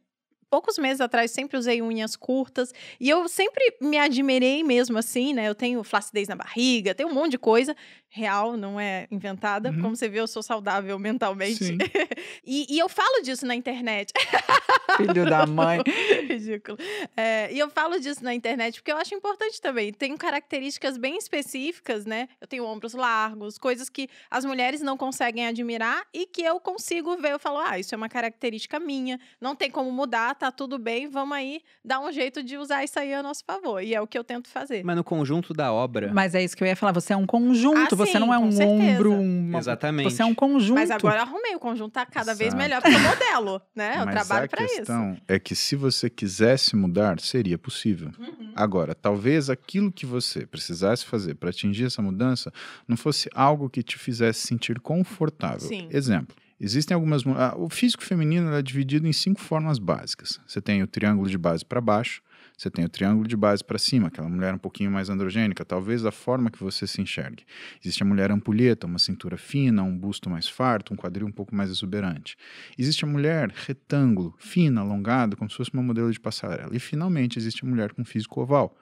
poucos 0.48 0.78
meses 0.78 1.00
atrás, 1.02 1.30
sempre 1.30 1.58
usei 1.58 1.82
unhas 1.82 2.16
curtas. 2.16 2.72
E 2.98 3.10
eu 3.10 3.28
sempre 3.28 3.76
me 3.82 3.98
admirei 3.98 4.64
mesmo 4.64 4.96
assim, 4.96 5.34
né? 5.34 5.46
Eu 5.46 5.54
tenho 5.54 5.82
flacidez 5.84 6.26
na 6.28 6.36
barriga, 6.36 6.94
tenho 6.94 7.10
um 7.10 7.12
monte 7.12 7.32
de 7.32 7.38
coisa. 7.38 7.76
Real, 8.16 8.56
não 8.56 8.80
é 8.80 9.06
inventada. 9.10 9.70
Uhum. 9.70 9.82
Como 9.82 9.96
você 9.96 10.08
vê, 10.08 10.20
eu 10.20 10.26
sou 10.26 10.42
saudável 10.42 10.98
mentalmente. 10.98 11.64
Sim. 11.64 11.78
e, 12.44 12.66
e 12.74 12.78
eu 12.78 12.88
falo 12.88 13.22
disso 13.22 13.46
na 13.46 13.54
internet. 13.54 14.10
Filho 14.96 15.28
da 15.28 15.46
mãe. 15.46 15.80
Ridículo. 16.26 16.78
É, 17.14 17.52
e 17.52 17.58
eu 17.58 17.68
falo 17.68 18.00
disso 18.00 18.24
na 18.24 18.32
internet 18.32 18.80
porque 18.80 18.90
eu 18.90 18.96
acho 18.96 19.14
importante 19.14 19.60
também. 19.60 19.92
Tem 19.92 20.16
características 20.16 20.96
bem 20.96 21.18
específicas, 21.18 22.06
né? 22.06 22.28
Eu 22.40 22.46
tenho 22.46 22.64
ombros 22.64 22.94
largos, 22.94 23.58
coisas 23.58 23.90
que 23.90 24.08
as 24.30 24.46
mulheres 24.46 24.80
não 24.80 24.96
conseguem 24.96 25.46
admirar 25.46 26.02
e 26.14 26.26
que 26.26 26.40
eu 26.40 26.58
consigo 26.58 27.16
ver. 27.18 27.32
Eu 27.32 27.38
falo, 27.38 27.58
ah, 27.58 27.78
isso 27.78 27.94
é 27.94 27.96
uma 27.98 28.08
característica 28.08 28.80
minha, 28.80 29.20
não 29.38 29.54
tem 29.54 29.70
como 29.70 29.92
mudar, 29.92 30.34
tá 30.34 30.50
tudo 30.50 30.78
bem, 30.78 31.06
vamos 31.06 31.36
aí 31.36 31.60
dar 31.84 32.00
um 32.00 32.10
jeito 32.10 32.42
de 32.42 32.56
usar 32.56 32.82
isso 32.82 32.98
aí 32.98 33.12
a 33.12 33.22
nosso 33.22 33.44
favor. 33.44 33.82
E 33.82 33.94
é 33.94 34.00
o 34.00 34.06
que 34.06 34.16
eu 34.16 34.24
tento 34.24 34.48
fazer. 34.48 34.82
Mas 34.82 34.96
no 34.96 35.04
conjunto 35.04 35.52
da 35.52 35.72
obra. 35.72 36.10
Mas 36.14 36.34
é 36.34 36.42
isso 36.42 36.56
que 36.56 36.62
eu 36.62 36.68
ia 36.68 36.76
falar. 36.76 36.92
Você 36.92 37.12
é 37.12 37.16
um 37.16 37.26
conjunto, 37.26 37.94
Ah, 37.94 38.05
você 38.06 38.18
não 38.18 38.32
é 38.32 38.38
um 38.38 38.50
certeza. 38.50 38.72
ombro. 38.72 39.12
Uma... 39.12 39.58
Exatamente. 39.58 40.10
Você 40.10 40.22
é 40.22 40.24
um 40.24 40.34
conjunto. 40.34 40.74
Mas 40.74 40.90
agora 40.90 41.18
eu 41.18 41.22
arrumei, 41.22 41.54
o 41.54 41.58
conjunto 41.58 41.92
tá 41.92 42.06
cada 42.06 42.34
vez 42.34 42.48
Exato. 42.48 42.62
melhor, 42.62 42.82
porque 42.82 42.96
eu 42.96 43.00
modelo, 43.00 43.62
né? 43.74 43.96
Eu 43.98 44.06
Mas 44.06 44.14
trabalho 44.14 44.46
a 44.46 44.48
pra 44.48 44.64
isso. 44.64 44.76
questão 44.76 45.16
é 45.28 45.38
que 45.38 45.54
se 45.54 45.76
você 45.76 46.08
quisesse 46.08 46.76
mudar, 46.76 47.20
seria 47.20 47.58
possível. 47.58 48.10
Uhum. 48.18 48.52
Agora, 48.54 48.94
talvez 48.94 49.50
aquilo 49.50 49.92
que 49.92 50.06
você 50.06 50.46
precisasse 50.46 51.04
fazer 51.04 51.34
para 51.34 51.50
atingir 51.50 51.84
essa 51.86 52.02
mudança 52.02 52.52
não 52.86 52.96
fosse 52.96 53.28
algo 53.34 53.68
que 53.68 53.82
te 53.82 53.98
fizesse 53.98 54.46
sentir 54.46 54.80
confortável. 54.80 55.68
Sim. 55.68 55.88
Exemplo. 55.90 56.34
Existem 56.58 56.94
algumas. 56.94 57.22
ah, 57.26 57.54
o 57.56 57.68
físico 57.68 58.02
feminino 58.02 58.52
é 58.54 58.62
dividido 58.62 59.06
em 59.06 59.12
cinco 59.12 59.40
formas 59.40 59.78
básicas. 59.78 60.40
Você 60.46 60.60
tem 60.60 60.82
o 60.82 60.86
triângulo 60.86 61.28
de 61.28 61.36
base 61.36 61.64
para 61.64 61.80
baixo, 61.80 62.22
você 62.56 62.70
tem 62.70 62.84
o 62.84 62.88
triângulo 62.88 63.28
de 63.28 63.36
base 63.36 63.62
para 63.62 63.78
cima, 63.78 64.08
aquela 64.08 64.28
mulher 64.28 64.54
um 64.54 64.58
pouquinho 64.58 64.90
mais 64.90 65.10
androgênica, 65.10 65.64
talvez 65.64 66.02
da 66.02 66.10
forma 66.10 66.50
que 66.50 66.58
você 66.58 66.86
se 66.86 67.02
enxergue. 67.02 67.44
Existe 67.84 68.02
a 68.02 68.06
mulher 68.06 68.30
ampulheta, 68.30 68.86
uma 68.86 68.98
cintura 68.98 69.36
fina, 69.36 69.82
um 69.82 69.96
busto 69.96 70.30
mais 70.30 70.48
farto, 70.48 70.94
um 70.94 70.96
quadril 70.96 71.26
um 71.26 71.32
pouco 71.32 71.54
mais 71.54 71.68
exuberante. 71.68 72.36
Existe 72.78 73.04
a 73.04 73.08
mulher 73.08 73.52
retângulo, 73.54 74.34
fina, 74.38 74.80
alongada, 74.80 75.36
como 75.36 75.50
se 75.50 75.56
fosse 75.56 75.70
uma 75.74 75.82
modelo 75.82 76.10
de 76.10 76.18
passarela. 76.18 76.74
E 76.74 76.78
finalmente 76.78 77.38
existe 77.38 77.62
a 77.64 77.68
mulher 77.68 77.92
com 77.92 78.04
físico 78.04 78.40
oval. 78.40 78.74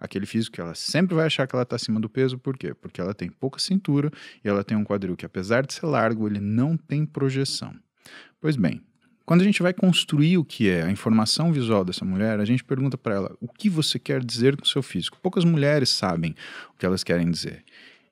Aquele 0.00 0.26
físico 0.26 0.54
que 0.54 0.60
ela 0.60 0.74
sempre 0.74 1.14
vai 1.14 1.26
achar 1.26 1.46
que 1.46 1.54
ela 1.54 1.64
está 1.64 1.76
acima 1.76 2.00
do 2.00 2.08
peso, 2.08 2.38
por 2.38 2.56
quê? 2.56 2.72
Porque 2.72 3.00
ela 3.00 3.12
tem 3.12 3.28
pouca 3.28 3.58
cintura 3.58 4.10
e 4.44 4.48
ela 4.48 4.62
tem 4.64 4.76
um 4.76 4.84
quadril 4.84 5.16
que, 5.16 5.26
apesar 5.26 5.66
de 5.66 5.74
ser 5.74 5.86
largo, 5.86 6.26
ele 6.26 6.40
não 6.40 6.76
tem 6.76 7.04
projeção. 7.04 7.74
Pois 8.40 8.56
bem, 8.56 8.80
quando 9.28 9.42
a 9.42 9.44
gente 9.44 9.62
vai 9.62 9.74
construir 9.74 10.38
o 10.38 10.44
que 10.44 10.70
é 10.70 10.84
a 10.84 10.90
informação 10.90 11.52
visual 11.52 11.84
dessa 11.84 12.02
mulher, 12.02 12.40
a 12.40 12.46
gente 12.46 12.64
pergunta 12.64 12.96
para 12.96 13.14
ela 13.14 13.36
o 13.42 13.46
que 13.46 13.68
você 13.68 13.98
quer 13.98 14.24
dizer 14.24 14.56
com 14.56 14.64
o 14.64 14.66
seu 14.66 14.82
físico. 14.82 15.18
Poucas 15.22 15.44
mulheres 15.44 15.90
sabem 15.90 16.34
o 16.74 16.78
que 16.78 16.86
elas 16.86 17.04
querem 17.04 17.30
dizer. 17.30 17.62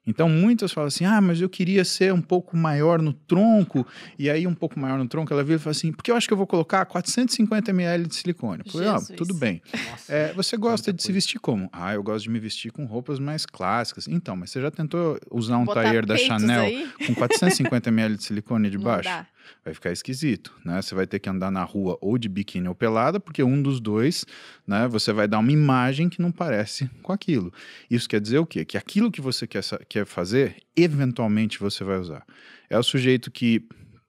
Então, 0.07 0.29
muitas 0.29 0.73
falam 0.73 0.89
assim: 0.89 1.07
ah, 1.07 1.19
mas 1.19 1.41
eu 1.41 1.49
queria 1.49 1.87
ser 1.87 2.13
um 2.13 2.21
pouco 2.21 2.55
maior 2.55 3.01
no 3.01 3.15
tronco. 3.15 3.87
E 4.19 4.29
aí, 4.29 4.47
um 4.47 4.53
pouco 4.53 4.79
maior 4.79 4.99
no 4.99 5.09
tronco, 5.09 5.33
ela 5.33 5.43
vira 5.43 5.57
e 5.57 5.59
fala 5.59 5.71
assim: 5.71 5.91
porque 5.91 6.11
eu 6.11 6.17
acho 6.17 6.29
que 6.29 6.35
eu 6.35 6.37
vou 6.37 6.47
colocar 6.47 6.85
450 6.85 7.71
ml 7.71 8.07
de 8.07 8.15
silicone. 8.15 8.63
Eu 8.67 8.71
falei, 8.71 8.89
ah, 8.89 9.01
tudo 9.17 9.33
bem. 9.33 9.63
É, 10.11 10.35
você 10.35 10.59
gosta 10.59 10.93
de 10.93 11.03
se 11.03 11.11
vestir 11.13 11.41
como? 11.41 11.71
Ah, 11.73 11.95
eu 11.95 12.03
gosto 12.03 12.25
de 12.25 12.31
me 12.31 12.39
vestir 12.39 12.71
com 12.71 12.85
roupas 12.85 13.19
mais 13.19 13.47
clássicas. 13.47 14.07
Então, 14.07 14.37
mas 14.37 14.51
você 14.51 14.61
já 14.61 14.71
tentou 14.71 15.19
usar 15.31 15.57
um 15.57 15.65
Botar 15.65 15.83
tailleur 15.83 16.05
da 16.05 16.19
Chanel 16.19 16.65
aí, 16.65 16.87
com 17.07 17.15
450 17.15 17.89
ml 17.89 18.19
de 18.19 18.25
silicone 18.25 18.69
de 18.69 18.77
não 18.77 18.85
baixo? 18.85 19.09
dá. 19.09 19.27
Vai 19.65 19.75
ficar 19.75 19.93
esquisito, 19.93 20.53
né? 20.65 20.81
Você 20.81 20.95
vai 20.95 21.07
ter 21.07 21.19
que 21.19 21.29
andar 21.29 21.51
na 21.51 21.63
rua 21.63 21.99
ou 22.01 22.19
de 22.19 22.29
biquíni 22.29 22.69
ou 22.69 22.75
pelada, 22.75 23.19
porque 23.21 23.43
um 23.43 23.61
dos 23.61 23.81
dois, 23.81 24.25
né, 24.67 24.87
você 24.89 25.13
vai 25.13 25.27
dar 25.27 25.39
uma 25.39 25.53
imagem 25.53 26.09
que 26.09 26.21
não 26.21 26.31
parece 26.31 26.91
com 27.03 27.13
aquilo. 27.13 27.53
Isso 27.91 28.09
quer 28.09 28.21
dizer 28.21 28.39
o 28.39 28.47
quê? 28.47 28.65
Que 28.65 28.77
aquilo 28.77 29.11
que 29.11 29.21
você 29.21 29.47
quer, 29.47 29.63
quer 29.89 30.07
fazer, 30.07 30.57
eventualmente 30.77 31.59
você 31.59 31.85
vai 31.85 31.99
usar. 31.99 32.25
É 32.69 32.79
o 32.79 32.83
sujeito 32.83 33.31
que 33.31 33.67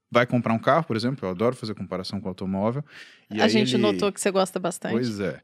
vai 0.09 0.25
comprar 0.25 0.53
um 0.53 0.59
carro, 0.59 0.84
por 0.85 0.95
exemplo, 0.95 1.25
eu 1.25 1.31
adoro 1.31 1.55
fazer 1.55 1.73
comparação 1.73 2.19
com 2.21 2.27
automóvel. 2.29 2.84
a 3.29 3.47
gente 3.47 3.75
ele- 3.75 3.81
notou 3.81 4.11
que 4.11 4.21
você 4.21 4.31
gosta 4.31 4.57
bastante. 4.59 4.93
Pois 4.93 5.19
é. 5.19 5.41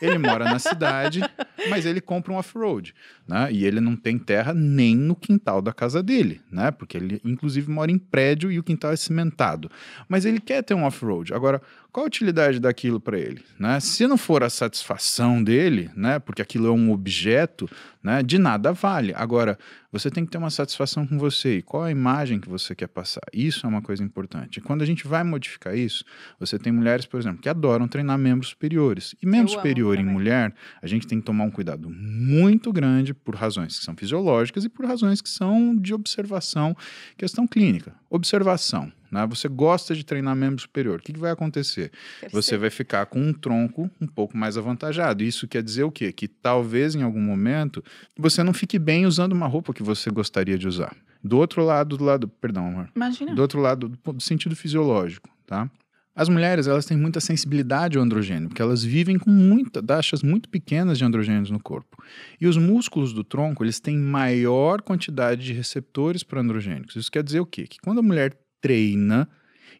Ele 0.00 0.16
mora 0.16 0.44
na 0.46 0.58
cidade, 0.58 1.20
mas 1.68 1.84
ele 1.84 2.00
compra 2.00 2.32
um 2.32 2.36
off-road, 2.36 2.94
né? 3.28 3.52
E 3.52 3.64
ele 3.66 3.78
não 3.80 3.94
tem 3.94 4.18
terra 4.18 4.54
nem 4.54 4.96
no 4.96 5.14
quintal 5.14 5.60
da 5.60 5.72
casa 5.72 6.02
dele, 6.02 6.40
né? 6.50 6.70
Porque 6.70 6.96
ele, 6.96 7.20
inclusive, 7.24 7.70
mora 7.70 7.90
em 7.92 7.98
prédio 7.98 8.50
e 8.50 8.58
o 8.58 8.62
quintal 8.62 8.90
é 8.92 8.96
cimentado. 8.96 9.70
Mas 10.08 10.24
ele 10.24 10.40
quer 10.40 10.62
ter 10.62 10.72
um 10.74 10.84
off-road. 10.84 11.34
Agora, 11.34 11.60
qual 11.96 12.04
a 12.04 12.08
utilidade 12.08 12.60
daquilo 12.60 13.00
para 13.00 13.18
ele, 13.18 13.42
né? 13.58 13.80
Se 13.80 14.06
não 14.06 14.18
for 14.18 14.44
a 14.44 14.50
satisfação 14.50 15.42
dele, 15.42 15.90
né? 15.96 16.18
Porque 16.18 16.42
aquilo 16.42 16.66
é 16.66 16.70
um 16.70 16.92
objeto, 16.92 17.66
né? 18.02 18.22
De 18.22 18.38
nada 18.38 18.70
vale. 18.70 19.14
Agora, 19.16 19.58
você 19.90 20.10
tem 20.10 20.22
que 20.22 20.30
ter 20.30 20.36
uma 20.36 20.50
satisfação 20.50 21.06
com 21.06 21.18
você 21.18 21.56
e 21.56 21.62
qual 21.62 21.84
a 21.84 21.90
imagem 21.90 22.38
que 22.38 22.50
você 22.50 22.74
quer 22.74 22.88
passar. 22.88 23.22
Isso 23.32 23.64
é 23.64 23.68
uma 23.70 23.80
coisa 23.80 24.02
importante. 24.04 24.58
E 24.58 24.60
quando 24.60 24.82
a 24.82 24.84
gente 24.84 25.06
vai 25.06 25.24
modificar 25.24 25.74
isso, 25.74 26.04
você 26.38 26.58
tem 26.58 26.70
mulheres, 26.70 27.06
por 27.06 27.18
exemplo, 27.18 27.40
que 27.40 27.48
adoram 27.48 27.88
treinar 27.88 28.18
membros 28.18 28.50
superiores. 28.50 29.14
E 29.22 29.26
membro 29.26 29.50
Eu 29.50 29.56
superior 29.56 29.98
em 29.98 30.04
mulher, 30.04 30.54
a 30.82 30.86
gente 30.86 31.06
tem 31.06 31.18
que 31.18 31.24
tomar 31.24 31.44
um 31.44 31.50
cuidado 31.50 31.88
muito 31.88 32.70
grande 32.74 33.14
por 33.14 33.34
razões 33.34 33.78
que 33.78 33.84
são 33.86 33.96
fisiológicas 33.96 34.66
e 34.66 34.68
por 34.68 34.84
razões 34.84 35.22
que 35.22 35.30
são 35.30 35.74
de 35.74 35.94
observação, 35.94 36.76
questão 37.16 37.46
clínica. 37.46 37.94
Observação. 38.08 38.92
Né? 39.10 39.26
Você 39.26 39.48
gosta 39.48 39.94
de 39.94 40.04
treinar 40.04 40.34
membro 40.36 40.60
superior. 40.60 40.98
O 40.98 41.02
que, 41.02 41.12
que 41.12 41.18
vai 41.18 41.30
acontecer? 41.30 41.90
Você 42.30 42.56
vai 42.56 42.70
ficar 42.70 43.06
com 43.06 43.20
um 43.20 43.32
tronco 43.32 43.90
um 44.00 44.06
pouco 44.06 44.36
mais 44.36 44.56
avantajado. 44.56 45.22
Isso 45.22 45.48
quer 45.48 45.62
dizer 45.62 45.84
o 45.84 45.90
quê? 45.90 46.12
Que 46.12 46.28
talvez 46.28 46.94
em 46.94 47.02
algum 47.02 47.20
momento 47.20 47.82
você 48.16 48.42
não 48.42 48.52
fique 48.52 48.78
bem 48.78 49.06
usando 49.06 49.32
uma 49.32 49.46
roupa 49.46 49.72
que 49.72 49.82
você 49.82 50.10
gostaria 50.10 50.58
de 50.58 50.68
usar. 50.68 50.94
Do 51.22 51.38
outro 51.38 51.64
lado, 51.64 51.96
do 51.96 52.04
lado, 52.04 52.28
perdão, 52.28 52.68
amor. 52.68 52.88
Imagina. 52.94 53.34
Do 53.34 53.42
outro 53.42 53.60
lado, 53.60 53.88
do, 53.88 54.12
do 54.12 54.22
sentido 54.22 54.54
fisiológico, 54.54 55.28
tá? 55.46 55.68
As 56.16 56.30
mulheres, 56.30 56.66
elas 56.66 56.86
têm 56.86 56.96
muita 56.96 57.20
sensibilidade 57.20 57.98
ao 57.98 58.02
androgênio, 58.02 58.48
porque 58.48 58.62
elas 58.62 58.82
vivem 58.82 59.18
com 59.18 59.30
muita, 59.30 59.82
taxas 59.82 60.22
muito 60.22 60.48
pequenas 60.48 60.96
de 60.96 61.04
androgênios 61.04 61.50
no 61.50 61.60
corpo. 61.60 62.02
E 62.40 62.46
os 62.46 62.56
músculos 62.56 63.12
do 63.12 63.22
tronco, 63.22 63.62
eles 63.62 63.78
têm 63.78 63.98
maior 63.98 64.80
quantidade 64.80 65.44
de 65.44 65.52
receptores 65.52 66.22
para 66.22 66.40
androgênicos. 66.40 66.96
Isso 66.96 67.12
quer 67.12 67.22
dizer 67.22 67.40
o 67.40 67.46
quê? 67.46 67.66
Que 67.66 67.78
quando 67.78 67.98
a 67.98 68.02
mulher 68.02 68.34
treina, 68.62 69.28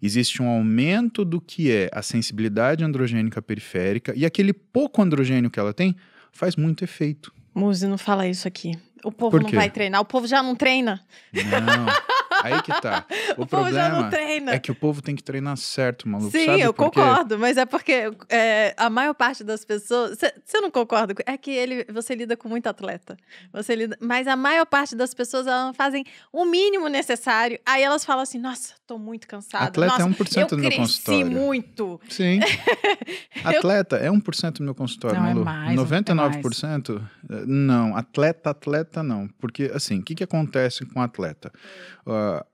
existe 0.03 0.43
um 0.43 0.49
aumento 0.49 1.25
do 1.25 1.41
que 1.41 1.71
é 1.71 1.89
a 1.91 2.03
sensibilidade 2.03 2.85
androgênica 2.85 3.41
periférica 3.41 4.13
e 4.15 4.27
aquele 4.27 4.53
pouco 4.53 5.01
androgênio 5.01 5.51
que 5.51 5.59
ela 5.59 5.73
tem 5.73 5.97
faz 6.31 6.55
muito 6.55 6.85
efeito. 6.85 7.33
Muzi, 7.55 7.87
não 7.87 7.97
fala 7.97 8.29
isso 8.29 8.47
aqui. 8.47 8.73
O 9.03 9.11
povo 9.11 9.39
não 9.39 9.49
vai 9.51 9.71
treinar. 9.71 10.03
O 10.03 10.05
povo 10.05 10.27
já 10.27 10.43
não 10.43 10.55
treina. 10.55 11.03
Não, 11.33 11.87
aí 12.43 12.63
que 12.63 12.81
tá. 12.81 13.05
O, 13.37 13.43
O, 13.43 13.47
povo 13.47 13.71
já 13.71 13.89
não 13.89 14.01
problema 14.03 14.11
treina. 14.11 14.55
é 14.55 14.59
que 14.59 14.71
o 14.71 14.75
povo 14.75 15.03
tem 15.03 15.15
que 15.15 15.23
treinar 15.23 15.57
certo, 15.57 16.09
maluco. 16.09 16.31
Sim, 16.31 16.47
Sabe 16.47 16.61
eu 16.61 16.73
concordo, 16.73 17.39
mas 17.39 17.57
é 17.57 17.65
porque 17.67 18.11
é, 18.29 18.75
a 18.77 18.89
maior 18.89 19.15
parte 19.15 19.45
das 19.45 19.65
pessoas. 19.65 20.19
Você 20.45 20.61
não 20.61 20.71
concorda? 20.71 21.15
É 21.27 21.37
que 21.37 21.51
ele, 21.51 21.85
você 21.93 22.15
lida 22.15 22.37
com 22.37 22.49
muito 22.49 22.67
atleta. 22.67 23.17
Você 23.53 23.75
lida, 23.75 23.97
mas 24.01 24.27
a 24.27 24.37
maior 24.37 24.67
parte 24.67 24.95
das 24.97 25.13
pessoas 25.13 25.47
elas 25.47 25.77
fazem 25.77 26.05
o 26.33 26.45
mínimo 26.45 26.89
necessário. 26.89 27.59
Aí 27.67 27.83
elas 27.83 28.05
falam 28.05 28.23
assim: 28.23 28.39
nossa, 28.39 28.75
tô 28.87 28.99
muito 28.99 29.27
cansada. 29.27 29.65
Atleta 29.65 29.93
nossa, 29.99 30.03
é 30.09 30.25
1% 30.25 30.41
eu 30.43 30.47
do 30.49 30.59
meu 30.59 30.73
consultório. 30.73 31.31
muito. 31.31 32.01
Sim. 32.09 32.41
Atleta 33.45 33.97
é 33.97 34.09
1% 34.11 34.53
do 34.59 34.63
meu 34.65 34.75
consultório, 34.75 35.21
Não, 35.21 35.27
é 35.29 35.35
Malu. 35.35 35.45
mais, 35.45 35.79
99%? 35.81 37.03
eh, 37.31 37.45
Não, 37.47 37.97
atleta, 37.97 38.51
atleta 38.51 39.03
não. 39.03 39.29
Porque, 39.39 39.71
assim, 39.75 40.01
o 40.01 40.03
que, 40.03 40.15
que 40.15 40.25
acontece 40.25 40.85
com 40.87 41.01
o 41.01 41.03
atleta? 41.03 41.53
Ah, 42.07 42.45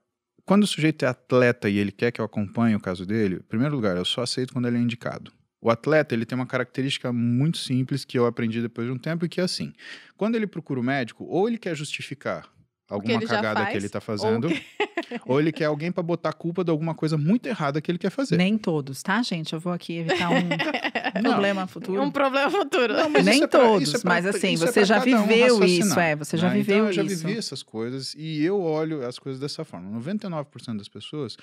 quando 0.45 0.63
o 0.63 0.67
sujeito 0.67 1.05
é 1.05 1.07
atleta 1.07 1.69
e 1.69 1.77
ele 1.77 1.91
quer 1.91 2.11
que 2.11 2.19
eu 2.19 2.25
acompanhe 2.25 2.75
o 2.75 2.79
caso 2.79 3.05
dele, 3.05 3.35
em 3.37 3.47
primeiro 3.47 3.75
lugar, 3.75 3.95
eu 3.95 4.05
só 4.05 4.21
aceito 4.21 4.53
quando 4.53 4.67
ele 4.67 4.77
é 4.77 4.81
indicado. 4.81 5.31
O 5.61 5.69
atleta, 5.69 6.13
ele 6.13 6.25
tem 6.25 6.35
uma 6.37 6.45
característica 6.45 7.13
muito 7.13 7.57
simples 7.57 8.03
que 8.03 8.19
eu 8.19 8.25
aprendi 8.25 8.61
depois 8.61 8.85
de 8.85 8.91
um 8.93 8.97
tempo, 8.97 9.25
e 9.25 9.29
que 9.29 9.39
é 9.39 9.43
assim, 9.45 9.71
quando 10.17 10.35
ele 10.35 10.45
procura 10.45 10.79
o 10.79 10.83
médico, 10.83 11.23
ou 11.23 11.47
ele 11.47 11.57
quer 11.57 11.73
justificar 11.75 12.45
alguma 12.93 13.13
ele 13.15 13.25
cagada 13.27 13.59
que 13.61 13.65
faz, 13.65 13.75
ele 13.77 13.85
está 13.85 13.97
ou 13.97 14.01
fazendo, 14.01 14.49
ou, 15.25 15.39
ele 15.39 15.51
quer 15.51 15.65
alguém 15.65 15.91
para 15.91 16.03
botar 16.03 16.29
a 16.29 16.33
culpa 16.33 16.63
de 16.63 16.71
alguma 16.71 16.93
coisa 16.95 17.17
muito 17.17 17.47
errada 17.47 17.81
que 17.81 17.89
ele 17.91 17.97
quer 17.97 18.09
fazer. 18.09 18.37
Nem 18.37 18.57
todos, 18.57 19.01
tá, 19.03 19.21
gente? 19.21 19.53
Eu 19.53 19.59
vou 19.59 19.73
aqui 19.73 19.97
evitar 19.97 20.29
um 20.29 20.35
Não. 21.21 21.31
problema 21.31 21.67
futuro. 21.67 22.01
Um 22.01 22.11
problema 22.11 22.49
futuro. 22.49 22.93
Não, 22.93 23.09
mas 23.09 23.25
Nem 23.25 23.43
é 23.43 23.47
pra- 23.47 23.59
todos, 23.59 23.93
é 23.93 23.99
pra- 23.99 24.09
mas 24.09 24.25
assim, 24.25 24.53
é 24.53 24.57
você 24.57 24.71
pra 24.73 24.83
já 24.83 24.97
um 24.99 25.01
viveu 25.01 25.59
raciocinar, 25.59 25.87
isso, 25.89 25.99
é, 25.99 26.15
você 26.15 26.37
já 26.37 26.47
né? 26.49 26.53
viveu 26.55 26.75
então, 26.77 26.87
eu 26.87 26.93
já 26.93 27.03
isso. 27.03 27.25
vivi 27.27 27.37
essas 27.39 27.63
coisas 27.63 28.15
e 28.17 28.43
eu 28.43 28.59
olho 28.61 29.05
as 29.07 29.17
coisas 29.19 29.39
dessa 29.39 29.63
forma. 29.65 29.89
99% 29.99 30.77
das 30.77 30.87
pessoas 30.87 31.37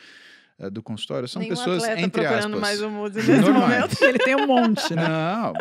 eh, 0.59 0.69
do 0.71 0.83
consultório 0.83 1.27
são 1.29 1.41
Nenhum 1.41 1.55
pessoas, 1.57 1.85
entre 1.85 2.11
procurando 2.11 2.55
aspas... 2.57 2.61
mais 2.61 2.83
um 2.83 3.03
nesse 3.09 3.31
normais. 3.33 3.53
momento. 3.55 4.03
Ele 4.05 4.19
tem 4.19 4.37
um 4.37 4.47
monte, 4.47 4.95
né? 4.95 5.09
Não, 5.09 5.53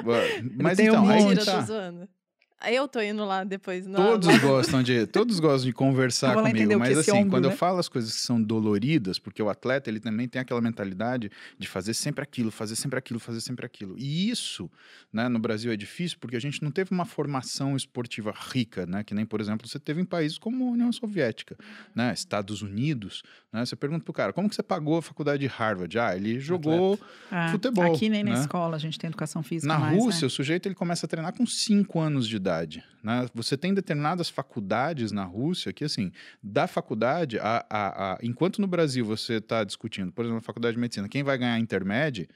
mas 0.61 0.77
tem 0.77 0.89
um 0.89 0.93
então, 0.93 1.09
aí 1.09 1.23
monte. 1.23 1.39
que 1.39 1.45
Mentira, 1.45 1.63
tá. 2.01 2.18
Eu 2.67 2.87
tô 2.89 2.99
indo 3.01 3.23
lá 3.23 3.43
depois. 3.43 3.87
no- 3.87 3.95
Todos 3.95 4.27
lá- 4.27 4.37
gostam 4.39 4.83
de, 4.83 5.05
todos 5.07 5.39
gostam 5.39 5.67
de 5.69 5.71
conversar 5.73 6.35
Eu 6.35 6.43
comigo, 6.43 6.77
mas 6.77 6.97
é 6.97 6.99
assim, 6.99 7.11
ombro, 7.11 7.29
quando 7.29 7.45
eu 7.45 7.51
né? 7.51 7.55
falo 7.55 7.79
as 7.79 7.87
coisas 7.87 8.13
que 8.13 8.19
são 8.21 8.41
doloridas, 8.41 9.17
porque 9.17 9.41
o 9.41 9.49
atleta 9.49 9.89
ele 9.89 9.99
também 9.99 10.27
tem 10.27 10.41
aquela 10.41 10.59
mentalidade 10.59 11.31
de 11.57 11.67
fazer 11.67 11.93
sempre 11.93 12.21
aquilo, 12.21 12.51
fazer 12.51 12.75
sempre 12.75 12.99
aquilo, 12.99 13.19
fazer 13.19 13.39
sempre 13.41 13.65
aquilo. 13.65 13.95
E 13.97 14.29
isso, 14.29 14.69
né, 15.13 15.29
no 15.29 15.39
Brasil 15.39 15.71
é 15.71 15.77
difícil 15.77 16.17
porque 16.19 16.35
a 16.35 16.39
gente 16.41 16.61
não 16.61 16.69
teve 16.71 16.91
uma 16.91 17.05
formação 17.05 17.77
esportiva 17.77 18.33
rica, 18.53 18.85
né, 18.85 19.03
que 19.03 19.13
nem 19.13 19.25
por 19.25 19.39
exemplo 19.39 19.67
você 19.67 19.79
teve 19.79 20.01
em 20.01 20.05
países 20.05 20.37
como 20.37 20.67
a 20.67 20.71
União 20.71 20.91
Soviética, 20.91 21.55
né, 21.95 22.11
Estados 22.13 22.61
Unidos, 22.61 23.23
né, 23.51 23.65
você 23.65 23.75
pergunta 23.75 24.03
pro 24.03 24.13
cara, 24.13 24.31
como 24.31 24.47
que 24.47 24.55
você 24.55 24.61
pagou 24.63 24.97
a 24.97 25.01
faculdade 25.01 25.39
de 25.41 25.47
Harvard? 25.47 25.97
Ah, 25.97 26.15
ele 26.15 26.39
jogou 26.39 26.99
Ah, 27.31 27.49
Futebol, 27.51 27.95
Aqui 27.95 28.07
nem 28.09 28.23
na 28.23 28.31
né? 28.31 28.41
escola 28.41 28.75
a 28.75 28.79
gente 28.79 28.99
tem 28.99 29.07
educação 29.07 29.41
física 29.41 29.71
na 29.73 29.79
mais, 29.79 29.97
Rússia, 29.97 30.21
né? 30.21 30.27
o 30.27 30.29
sujeito 30.29 30.67
ele 30.67 30.75
começa 30.75 31.05
a 31.05 31.09
treinar 31.09 31.33
com 31.33 31.45
5 31.45 31.99
anos 31.99 32.27
de 32.27 32.35
idade. 32.35 32.83
Né? 33.03 33.25
Você 33.33 33.57
tem 33.57 33.73
determinadas 33.73 34.29
faculdades 34.29 35.11
na 35.11 35.23
Rússia 35.23 35.73
que, 35.73 35.83
assim, 35.83 36.11
da 36.43 36.67
faculdade, 36.67 37.39
a, 37.39 37.65
a, 37.69 38.13
a- 38.13 38.17
enquanto 38.21 38.61
no 38.61 38.67
Brasil 38.67 39.03
você 39.05 39.35
está 39.35 39.63
discutindo, 39.63 40.11
por 40.11 40.23
exemplo, 40.25 40.39
a 40.39 40.43
faculdade 40.43 40.75
de 40.75 40.81
medicina, 40.81 41.09
quem 41.09 41.23
vai 41.23 41.37
ganhar 41.37 41.53
a 41.55 41.59
intermédio, 41.59 42.27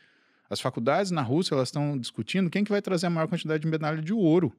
as 0.49 0.59
faculdades 0.59 1.11
na 1.11 1.21
Rússia 1.21 1.53
elas 1.55 1.67
estão 1.69 1.97
discutindo 1.97 2.49
quem 2.49 2.63
que 2.63 2.71
vai 2.71 2.81
trazer 2.81 3.05
a 3.07 3.09
maior 3.09 3.27
quantidade 3.27 3.61
de 3.61 3.67
medalha 3.67 4.01
de 4.01 4.13
ouro. 4.13 4.51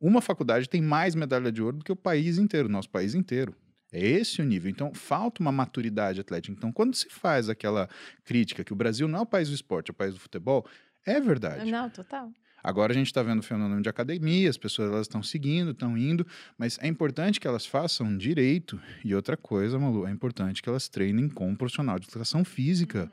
Uma 0.00 0.20
faculdade 0.20 0.68
tem 0.68 0.80
mais 0.80 1.14
medalha 1.14 1.52
de 1.52 1.62
ouro 1.62 1.76
do 1.78 1.84
que 1.84 1.92
o 1.92 1.96
país 1.96 2.38
inteiro, 2.38 2.68
nosso 2.68 2.88
país 2.88 3.14
inteiro. 3.14 3.54
É 3.92 3.98
esse 4.06 4.40
o 4.40 4.44
nível. 4.44 4.70
Então, 4.70 4.94
falta 4.94 5.40
uma 5.42 5.50
maturidade 5.50 6.20
atlética. 6.20 6.54
Então, 6.56 6.70
quando 6.70 6.94
se 6.94 7.08
faz 7.08 7.48
aquela 7.48 7.88
crítica 8.24 8.62
que 8.62 8.72
o 8.72 8.76
Brasil 8.76 9.08
não 9.08 9.18
é 9.18 9.22
o 9.22 9.26
país 9.26 9.48
do 9.48 9.54
esporte, 9.54 9.90
é 9.90 9.92
o 9.92 9.94
país 9.94 10.14
do 10.14 10.20
futebol, 10.20 10.64
é 11.04 11.20
verdade. 11.20 11.70
Não, 11.70 11.90
total. 11.90 12.30
Agora 12.62 12.92
a 12.92 12.94
gente 12.94 13.06
está 13.06 13.22
vendo 13.22 13.38
o 13.40 13.42
fenômeno 13.42 13.80
de 13.80 13.88
academia, 13.88 14.48
as 14.50 14.58
pessoas 14.58 14.90
elas 14.92 15.02
estão 15.06 15.22
seguindo, 15.22 15.70
estão 15.70 15.96
indo, 15.96 16.26
mas 16.58 16.78
é 16.82 16.86
importante 16.86 17.40
que 17.40 17.48
elas 17.48 17.64
façam 17.64 18.14
direito. 18.18 18.78
E 19.02 19.14
outra 19.14 19.34
coisa, 19.36 19.78
Malu, 19.78 20.06
é 20.06 20.10
importante 20.10 20.62
que 20.62 20.68
elas 20.68 20.86
treinem 20.86 21.28
com 21.28 21.48
um 21.48 21.56
profissional 21.56 21.98
de 21.98 22.06
educação 22.06 22.44
física. 22.44 23.10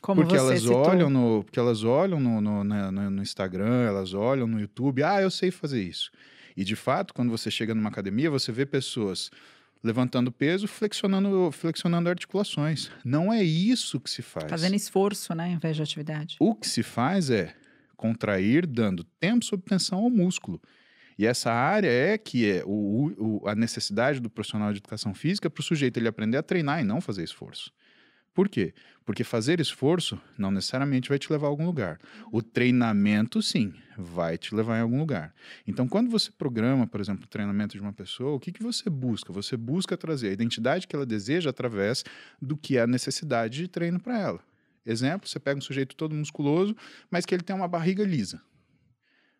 Como 0.00 0.22
porque 0.22 0.36
elas 0.36 0.60
citou. 0.60 0.76
olham 0.86 1.10
no, 1.10 1.44
porque 1.44 1.58
elas 1.58 1.84
olham 1.84 2.18
no, 2.18 2.40
no, 2.40 2.64
no- 2.64 3.10
no 3.10 3.22
Instagram, 3.22 3.82
elas 3.84 4.14
olham 4.14 4.46
no 4.46 4.58
YouTube, 4.58 5.02
ah, 5.02 5.20
eu 5.20 5.30
sei 5.30 5.50
fazer 5.50 5.82
isso. 5.82 6.10
E 6.56 6.64
de 6.64 6.74
fato, 6.74 7.12
quando 7.12 7.28
você 7.30 7.50
chega 7.50 7.74
numa 7.74 7.90
academia, 7.90 8.30
você 8.30 8.50
vê 8.50 8.64
pessoas 8.64 9.30
levantando 9.82 10.30
peso, 10.32 10.66
flexionando, 10.66 11.50
flexionando 11.52 12.08
articulações. 12.08 12.90
Não 13.04 13.32
é 13.32 13.42
isso 13.42 14.00
que 14.00 14.10
se 14.10 14.22
faz. 14.22 14.46
Fazendo 14.48 14.74
esforço, 14.74 15.34
né, 15.34 15.44
ao 15.46 15.50
invés 15.52 15.76
de 15.76 15.82
atividade. 15.82 16.36
O 16.40 16.54
que 16.54 16.66
se 16.68 16.82
faz 16.82 17.30
é 17.30 17.54
contrair 17.96 18.66
dando 18.66 19.04
tempo 19.04 19.44
sob 19.44 19.62
tensão 19.62 19.98
ao 19.98 20.10
músculo. 20.10 20.60
E 21.18 21.26
essa 21.26 21.50
área 21.52 21.88
é 21.88 22.16
que 22.16 22.48
é 22.48 22.62
o, 22.64 23.40
o- 23.42 23.48
a 23.48 23.54
necessidade 23.54 24.20
do 24.20 24.30
profissional 24.30 24.72
de 24.72 24.78
educação 24.78 25.12
física 25.14 25.50
para 25.50 25.60
o 25.60 25.64
sujeito 25.64 25.96
ele 25.96 26.06
aprender 26.06 26.36
a 26.36 26.42
treinar 26.42 26.80
e 26.80 26.84
não 26.84 27.00
fazer 27.00 27.24
esforço. 27.24 27.72
Por 28.38 28.48
quê? 28.48 28.72
Porque 29.04 29.24
fazer 29.24 29.58
esforço 29.58 30.16
não 30.38 30.52
necessariamente 30.52 31.08
vai 31.08 31.18
te 31.18 31.28
levar 31.32 31.48
a 31.48 31.50
algum 31.50 31.66
lugar. 31.66 31.98
O 32.30 32.40
treinamento, 32.40 33.42
sim, 33.42 33.74
vai 33.96 34.38
te 34.38 34.54
levar 34.54 34.78
em 34.78 34.80
algum 34.80 35.00
lugar. 35.00 35.34
Então, 35.66 35.88
quando 35.88 36.08
você 36.08 36.30
programa, 36.30 36.86
por 36.86 37.00
exemplo, 37.00 37.24
o 37.24 37.26
treinamento 37.26 37.74
de 37.74 37.82
uma 37.82 37.92
pessoa, 37.92 38.36
o 38.36 38.38
que, 38.38 38.52
que 38.52 38.62
você 38.62 38.88
busca? 38.88 39.32
Você 39.32 39.56
busca 39.56 39.96
trazer 39.96 40.28
a 40.28 40.32
identidade 40.32 40.86
que 40.86 40.94
ela 40.94 41.04
deseja 41.04 41.50
através 41.50 42.04
do 42.40 42.56
que 42.56 42.76
é 42.78 42.82
a 42.82 42.86
necessidade 42.86 43.58
de 43.58 43.66
treino 43.66 43.98
para 43.98 44.16
ela. 44.16 44.40
Exemplo, 44.86 45.28
você 45.28 45.40
pega 45.40 45.58
um 45.58 45.60
sujeito 45.60 45.96
todo 45.96 46.14
musculoso, 46.14 46.76
mas 47.10 47.26
que 47.26 47.34
ele 47.34 47.42
tem 47.42 47.56
uma 47.56 47.66
barriga 47.66 48.04
lisa. 48.04 48.40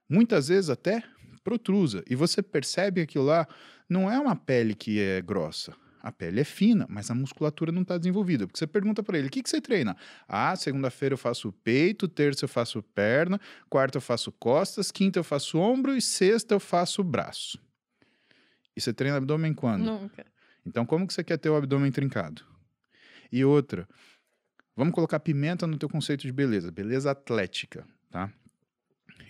Muitas 0.08 0.48
vezes 0.48 0.70
até 0.70 1.04
protrusa. 1.44 2.02
E 2.10 2.16
você 2.16 2.42
percebe 2.42 3.02
que 3.02 3.10
aquilo 3.12 3.26
lá 3.26 3.46
não 3.88 4.10
é 4.10 4.18
uma 4.18 4.34
pele 4.34 4.74
que 4.74 4.98
é 4.98 5.22
grossa. 5.22 5.72
A 6.08 6.12
pele 6.12 6.40
é 6.40 6.44
fina, 6.44 6.86
mas 6.88 7.10
a 7.10 7.14
musculatura 7.14 7.70
não 7.70 7.82
está 7.82 7.98
desenvolvida. 7.98 8.46
Porque 8.46 8.58
você 8.58 8.66
pergunta 8.66 9.02
para 9.02 9.18
ele, 9.18 9.28
o 9.28 9.30
que, 9.30 9.42
que 9.42 9.50
você 9.50 9.60
treina? 9.60 9.94
Ah, 10.26 10.56
segunda-feira 10.56 11.12
eu 11.12 11.18
faço 11.18 11.52
peito, 11.52 12.08
terça 12.08 12.46
eu 12.46 12.48
faço 12.48 12.82
perna, 12.82 13.38
quarta 13.68 13.98
eu 13.98 14.00
faço 14.00 14.32
costas, 14.32 14.90
quinta 14.90 15.18
eu 15.18 15.22
faço 15.22 15.58
ombro 15.58 15.94
e 15.94 16.00
sexta 16.00 16.54
eu 16.54 16.60
faço 16.60 17.04
braço. 17.04 17.62
E 18.74 18.80
você 18.80 18.90
treina 18.90 19.18
abdômen 19.18 19.52
quando? 19.52 19.84
Nunca. 19.84 20.24
Então, 20.64 20.86
como 20.86 21.06
que 21.06 21.12
você 21.12 21.22
quer 21.22 21.36
ter 21.36 21.50
o 21.50 21.56
abdômen 21.56 21.92
trincado? 21.92 22.42
E 23.30 23.44
outra, 23.44 23.86
vamos 24.74 24.94
colocar 24.94 25.20
pimenta 25.20 25.66
no 25.66 25.76
teu 25.76 25.90
conceito 25.90 26.22
de 26.22 26.32
beleza, 26.32 26.70
beleza 26.70 27.10
atlética, 27.10 27.86
tá? 28.10 28.32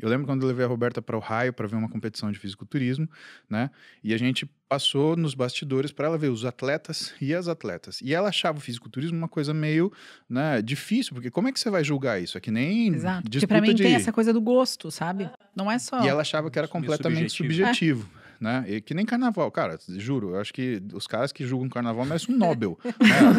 Eu 0.00 0.08
lembro 0.08 0.26
quando 0.26 0.42
eu 0.42 0.48
levei 0.48 0.64
a 0.64 0.68
Roberta 0.68 1.02
para 1.02 1.16
o 1.16 1.20
Raio 1.20 1.52
para 1.52 1.66
ver 1.66 1.76
uma 1.76 1.88
competição 1.88 2.30
de 2.30 2.38
fisiculturismo, 2.38 3.08
né? 3.48 3.70
E 4.02 4.14
a 4.14 4.18
gente 4.18 4.48
passou 4.68 5.16
nos 5.16 5.34
bastidores 5.34 5.90
para 5.90 6.06
ela 6.06 6.18
ver 6.18 6.28
os 6.28 6.44
atletas 6.44 7.14
e 7.20 7.34
as 7.34 7.48
atletas. 7.48 8.00
E 8.02 8.14
ela 8.14 8.28
achava 8.28 8.58
o 8.58 8.60
fisiculturismo 8.60 9.16
uma 9.16 9.28
coisa 9.28 9.54
meio, 9.54 9.90
né, 10.28 10.60
difícil, 10.60 11.14
porque 11.14 11.30
como 11.30 11.48
é 11.48 11.52
que 11.52 11.58
você 11.58 11.70
vai 11.70 11.82
julgar 11.82 12.22
isso? 12.22 12.36
É 12.36 12.40
que 12.40 12.50
nem 12.50 12.88
Exato. 12.88 13.30
Porque 13.30 13.46
pra 13.46 13.60
mim 13.60 13.74
de... 13.74 13.82
tem 13.82 13.94
essa 13.94 14.12
coisa 14.12 14.32
do 14.32 14.40
gosto, 14.40 14.90
sabe? 14.90 15.30
Não 15.56 15.70
é 15.70 15.78
só. 15.78 16.04
E 16.04 16.08
ela 16.08 16.20
achava 16.20 16.50
que 16.50 16.58
era 16.58 16.68
completamente 16.68 17.32
subjetivo. 17.32 18.02
subjetivo. 18.02 18.17
Né? 18.40 18.64
E 18.68 18.80
que 18.80 18.94
nem 18.94 19.04
carnaval, 19.04 19.50
cara, 19.50 19.76
juro, 19.96 20.30
eu 20.36 20.40
acho 20.40 20.52
que 20.54 20.80
os 20.94 21.08
caras 21.08 21.32
que 21.32 21.44
julgam 21.44 21.68
carnaval 21.68 22.04
merecem 22.04 22.32
um 22.34 22.38
Nobel. 22.38 22.78
né? 22.84 22.92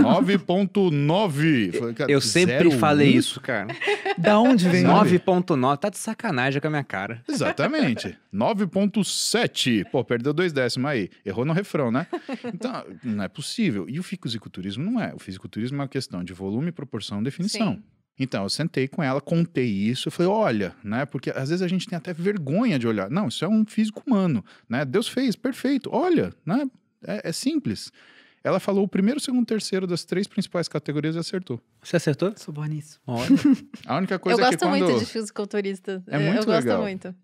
9.9. 0.03 1.77
Falei, 1.77 1.93
cara, 1.93 2.11
Eu 2.11 2.19
sempre 2.21 2.67
0,1? 2.69 2.80
falei 2.80 3.09
isso, 3.09 3.39
cara. 3.39 3.67
Da 4.17 4.38
onde 4.38 4.67
vem? 4.67 4.81
Sabe? 4.81 5.17
9.9, 5.19 5.77
tá 5.77 5.89
de 5.89 5.97
sacanagem 5.97 6.59
com 6.59 6.67
a 6.67 6.69
minha 6.69 6.84
cara. 6.84 7.23
Exatamente. 7.30 8.17
9.7. 8.34 9.85
Pô, 9.89 10.03
perdeu 10.03 10.34
dois 10.34 10.51
décimos 10.51 10.89
aí. 10.91 11.09
Errou 11.26 11.45
no 11.45 11.53
refrão, 11.53 11.89
né? 11.89 12.05
Então, 12.53 12.84
não 13.01 13.23
é 13.23 13.30
possível. 13.30 13.85
E 13.88 13.97
o 13.99 14.03
fisiculturismo 14.03 14.84
não 14.84 14.99
é. 15.01 15.13
O 15.15 15.19
fisiculturismo 15.19 15.77
é 15.77 15.81
uma 15.81 15.88
questão 15.88 16.21
de 16.23 16.34
volume, 16.34 16.71
proporção, 16.71 17.23
definição. 17.23 17.76
Sim. 17.76 17.84
Então, 18.19 18.43
eu 18.43 18.49
sentei 18.49 18.87
com 18.87 19.01
ela, 19.01 19.21
contei 19.21 19.65
isso, 19.65 20.09
eu 20.09 20.11
falei, 20.11 20.29
olha, 20.31 20.75
né? 20.83 21.05
Porque 21.05 21.29
às 21.29 21.49
vezes 21.49 21.61
a 21.61 21.67
gente 21.67 21.87
tem 21.87 21.97
até 21.97 22.13
vergonha 22.13 22.77
de 22.77 22.85
olhar. 22.87 23.09
Não, 23.09 23.29
isso 23.29 23.45
é 23.45 23.47
um 23.47 23.65
físico 23.65 24.03
humano, 24.05 24.43
né? 24.67 24.83
Deus 24.83 25.07
fez, 25.07 25.35
perfeito. 25.35 25.89
Olha, 25.93 26.33
né? 26.45 26.69
É, 27.07 27.29
é 27.29 27.31
simples. 27.31 27.91
Ela 28.43 28.59
falou 28.59 28.83
o 28.83 28.87
primeiro, 28.87 29.19
segundo, 29.19 29.45
terceiro 29.45 29.85
das 29.87 30.03
três 30.05 30.27
principais 30.27 30.67
categorias 30.67 31.15
e 31.15 31.19
acertou. 31.19 31.61
Você 31.81 31.95
acertou? 31.97 32.33
Sou 32.37 32.53
boa 32.53 32.67
nisso. 32.67 32.99
Olha. 33.07 33.27
A 33.85 33.97
única 33.97 34.15
Eu 34.15 34.19
coisa 34.19 34.41
é 34.41 34.45
que 34.45 34.51
gosto 34.57 34.59
quando... 34.69 34.85
muito 34.85 34.99
de 34.99 35.05
fisiculturista. 35.05 36.03
É 36.07 36.15
Eu- 36.17 36.21
muito 36.21 36.37
eu 36.39 36.45
gosto 36.45 36.65
legal. 36.65 36.81
muito. 36.81 37.15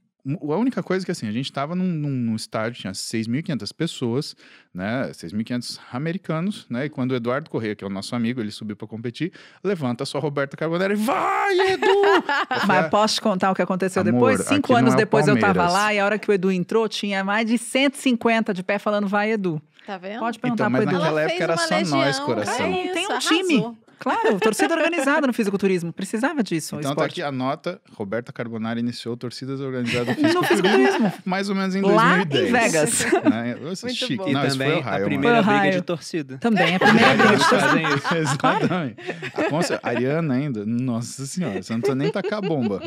A 0.49 0.55
única 0.57 0.81
coisa 0.81 1.05
que 1.05 1.11
assim, 1.11 1.27
a 1.27 1.31
gente 1.31 1.45
estava 1.45 1.75
num, 1.75 1.85
num, 1.85 2.09
num 2.09 2.35
estádio, 2.35 2.81
tinha 2.81 2.93
6.500 2.93 3.71
pessoas, 3.73 4.35
né? 4.73 5.09
6.500 5.11 5.79
americanos, 5.93 6.65
né? 6.69 6.85
E 6.85 6.89
quando 6.89 7.11
o 7.11 7.15
Eduardo 7.15 7.49
Corrêa, 7.49 7.75
que 7.75 7.83
é 7.83 7.87
o 7.87 7.89
nosso 7.91 8.15
amigo, 8.15 8.41
ele 8.41 8.49
subiu 8.51 8.75
para 8.75 8.87
competir, 8.87 9.31
levanta 9.63 10.03
só 10.05 10.17
a 10.17 10.21
Roberta 10.21 10.57
Carbonera 10.57 10.93
e 10.93 10.95
vai, 10.95 11.59
Edu! 11.73 11.85
Eu 11.85 12.21
falei, 12.23 12.65
Mas 12.67 12.85
"Ah, 12.85 12.89
posso 12.89 13.15
te 13.15 13.21
contar 13.21 13.51
o 13.51 13.55
que 13.55 13.61
aconteceu 13.61 14.01
Amor, 14.01 14.11
depois? 14.13 14.41
Cinco 14.47 14.73
anos 14.75 14.93
é 14.93 14.97
depois 14.97 15.27
eu 15.27 15.39
tava 15.39 15.53
Palmeiras. 15.53 15.73
lá 15.73 15.93
e 15.93 15.99
a 15.99 16.05
hora 16.05 16.17
que 16.17 16.29
o 16.29 16.33
Edu 16.33 16.51
entrou, 16.51 16.87
tinha 16.89 17.23
mais 17.23 17.47
de 17.47 17.57
150 17.57 18.53
de 18.53 18.63
pé 18.63 18.79
falando 18.79 19.07
vai, 19.07 19.31
Edu. 19.31 19.61
Tá 19.85 19.97
vendo? 19.99 20.19
Pode 20.19 20.39
perguntar 20.39 20.63
Então, 20.63 20.71
mas 20.71 20.81
pro 20.81 20.89
Edu. 20.91 20.99
naquela 20.99 21.21
Ela 21.21 21.29
época 21.29 21.43
era 21.43 21.57
só 21.57 21.69
nós, 21.75 21.91
legião. 21.91 22.25
coração. 22.25 22.65
É 22.65 22.87
Tem 22.91 23.03
isso, 23.03 23.13
um 23.13 23.19
time. 23.19 23.77
Claro, 23.99 24.39
torcida 24.39 24.73
organizada 24.75 25.25
no 25.27 25.33
fisiculturismo. 25.33 25.91
Precisava 25.93 26.43
disso. 26.43 26.75
Então 26.77 26.95
tá 26.95 27.05
aqui 27.05 27.21
a 27.21 27.31
nota, 27.31 27.79
Roberta 27.93 28.31
Carbonari 28.33 28.79
iniciou 28.79 29.15
torcidas 29.17 29.59
organizadas 29.59 30.07
no 30.09 30.15
fisiculturismo, 30.15 30.67
fisiculturismo. 30.77 31.13
mais 31.25 31.49
ou 31.49 31.55
menos 31.55 31.75
em 31.75 31.81
Lá 31.81 32.21
em 32.21 32.25
2010. 32.27 32.51
Vegas. 32.71 33.23
Né? 33.23 33.55
Nossa, 33.61 33.85
Muito 33.87 33.97
chique. 33.99 34.15
bom. 34.17 34.27
E 34.29 34.33
Não, 34.33 34.47
também 34.47 34.71
o 34.77 34.79
raio, 34.81 34.85
a 34.85 34.91
mano. 34.91 35.05
primeira 35.05 35.43
Foi 35.43 35.53
o 35.55 35.59
briga 35.59 35.75
de 35.77 35.81
torcida. 35.81 36.37
Também, 36.37 36.75
a 36.75 36.79
primeira 36.79 37.13
briga 37.15 37.37
de 37.37 37.49
torcida. 37.49 37.81
isso. 37.95 38.15
Exatamente. 38.15 38.95
A 39.35 39.43
Conce- 39.49 39.73
a 39.73 39.79
Ariana 39.83 40.33
ainda, 40.35 40.65
nossa 40.65 41.25
senhora, 41.25 41.61
você 41.63 41.73
não 41.73 41.79
precisa 41.81 41.95
nem 41.95 42.11
tacar 42.11 42.39
a 42.39 42.41
bomba. 42.41 42.81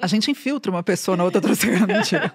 A 0.00 0.06
gente 0.06 0.30
infiltra 0.30 0.70
uma 0.70 0.82
pessoa 0.82 1.16
na 1.16 1.24
outra 1.24 1.40
torcida. 1.40 1.86
Mentira. 1.86 2.32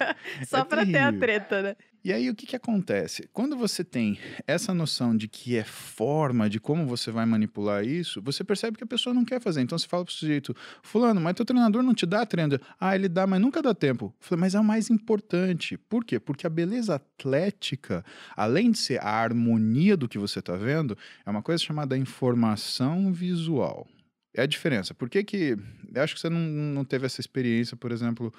Só 0.48 0.60
É 0.60 0.64
pra 0.64 0.86
ter 0.86 0.98
a 0.98 1.04
terrível. 1.12 1.20
treta, 1.20 1.62
né? 1.62 1.76
E 2.06 2.14
aí, 2.14 2.30
o 2.30 2.36
que, 2.36 2.46
que 2.46 2.56
acontece? 2.56 3.28
Quando 3.34 3.58
você 3.58 3.84
tem 3.84 4.20
essa 4.46 4.76
noção 4.76 5.18
de 5.18 5.28
que 5.28 5.58
é 5.58 5.64
forma, 5.64 6.48
de 6.48 6.60
como 6.60 6.86
você 6.86 7.10
vai 7.10 7.26
manipular 7.26 7.84
isso, 7.84 8.22
você 8.22 8.44
percebe 8.44 8.78
que 8.78 8.84
a 8.84 8.88
pessoa 8.88 9.12
não 9.12 9.26
quer 9.26 9.42
fazer. 9.42 9.62
Então, 9.62 9.76
você 9.76 9.88
fala 9.88 10.06
pro 10.06 10.14
sujeito, 10.14 10.56
fulano, 10.84 11.20
mas 11.20 11.34
teu 11.34 11.44
treinador 11.44 11.82
não 11.82 11.96
te 11.96 12.06
dá 12.06 12.24
treino. 12.24 12.60
Ah, 12.80 12.94
ele 12.94 13.10
dá, 13.10 13.26
mas 13.26 13.42
nunca 13.42 13.60
dá 13.60 13.74
tempo. 13.74 14.14
Falei, 14.20 14.40
mas 14.40 14.54
é 14.54 14.60
o 14.60 14.64
mais 14.64 14.92
importante. 14.92 15.80
Por 15.80 16.06
quê? 16.06 16.20
Porque 16.20 16.46
a 16.46 16.50
beleza 16.50 16.94
atlética, 16.94 18.06
além 18.38 18.70
de 18.70 18.78
ser 18.78 19.02
a 19.02 19.10
harmonia 19.10 19.98
do 19.98 20.08
que 20.08 20.20
você 20.20 20.38
está 20.38 20.56
vendo, 20.56 20.96
é 21.26 21.30
uma 21.32 21.42
coisa 21.42 21.64
chamada 21.64 21.98
informação 21.98 23.12
visual. 23.12 23.88
É 24.32 24.44
a 24.44 24.46
diferença. 24.46 24.94
Por 24.94 25.10
que 25.10 25.24
que... 25.24 25.58
Eu 25.92 26.04
acho 26.04 26.14
que 26.14 26.22
você 26.22 26.30
não, 26.30 26.40
não 26.40 26.86
teve 26.86 27.08
essa 27.08 27.20
experiência, 27.20 27.76
por 27.76 27.92
exemplo, 27.92 28.32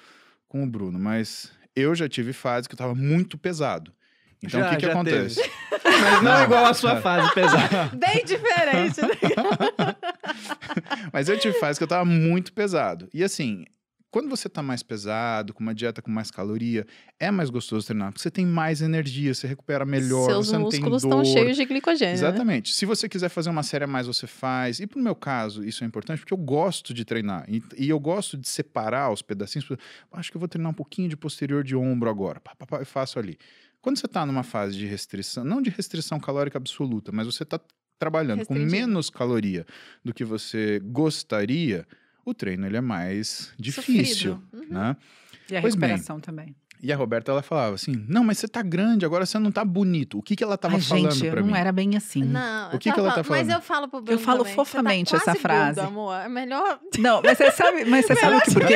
com 0.47 0.63
o 0.63 0.67
Bruno, 0.67 0.97
mas 0.97 1.51
eu 1.79 1.93
já 1.95 2.07
tive 2.09 2.33
fase 2.33 2.67
que 2.67 2.73
eu 2.73 2.77
tava 2.77 2.95
muito 2.95 3.37
pesado. 3.37 3.93
Então, 4.43 4.61
o 4.61 4.69
que 4.69 4.77
que 4.77 4.85
acontece? 4.85 5.41
Mas 5.83 6.21
não, 6.21 6.31
Não. 6.31 6.43
igual 6.43 6.65
a 6.65 6.73
sua 6.73 7.01
fase 7.01 7.33
pesada. 7.33 7.89
Bem 7.97 8.23
diferente. 8.23 9.01
né? 9.01 9.95
Mas 11.11 11.27
eu 11.29 11.37
tive 11.39 11.57
fase 11.59 11.79
que 11.79 11.83
eu 11.83 11.87
tava 11.87 12.05
muito 12.05 12.53
pesado. 12.53 13.09
E 13.13 13.23
assim, 13.23 13.65
quando 14.17 14.31
você 14.31 14.49
tá 14.49 14.63
mais 14.63 14.81
pesado, 14.81 15.53
com 15.53 15.61
uma 15.61 15.75
dieta 15.75 16.01
com 16.01 16.09
mais 16.09 16.31
caloria, 16.31 16.87
é 17.19 17.29
mais 17.29 17.51
gostoso 17.51 17.85
treinar, 17.85 18.11
porque 18.11 18.23
você 18.23 18.31
tem 18.31 18.47
mais 18.47 18.81
energia, 18.81 19.31
você 19.31 19.45
recupera 19.45 19.85
melhor, 19.85 20.25
Seus 20.25 20.47
você 20.47 20.57
não 20.57 20.69
tem 20.69 20.79
músculos 20.79 21.03
dor. 21.03 21.21
estão 21.21 21.23
cheios 21.23 21.55
de 21.55 21.63
glicogênio. 21.65 22.19
né? 22.19 22.27
Exatamente. 22.27 22.73
Se 22.73 22.83
você 22.83 23.07
quiser 23.07 23.29
fazer 23.29 23.51
uma 23.51 23.61
série 23.61 23.83
a 23.83 23.87
mais, 23.87 24.07
você 24.07 24.25
faz. 24.25 24.79
E 24.79 24.87
pro 24.87 24.99
meu 24.99 25.13
caso, 25.13 25.63
isso 25.63 25.83
é 25.83 25.87
importante 25.87 26.17
porque 26.17 26.33
eu 26.33 26.37
gosto 26.37 26.95
de 26.95 27.05
treinar. 27.05 27.45
E, 27.47 27.61
e 27.77 27.89
eu 27.89 27.99
gosto 27.99 28.35
de 28.35 28.49
separar 28.49 29.13
os 29.13 29.21
pedacinhos. 29.21 29.69
Acho 30.11 30.31
que 30.31 30.37
eu 30.37 30.39
vou 30.39 30.47
treinar 30.47 30.71
um 30.71 30.75
pouquinho 30.75 31.07
de 31.07 31.15
posterior 31.15 31.63
de 31.63 31.75
ombro 31.75 32.09
agora. 32.09 32.39
Pá, 32.39 32.55
pá, 32.55 32.65
pá, 32.65 32.77
eu 32.79 32.87
faço 32.87 33.19
ali. 33.19 33.37
Quando 33.83 33.99
você 33.99 34.07
está 34.07 34.25
numa 34.25 34.41
fase 34.41 34.75
de 34.75 34.87
restrição, 34.87 35.43
não 35.43 35.61
de 35.61 35.69
restrição 35.69 36.19
calórica 36.19 36.57
absoluta, 36.57 37.11
mas 37.11 37.27
você 37.27 37.43
está 37.43 37.59
trabalhando 37.99 38.47
com 38.47 38.55
menos 38.55 39.11
caloria 39.11 39.63
do 40.03 40.11
que 40.11 40.25
você 40.25 40.79
gostaria, 40.83 41.85
o 42.29 42.33
treino 42.33 42.65
ele 42.65 42.77
é 42.77 42.81
mais 42.81 43.51
difícil. 43.57 44.41
Uhum. 44.53 44.65
né? 44.69 44.95
E 45.49 45.55
a 45.55 45.61
Pois 45.61 45.75
bem. 45.75 45.89
recuperação 45.89 46.19
também. 46.19 46.55
E 46.83 46.93
a 46.93 46.95
Roberta 46.95 47.31
ela 47.31 47.41
falava 47.41 47.73
assim: 47.73 48.05
"Não, 48.07 48.23
mas 48.23 48.37
você 48.37 48.47
tá 48.47 48.61
grande, 48.61 49.03
agora 49.03 49.25
você 49.25 49.39
não 49.39 49.51
tá 49.51 49.65
bonito". 49.65 50.19
O 50.19 50.21
que 50.21 50.35
que 50.35 50.43
ela 50.43 50.55
tava 50.59 50.75
Ai, 50.75 50.81
falando 50.81 51.11
gente, 51.11 51.31
pra 51.31 51.41
não 51.41 51.47
mim? 51.47 51.57
era 51.57 51.71
bem 51.71 51.95
assim. 51.97 52.21
Não, 52.23 52.69
O 52.69 52.73
eu 52.73 52.77
que 52.79 52.91
que 52.91 52.99
ela 52.99 53.11
tá 53.13 53.23
falando- 53.23 53.45
Mas 53.47 53.55
eu 53.55 53.61
falo 53.61 53.87
pro 53.87 53.99
Bruno 53.99 54.19
falo 54.19 54.39
também, 54.39 54.53
fofamente 54.53 55.09
você 55.09 55.25
tá 55.25 55.31
essa 55.31 55.39
frase. 55.41 55.79
gordo, 55.79 55.87
amor. 55.87 56.15
É 56.21 56.29
melhor... 56.29 56.79
Não, 56.99 57.19
mas 57.23 57.35
você 57.35 57.49
sabe, 57.51 57.83
mas 57.85 58.05
você 58.05 58.15
sabe 58.15 58.41
que 58.41 58.53
por 58.53 58.67
quê? 58.67 58.75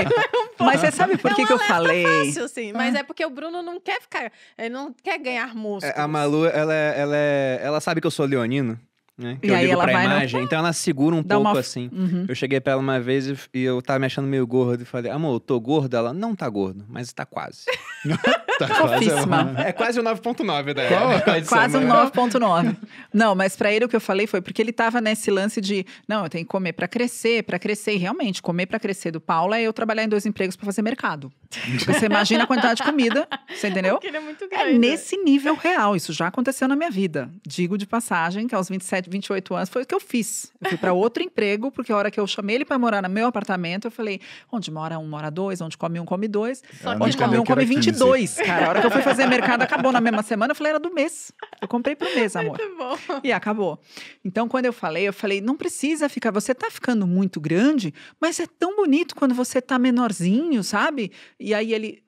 Mas 0.59 0.79
você 0.79 0.91
sabe 0.91 1.17
por 1.19 1.29
É 1.31 1.33
que, 1.35 1.45
que 1.45 1.53
eu 1.53 1.59
falei? 1.59 2.03
fácil, 2.25 2.45
assim. 2.45 2.73
Mas 2.73 2.95
é 2.95 3.03
porque 3.03 3.23
o 3.23 3.29
Bruno 3.29 3.61
não 3.61 3.79
quer 3.79 4.01
ficar... 4.01 4.31
Ele 4.57 4.69
não 4.69 4.91
quer 5.03 5.19
ganhar 5.19 5.53
músculos. 5.53 5.95
É, 5.95 6.01
a 6.01 6.07
Malu, 6.07 6.45
ela, 6.47 6.73
é- 6.73 6.99
ela, 6.99 7.15
é- 7.15 7.59
ela 7.61 7.79
sabe 7.81 8.01
que 8.01 8.07
eu 8.07 8.11
sou 8.11 8.25
leonino, 8.25 8.79
né? 9.17 9.37
Que 9.41 9.47
E 9.47 9.49
eu 9.49 9.55
aí 9.55 9.61
ligo 9.63 9.73
ela 9.73 9.83
pra 9.83 9.93
vai 9.93 10.07
no- 10.07 10.13
imagem, 10.15 10.43
então 10.43 10.59
ela 10.59 10.73
segura 10.73 11.15
um 11.15 11.21
Dá 11.23 11.35
pouco 11.35 11.51
uma- 11.51 11.59
assim. 11.59 11.89
Uhum. 11.93 12.25
Eu 12.27 12.35
cheguei 12.35 12.59
pra 12.59 12.73
ela 12.73 12.81
uma 12.81 12.99
vez 12.99 13.27
e, 13.27 13.37
e 13.53 13.63
eu 13.63 13.81
tava 13.81 13.99
me 13.99 14.05
achando 14.05 14.27
meio 14.27 14.45
gordo 14.47 14.81
e 14.81 14.85
falei, 14.85 15.11
amor, 15.11 15.33
eu 15.35 15.39
tô 15.39 15.59
gordo? 15.59 15.95
Ela, 15.95 16.13
não 16.13 16.35
tá 16.35 16.47
gordo, 16.49 16.85
mas 16.89 17.11
tá 17.13 17.25
quase. 17.25 17.65
Tá 18.61 18.67
Fofíssima. 18.67 19.55
é 19.65 19.71
quase 19.71 19.99
o 19.99 20.03
9.9 20.03 20.73
da 20.75 20.87
Qual? 20.87 21.19
da 21.25 21.37
edição, 21.39 21.57
Quase 21.57 21.77
um 21.77 21.79
né? 21.81 21.87
9.9. 21.89 22.77
Não, 23.11 23.33
mas 23.33 23.55
pra 23.55 23.71
ele 23.71 23.85
o 23.85 23.89
que 23.89 23.95
eu 23.95 24.01
falei 24.01 24.27
foi 24.27 24.39
porque 24.39 24.61
ele 24.61 24.71
tava 24.71 25.01
nesse 25.01 25.31
lance 25.31 25.59
de, 25.59 25.83
não, 26.07 26.23
eu 26.23 26.29
tenho 26.29 26.43
que 26.45 26.49
comer 26.49 26.73
pra 26.73 26.87
crescer, 26.87 27.43
pra 27.43 27.57
crescer. 27.57 27.93
E 27.93 27.97
realmente, 27.97 28.39
comer 28.39 28.67
pra 28.67 28.79
crescer 28.79 29.09
do 29.09 29.19
Paulo 29.19 29.55
é 29.55 29.63
eu 29.63 29.73
trabalhar 29.73 30.03
em 30.03 30.07
dois 30.07 30.27
empregos 30.27 30.55
pra 30.55 30.65
fazer 30.67 30.83
mercado. 30.83 31.31
Porque 31.49 31.91
você 31.91 32.05
imagina 32.05 32.43
a 32.43 32.47
quantidade 32.47 32.75
de 32.77 32.83
comida, 32.83 33.27
você 33.49 33.67
entendeu? 33.69 33.93
Porque 33.95 34.07
ele 34.07 34.17
é 34.17 34.19
muito 34.21 34.47
grande. 34.47 34.75
É 34.75 34.77
nesse 34.77 35.17
nível 35.17 35.55
real. 35.55 35.95
Isso 35.95 36.13
já 36.13 36.27
aconteceu 36.27 36.67
na 36.67 36.75
minha 36.75 36.91
vida. 36.91 37.31
Digo 37.47 37.79
de 37.79 37.87
passagem 37.87 38.47
que 38.47 38.53
aos 38.53 38.69
27, 38.69 39.00
28 39.09 39.55
anos 39.55 39.69
foi 39.69 39.83
o 39.83 39.85
que 39.85 39.95
eu 39.95 39.99
fiz. 39.99 40.51
Eu 40.61 40.69
fui 40.69 40.77
para 40.77 40.93
outro 40.93 41.23
emprego, 41.23 41.71
porque 41.71 41.91
a 41.91 41.97
hora 41.97 42.11
que 42.11 42.19
eu 42.19 42.27
chamei 42.27 42.55
ele 42.55 42.65
para 42.65 42.77
morar 42.77 43.01
no 43.01 43.09
meu 43.09 43.27
apartamento, 43.27 43.85
eu 43.85 43.91
falei: 43.91 44.19
onde 44.51 44.71
mora 44.71 44.97
um, 44.99 45.07
mora 45.07 45.29
dois, 45.29 45.61
onde 45.61 45.77
come 45.77 45.99
um, 45.99 46.05
come 46.05 46.27
dois. 46.27 46.63
Só 46.81 46.95
que 46.95 47.03
Onde 47.03 47.17
come 47.17 47.37
um, 47.37 47.43
come 47.43 47.65
15. 47.65 47.91
22. 47.91 48.35
Cara, 48.35 48.65
a 48.65 48.69
hora 48.69 48.81
que 48.81 48.87
eu 48.87 48.91
fui 48.91 49.01
fazer 49.01 49.25
mercado, 49.27 49.61
acabou 49.61 49.91
na 49.91 50.01
mesma 50.01 50.23
semana. 50.23 50.51
Eu 50.51 50.55
falei: 50.55 50.71
era 50.71 50.79
do 50.79 50.93
mês. 50.93 51.31
Eu 51.61 51.67
comprei 51.67 51.95
pro 51.95 52.13
mês, 52.13 52.35
amor. 52.35 52.57
Muito 52.57 52.77
bom. 52.77 52.97
E 53.23 53.31
acabou. 53.31 53.79
Então, 54.23 54.47
quando 54.47 54.65
eu 54.65 54.73
falei, 54.73 55.07
eu 55.07 55.13
falei, 55.13 55.41
não 55.41 55.55
precisa 55.55 56.09
ficar. 56.09 56.31
Você 56.31 56.53
tá 56.53 56.69
ficando 56.69 57.05
muito 57.07 57.39
grande, 57.39 57.93
mas 58.19 58.39
é 58.39 58.47
tão 58.47 58.75
bonito 58.75 59.15
quando 59.15 59.33
você 59.33 59.61
tá 59.61 59.77
menorzinho, 59.77 60.63
sabe? 60.63 61.11
E 61.39 61.53
aí 61.53 61.73
ele 61.73 62.03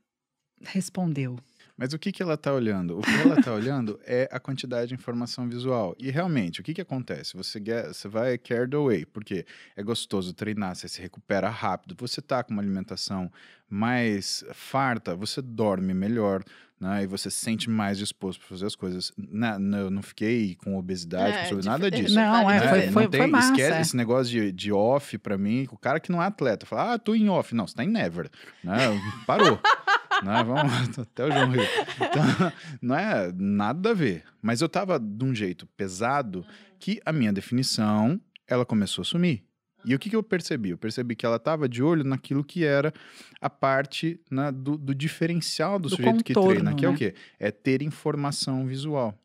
respondeu. 0.61 1.37
Mas 1.75 1.91
o 1.91 1.97
que, 1.99 2.11
que 2.11 2.21
ela 2.21 2.35
está 2.35 2.53
olhando? 2.53 2.99
O 2.99 3.01
que 3.01 3.09
ela 3.09 3.39
está 3.39 3.51
olhando 3.53 3.99
é 4.05 4.29
a 4.31 4.39
quantidade 4.39 4.89
de 4.89 4.93
informação 4.93 5.49
visual. 5.49 5.95
E 5.99 6.11
realmente, 6.11 6.61
o 6.61 6.63
que, 6.63 6.73
que 6.73 6.81
acontece? 6.81 7.35
Você, 7.35 7.59
get- 7.59 7.87
você 7.87 8.07
vai 8.07 8.37
carried 8.37 8.75
away, 8.75 9.05
porque 9.05 9.45
é 9.75 9.81
gostoso 9.81 10.33
treinar, 10.33 10.75
você 10.75 10.87
se 10.87 11.01
recupera 11.01 11.49
rápido, 11.49 11.95
você 11.97 12.21
tá 12.21 12.43
com 12.43 12.53
uma 12.53 12.61
alimentação 12.61 13.31
mais 13.67 14.45
farta, 14.53 15.15
você 15.15 15.41
dorme 15.41 15.93
melhor, 15.95 16.43
né? 16.79 17.03
E 17.03 17.07
você 17.07 17.31
se 17.31 17.37
sente 17.37 17.67
mais 17.69 17.97
disposto 17.97 18.39
para 18.39 18.49
fazer 18.49 18.67
as 18.67 18.75
coisas. 18.75 19.11
Na, 19.17 19.57
na- 19.57 19.79
eu 19.79 19.89
não 19.89 20.03
fiquei 20.03 20.55
com 20.55 20.77
obesidade, 20.77 21.35
É, 21.37 21.45
sobre- 21.45 21.65
nada 21.65 21.89
disso. 21.89 22.13
Não, 22.13 22.51
é, 22.51 22.59
né? 22.59 22.67
foi. 22.67 22.85
Não 22.85 22.93
foi, 22.93 23.07
tem- 23.07 23.21
foi 23.21 23.29
massa. 23.31 23.51
Esquece 23.51 23.77
é. 23.77 23.81
esse 23.81 23.95
negócio 23.97 24.31
de, 24.31 24.51
de 24.51 24.71
off 24.71 25.17
pra 25.17 25.37
mim. 25.39 25.67
O 25.71 25.77
cara 25.77 25.99
que 25.99 26.11
não 26.11 26.21
é 26.21 26.27
atleta 26.27 26.65
fala, 26.67 26.93
ah, 26.93 26.99
tô 26.99 27.15
em 27.15 27.29
off. 27.29 27.55
Não, 27.55 27.65
você 27.65 27.73
tá 27.73 27.83
em 27.83 27.87
never. 27.89 28.29
Né? 28.63 28.77
Parou. 29.25 29.59
né? 30.23 30.43
Vamos 30.43 30.97
até 30.99 31.25
o 31.25 31.31
João 31.31 31.49
Rio. 31.49 31.63
Então, 31.95 32.53
não 32.81 32.95
é 32.95 33.31
nada 33.33 33.91
a 33.91 33.93
ver. 33.93 34.23
Mas 34.41 34.61
eu 34.61 34.69
tava 34.69 34.99
de 34.99 35.23
um 35.23 35.33
jeito 35.33 35.65
pesado 35.77 36.45
que 36.79 37.01
a 37.05 37.13
minha 37.13 37.31
definição, 37.31 38.19
ela 38.47 38.65
começou 38.65 39.01
a 39.01 39.05
sumir. 39.05 39.43
E 39.85 39.93
o 39.93 39.99
que, 39.99 40.09
que 40.09 40.15
eu 40.15 40.23
percebi? 40.23 40.69
Eu 40.69 40.77
percebi 40.77 41.15
que 41.15 41.25
ela 41.25 41.35
estava 41.35 41.67
de 41.67 41.83
olho 41.83 42.03
naquilo 42.03 42.43
que 42.43 42.63
era 42.63 42.93
a 43.41 43.49
parte 43.49 44.19
né, 44.31 44.51
do, 44.51 44.77
do 44.77 44.95
diferencial 44.95 45.77
do, 45.77 45.89
Do 45.89 45.95
sujeito 45.95 46.23
que 46.23 46.33
contorno, 46.33 46.61
treina, 46.61 46.73
que 46.73 46.85
é 46.85 46.89
o 46.89 46.93
né? 46.93 46.97
quê? 46.97 47.15
É 47.37 47.51
ter 47.51 47.81
informação 47.81 48.65
visual. 48.65 49.17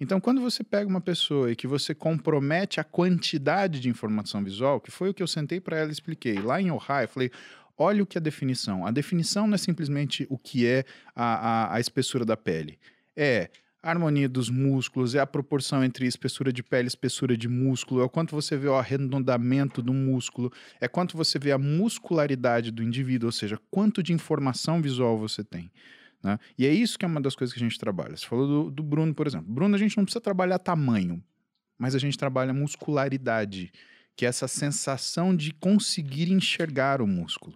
Então, 0.00 0.20
quando 0.20 0.40
você 0.40 0.64
pega 0.64 0.88
uma 0.88 1.00
pessoa 1.00 1.50
e 1.50 1.56
que 1.56 1.66
você 1.66 1.94
compromete 1.94 2.80
a 2.80 2.84
quantidade 2.84 3.80
de 3.80 3.88
informação 3.88 4.42
visual, 4.42 4.80
que 4.80 4.90
foi 4.90 5.10
o 5.10 5.14
que 5.14 5.22
eu 5.22 5.26
sentei 5.26 5.60
para 5.60 5.78
ela 5.78 5.88
e 5.88 5.92
expliquei, 5.92 6.38
lá 6.38 6.60
em 6.60 6.70
Ohio, 6.70 7.02
eu 7.02 7.08
falei, 7.08 7.30
olha 7.76 8.02
o 8.02 8.06
que 8.06 8.18
é 8.18 8.20
a 8.20 8.22
definição. 8.22 8.86
A 8.86 8.90
definição 8.90 9.46
não 9.46 9.54
é 9.54 9.58
simplesmente 9.58 10.26
o 10.30 10.38
que 10.38 10.66
é 10.66 10.84
a, 11.14 11.24
a, 11.24 11.74
a 11.76 11.80
espessura 11.80 12.24
da 12.24 12.36
pele. 12.36 12.78
É 13.16 13.50
a 13.82 13.90
harmonia 13.90 14.28
dos 14.28 14.50
músculos, 14.50 15.14
é 15.14 15.20
a 15.20 15.26
proporção 15.26 15.84
entre 15.84 16.06
espessura 16.06 16.52
de 16.52 16.60
pele 16.60 16.86
e 16.86 16.88
espessura 16.88 17.36
de 17.36 17.48
músculo, 17.48 18.00
é 18.00 18.04
o 18.04 18.08
quanto 18.08 18.34
você 18.34 18.56
vê 18.56 18.66
o 18.66 18.74
arredondamento 18.74 19.80
do 19.80 19.94
músculo, 19.94 20.52
é 20.80 20.88
quanto 20.88 21.16
você 21.16 21.38
vê 21.38 21.52
a 21.52 21.58
muscularidade 21.58 22.72
do 22.72 22.82
indivíduo, 22.82 23.28
ou 23.28 23.32
seja, 23.32 23.56
quanto 23.70 24.02
de 24.02 24.12
informação 24.12 24.82
visual 24.82 25.16
você 25.16 25.44
tem. 25.44 25.70
né? 26.20 26.36
E 26.58 26.66
é 26.66 26.72
isso 26.72 26.98
que 26.98 27.04
é 27.04 27.08
uma 27.08 27.20
das 27.20 27.36
coisas 27.36 27.54
que 27.54 27.60
a 27.60 27.62
gente 27.62 27.78
trabalha. 27.78 28.16
Você 28.16 28.26
falou 28.26 28.64
do, 28.64 28.70
do 28.72 28.82
Bruno, 28.82 29.14
por 29.14 29.24
exemplo. 29.24 29.46
Bruno, 29.48 29.76
a 29.76 29.78
gente 29.78 29.96
não 29.96 30.04
precisa 30.04 30.20
trabalhar 30.20 30.58
tamanho, 30.58 31.22
mas 31.78 31.94
a 31.94 31.98
gente 31.98 32.18
trabalha 32.18 32.52
muscularidade, 32.52 33.70
que 34.16 34.24
é 34.24 34.28
essa 34.28 34.48
sensação 34.48 35.36
de 35.36 35.52
conseguir 35.52 36.32
enxergar 36.32 37.02
o 37.02 37.06
músculo. 37.06 37.54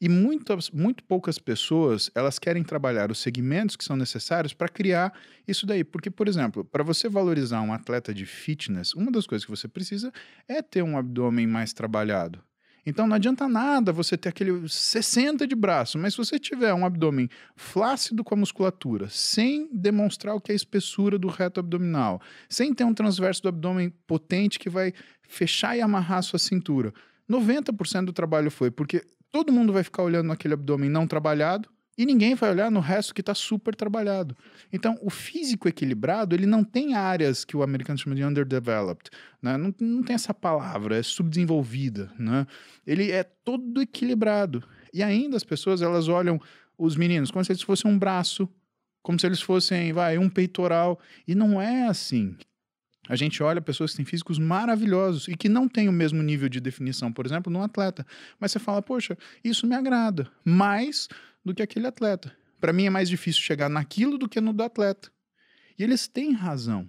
E 0.00 0.08
muitas, 0.08 0.68
muito 0.68 1.04
poucas 1.04 1.38
pessoas, 1.38 2.10
elas 2.12 2.36
querem 2.36 2.64
trabalhar 2.64 3.12
os 3.12 3.20
segmentos 3.20 3.76
que 3.76 3.84
são 3.84 3.96
necessários 3.96 4.52
para 4.52 4.68
criar 4.68 5.12
isso 5.46 5.64
daí. 5.64 5.84
Porque, 5.84 6.10
por 6.10 6.26
exemplo, 6.26 6.64
para 6.64 6.82
você 6.82 7.08
valorizar 7.08 7.62
um 7.62 7.72
atleta 7.72 8.12
de 8.12 8.26
fitness, 8.26 8.94
uma 8.94 9.12
das 9.12 9.28
coisas 9.28 9.44
que 9.44 9.50
você 9.50 9.68
precisa 9.68 10.12
é 10.48 10.60
ter 10.60 10.82
um 10.82 10.98
abdômen 10.98 11.46
mais 11.46 11.72
trabalhado. 11.72 12.42
Então 12.84 13.06
não 13.06 13.14
adianta 13.14 13.48
nada 13.48 13.92
você 13.92 14.16
ter 14.16 14.28
aquele 14.28 14.68
60 14.68 15.46
de 15.46 15.54
braço, 15.54 15.98
mas 15.98 16.14
se 16.14 16.18
você 16.18 16.38
tiver 16.38 16.74
um 16.74 16.84
abdômen 16.84 17.28
flácido 17.54 18.24
com 18.24 18.34
a 18.34 18.38
musculatura, 18.38 19.08
sem 19.08 19.68
demonstrar 19.72 20.34
o 20.34 20.40
que 20.40 20.50
é 20.50 20.54
a 20.54 20.56
espessura 20.56 21.18
do 21.18 21.28
reto 21.28 21.60
abdominal, 21.60 22.20
sem 22.48 22.74
ter 22.74 22.84
um 22.84 22.94
transverso 22.94 23.42
do 23.42 23.48
abdômen 23.48 23.90
potente 24.06 24.58
que 24.58 24.68
vai 24.68 24.92
fechar 25.22 25.76
e 25.76 25.80
amarrar 25.80 26.18
a 26.18 26.22
sua 26.22 26.38
cintura, 26.38 26.92
90% 27.30 28.06
do 28.06 28.12
trabalho 28.12 28.50
foi 28.50 28.70
porque 28.70 29.04
todo 29.30 29.52
mundo 29.52 29.72
vai 29.72 29.84
ficar 29.84 30.02
olhando 30.02 30.26
naquele 30.26 30.54
abdômen 30.54 30.90
não 30.90 31.06
trabalhado 31.06 31.68
e 31.96 32.06
ninguém 32.06 32.34
vai 32.34 32.50
olhar 32.50 32.70
no 32.70 32.80
resto 32.80 33.14
que 33.14 33.20
está 33.20 33.34
super 33.34 33.74
trabalhado. 33.74 34.36
Então, 34.72 34.98
o 35.02 35.10
físico 35.10 35.68
equilibrado, 35.68 36.34
ele 36.34 36.46
não 36.46 36.64
tem 36.64 36.94
áreas 36.94 37.44
que 37.44 37.56
o 37.56 37.62
americano 37.62 37.98
chama 37.98 38.16
de 38.16 38.24
underdeveloped, 38.24 39.10
né? 39.42 39.56
não, 39.56 39.74
não 39.78 40.02
tem 40.02 40.14
essa 40.14 40.32
palavra, 40.32 40.96
é 40.96 41.02
subdesenvolvida, 41.02 42.10
né? 42.18 42.46
Ele 42.86 43.10
é 43.10 43.22
todo 43.22 43.82
equilibrado. 43.82 44.62
E 44.92 45.02
ainda 45.02 45.36
as 45.36 45.44
pessoas, 45.44 45.82
elas 45.82 46.08
olham 46.08 46.40
os 46.78 46.96
meninos 46.96 47.30
como 47.30 47.44
se 47.44 47.52
eles 47.52 47.62
fossem 47.62 47.90
um 47.90 47.98
braço, 47.98 48.48
como 49.02 49.18
se 49.18 49.26
eles 49.26 49.40
fossem, 49.40 49.92
vai, 49.92 50.16
um 50.16 50.28
peitoral, 50.28 50.98
e 51.28 51.34
não 51.34 51.60
é 51.60 51.86
assim. 51.86 52.36
A 53.08 53.16
gente 53.16 53.42
olha 53.42 53.60
pessoas 53.60 53.90
que 53.90 53.96
têm 53.96 54.06
físicos 54.06 54.38
maravilhosos 54.38 55.26
e 55.26 55.36
que 55.36 55.48
não 55.48 55.68
têm 55.68 55.88
o 55.88 55.92
mesmo 55.92 56.22
nível 56.22 56.48
de 56.48 56.60
definição, 56.60 57.12
por 57.12 57.26
exemplo, 57.26 57.52
num 57.52 57.62
atleta. 57.62 58.06
Mas 58.38 58.52
você 58.52 58.60
fala, 58.60 58.80
poxa, 58.80 59.18
isso 59.42 59.66
me 59.66 59.74
agrada 59.74 60.30
mais 60.44 61.08
do 61.44 61.54
que 61.54 61.62
aquele 61.62 61.86
atleta. 61.86 62.34
Para 62.60 62.72
mim 62.72 62.86
é 62.86 62.90
mais 62.90 63.08
difícil 63.08 63.42
chegar 63.42 63.68
naquilo 63.68 64.16
do 64.16 64.28
que 64.28 64.40
no 64.40 64.52
do 64.52 64.62
atleta. 64.62 65.10
E 65.78 65.82
eles 65.82 66.06
têm 66.06 66.32
razão. 66.32 66.88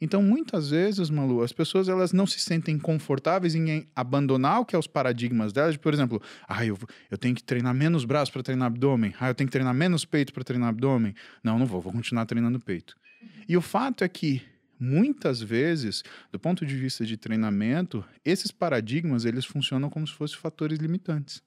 Então, 0.00 0.20
muitas 0.20 0.70
vezes, 0.70 1.10
Malu, 1.10 1.42
as 1.42 1.52
pessoas 1.52 1.88
elas 1.88 2.12
não 2.12 2.26
se 2.26 2.40
sentem 2.40 2.76
confortáveis 2.76 3.54
em 3.54 3.86
abandonar 3.94 4.60
o 4.60 4.64
que 4.64 4.74
é 4.74 4.78
os 4.78 4.88
paradigmas 4.88 5.52
delas. 5.52 5.76
Por 5.76 5.94
exemplo, 5.94 6.20
ah, 6.48 6.66
eu, 6.66 6.76
eu 7.08 7.16
tenho 7.16 7.36
que 7.36 7.44
treinar 7.44 7.72
menos 7.72 8.04
braço 8.04 8.32
para 8.32 8.42
treinar 8.42 8.66
abdômen. 8.66 9.14
Ah, 9.20 9.28
eu 9.28 9.34
tenho 9.34 9.46
que 9.46 9.52
treinar 9.52 9.72
menos 9.72 10.04
peito 10.04 10.32
para 10.32 10.42
treinar 10.42 10.70
abdômen. 10.70 11.14
Não, 11.44 11.56
não 11.56 11.66
vou, 11.66 11.80
vou 11.80 11.92
continuar 11.92 12.26
treinando 12.26 12.58
peito. 12.58 12.96
E 13.48 13.56
o 13.56 13.60
fato 13.60 14.02
é 14.02 14.08
que 14.08 14.42
muitas 14.76 15.40
vezes, 15.40 16.02
do 16.32 16.38
ponto 16.40 16.66
de 16.66 16.74
vista 16.74 17.06
de 17.06 17.16
treinamento, 17.16 18.04
esses 18.24 18.50
paradigmas 18.50 19.24
eles 19.24 19.44
funcionam 19.44 19.88
como 19.88 20.04
se 20.04 20.14
fossem 20.14 20.36
fatores 20.36 20.80
limitantes. 20.80 21.40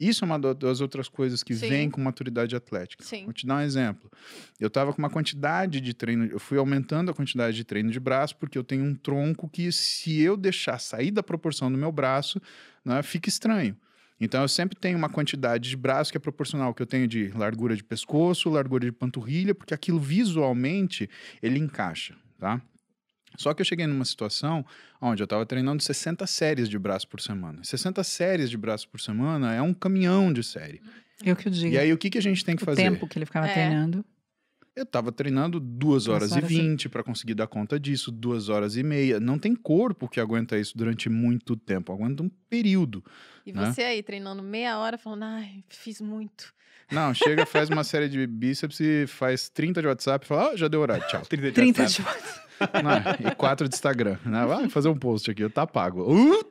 Isso 0.00 0.24
é 0.24 0.26
uma 0.26 0.38
das 0.38 0.80
outras 0.80 1.08
coisas 1.08 1.42
que 1.42 1.54
Sim. 1.54 1.68
vem 1.68 1.90
com 1.90 2.00
maturidade 2.00 2.56
atlética. 2.56 3.04
Sim. 3.04 3.24
Vou 3.24 3.34
te 3.34 3.46
dar 3.46 3.56
um 3.56 3.60
exemplo. 3.60 4.10
Eu 4.58 4.68
estava 4.68 4.94
com 4.94 4.98
uma 4.98 5.10
quantidade 5.10 5.78
de 5.78 5.92
treino, 5.92 6.24
eu 6.24 6.40
fui 6.40 6.56
aumentando 6.56 7.10
a 7.10 7.14
quantidade 7.14 7.54
de 7.54 7.64
treino 7.64 7.90
de 7.90 8.00
braço, 8.00 8.34
porque 8.36 8.56
eu 8.56 8.64
tenho 8.64 8.82
um 8.82 8.94
tronco 8.94 9.46
que, 9.48 9.70
se 9.70 10.18
eu 10.20 10.38
deixar 10.38 10.78
sair 10.78 11.10
da 11.10 11.22
proporção 11.22 11.70
do 11.70 11.76
meu 11.76 11.92
braço, 11.92 12.40
né, 12.82 13.02
fica 13.02 13.28
estranho. 13.28 13.76
Então 14.18 14.42
eu 14.42 14.48
sempre 14.48 14.78
tenho 14.78 14.98
uma 14.98 15.08
quantidade 15.08 15.68
de 15.68 15.76
braço 15.76 16.10
que 16.10 16.16
é 16.16 16.20
proporcional 16.20 16.68
ao 16.68 16.74
que 16.74 16.82
eu 16.82 16.86
tenho 16.86 17.06
de 17.06 17.28
largura 17.28 17.76
de 17.76 17.84
pescoço, 17.84 18.48
largura 18.50 18.84
de 18.84 18.92
panturrilha, 18.92 19.54
porque 19.54 19.74
aquilo 19.74 19.98
visualmente 19.98 21.08
ele 21.42 21.58
encaixa, 21.58 22.14
tá? 22.38 22.60
Só 23.36 23.54
que 23.54 23.60
eu 23.62 23.64
cheguei 23.64 23.86
numa 23.86 24.04
situação 24.04 24.64
onde 25.00 25.22
eu 25.22 25.24
estava 25.24 25.46
treinando 25.46 25.82
60 25.82 26.26
séries 26.26 26.68
de 26.68 26.78
braço 26.78 27.08
por 27.08 27.20
semana. 27.20 27.62
60 27.64 28.02
séries 28.04 28.50
de 28.50 28.56
braço 28.56 28.88
por 28.88 29.00
semana 29.00 29.54
é 29.54 29.62
um 29.62 29.72
caminhão 29.72 30.32
de 30.32 30.42
série. 30.42 30.80
Eu 31.24 31.36
que 31.36 31.48
o 31.48 31.50
digo. 31.50 31.72
E 31.74 31.78
aí 31.78 31.92
o 31.92 31.98
que, 31.98 32.10
que 32.10 32.18
a 32.18 32.22
gente 32.22 32.44
tem 32.44 32.56
que 32.56 32.62
o 32.62 32.66
fazer? 32.66 32.82
tempo 32.82 33.06
que 33.06 33.18
ele 33.18 33.26
ficava 33.26 33.46
É. 33.48 33.52
treinando. 33.52 34.04
Eu 34.76 34.86
tava 34.86 35.10
treinando 35.10 35.58
duas 35.58 36.06
horas, 36.06 36.32
horas 36.32 36.48
e 36.50 36.54
e- 36.54 36.58
vinte 36.60 36.88
para 36.88 37.02
conseguir 37.02 37.34
dar 37.34 37.46
conta 37.48 37.78
disso, 37.78 38.10
duas 38.10 38.48
horas 38.48 38.76
e 38.76 38.82
meia. 38.82 39.18
Não 39.20 39.38
tem 39.38 39.54
corpo 39.54 40.08
que 40.08 40.20
aguenta 40.20 40.56
isso 40.58 40.78
durante 40.78 41.08
muito 41.08 41.56
tempo, 41.56 41.92
aguenta 41.92 42.22
um 42.22 42.28
período. 42.48 43.04
E 43.44 43.52
né? 43.52 43.66
você 43.72 43.82
aí 43.82 44.02
treinando 44.02 44.42
meia 44.42 44.78
hora, 44.78 44.96
falando, 44.96 45.24
ai, 45.24 45.64
fiz 45.68 46.00
muito. 46.00 46.54
Não, 46.90 47.12
chega, 47.12 47.44
faz 47.44 47.68
uma 47.68 47.84
série 47.84 48.08
de 48.08 48.26
bíceps 48.26 48.80
e 48.80 49.06
faz 49.06 49.48
30 49.48 49.80
de 49.82 49.88
WhatsApp 49.88 50.24
e 50.24 50.28
fala, 50.28 50.50
ah, 50.52 50.56
já 50.56 50.66
deu 50.68 50.80
horário, 50.80 51.06
tchau. 51.08 51.22
30 51.28 51.52
30 51.52 51.82
WhatsApp. 51.82 52.18
de... 52.22 52.49
e 53.20 53.34
quatro 53.34 53.68
de 53.68 53.74
Instagram. 53.74 54.18
Né? 54.24 54.44
Vai 54.46 54.68
fazer 54.68 54.88
um 54.88 54.96
post 54.96 55.30
aqui, 55.30 55.48
tá 55.48 55.66
pago. 55.66 56.02
Uh, 56.02 56.44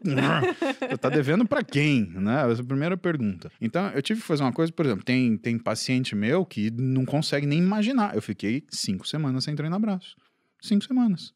tá 0.98 1.10
devendo 1.10 1.46
pra 1.46 1.64
quem? 1.64 2.06
Né? 2.10 2.52
Essa 2.52 2.62
é 2.62 2.64
a 2.64 2.68
primeira 2.68 2.98
pergunta. 2.98 3.52
Então, 3.62 3.88
eu 3.90 4.02
tive 4.02 4.22
que 4.22 4.28
fazer 4.28 4.44
uma 4.44 4.54
coisa, 4.54 4.72
por 4.72 4.86
exemplo, 4.86 5.04
tem, 5.04 5.38
tem 5.38 5.58
paciente 5.58 6.16
meu 6.16 6.46
que 6.46 6.72
não 6.72 7.06
consegue 7.06 7.46
nem 7.46 7.60
imaginar. 7.60 8.16
Eu 8.16 8.22
fiquei 8.22 8.64
cinco 8.70 9.08
semanas 9.08 9.44
sem 9.44 9.56
treinar 9.56 9.80
braço. 9.80 10.16
Cinco 10.62 10.84
semanas. 10.86 11.34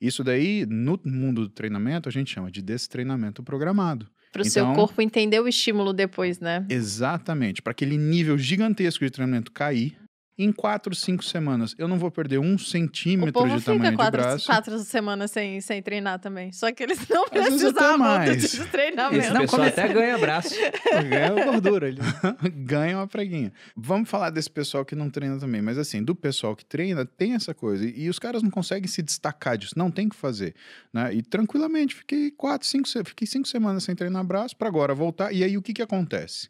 Isso 0.00 0.24
daí, 0.24 0.66
no 0.66 1.00
mundo 1.04 1.42
do 1.42 1.48
treinamento, 1.48 2.08
a 2.08 2.12
gente 2.12 2.30
chama 2.32 2.50
de 2.50 2.60
destreinamento 2.60 3.42
programado. 3.42 4.06
Para 4.32 4.42
o 4.42 4.44
seu 4.44 4.64
Então- 4.64 4.74
corpo 4.74 5.00
entender 5.00 5.38
o 5.40 5.46
estímulo 5.46 5.92
depois, 5.92 6.40
né? 6.40 6.66
Exatamente. 6.68 7.62
Para 7.62 7.70
aquele 7.70 7.96
nível 7.96 8.36
gigantesco 8.36 9.04
de 9.04 9.10
treinamento 9.10 9.52
cair, 9.52 9.96
em 10.36 10.50
quatro, 10.50 10.94
cinco 10.94 11.24
semanas, 11.24 11.74
eu 11.78 11.86
não 11.86 11.96
vou 11.96 12.10
perder 12.10 12.38
um 12.38 12.58
centímetro 12.58 13.48
de 13.48 13.64
tamanho 13.64 13.90
de 13.90 13.96
quatro, 13.96 14.20
braço. 14.20 14.46
quatro 14.46 14.78
semanas 14.80 15.30
sem, 15.30 15.60
sem 15.60 15.80
treinar 15.80 16.18
também. 16.18 16.50
Só 16.50 16.72
que 16.72 16.82
eles 16.82 17.06
não 17.08 17.28
precisam 17.28 17.98
mais. 17.98 18.30
de 18.36 18.44
Esse 18.44 18.64
treinamento. 18.66 19.32
Não, 19.32 19.40
pessoal 19.42 19.62
até 19.62 19.86
ganha 19.88 20.18
braço. 20.18 20.54
ganha 21.08 21.44
gordura 21.44 21.86
ali. 21.86 22.00
ganha 22.52 22.98
uma 22.98 23.06
preguinha. 23.06 23.52
Vamos 23.76 24.08
falar 24.08 24.30
desse 24.30 24.50
pessoal 24.50 24.84
que 24.84 24.96
não 24.96 25.08
treina 25.08 25.38
também, 25.38 25.62
mas 25.62 25.78
assim, 25.78 26.02
do 26.02 26.16
pessoal 26.16 26.56
que 26.56 26.64
treina, 26.64 27.04
tem 27.04 27.34
essa 27.34 27.54
coisa. 27.54 27.86
E, 27.86 28.04
e 28.04 28.08
os 28.08 28.18
caras 28.18 28.42
não 28.42 28.50
conseguem 28.50 28.88
se 28.88 29.02
destacar 29.02 29.56
disso, 29.56 29.74
não 29.76 29.90
tem 29.90 30.08
que 30.08 30.16
fazer. 30.16 30.54
Né? 30.92 31.14
E 31.14 31.22
tranquilamente, 31.22 31.94
fiquei 31.94 32.32
quatro, 32.32 32.66
cinco, 32.66 32.88
fiquei 33.04 33.26
cinco 33.26 33.46
semanas 33.46 33.84
sem 33.84 33.94
treinar 33.94 34.24
braço, 34.24 34.56
para 34.56 34.66
agora 34.66 34.94
voltar. 34.94 35.32
E 35.32 35.44
aí 35.44 35.56
o 35.56 35.62
que, 35.62 35.72
que 35.72 35.82
acontece? 35.82 36.48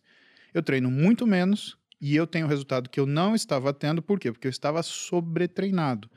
Eu 0.55 0.63
treino 0.63 0.91
muito 0.91 1.27
menos 1.27 1.77
e 2.07 2.17
eu 2.17 2.27
tenho 2.27 2.47
o 2.47 2.49
resultado 2.49 2.89
que 2.91 3.01
eu 3.01 3.07
não 3.07 3.35
estava 3.35 3.73
tendo, 3.73 4.03
por 4.03 4.19
quê? 4.19 4.31
Porque 4.33 4.47
eu 4.47 4.51
estava 4.51 4.83
sobretreinado. 4.83 6.09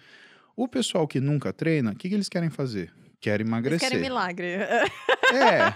O 0.55 0.67
pessoal 0.67 1.07
que 1.07 1.19
nunca 1.19 1.53
treina, 1.53 1.91
o 1.91 1.95
que, 1.95 2.09
que 2.09 2.15
eles 2.15 2.27
querem 2.29 2.49
fazer? 2.49 2.91
Querem 3.19 3.41
Eles 3.45 3.49
emagrecer. 3.51 3.89
querem 3.89 3.99
milagre. 4.03 4.45
É, 5.33 5.73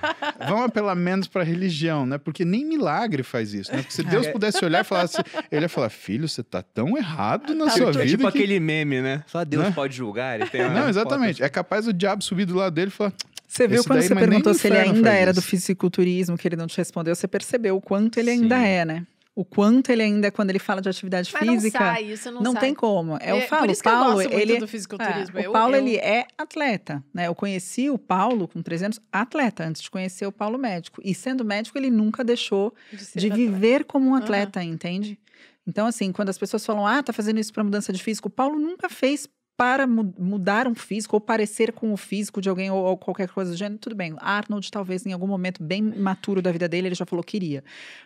vamos 0.48 0.66
apelar 0.66 0.96
menos 0.96 1.28
pra 1.28 1.44
religião, 1.44 2.06
né? 2.06 2.18
Porque 2.18 2.46
nem 2.46 2.64
milagre 2.66 3.24
faz 3.24 3.54
isso, 3.54 3.72
né? 3.72 3.80
Porque 3.80 3.94
se 3.94 4.04
Deus 4.04 4.28
É. 4.28 4.32
pudesse 4.32 4.64
olhar 4.64 4.82
e 4.82 4.84
falasse, 4.84 5.18
ele 5.52 5.66
ia 5.66 5.70
falar, 5.70 5.90
filho, 5.90 6.28
você 6.30 6.44
tá 6.44 6.62
tão 6.62 6.96
errado 6.98 7.54
na 7.56 7.66
Tá 7.66 7.72
sua 7.72 7.92
vida 7.92 8.06
tipo 8.06 8.22
que... 8.24 8.38
aquele 8.38 8.60
meme, 8.60 9.02
né? 9.02 9.24
Só 9.28 9.44
Deus 9.44 9.64
Né? 9.66 9.72
pode 9.72 9.96
julgar. 9.96 10.40
Ele 10.40 10.50
tem 10.50 10.62
uma 10.62 10.70
Não, 10.74 10.90
exatamente. 10.90 11.38
foto- 11.38 11.46
É 11.46 11.50
capaz 11.50 11.88
o 11.88 11.94
diabo 11.94 12.24
subir 12.24 12.46
do 12.46 12.56
lado 12.56 12.74
dele 12.74 12.90
e 12.90 12.92
falar, 12.92 13.14
Você 13.48 13.68
viu 13.68 13.80
Esse 13.80 13.88
quando 13.88 14.00
daí, 14.00 14.08
você 14.08 14.16
perguntou 14.16 14.54
se 14.54 14.68
ele 14.68 14.78
ainda 14.78 15.12
era 15.12 15.34
do 15.34 15.40
isso. 15.40 15.48
fisiculturismo, 15.50 16.38
que 16.38 16.48
ele 16.48 16.56
não 16.56 16.68
te 16.68 16.78
respondeu, 16.78 17.14
você 17.16 17.28
percebeu 17.28 17.76
o 17.76 17.82
quanto 17.82 18.18
ele 18.20 18.30
ainda 18.30 18.58
Sim. 18.58 18.64
é, 18.66 18.86
né? 18.86 19.08
O 19.34 19.46
quanto 19.46 19.90
ele 19.90 20.04
ainda, 20.04 20.30
quando 20.30 20.50
ele 20.50 20.60
fala 20.60 20.82
de 20.82 20.90
atividade 20.90 21.30
Mas 21.34 21.46
não 21.48 21.54
física, 21.54 21.80
sai, 21.80 22.04
isso 22.04 22.30
não, 22.30 22.42
não 22.42 22.52
sai. 22.52 22.62
tem 22.62 22.74
como. 22.76 23.14
Eu 23.14 23.38
É, 23.38 23.42
falo, 23.48 23.62
Por 23.68 23.72
isso 23.72 23.80
o 23.80 23.84
que 23.84 23.90
eu 23.90 23.94
Paulo, 23.94 24.14
gosto 24.16 24.30
muito 24.30 24.42
ele 24.42 24.60
do 24.60 24.68
fisiculturismo. 24.68 25.40
É, 25.40 25.46
Eu- 25.46 25.50
o 25.52 25.54
Paulo, 25.54 25.74
eu- 25.76 25.80
ele 25.82 25.96
é 25.96 26.28
atleta, 26.38 27.02
né? 27.14 27.28
Eu 27.28 27.34
conheci 27.36 27.90
o 27.90 27.98
Paulo 27.98 28.46
com 28.48 28.62
13 28.62 28.84
anos, 28.86 29.00
atleta, 29.12 29.64
antes 29.64 29.82
de 29.82 29.90
conhecer 29.90 30.26
o 30.26 30.34
Paulo 30.34 30.58
médico. 30.58 31.02
E 31.04 31.16
sendo 31.16 31.46
médico, 31.46 31.78
ele 31.78 31.90
nunca 31.90 32.26
deixou 32.26 32.74
de 32.92 33.28
atleta. 33.28 33.36
viver 33.36 33.86
como 33.86 34.10
um 34.10 34.16
atleta, 34.16 34.62
entende? 34.62 35.18
Então, 35.66 35.88
assim, 35.88 36.12
quando 36.12 36.28
as 36.28 36.38
pessoas 36.38 36.66
falam, 36.66 36.86
ah, 36.86 37.02
tá 37.02 37.14
fazendo 37.14 37.40
isso 37.40 37.54
para 37.54 37.64
mudança 37.64 37.94
de 37.94 38.04
físico, 38.04 38.28
o 38.28 38.32
Paulo 38.32 38.60
nunca 38.60 38.90
fez 38.90 39.30
para 39.58 39.86
mu- 39.86 40.12
mudar 40.18 40.68
um 40.68 40.74
físico 40.74 41.16
ou 41.16 41.22
parecer 41.22 41.72
com 41.72 41.94
o 41.94 41.98
físico 41.98 42.42
de 42.42 42.50
alguém 42.50 42.72
ou, 42.72 42.84
ou 42.84 42.98
qualquer 42.98 43.30
coisa 43.30 43.52
do 43.52 43.58
gênero, 43.58 43.78
tudo 43.78 43.96
bem. 43.96 44.16
Arnold, 44.18 44.72
talvez 44.72 45.06
em 45.06 45.14
algum 45.14 45.28
momento 45.28 45.62
bem 45.62 45.84
maturo 45.84 46.42
da 46.42 46.52
vida 46.52 46.68
dele, 46.68 46.88
ele 46.88 46.96
já 46.96 47.06
falou 47.06 47.24
que 47.24 47.34
queria. 47.34 47.64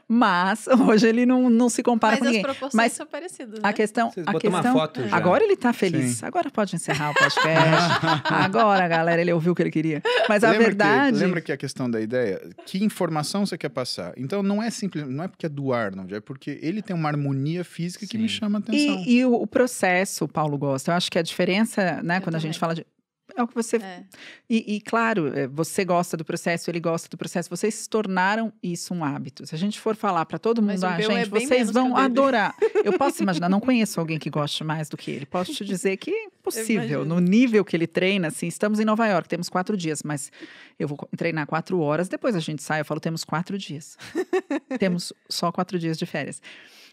Mas 0.07 0.67
hoje 0.87 1.07
ele 1.07 1.25
não, 1.25 1.49
não 1.49 1.67
se 1.67 1.81
compara 1.81 2.13
Mas 2.13 2.19
com 2.19 2.25
as 2.25 2.31
ninguém. 2.31 2.43
proporções 2.43 2.73
Mas 2.75 2.93
são 2.93 3.07
parecidas, 3.07 3.59
A 3.63 3.67
né? 3.67 3.73
questão, 3.73 4.11
Vocês 4.11 4.27
a 4.27 4.31
botam 4.31 4.49
uma 4.49 4.61
questão 4.61 4.79
foto 4.79 5.07
já. 5.07 5.15
Agora 5.17 5.43
ele 5.43 5.55
tá 5.55 5.73
feliz. 5.73 6.17
Sim. 6.17 6.25
Agora 6.25 6.49
pode 6.51 6.75
encerrar 6.75 7.11
o 7.11 7.13
podcast. 7.13 8.23
Agora, 8.25 8.87
galera, 8.87 9.21
ele 9.21 9.33
ouviu 9.33 9.53
o 9.53 9.55
que 9.55 9.63
ele 9.63 9.71
queria. 9.71 10.01
Mas 10.29 10.43
a 10.43 10.51
lembra 10.51 10.67
verdade. 10.67 11.17
Que, 11.17 11.23
lembra 11.23 11.41
que 11.41 11.51
a 11.51 11.57
questão 11.57 11.89
da 11.89 11.99
ideia, 11.99 12.39
que 12.65 12.83
informação 12.83 13.45
você 13.45 13.57
quer 13.57 13.69
passar? 13.69 14.13
Então 14.17 14.43
não 14.43 14.61
é 14.61 14.69
simples, 14.69 15.07
não 15.07 15.23
é 15.23 15.27
porque 15.27 15.45
é 15.45 15.49
do 15.49 15.73
Arnold, 15.73 16.13
é 16.13 16.19
porque 16.19 16.59
ele 16.61 16.81
tem 16.81 16.95
uma 16.95 17.09
harmonia 17.09 17.63
física 17.63 18.05
que 18.05 18.17
me 18.17 18.29
Sim. 18.29 18.35
chama 18.35 18.59
a 18.59 18.61
atenção. 18.61 19.03
E, 19.05 19.17
e 19.17 19.25
o, 19.25 19.33
o 19.33 19.47
processo, 19.47 20.25
o 20.25 20.27
Paulo 20.27 20.57
gosta. 20.57 20.91
Eu 20.91 20.95
acho 20.95 21.11
que 21.11 21.17
a 21.17 21.21
diferença, 21.23 22.01
né, 22.03 22.17
Eu 22.17 22.21
quando 22.21 22.35
a 22.35 22.39
gente 22.39 22.59
também. 22.59 22.59
fala 22.59 22.75
de. 22.75 22.85
É 23.35 23.41
o 23.41 23.47
que 23.47 23.55
você. 23.55 23.77
É. 23.77 24.03
E, 24.49 24.75
e, 24.75 24.81
claro, 24.81 25.27
é, 25.35 25.47
você 25.47 25.83
gosta 25.83 26.15
do 26.15 26.23
processo, 26.23 26.69
ele 26.69 26.79
gosta 26.79 27.09
do 27.09 27.17
processo. 27.17 27.49
Vocês 27.49 27.73
se 27.73 27.89
tornaram 27.89 28.53
isso 28.61 28.93
um 28.93 29.03
hábito. 29.03 29.45
Se 29.47 29.55
a 29.55 29.57
gente 29.57 29.79
for 29.79 29.95
falar 29.95 30.25
para 30.25 30.37
todo 30.37 30.61
mundo, 30.61 30.83
ah, 30.83 30.93
é 30.99 31.01
gente, 31.01 31.29
bem 31.29 31.47
vocês 31.47 31.71
vão 31.71 31.91
o 31.91 31.95
dele." 31.95 32.05
adorar. 32.05 32.55
Eu 32.83 32.97
posso 32.97 33.21
imaginar, 33.23 33.49
não 33.49 33.59
conheço 33.59 33.99
alguém 33.99 34.19
que 34.19 34.29
goste 34.29 34.63
mais 34.63 34.89
do 34.89 34.95
que 34.95 35.09
ele. 35.09 35.25
Posso 35.25 35.53
te 35.53 35.65
dizer 35.65 35.97
que 35.97 36.11
é 36.11 36.25
impossível. 36.25 36.75
imagino. 36.75 37.05
No 37.05 37.19
nível 37.19 37.65
que 37.65 37.75
ele 37.75 37.87
treina, 37.87 38.27
assim, 38.27 38.47
estamos 38.47 38.79
em 38.79 38.85
Nova 38.85 39.07
York, 39.07 39.27
temos 39.27 39.49
quatro 39.49 39.75
dias, 39.75 40.03
mas 40.03 40.31
eu 40.77 40.87
vou 40.87 40.97
treinar 41.17 41.47
quatro 41.47 41.79
horas, 41.79 42.07
depois 42.07 42.35
a 42.35 42.39
gente 42.39 42.61
sai, 42.61 42.81
eu 42.81 42.85
falo, 42.85 42.99
temos 42.99 43.23
quatro 43.23 43.57
dias. 43.57 43.97
temos 44.79 45.11
só 45.27 45.51
quatro 45.51 45.79
dias 45.79 45.97
de 45.97 46.05
férias. 46.05 46.41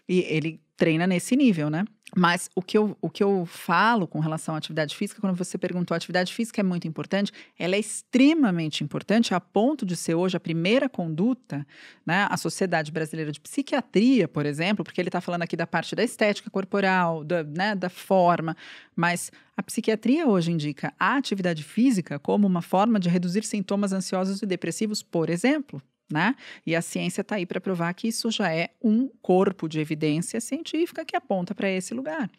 E 0.09 0.21
ele 0.21 0.59
treina 0.83 1.07
nesse 1.07 1.33
nível, 1.37 1.69
né? 1.69 1.85
Mas 2.13 2.49
o 2.53 2.61
que, 2.61 2.77
eu, 2.77 2.97
o 3.01 3.09
que 3.09 3.23
eu 3.23 3.45
falo 3.45 4.05
com 4.05 4.19
relação 4.19 4.53
à 4.53 4.57
atividade 4.57 4.93
física, 4.97 5.21
quando 5.21 5.37
você 5.37 5.57
perguntou, 5.57 5.95
atividade 5.95 6.33
física 6.33 6.59
é 6.59 6.63
muito 6.63 6.85
importante, 6.85 7.31
ela 7.57 7.77
é 7.77 7.79
extremamente 7.79 8.83
importante 8.83 9.33
a 9.33 9.39
ponto 9.39 9.85
de 9.85 9.95
ser 9.95 10.13
hoje 10.13 10.35
a 10.35 10.41
primeira 10.41 10.89
conduta, 10.89 11.65
né? 12.05 12.27
A 12.29 12.35
Sociedade 12.35 12.91
Brasileira 12.91 13.31
de 13.31 13.39
Psiquiatria, 13.39 14.27
por 14.27 14.45
exemplo, 14.45 14.83
porque 14.83 14.99
ele 14.99 15.07
está 15.07 15.21
falando 15.21 15.43
aqui 15.43 15.55
da 15.55 15.65
parte 15.65 15.95
da 15.95 16.03
estética 16.03 16.49
corporal, 16.49 17.23
da, 17.23 17.45
né, 17.45 17.73
da 17.75 17.89
forma, 17.89 18.57
mas 18.93 19.31
a 19.55 19.63
psiquiatria 19.63 20.27
hoje 20.27 20.51
indica 20.51 20.93
a 20.99 21.15
atividade 21.15 21.63
física 21.63 22.19
como 22.19 22.45
uma 22.45 22.61
forma 22.61 22.99
de 22.99 23.07
reduzir 23.07 23.45
sintomas 23.45 23.93
ansiosos 23.93 24.41
e 24.41 24.45
depressivos, 24.45 25.01
por 25.01 25.29
exemplo. 25.29 25.81
Né? 26.13 26.35
E 26.63 26.75
a 26.75 26.81
ciência 26.81 27.21
está 27.21 27.37
aí 27.37 27.45
para 27.45 27.59
provar 27.59 27.91
que 27.95 28.07
isso 28.07 28.29
já 28.29 28.53
é 28.53 28.69
um 28.79 29.09
corpo 29.19 29.67
de 29.67 29.79
evidência 29.79 30.39
científica 30.39 31.03
que 31.03 31.15
aponta 31.15 31.55
para 31.55 31.67
esse 31.67 31.91
lugar. 31.91 32.29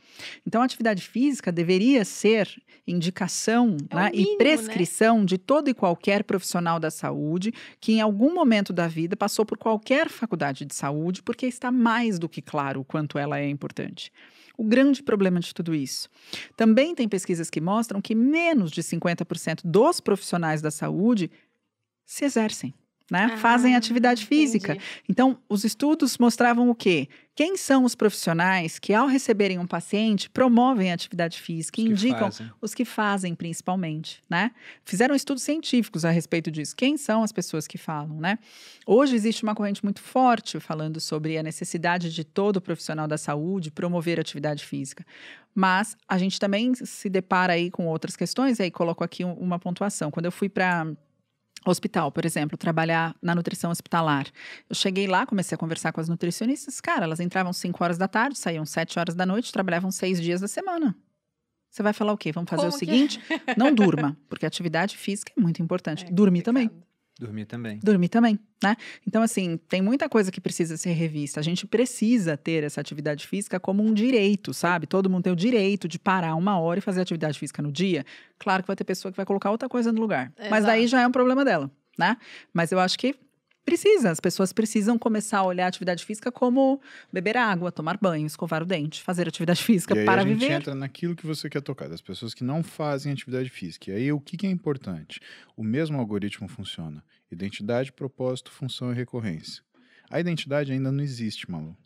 Então, 0.47 0.63
a 0.63 0.65
atividade 0.65 1.03
física 1.03 1.51
deveria 1.51 2.05
ser 2.05 2.49
indicação 2.87 3.77
É 3.91 3.97
né, 3.97 4.11
mínimo, 4.13 4.29
e 4.29 4.31
né? 4.31 4.39
prescrição 4.39 5.25
de 5.25 5.37
todo 5.37 5.69
e 5.69 5.75
qualquer 5.75 6.23
profissional 6.23 6.79
da 6.79 6.89
saúde 6.89 7.53
que, 7.81 7.95
em 7.95 8.01
algum 8.01 8.33
momento 8.33 8.73
da 8.73 8.87
vida, 8.87 9.17
passou 9.17 9.45
por 9.45 9.59
qualquer 9.59 10.09
faculdade 10.09 10.65
de 10.65 10.75
saúde, 10.75 11.21
porque 11.21 11.45
está 11.45 11.73
mais 11.73 12.17
do 12.17 12.29
que 12.29 12.41
claro 12.41 12.79
o 12.79 12.85
quanto 12.85 13.19
ela 13.19 13.41
é 13.41 13.49
importante. 13.49 14.13
O 14.57 14.63
grande 14.63 15.03
problema 15.03 15.41
de 15.41 15.53
tudo 15.53 15.75
isso. 15.75 16.09
Também 16.57 16.95
tem 16.95 17.09
pesquisas 17.09 17.51
que 17.51 17.61
mostram 17.61 18.01
que 18.01 18.15
menos 18.15 18.71
de 18.71 18.85
50% 18.85 19.63
dos 19.65 20.01
profissionais 20.01 20.63
da 20.63 20.71
saúde 20.71 21.29
se 22.07 22.25
exercem. 22.25 22.73
Né? 23.11 23.37
Fazem 23.37 23.75
Ah, 23.75 23.79
atividade 23.79 24.25
física. 24.25 24.73
entendi. 24.73 24.85
Então, 25.09 25.39
os 25.47 25.63
estudos 25.63 26.17
mostravam 26.17 26.71
o 26.71 26.75
quê? 26.75 27.07
Quem 27.37 27.55
são 27.55 27.85
os 27.85 27.95
profissionais 27.95 28.79
que, 28.79 28.95
ao 28.95 29.07
receberem 29.07 29.59
um 29.59 29.67
paciente, 29.67 30.31
promovem 30.31 30.91
a 30.91 30.95
atividade 30.95 31.39
física 31.39 31.83
e 31.83 31.85
Os 31.93 32.03
indicam 32.03 32.31
fazem. 32.33 32.51
os 32.63 32.73
que 32.73 32.85
fazem, 32.85 33.35
principalmente, 33.35 34.23
né? 34.31 34.53
Fizeram 34.87 35.15
estudos 35.15 35.43
científicos 35.43 36.05
a 36.07 36.11
respeito 36.11 36.51
disso. 36.51 36.75
Quem 36.75 36.97
são 36.97 37.23
as 37.23 37.31
pessoas 37.31 37.67
que 37.67 37.77
falam, 37.77 38.19
né? 38.21 38.39
Hoje 38.87 39.15
existe 39.15 39.43
uma 39.43 39.55
corrente 39.55 39.85
muito 39.85 40.01
forte 40.01 40.59
falando 40.59 40.99
sobre 40.99 41.37
a 41.37 41.43
necessidade 41.43 42.11
de 42.11 42.25
todo 42.25 42.59
profissional 42.59 43.07
da 43.07 43.19
saúde 43.19 43.71
promover 43.71 44.17
a 44.19 44.23
atividade 44.23 44.65
física. 44.65 45.05
Mas 45.55 45.95
a 46.09 46.17
gente 46.17 46.41
também 46.41 46.73
se 46.75 47.11
depara 47.11 47.53
aí 47.53 47.71
com 47.71 47.87
outras 47.87 48.17
questões, 48.17 48.59
e 48.59 48.63
aí 48.63 48.71
coloco 48.71 49.05
aqui 49.05 49.25
um- 49.25 49.35
uma 49.35 49.59
pontuação. 49.59 50.11
Quando 50.11 50.25
eu 50.27 50.33
fui 50.33 50.49
para 50.49 50.87
hospital, 51.71 52.11
por 52.13 52.25
exemplo, 52.25 52.57
trabalhar 52.57 53.15
na 53.23 53.35
nutrição 53.35 53.71
hospitalar. 53.71 54.27
Eu 54.69 54.75
cheguei 54.75 55.07
lá, 55.07 55.27
comecei 55.27 55.55
a 55.55 55.59
conversar 55.59 55.93
com 55.93 56.01
as 56.01 56.09
nutricionistas. 56.09 56.81
Cara, 56.81 57.05
elas 57.05 57.21
entravam 57.21 57.53
5 57.53 57.83
horas 57.83 57.99
da 57.99 58.09
tarde, 58.09 58.39
saíam 58.39 58.65
7 58.67 58.99
horas 58.99 59.15
da 59.15 59.25
noite, 59.27 59.53
trabalhavam 59.53 59.91
seis 59.91 60.21
dias 60.21 60.41
da 60.41 60.49
semana. 60.49 60.97
Você 61.71 61.83
vai 61.83 61.93
falar 61.93 62.13
o 62.13 62.17
quê? 62.17 62.31
Vamos 62.31 62.49
fazer 62.49 62.63
Como 62.63 62.77
o 62.77 62.79
que 62.79 62.85
é? 62.85 62.89
seguinte? 62.89 63.21
Não 63.57 63.75
durma, 63.75 64.17
porque 64.29 64.47
a 64.47 64.49
atividade 64.49 64.97
física 64.97 65.33
é 65.37 65.41
muito 65.41 65.61
importante. 65.61 66.05
É 66.05 66.11
Dormir 66.11 66.43
também. 66.43 66.71
Dormir 67.19 67.45
também. 67.45 67.79
Dormir 67.81 68.09
também, 68.09 68.39
né? 68.63 68.77
Então, 69.07 69.23
assim, 69.23 69.57
tem 69.69 69.81
muita 69.81 70.09
coisa 70.09 70.33
que 70.33 70.41
precisa 70.41 70.77
ser 70.77 70.93
revista. 70.93 71.39
A 71.39 71.43
gente 71.45 71.65
precisa 71.65 72.37
ter 72.37 72.65
essa 72.65 72.81
atividade 72.81 73.27
física 73.27 73.61
como 73.61 73.85
um 73.85 73.95
direito, 73.95 74.53
sabe? 74.53 74.87
Todo 74.87 75.09
mundo 75.09 75.23
tem 75.23 75.33
o 75.33 75.37
direito 75.37 75.87
de 75.87 75.97
parar 75.97 76.35
uma 76.35 76.59
hora 76.59 76.81
e 76.81 76.83
fazer 76.83 77.01
atividade 77.01 77.39
física 77.39 77.63
no 77.63 77.71
dia. 77.71 78.05
Claro 78.37 78.65
que 78.65 78.67
vai 78.67 78.75
ter 78.75 78.83
pessoa 78.83 79.13
que 79.13 79.17
vai 79.17 79.25
colocar 79.25 79.51
outra 79.53 79.69
coisa 79.69 79.93
no 79.93 80.01
lugar. 80.01 80.33
Mas 80.51 80.65
daí 80.65 80.83
Exato. 80.83 80.91
já 80.91 81.01
é 81.03 81.07
um 81.07 81.13
problema 81.13 81.45
dela, 81.45 81.71
né? 81.97 82.17
Mas 82.53 82.73
eu 82.73 82.81
acho 82.81 82.99
que 82.99 83.15
precisa. 83.65 84.11
As 84.11 84.21
pessoas 84.21 84.53
precisam 84.53 84.99
começar 84.99 85.39
a 85.39 85.45
olhar 85.45 85.65
a 85.65 85.69
atividade 85.69 86.05
física 86.05 86.31
como 86.31 86.81
beber 87.13 87.37
água, 87.37 87.73
tomar 87.73 87.99
banho, 87.99 88.27
escovar 88.27 88.63
o 88.63 88.67
dente, 88.67 89.03
fazer 89.03 89.27
atividade 89.29 89.63
física 89.65 89.95
E 89.95 90.01
aí 90.01 90.05
para 90.05 90.23
a 90.23 90.25
gente 90.25 90.39
viver. 90.39 90.53
entra 90.53 90.75
naquilo 90.75 91.17
que 91.17 91.27
você 91.27 91.49
quer 91.49 91.61
tocar, 91.63 91.89
das 91.89 92.01
pessoas 92.01 92.35
que 92.35 92.45
não 92.45 92.63
fazem 92.63 93.13
atividade 93.13 93.49
física. 93.51 93.91
E 93.91 93.95
aí 93.95 94.13
o 94.13 94.21
que, 94.21 94.37
que 94.37 94.47
é 94.47 94.51
importante? 94.51 95.21
O 95.57 95.65
mesmo 95.65 95.99
algoritmo 95.99 96.49
funciona. 96.49 97.03
Identidade, 97.31 97.93
propósito, 97.93 98.51
função 98.51 98.93
e 98.93 98.95
recorrência. 98.95 99.63
A 100.11 100.21
identidade 100.21 100.71
ainda 100.73 100.93
não 100.93 101.03
existe, 101.03 101.51
Malu. 101.51 101.77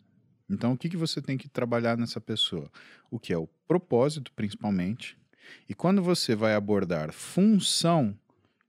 Então 0.49 0.73
o 0.73 0.77
que, 0.77 0.89
que 0.89 0.97
você 0.97 1.21
tem 1.21 1.37
que 1.37 1.47
trabalhar 1.47 1.97
nessa 1.97 2.19
pessoa? 2.19 2.69
O 3.09 3.19
que 3.19 3.31
é 3.31 3.37
o 3.37 3.47
propósito, 3.67 4.31
principalmente. 4.33 5.17
E 5.67 5.73
quando 5.73 6.01
você 6.01 6.35
vai 6.35 6.53
abordar 6.53 7.11
função, 7.11 8.15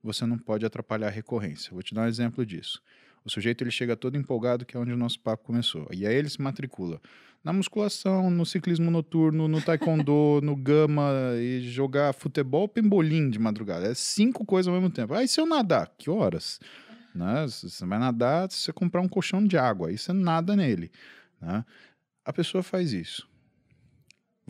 você 0.02 0.24
não 0.27 0.39
pode 0.39 0.64
atrapalhar 0.64 1.09
a 1.09 1.10
recorrência. 1.10 1.72
Vou 1.72 1.82
te 1.82 1.94
dar 1.94 2.02
um 2.02 2.09
exemplo 2.09 2.44
disso. 2.44 2.82
O 3.24 3.31
sujeito 3.31 3.62
ele 3.62 3.70
chega 3.70 3.97
todo 3.97 4.16
empolgado, 4.16 4.64
que 4.64 4.77
é 4.77 4.81
onde 4.81 4.93
o 4.93 4.97
nosso 4.97 5.20
papo 5.20 5.44
começou. 5.44 5.86
E 5.93 6.06
aí 6.06 6.14
ele 6.14 6.28
se 6.28 6.40
matricula 6.40 7.01
na 7.43 7.52
musculação, 7.52 8.31
no 8.31 8.44
ciclismo 8.44 8.90
noturno, 8.90 9.48
no 9.48 9.62
taekwondo, 9.62 10.40
no 10.44 10.55
gama 10.55 11.10
e 11.36 11.60
jogar 11.60 12.12
futebol, 12.12 12.68
pembolim 12.68 13.31
de 13.31 13.39
madrugada. 13.39 13.86
É 13.86 13.94
cinco 13.94 14.44
coisas 14.44 14.68
ao 14.68 14.74
mesmo 14.74 14.90
tempo. 14.90 15.14
Aí 15.14 15.27
se 15.27 15.40
eu 15.40 15.47
nadar, 15.47 15.90
que 15.97 16.10
horas? 16.10 16.60
Né? 17.14 17.47
Você 17.47 17.85
vai 17.86 17.98
nadar, 17.98 18.51
se 18.51 18.59
você 18.59 18.72
comprar 18.72 19.01
um 19.01 19.09
colchão 19.09 19.44
de 19.44 19.56
água, 19.56 19.89
aí 19.89 19.98
você 19.98 20.12
nada 20.12 20.55
nele. 20.55 20.90
Né? 21.40 21.64
A 22.24 22.32
pessoa 22.32 22.62
faz 22.62 22.93
isso. 22.93 23.28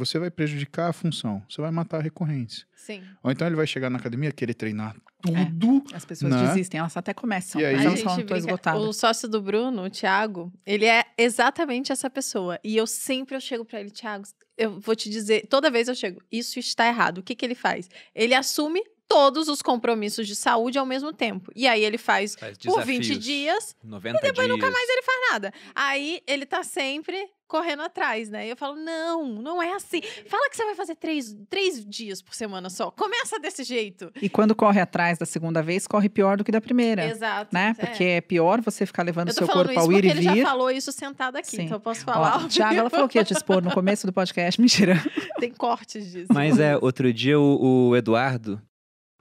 Você 0.00 0.18
vai 0.18 0.30
prejudicar 0.30 0.88
a 0.88 0.92
função, 0.92 1.42
você 1.48 1.60
vai 1.60 1.70
matar 1.70 1.98
a 1.98 2.02
recorrência. 2.02 2.66
Sim. 2.74 3.02
Ou 3.22 3.30
então 3.30 3.46
ele 3.46 3.54
vai 3.56 3.66
chegar 3.66 3.88
na 3.90 3.98
academia, 3.98 4.32
querer 4.32 4.54
treinar 4.54 4.96
É. 5.28 5.44
tudo. 5.44 5.84
As 5.92 6.04
pessoas 6.04 6.32
Né? 6.34 6.46
desistem, 6.46 6.80
elas 6.80 6.96
até 6.96 7.12
começam. 7.12 7.60
E 7.60 7.64
aí- 7.66 7.74
mas 7.76 7.80
A 7.82 7.88
elas 7.88 7.98
gente 7.98 8.08
falam, 8.08 8.26
tô 8.26 8.36
esgotada. 8.36 8.78
O 8.78 8.92
sócio 8.92 9.28
do 9.28 9.40
Bruno, 9.42 9.84
o 9.84 9.90
Thiago, 9.90 10.52
ele 10.64 10.86
é 10.86 11.04
exatamente 11.18 11.92
essa 11.92 12.08
pessoa. 12.10 12.58
E 12.64 12.76
eu 12.76 12.86
sempre 12.86 13.34
eu 13.36 13.40
chego 13.40 13.64
pra 13.64 13.80
ele, 13.80 13.90
Thiago, 13.90 14.24
eu 14.56 14.80
vou 14.80 14.96
te 14.96 15.08
dizer, 15.10 15.46
toda 15.48 15.70
vez 15.70 15.88
eu 15.88 15.94
chego, 15.94 16.20
isso 16.32 16.58
está 16.58 16.86
errado. 16.88 17.18
O 17.18 17.22
que, 17.22 17.34
que 17.34 17.44
ele 17.44 17.54
faz? 17.54 17.88
Ele 18.14 18.34
assume 18.34 18.82
todos 19.06 19.48
os 19.48 19.60
compromissos 19.60 20.26
de 20.26 20.36
saúde 20.36 20.78
ao 20.78 20.86
mesmo 20.86 21.12
tempo. 21.12 21.50
E 21.56 21.66
aí 21.66 21.84
ele 21.84 21.98
faz 21.98 22.36
Faz 22.36 22.56
por 22.58 22.84
20 22.84 23.00
desafios. 23.08 23.24
dias, 23.24 23.76
90 23.82 24.18
e 24.18 24.22
depois 24.22 24.48
nunca 24.48 24.70
mais 24.70 24.88
ele 24.88 25.02
faz 25.02 25.18
nada. 25.32 25.52
Aí 25.74 26.22
ele 26.28 26.46
tá 26.46 26.62
sempre 26.62 27.28
correndo 27.50 27.82
atrás, 27.82 28.30
né? 28.30 28.46
E 28.46 28.50
eu 28.50 28.56
falo, 28.56 28.76
não, 28.76 29.26
não 29.26 29.60
é 29.60 29.72
assim. 29.74 30.00
Fala 30.26 30.48
que 30.48 30.56
você 30.56 30.64
vai 30.64 30.76
fazer 30.76 30.94
três, 30.94 31.36
três 31.50 31.84
dias 31.84 32.22
por 32.22 32.32
semana 32.32 32.70
só. 32.70 32.92
Começa 32.92 33.40
desse 33.40 33.64
jeito. 33.64 34.12
E 34.22 34.28
quando 34.28 34.54
corre 34.54 34.80
atrás 34.80 35.18
da 35.18 35.26
segunda 35.26 35.60
vez, 35.60 35.86
corre 35.86 36.08
pior 36.08 36.36
do 36.36 36.44
que 36.44 36.52
da 36.52 36.60
primeira. 36.60 37.04
Exato. 37.04 37.52
Né? 37.52 37.74
é. 37.76 37.86
Porque 37.86 38.04
é 38.04 38.20
pior 38.20 38.60
você 38.60 38.86
ficar 38.86 39.02
levando 39.02 39.32
seu 39.32 39.48
corpo 39.48 39.78
ao 39.78 39.92
ir 39.92 40.04
e 40.04 40.08
ele 40.10 40.22
já 40.22 40.32
vir. 40.32 40.44
falou 40.44 40.70
isso 40.70 40.92
sentado 40.92 41.36
aqui, 41.36 41.56
Sim. 41.56 41.62
então 41.62 41.76
eu 41.76 41.80
posso 41.80 42.02
Ó, 42.06 42.12
falar. 42.12 42.44
o 42.44 42.48
Thiago, 42.48 42.74
ela 42.76 42.90
falou 42.90 43.08
que 43.08 43.18
ia 43.18 43.24
te 43.24 43.32
expor 43.32 43.60
no 43.60 43.72
começo 43.72 44.06
do 44.06 44.12
podcast. 44.12 44.58
Mentira. 44.62 44.94
Tem 45.40 45.50
cortes 45.50 46.12
disso. 46.12 46.28
Mas 46.32 46.60
é, 46.60 46.76
outro 46.76 47.12
dia 47.12 47.38
o, 47.38 47.88
o 47.88 47.96
Eduardo. 47.96 48.62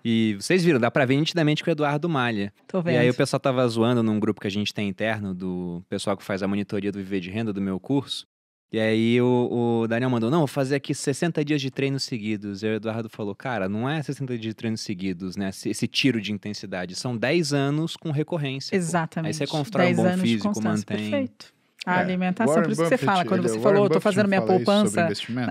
E 0.03 0.35
vocês 0.39 0.63
viram, 0.63 0.79
dá 0.79 0.89
pra 0.89 1.05
ver 1.05 1.17
nitidamente 1.17 1.63
que 1.63 1.69
o 1.69 1.71
Eduardo 1.71 2.07
malha. 2.07 2.53
Tô 2.67 2.81
vendo. 2.81 2.95
E 2.95 2.97
aí 2.97 3.09
o 3.09 3.13
pessoal 3.13 3.39
tava 3.39 3.67
zoando 3.67 4.01
num 4.01 4.19
grupo 4.19 4.39
que 4.39 4.47
a 4.47 4.51
gente 4.51 4.73
tem 4.73 4.87
interno, 4.87 5.33
do 5.33 5.83
pessoal 5.89 6.15
que 6.15 6.23
faz 6.23 6.41
a 6.41 6.47
monitoria 6.47 6.91
do 6.91 6.99
Viver 6.99 7.19
de 7.19 7.29
Renda 7.29 7.51
do 7.51 7.61
meu 7.61 7.79
curso. 7.79 8.25
E 8.71 8.79
aí 8.79 9.19
o, 9.19 9.81
o 9.81 9.87
Daniel 9.87 10.11
mandou, 10.11 10.29
não, 10.29 10.39
vou 10.39 10.47
fazer 10.47 10.75
aqui 10.75 10.93
60 10.93 11.43
dias 11.43 11.59
de 11.59 11.71
treino 11.71 11.99
seguidos. 11.99 12.61
E 12.61 12.67
o 12.67 12.73
Eduardo 12.75 13.09
falou, 13.09 13.33
cara, 13.33 13.67
não 13.67 13.89
é 13.89 14.01
60 14.01 14.37
dias 14.37 14.41
de 14.41 14.53
treino 14.53 14.77
seguidos, 14.77 15.35
né? 15.35 15.49
Esse, 15.49 15.69
esse 15.69 15.87
tiro 15.87 16.21
de 16.21 16.31
intensidade. 16.31 16.95
São 16.95 17.17
10 17.17 17.51
anos 17.51 17.97
com 17.97 18.11
recorrência. 18.11 18.69
pô. 18.69 18.75
Exatamente. 18.77 19.29
Aí 19.29 19.33
você 19.33 19.47
constrói 19.47 19.93
um 19.93 19.95
10 19.95 19.97
bom 19.97 20.17
físico, 20.23 20.63
mantém. 20.63 20.97
Perfeito. 20.97 21.58
A 21.85 21.97
É, 21.97 21.99
alimentação, 22.01 22.53
Warren 22.53 22.63
por 22.67 22.71
isso 22.73 22.81
que 22.81 22.87
você 22.89 22.95
Buffett, 22.95 23.05
fala. 23.05 23.25
Quando 23.25 23.39
ele- 23.41 23.49
você 23.49 23.59
falou, 23.59 23.83
tô 23.83 23.95
Buffett 23.95 24.03
fazendo 24.03 24.27
minha 24.27 24.41
poupança. 24.41 25.07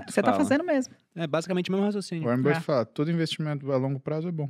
Você 0.07 0.21
tá 0.21 0.31
Fala. 0.31 0.37
fazendo 0.43 0.63
mesmo. 0.63 0.93
É 1.15 1.25
basicamente 1.27 1.69
o 1.69 1.71
mesmo 1.73 1.85
raciocínio. 1.85 2.23
Warren 2.25 2.39
É. 2.39 2.43
Buffett 2.43 2.65
fala, 2.65 2.85
todo 2.85 3.09
investimento 3.11 3.71
a 3.71 3.77
longo 3.77 3.99
prazo 3.99 4.27
é 4.27 4.31
bom. 4.31 4.49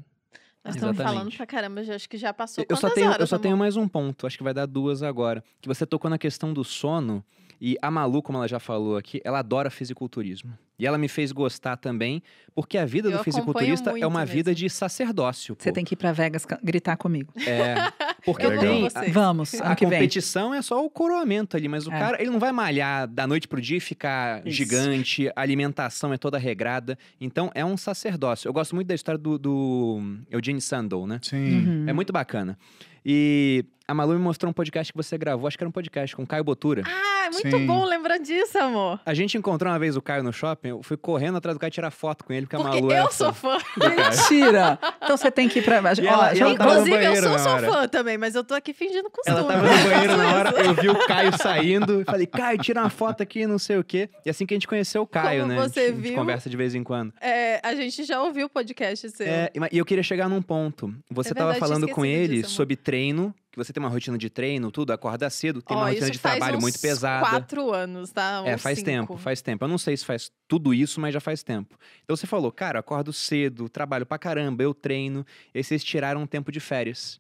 Nós 0.64 0.76
estamos 0.76 0.97
falando 0.97 1.31
pra 1.35 1.45
caramba, 1.47 1.81
já 1.84 1.95
acho 1.95 2.10
que 2.10 2.18
já 2.18 2.34
passou 2.34 2.65
Eu 2.68 2.76
só 2.76 2.89
tenho, 2.89 3.07
horas, 3.07 3.22
eu 3.22 3.27
só 3.27 3.35
amor? 3.38 3.43
tenho 3.43 3.57
mais 3.57 3.77
um 3.77 3.88
ponto, 3.88 4.27
acho 4.27 4.38
que 4.38 4.43
vai 4.43 4.53
dar 4.53 4.65
duas 4.65 5.01
agora. 5.01 5.41
Que 5.61 5.69
você 5.69 5.85
tocou 5.85 6.10
na 6.10 6.18
questão 6.18 6.51
do 6.53 6.64
sono. 6.65 7.23
E 7.61 7.77
a 7.81 7.89
Malu, 7.89 8.22
como 8.22 8.38
ela 8.38 8.47
já 8.47 8.60
falou 8.60 8.97
aqui, 8.97 9.22
ela 9.23 9.39
adora 9.39 9.69
fisiculturismo. 9.69 10.51
E 10.80 10.88
ela 10.88 10.97
me 10.97 11.10
fez 11.10 11.31
gostar 11.34 11.76
também, 11.76 12.23
porque 12.56 12.77
a 12.77 12.85
vida 12.85 13.10
Eu 13.10 13.18
do 13.18 13.23
fisiculturista 13.23 13.91
é 13.99 14.07
uma 14.07 14.22
mesmo. 14.22 14.34
vida 14.35 14.56
de 14.56 14.69
sacerdócio. 14.69 15.56
Você 15.60 15.69
pô. 15.69 15.73
tem 15.76 15.84
que 15.84 15.93
ir 15.93 15.97
pra 15.97 16.11
Vegas 16.14 16.47
gritar 16.64 16.95
comigo. 16.95 17.34
É, 17.45 17.76
porque 18.23 18.45
Eu 18.45 18.57
tem. 18.57 18.84
você. 18.89 19.10
Vamos, 19.11 19.53
A 19.61 19.76
que 19.76 19.85
vem. 19.85 19.99
competição 19.99 20.53
é 20.53 20.61
só 20.61 20.84
o 20.84 20.89
coroamento 20.89 21.57
ali, 21.57 21.68
mas 21.68 21.85
o 21.85 21.91
É. 21.91 21.99
cara, 21.99 22.22
ele 22.22 22.31
não 22.31 22.39
vai 22.39 22.51
malhar 22.53 23.07
da 23.07 23.27
noite 23.27 23.47
pro 23.47 23.60
dia 23.60 23.77
e 23.77 23.81
ficar 23.81 24.41
Isso. 24.47 24.56
gigante, 24.56 25.27
a 25.35 25.41
alimentação 25.41 26.14
é 26.14 26.18
toda 26.18 26.38
regrada. 26.38 26.97
Então, 27.19 27.51
é 27.53 27.65
um 27.65 27.76
sacerdócio. 27.76 28.47
Eu 28.47 28.53
gosto 28.53 28.73
muito 28.73 28.88
da 28.88 28.95
história 28.95 29.18
do, 29.18 29.38
do 29.38 30.01
Eugene 30.31 30.61
Sandow, 30.61 31.06
né? 31.06 31.19
Sim. 31.22 31.38
Uhum. 31.68 31.84
É 31.89 31.93
muito 31.93 32.14
bacana. 32.14 32.57
E 33.06 33.65
a 33.90 33.94
Malu 33.94 34.14
me 34.14 34.20
mostrou 34.20 34.49
um 34.49 34.53
podcast 34.53 34.94
que 34.94 34.98
você 34.98 35.18
gravou, 35.18 35.48
acho 35.48 35.57
que 35.57 35.64
era 35.64 35.70
um 35.70 35.72
podcast 35.72 36.16
com 36.16 36.24
o 36.24 36.28
Caio 36.28 36.44
Botura. 36.44 36.84
Ah, 36.86 37.26
é 37.26 37.30
muito 37.32 37.57
Sim. 37.57 37.66
bom 37.66 37.84
lembrar 37.86 38.18
disso, 38.18 38.57
amor. 38.57 38.99
A 39.06 39.14
gente 39.14 39.38
encontrou 39.38 39.72
uma 39.72 39.80
vez 39.80 39.95
o 39.98 40.02
Caio 40.02 40.24
no 40.24 40.32
shopping, 40.32 40.70
eu 40.70 40.84
fui 40.84 40.95
correndo 40.98 41.38
atrás 41.38 41.56
do 41.57 41.60
Caio 41.60 41.72
tirar 41.72 41.91
foto 41.91 42.24
com 42.24 42.32
ele, 42.34 42.45
porque, 42.45 42.56
Porque 42.57 42.78
a 42.78 42.82
Malu 42.82 42.91
era 42.91 43.03
eu 43.06 43.11
sou 43.11 43.34
fã. 43.34 43.57
Mentira! 43.78 44.78
Então 45.03 45.18
você 45.18 45.32
tem 45.32 45.48
que 45.49 45.60
ir 45.60 45.61
pra. 45.64 45.78
Ó, 45.78 45.80
ela- 45.80 45.95
já- 45.95 46.03
e 46.03 46.40
ela 46.41 46.56
tava 46.57 46.76
no 46.76 46.88
Inclusive, 46.88 47.06
eu 47.06 47.16
sou 47.24 47.40
sua 47.40 47.60
fã 47.60 47.88
também, 47.88 48.18
mas 48.18 48.36
eu 48.36 48.44
tô 48.44 48.53
aqui 48.53 48.74
fingindo 48.74 49.10
costume. 49.10 49.38
Ela 49.38 49.48
tava 49.48 49.61
no 49.68 49.90
banheiro 49.90 50.18
na 50.18 50.36
hora, 50.36 50.49
eu 50.61 50.74
vi 50.74 50.90
o 50.90 51.07
Caio 51.07 51.38
saindo, 51.38 52.02
e 52.02 52.06
falei, 52.06 52.26
Caio, 52.28 52.57
tira 52.60 52.82
uma 52.82 52.90
foto 52.90 53.22
aqui, 53.24 53.45
não 53.48 53.60
sei 53.60 53.78
o 53.78 53.84
quê. 53.84 54.10
E 54.26 54.30
assim 54.30 54.45
que 54.45 54.53
a 54.53 54.56
gente 54.56 54.68
conheceu 54.68 55.02
o 55.02 55.07
Caio, 55.07 55.41
Como 55.41 55.53
né? 55.53 55.60
você 55.68 55.80
a 55.80 55.84
gente, 55.84 55.91
a 55.91 55.95
gente 55.95 56.07
viu? 56.10 56.16
conversa 56.16 56.49
de 56.49 56.57
vez 56.57 56.76
em 56.76 56.84
quando. 56.84 57.14
É, 57.22 57.60
a 57.64 57.74
gente 57.76 58.03
já 58.03 58.22
ouviu 58.22 58.45
o 58.48 58.49
podcast 58.49 59.10
seu. 59.10 59.26
É, 59.28 59.49
e 59.72 59.78
eu 59.78 59.86
queria 59.86 60.03
chegar 60.03 60.30
num 60.30 60.41
ponto. 60.41 60.94
Você 61.10 61.32
É 61.32 61.34
tava 61.34 61.52
verdade, 61.52 61.60
falando 61.68 61.86
tinha 61.86 61.95
com 61.95 62.06
ele 62.06 62.41
disso, 62.41 62.52
sobre 62.52 62.76
treino, 62.76 63.34
você 63.64 63.72
tem 63.73 63.81
uma 63.81 63.90
rotina 63.90 64.18
de 64.18 64.30
treino, 64.30 64.72
tudo, 64.72 64.91
acorda 64.91 65.30
cedo, 65.30 65.61
tem 65.61 65.76
Ó, 65.76 65.80
uma 65.81 65.90
rotina 65.90 66.10
de 66.10 66.19
trabalho 66.19 66.57
uns 66.57 66.61
muito 66.61 66.80
pesada. 66.80 67.27
quatro 67.27 67.72
anos, 67.73 68.11
tá? 68.11 68.41
É, 68.45 68.53
Ou 68.53 68.57
faz 68.57 68.80
cinco. 68.80 68.90
tempo, 68.90 69.18
faz 69.18 69.41
tempo. 69.41 69.64
Eu 69.64 69.69
não 69.69 69.77
sei 69.77 69.95
se 69.95 70.06
faz 70.06 70.31
tudo 70.48 70.73
isso, 70.73 70.99
mas 70.99 71.14
já 71.14 71.19
faz 71.19 71.44
tempo. 71.44 71.77
Então 72.03 72.15
você 72.15 72.26
falou, 72.27 72.52
cara, 72.52 72.80
acordo 72.80 73.14
cedo, 73.14 73.69
trabalho 73.69 74.06
pra 74.06 74.18
caramba, 74.18 74.64
eu 74.64 74.73
treino. 74.73 75.26
E 75.53 75.60
aí 75.60 75.64
vocês 75.64 75.84
tiraram 75.84 76.22
um 76.22 76.27
tempo 76.27 76.52
de 76.52 76.60
férias. 76.60 77.19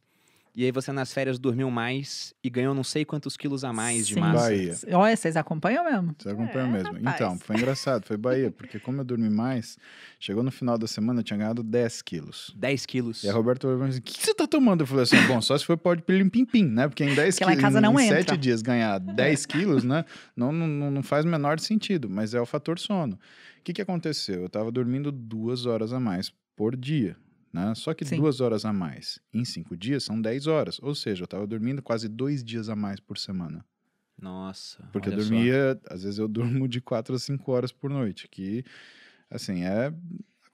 E 0.59 0.65
aí 0.65 0.73
você 0.73 0.91
nas 0.91 1.13
férias 1.13 1.39
dormiu 1.39 1.71
mais 1.71 2.33
e 2.43 2.49
ganhou 2.49 2.75
não 2.75 2.83
sei 2.83 3.05
quantos 3.05 3.37
quilos 3.37 3.63
a 3.63 3.71
mais 3.71 4.05
de 4.05 4.15
Sim. 4.15 4.19
massa. 4.19 4.49
Bahia. 4.49 4.75
Olha, 4.91 5.15
vocês 5.15 5.37
acompanham 5.37 5.85
mesmo? 5.85 6.13
Você 6.19 6.31
acompanha 6.31 6.65
É, 6.65 6.67
mesmo. 6.67 6.93
rapaz. 6.95 7.15
Então, 7.15 7.39
foi 7.39 7.55
engraçado, 7.55 8.05
foi 8.05 8.17
Bahia, 8.17 8.51
porque 8.51 8.77
como 8.77 8.99
eu 8.99 9.05
dormi 9.05 9.29
mais, 9.29 9.77
chegou 10.19 10.43
no 10.43 10.51
final 10.51 10.77
da 10.77 10.85
semana, 10.85 11.21
eu 11.21 11.23
tinha 11.23 11.37
ganhado 11.37 11.63
10 11.63 12.01
quilos. 12.01 12.53
10 12.57 12.85
quilos. 12.85 13.23
E 13.23 13.29
a 13.29 13.31
Roberta 13.31 13.69
falou 13.69 13.81
assim: 13.85 13.99
o 13.99 14.01
que 14.01 14.17
que 14.17 14.21
você 14.21 14.33
tá 14.33 14.45
tomando? 14.45 14.81
Eu 14.81 14.85
falei 14.85 15.03
assim: 15.03 15.15
bom, 15.27 15.39
só 15.41 15.57
se 15.57 15.65
for 15.65 15.77
pó 15.77 15.95
de 15.95 16.01
pilim-pim-pim, 16.01 16.65
né? 16.65 16.89
Porque 16.89 17.05
em 17.05 17.15
10 17.15 17.35
Porque 17.35 17.45
lá 17.45 17.51
em 17.53 17.55
quilos, 17.55 17.63
casa 17.69 17.79
não 17.79 17.97
em 17.97 18.03
entra. 18.07 18.17
7 18.17 18.37
dias 18.37 18.61
ganhar 18.61 18.99
10 19.15 19.45
quilos, 19.45 19.85
né? 19.85 20.03
Não, 20.35 20.51
não, 20.51 20.91
não 20.91 21.01
faz 21.01 21.23
o 21.23 21.29
menor 21.29 21.57
sentido, 21.61 22.09
mas 22.09 22.33
é 22.33 22.41
o 22.41 22.45
fator 22.45 22.77
sono. 22.77 23.13
O 23.13 23.63
que, 23.63 23.71
que 23.71 23.81
aconteceu? 23.81 24.41
Eu 24.41 24.49
tava 24.49 24.69
dormindo 24.73 25.09
duas 25.09 25.65
horas 25.65 25.93
a 25.93 26.01
mais 26.01 26.33
por 26.53 26.75
dia. 26.75 27.15
Né? 27.51 27.73
Só 27.75 27.93
que 27.93 28.05
Sim. 28.05 28.17
duas 28.17 28.41
horas 28.41 28.63
a 28.63 28.71
mais 28.71 29.19
em 29.33 29.43
cinco 29.43 29.75
dias 29.75 30.03
são 30.03 30.21
10 30.21 30.47
horas. 30.47 30.79
Ou 30.81 30.93
seja, 30.93 31.23
eu 31.23 31.27
tava 31.27 31.47
dormindo 31.47 31.81
quase 31.81 32.07
dois 32.07 32.43
dias 32.43 32.69
a 32.69 32.75
mais 32.75 32.99
por 32.99 33.17
semana. 33.17 33.65
Nossa. 34.21 34.87
Porque 34.91 35.09
eu 35.09 35.13
olha 35.13 35.23
só. 35.23 35.29
dormia, 35.29 35.81
às 35.89 36.03
vezes 36.03 36.19
eu 36.19 36.27
durmo 36.29 36.67
de 36.67 36.81
4 36.81 37.15
a 37.15 37.19
5 37.19 37.51
horas 37.51 37.71
por 37.71 37.89
noite, 37.89 38.27
que, 38.27 38.63
assim, 39.29 39.63
é... 39.63 39.93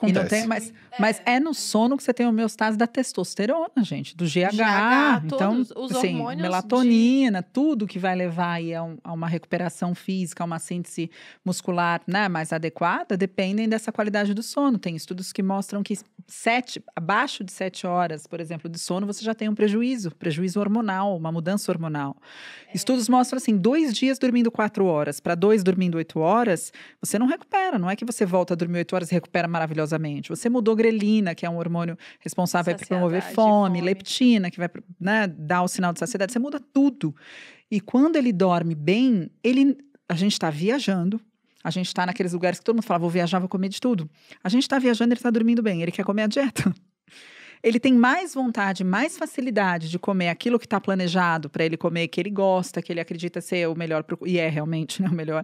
E 0.04 0.12
Acontece. 0.12 0.20
não 0.24 0.28
tem, 0.28 0.46
mas, 0.48 0.74
mas 1.00 1.22
é 1.26 1.40
no 1.40 1.54
sono 1.54 1.96
que 1.96 2.04
você 2.04 2.14
tem 2.14 2.28
homeostase 2.28 2.78
da 2.78 2.86
testosterona, 2.86 3.82
gente, 3.82 4.14
do 4.16 4.26
GH. 4.26 4.52
GH, 4.52 5.26
então, 5.26 5.64
todos 5.64 5.72
os 5.74 5.96
assim, 5.96 6.16
hormônios 6.16 6.42
melatonina, 6.42 7.42
tudo 7.42 7.88
que 7.88 7.98
vai 7.98 8.14
levar 8.14 8.52
aí 8.56 8.76
a, 8.76 8.84
um- 8.84 8.98
a 9.02 9.14
uma 9.14 9.26
recuperação 9.30 9.96
física, 9.96 10.44
a 10.44 10.46
uma 10.46 10.60
síntese 10.60 11.10
muscular 11.46 12.02
né, 12.06 12.28
mais 12.28 12.52
adequada, 12.52 13.16
dependem 13.16 13.70
dessa 13.70 13.90
qualidade 13.90 14.34
do 14.34 14.44
sono. 14.44 14.78
Tem 14.78 14.98
estudos 14.98 15.32
que 15.32 15.42
mostram 15.42 15.82
que 15.82 15.98
sete, 16.28 16.84
abaixo 16.94 17.42
de 17.42 17.54
sete 17.54 17.88
horas, 17.88 18.28
por 18.28 18.42
exemplo, 18.42 18.70
de 18.70 18.78
sono, 18.78 19.08
você 19.08 19.24
já 19.24 19.34
tem 19.34 19.48
um 19.48 19.56
prejuízo, 19.56 20.12
prejuízo 20.14 20.60
hormonal, 20.60 21.16
uma 21.16 21.32
mudança 21.32 21.72
hormonal. 21.72 22.18
Estudos 22.74 23.08
mostram 23.08 23.38
assim, 23.38 23.56
dois 23.56 23.94
dias 23.94 24.20
dormindo 24.20 24.52
quatro 24.52 24.86
horas 24.88 25.22
para 25.22 25.36
dois 25.36 25.64
dormindo 25.64 25.96
oito 25.96 26.20
horas, 26.20 26.74
você 27.02 27.18
não 27.18 27.28
recupera. 27.28 27.80
Não 27.80 27.90
é 27.90 27.96
que 27.96 28.04
você 28.04 28.26
volta 28.26 28.54
a 28.54 28.58
dormir 28.58 28.80
oito 28.80 28.94
horas 28.94 29.10
e 29.10 29.14
recupera 29.14 29.48
maravilhosamente. 29.48 29.85
Misteriosamente. 29.86 30.30
Você 30.30 30.50
mudou 30.50 30.76
grelina, 30.76 31.34
que 31.36 31.46
é 31.46 31.50
um 31.50 31.58
hormônio 31.58 31.98
responsável 32.20 32.76
por 32.76 32.88
promover 32.88 33.22
fome, 33.22 33.36
fome. 33.36 33.82
leptina, 33.82 34.52
que 34.52 34.58
vai 34.58 34.70
né, 35.00 35.28
dar 35.28 35.62
o 35.64 35.68
sinal 35.68 35.94
de 35.94 36.00
saciedade. 36.00 36.34
Você 36.34 36.40
muda 36.40 36.60
tudo. 36.60 37.16
E 37.70 37.80
quando 37.80 38.16
ele 38.16 38.34
dorme 38.34 38.76
bem, 38.76 39.30
ele, 39.44 39.78
a 40.10 40.16
gente 40.16 40.34
está 40.34 40.50
viajando. 40.50 41.20
A 41.64 41.72
gente 41.72 41.88
está 41.88 42.06
naqueles 42.06 42.34
lugares 42.34 42.60
que 42.60 42.66
todo 42.66 42.76
mundo 42.76 42.84
fala, 42.84 43.00
vou 43.00 43.10
viajar, 43.10 43.40
vou 43.40 43.50
comer 43.50 43.70
de 43.70 43.80
tudo. 43.80 44.10
A 44.44 44.50
gente 44.50 44.64
está 44.64 44.78
viajando, 44.78 45.14
ele 45.14 45.20
está 45.20 45.32
dormindo 45.32 45.64
bem, 45.64 45.82
ele 45.82 45.92
quer 45.92 46.04
comer 46.04 46.24
a 46.24 46.28
dieta. 46.28 46.74
Ele 47.64 47.80
tem 47.80 47.94
mais 47.94 48.36
vontade, 48.36 48.84
mais 48.84 49.18
facilidade 49.18 49.90
de 49.90 49.98
comer 49.98 50.30
aquilo 50.30 50.60
que 50.60 50.68
está 50.68 50.80
planejado 50.80 51.50
para 51.50 51.66
ele 51.66 51.76
comer, 51.76 52.08
que 52.10 52.22
ele 52.22 52.30
gosta, 52.30 52.80
que 52.80 52.94
ele 52.94 53.00
acredita 53.00 53.42
ser 53.42 53.68
o 53.68 53.74
melhor, 53.74 54.04
pro- 54.04 54.20
e 54.24 54.38
é 54.38 54.48
realmente 54.48 55.02
né, 55.02 55.08
o 55.08 55.14
melhor. 55.16 55.44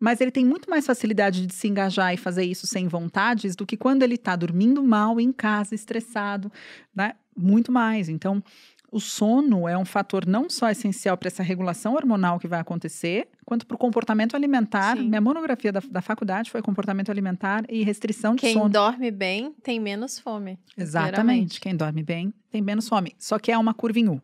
Mas 0.00 0.20
ele 0.20 0.30
tem 0.30 0.44
muito 0.44 0.70
mais 0.70 0.86
facilidade 0.86 1.46
de 1.46 1.54
se 1.54 1.68
engajar 1.68 2.14
e 2.14 2.16
fazer 2.16 2.44
isso 2.44 2.66
sem 2.66 2.88
vontades 2.88 3.54
do 3.54 3.66
que 3.66 3.76
quando 3.76 4.02
ele 4.02 4.14
está 4.14 4.34
dormindo 4.34 4.82
mal 4.82 5.20
em 5.20 5.30
casa, 5.30 5.74
estressado, 5.74 6.50
né? 6.94 7.12
Muito 7.36 7.70
mais. 7.70 8.08
Então, 8.08 8.42
o 8.90 8.98
sono 8.98 9.68
é 9.68 9.78
um 9.78 9.84
fator 9.84 10.26
não 10.26 10.50
só 10.50 10.68
essencial 10.70 11.16
para 11.16 11.28
essa 11.28 11.42
regulação 11.42 11.94
hormonal 11.94 12.38
que 12.40 12.48
vai 12.48 12.58
acontecer, 12.58 13.28
quanto 13.44 13.66
para 13.66 13.74
o 13.74 13.78
comportamento 13.78 14.34
alimentar. 14.34 14.96
Sim. 14.96 15.08
Minha 15.08 15.20
monografia 15.20 15.70
da, 15.70 15.80
da 15.90 16.00
faculdade 16.00 16.50
foi 16.50 16.60
comportamento 16.60 17.10
alimentar 17.10 17.64
e 17.68 17.84
restrição 17.84 18.34
de 18.34 18.40
Quem 18.40 18.54
sono. 18.54 18.68
dorme 18.68 19.10
bem 19.10 19.54
tem 19.62 19.78
menos 19.78 20.18
fome. 20.18 20.58
Exatamente. 20.76 21.60
Quem 21.60 21.76
dorme 21.76 22.02
bem 22.02 22.34
tem 22.50 22.60
menos 22.60 22.88
fome. 22.88 23.14
Só 23.18 23.38
que 23.38 23.52
é 23.52 23.58
uma 23.58 23.74
curva 23.74 23.98
em 23.98 24.08
U. 24.08 24.20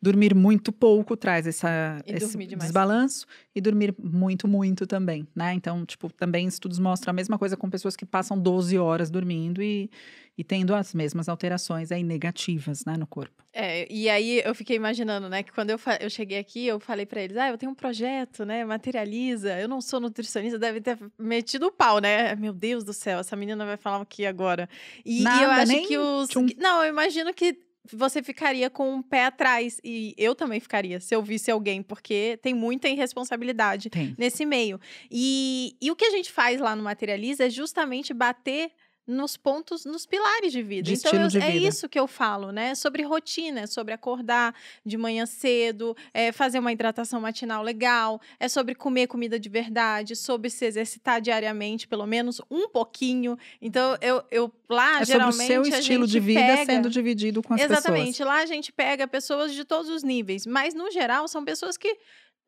Dormir 0.00 0.34
muito 0.34 0.72
pouco 0.72 1.16
traz 1.16 1.46
essa, 1.46 1.98
E 2.06 2.12
esse 2.12 2.36
desbalanço 2.36 3.26
e 3.54 3.60
dormir 3.60 3.94
muito, 3.98 4.48
muito 4.48 4.86
também, 4.86 5.26
né? 5.34 5.54
Então, 5.54 5.84
tipo, 5.84 6.12
também 6.12 6.46
estudos 6.46 6.78
mostram 6.78 7.10
a 7.10 7.14
mesma 7.14 7.38
coisa 7.38 7.56
com 7.56 7.70
pessoas 7.70 7.96
que 7.96 8.04
passam 8.04 8.38
12 8.38 8.76
horas 8.78 9.10
dormindo 9.10 9.62
e, 9.62 9.90
e 10.36 10.42
tendo 10.42 10.74
as 10.74 10.92
mesmas 10.92 11.28
alterações 11.28 11.92
aí 11.92 12.02
negativas, 12.02 12.84
né, 12.84 12.96
no 12.96 13.06
corpo. 13.06 13.44
É, 13.52 13.86
e 13.92 14.08
aí 14.08 14.42
eu 14.44 14.54
fiquei 14.54 14.76
imaginando, 14.76 15.28
né, 15.28 15.42
que 15.42 15.52
quando 15.52 15.70
eu, 15.70 15.78
eu 16.00 16.10
cheguei 16.10 16.38
aqui, 16.38 16.66
eu 16.66 16.80
falei 16.80 17.06
pra 17.06 17.22
eles, 17.22 17.36
ah, 17.36 17.48
eu 17.48 17.58
tenho 17.58 17.70
um 17.70 17.74
projeto, 17.74 18.44
né, 18.44 18.64
materializa, 18.64 19.58
eu 19.60 19.68
não 19.68 19.80
sou 19.80 20.00
nutricionista, 20.00 20.58
deve 20.58 20.80
ter 20.80 20.98
metido 21.16 21.66
o 21.66 21.72
pau, 21.72 21.98
né? 21.98 22.34
Meu 22.34 22.52
Deus 22.52 22.82
do 22.82 22.92
céu, 22.92 23.20
essa 23.20 23.36
menina 23.36 23.64
vai 23.64 23.76
falar 23.76 24.00
o 24.00 24.06
que 24.06 24.26
agora? 24.26 24.68
E, 25.04 25.18
e 25.18 25.20
eu 25.20 25.24
Nada, 25.24 25.62
acho 25.62 25.72
nem 25.72 25.86
que 25.86 25.96
os... 25.96 26.28
tchum. 26.28 26.46
Não, 26.58 26.82
eu 26.82 26.88
imagino 26.88 27.32
que 27.32 27.56
você 27.92 28.22
ficaria 28.22 28.70
com 28.70 28.94
um 28.94 29.02
pé 29.02 29.26
atrás, 29.26 29.80
e 29.84 30.14
eu 30.16 30.34
também 30.34 30.58
ficaria, 30.60 31.00
se 31.00 31.14
eu 31.14 31.22
visse 31.22 31.50
alguém, 31.50 31.82
porque 31.82 32.38
tem 32.42 32.54
muita 32.54 32.88
irresponsabilidade 32.88 33.90
Tem. 33.90 34.14
nesse 34.18 34.46
meio. 34.46 34.80
E, 35.10 35.76
e 35.80 35.90
o 35.90 35.96
que 35.96 36.04
a 36.04 36.10
gente 36.10 36.32
faz 36.32 36.60
lá 36.60 36.74
no 36.74 36.82
Materializa 36.82 37.46
é 37.46 37.50
justamente 37.50 38.14
bater 38.14 38.72
nos 39.06 39.36
pontos, 39.36 39.84
nos 39.84 40.06
pilares 40.06 40.50
de 40.50 40.62
vida. 40.62 40.82
De 40.90 40.94
então, 40.94 41.12
eu- 41.12 41.28
de 41.28 41.38
é 41.38 41.50
vida. 41.50 41.66
isso 41.68 41.88
que 41.88 41.98
eu 41.98 42.06
falo, 42.06 42.50
né? 42.50 42.74
Sobre 42.74 43.02
rotina, 43.02 43.60
é 43.60 43.66
sobre 43.66 43.92
acordar 43.92 44.54
de 44.84 44.96
manhã 44.96 45.26
cedo, 45.26 45.94
é 46.14 46.32
fazer 46.32 46.58
uma 46.58 46.72
hidratação 46.72 47.20
matinal 47.20 47.62
legal, 47.62 48.18
é 48.40 48.48
sobre 48.48 48.74
comer 48.74 49.06
comida 49.06 49.38
de 49.38 49.48
verdade, 49.50 50.16
sobre 50.16 50.48
se 50.48 50.64
exercitar 50.64 51.20
diariamente, 51.20 51.86
pelo 51.86 52.06
menos 52.06 52.40
um 52.50 52.68
pouquinho. 52.68 53.36
Então, 53.60 53.96
eu, 54.00 54.22
eu 54.30 54.52
lá, 54.70 55.00
É 55.00 55.04
sobre 55.04 55.04
o 55.04 55.06
geralmente, 55.32 55.46
seu 55.46 55.62
estilo 55.62 56.06
de 56.06 56.18
vida 56.18 56.40
pega- 56.40 56.64
sendo 56.64 56.88
dividido 56.88 57.42
com 57.42 57.52
as 57.54 57.60
Exatamente. 57.60 58.06
pessoas. 58.12 58.26
Lá 58.28 58.38
a 58.38 58.46
gente 58.46 58.72
pega 58.72 59.06
pessoas 59.06 59.52
de 59.52 59.64
todos 59.64 59.90
os 59.90 60.02
níveis, 60.02 60.46
mas 60.46 60.72
no 60.72 60.90
geral 60.90 61.28
são 61.28 61.44
pessoas 61.44 61.76
que 61.76 61.94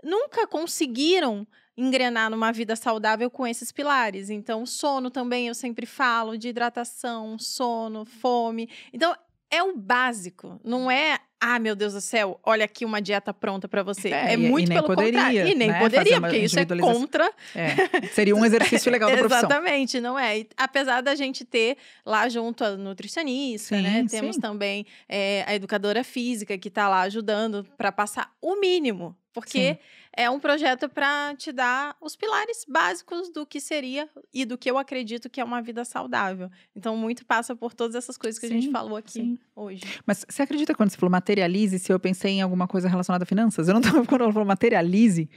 nunca 0.02 0.46
conseguiram 0.46 1.46
engrenar 1.76 2.30
numa 2.30 2.52
vida 2.52 2.74
saudável 2.74 3.30
com 3.30 3.46
esses 3.46 3.70
pilares. 3.70 4.30
Então, 4.30 4.64
sono 4.64 5.10
também 5.10 5.48
eu 5.48 5.54
sempre 5.54 5.86
falo 5.86 6.38
de 6.38 6.48
hidratação, 6.48 7.38
sono, 7.38 8.04
fome. 8.04 8.68
Então, 8.92 9.14
é 9.50 9.62
o 9.62 9.76
básico, 9.76 10.60
não 10.64 10.90
é 10.90 11.20
ah, 11.38 11.58
meu 11.58 11.76
Deus 11.76 11.92
do 11.92 12.00
céu, 12.00 12.40
olha 12.42 12.64
aqui 12.64 12.84
uma 12.84 13.00
dieta 13.00 13.32
pronta 13.32 13.68
pra 13.68 13.82
você. 13.82 14.08
É, 14.08 14.30
É, 14.30 14.34
e 14.34 14.36
muito 14.36 14.68
pelo 14.68 14.86
poderia, 14.86 15.12
contrário. 15.12 15.48
E 15.48 15.54
nem 15.54 15.68
né, 15.68 15.78
poderia, 15.78 16.20
porque 16.20 16.38
isso 16.38 16.58
é 16.58 16.64
contra 16.64 17.30
É. 17.54 18.06
Seria 18.08 18.34
um 18.34 18.44
exercício 18.44 18.90
legal 18.90 19.10
da 19.10 19.16
profissão. 19.18 19.40
Exatamente, 19.40 20.00
não 20.00 20.18
é? 20.18 20.38
E 20.38 20.48
apesar 20.56 21.02
da 21.02 21.14
gente 21.14 21.44
ter 21.44 21.76
lá 22.04 22.28
junto 22.28 22.64
a 22.64 22.76
nutricionista, 22.76 23.76
Sim, 23.76 23.82
né? 23.82 24.06
Temos 24.08 24.36
sim. 24.36 24.40
também 24.40 24.86
é, 25.08 25.44
a 25.46 25.54
educadora 25.54 26.02
física 26.02 26.56
que 26.56 26.68
está 26.68 26.88
lá 26.88 27.02
ajudando 27.02 27.66
para 27.76 27.92
passar 27.92 28.32
o 28.40 28.58
mínimo, 28.58 29.14
porque 29.36 29.74
Sim. 29.74 29.78
é 30.14 30.30
um 30.30 30.40
projeto 30.40 30.88
para 30.88 31.34
te 31.36 31.52
dar 31.52 31.94
os 32.00 32.16
pilares 32.16 32.64
básicos 32.66 33.30
do 33.30 33.44
que 33.44 33.60
seria 33.60 34.08
e 34.32 34.46
do 34.46 34.56
que 34.56 34.70
eu 34.70 34.78
acredito 34.78 35.28
que 35.28 35.42
é 35.42 35.44
uma 35.44 35.60
vida 35.60 35.84
saudável. 35.84 36.50
Então, 36.74 36.96
muito 36.96 37.26
passa 37.26 37.54
por 37.54 37.74
todas 37.74 37.94
essas 37.94 38.16
coisas 38.16 38.38
que 38.40 38.46
a 38.46 38.48
gente 38.48 38.68
Sim, 38.68 38.72
falou 38.72 38.96
aqui 38.96 39.12
sim. 39.12 39.38
hoje. 39.54 39.82
Mas 40.06 40.24
você 40.26 40.40
acredita 40.40 40.74
quando 40.74 40.88
você 40.88 40.96
falou 40.96 41.10
materialize, 41.10 41.78
se 41.78 41.92
eu 41.92 42.00
pensei 42.00 42.32
em 42.32 42.40
alguma 42.40 42.66
coisa 42.66 42.88
relacionada 42.88 43.24
a 43.24 43.26
finanças? 43.26 43.68
Eu 43.68 43.74
não 43.74 43.82
estava 43.82 44.02
quando 44.08 44.22
ela 44.22 44.32
falou 44.32 44.48
materialize. 44.48 45.28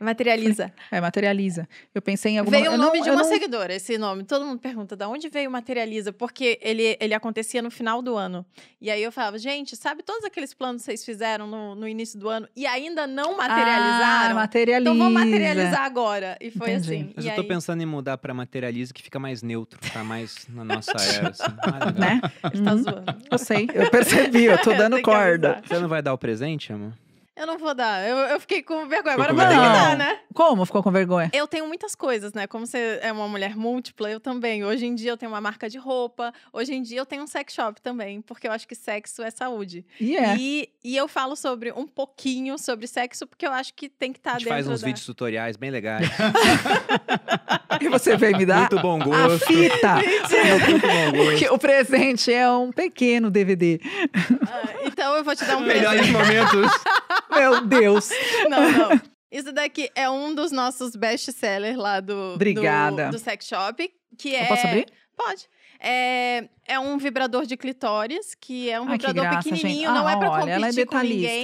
Materializa. 0.00 0.72
É, 0.90 1.00
materializa. 1.00 1.68
Eu 1.94 2.00
pensei 2.00 2.32
em 2.32 2.38
alguma 2.38 2.56
Veio 2.56 2.72
o 2.72 2.76
nome 2.76 2.98
não- 2.98 3.04
de 3.04 3.10
uma 3.10 3.22
não- 3.22 3.28
seguidora, 3.28 3.74
esse 3.74 3.98
nome. 3.98 4.24
Todo 4.24 4.44
mundo 4.44 4.58
pergunta 4.60 4.94
de 4.96 5.04
onde 5.04 5.28
veio 5.28 5.48
o 5.48 5.52
Materializa, 5.52 6.12
porque 6.12 6.58
ele, 6.62 6.96
ele 7.00 7.12
acontecia 7.14 7.60
no 7.60 7.70
final 7.70 8.00
do 8.00 8.16
ano. 8.16 8.44
E 8.80 8.90
aí 8.90 9.02
eu 9.02 9.10
falava, 9.10 9.38
gente, 9.38 9.74
sabe 9.76 10.02
todos 10.02 10.24
aqueles 10.24 10.54
planos 10.54 10.82
que 10.82 10.86
vocês 10.86 11.04
fizeram 11.04 11.46
no, 11.46 11.74
no 11.74 11.88
início 11.88 12.18
do 12.18 12.28
ano 12.28 12.48
e 12.54 12.66
ainda 12.66 13.06
não 13.06 13.34
Ah, 13.40 13.48
materializaram? 13.48 14.34
materializa. 14.36 14.90
então 14.90 14.98
vamos 14.98 15.12
materializar 15.24 15.82
agora. 15.82 16.36
E 16.40 16.50
foi 16.50 16.70
Entendi. 16.70 16.94
assim. 16.94 17.12
Mas 17.16 17.24
e 17.24 17.28
eu 17.28 17.34
tô 17.34 17.40
aí- 17.40 17.48
pensando 17.48 17.82
em 17.82 17.86
mudar 17.86 18.16
pra 18.18 18.32
materializa 18.32 18.92
que 18.94 19.02
fica 19.02 19.18
mais 19.18 19.42
neutro, 19.42 19.78
tá 19.92 20.04
mais 20.04 20.46
na 20.48 20.62
nossa 20.64 20.92
era, 21.16 21.30
assim. 21.30 21.42
legal. 21.42 21.92
Né? 21.98 22.20
Ele 22.52 22.62
tá 22.64 22.72
Uhum. 22.72 22.82
zoando. 22.82 23.16
Eu 23.30 23.38
sei, 23.38 23.68
eu 23.74 23.90
percebi, 23.90 24.44
eu 24.44 24.58
tô 24.58 24.72
dando 24.74 25.00
corda. 25.02 25.60
Você 25.66 25.78
não 25.78 25.88
vai 25.88 26.00
dar 26.02 26.12
o 26.14 26.18
presente, 26.18 26.72
amor? 26.72 26.92
Eu 27.36 27.46
não 27.46 27.58
vou 27.58 27.74
dar. 27.74 28.08
Eu, 28.08 28.16
eu 28.16 28.40
fiquei 28.40 28.62
com 28.62 28.88
vergonha. 28.88 29.14
Ficou 29.16 29.24
Agora 29.24 29.34
com 29.34 29.40
eu 29.40 29.46
vou 29.46 29.46
ter 29.46 29.68
que 29.68 29.78
dar, 29.78 29.96
né? 29.96 30.20
Como? 30.32 30.64
Ficou 30.64 30.82
com 30.82 30.90
vergonha? 30.90 31.30
Eu 31.34 31.46
tenho 31.46 31.66
muitas 31.66 31.94
coisas, 31.94 32.32
né? 32.32 32.46
Como 32.46 32.66
você 32.66 32.98
é 33.02 33.12
uma 33.12 33.28
mulher 33.28 33.54
múltipla, 33.54 34.10
eu 34.10 34.18
também. 34.18 34.64
Hoje 34.64 34.86
em 34.86 34.94
dia 34.94 35.10
eu 35.10 35.18
tenho 35.18 35.30
uma 35.30 35.40
marca 35.40 35.68
de 35.68 35.76
roupa. 35.76 36.32
Hoje 36.50 36.74
em 36.74 36.82
dia 36.82 36.98
eu 36.98 37.04
tenho 37.04 37.22
um 37.22 37.26
sex 37.26 37.52
shop 37.52 37.80
também, 37.82 38.22
porque 38.22 38.48
eu 38.48 38.52
acho 38.52 38.66
que 38.66 38.74
sexo 38.74 39.22
é 39.22 39.30
saúde. 39.30 39.84
E 40.00 40.16
é. 40.16 40.34
E, 40.38 40.70
e 40.82 40.96
eu 40.96 41.06
falo 41.06 41.36
sobre 41.36 41.70
um 41.72 41.86
pouquinho 41.86 42.58
sobre 42.58 42.86
sexo, 42.86 43.26
porque 43.26 43.46
eu 43.46 43.52
acho 43.52 43.74
que 43.74 43.88
tem 43.88 44.12
que 44.12 44.18
estar 44.18 44.30
A 44.30 44.32
tá 44.34 44.38
gente 44.38 44.48
dentro 44.48 44.64
faz 44.64 44.74
uns 44.74 44.80
da... 44.80 44.86
vídeos 44.86 45.04
tutoriais 45.04 45.56
bem 45.56 45.70
legais. 45.70 46.08
E 47.80 47.88
você 47.88 48.16
veio 48.16 48.36
me 48.36 48.46
dar 48.46 48.60
Muito 48.60 48.78
bom 48.80 49.00
a 49.00 49.04
gosto. 49.04 49.46
fita. 49.46 49.96
Muito 50.68 50.86
bom 50.86 51.24
gosto. 51.24 51.54
O 51.54 51.58
presente 51.58 52.32
é 52.32 52.48
um 52.50 52.70
pequeno 52.72 53.30
DVD. 53.30 53.80
Ah, 54.48 54.74
então 54.84 55.16
eu 55.16 55.24
vou 55.24 55.34
te 55.34 55.44
dar 55.44 55.56
um 55.56 55.60
Melhores 55.60 56.08
presente. 56.08 56.12
momentos. 56.12 56.72
Meu 57.34 57.66
Deus. 57.66 58.10
Não, 58.48 58.70
não. 58.70 59.00
Isso 59.30 59.52
daqui 59.52 59.90
é 59.94 60.08
um 60.08 60.34
dos 60.34 60.52
nossos 60.52 60.94
best-sellers 60.94 61.76
lá 61.76 62.00
do, 62.00 62.34
Obrigada. 62.34 63.06
do, 63.06 63.12
do 63.12 63.18
sex 63.18 63.46
shop, 63.46 63.90
que 64.16 64.34
é... 64.34 64.44
Eu 64.44 64.46
posso 64.46 64.66
abrir? 64.66 64.86
Pode. 65.16 65.48
É, 65.80 66.48
é 66.66 66.78
um 66.78 66.96
vibrador 66.96 67.44
de 67.44 67.56
clitóris, 67.56 68.34
que 68.34 68.70
é 68.70 68.80
um 68.80 68.84
Ai, 68.88 68.92
vibrador 68.92 69.24
graça, 69.24 69.48
pequenininho, 69.48 69.88
gente. 69.90 69.94
não 69.94 70.06
ah, 70.06 70.12
é 70.12 70.16
pra 70.16 70.30
olha, 70.30 70.40
competir 70.40 70.54
ela 70.54 70.80
é 70.80 70.86
com 70.86 70.98
ninguém. 70.98 71.42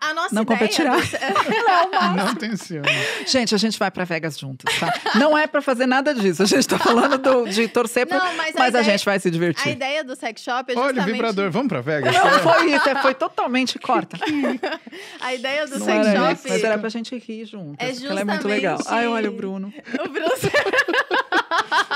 A 0.00 0.14
nossa 0.14 0.34
Não 0.34 0.42
ideia... 0.42 0.58
competirá. 0.58 0.96
do- 0.96 2.16
Não 2.16 2.34
tenciona. 2.36 2.88
Gente, 3.26 3.54
a 3.54 3.58
gente 3.58 3.78
vai 3.78 3.90
pra 3.90 4.04
Vegas 4.04 4.38
juntos, 4.38 4.64
tá? 4.78 4.92
Não 5.16 5.36
é 5.36 5.46
pra 5.46 5.60
fazer 5.60 5.86
nada 5.86 6.14
disso. 6.14 6.42
A 6.42 6.46
gente 6.46 6.66
tá 6.66 6.78
falando 6.78 7.18
do- 7.18 7.46
de 7.48 7.68
torcer 7.68 8.06
pra... 8.06 8.18
Não, 8.18 8.34
mas, 8.36 8.54
Mas 8.54 8.74
a, 8.74 8.78
a 8.78 8.80
ideia, 8.80 8.84
gente 8.84 9.04
vai 9.04 9.20
se 9.20 9.28
a 9.28 9.30
divertir. 9.30 9.72
ideia 9.72 10.02
do 10.02 10.16
sex 10.16 10.42
shop 10.42 10.72
é 10.72 10.76
Olha 10.76 10.84
o 10.84 10.88
justamente... 10.94 11.12
vibrador, 11.12 11.50
vamos 11.50 11.68
pra 11.68 11.80
Vegas? 11.82 12.14
Não 12.14 12.30
foi 12.40 12.70
isso, 12.72 12.88
é- 12.88 12.94
foi 13.02 13.14
totalmente 13.14 13.78
corta. 13.78 14.16
A 15.20 15.34
ideia 15.34 15.66
do 15.66 15.78
Não 15.78 15.84
sex 15.86 16.06
era 16.06 16.18
shop... 16.20 16.32
isso, 16.34 16.48
mas 16.48 16.64
era 16.64 16.78
pra 16.78 16.88
gente 16.88 17.18
rir 17.18 17.44
junto. 17.44 17.76
É 17.82 17.90
porque 17.90 18.06
ela 18.06 18.20
é 18.20 18.24
muito 18.24 18.48
legal. 18.48 18.76
justamente- 18.78 19.00
Ai, 19.04 19.06
olha 19.08 19.28
o 19.30 19.32
Bruno. 19.34 19.72
O 20.02 20.08
Bruno- 20.08 20.30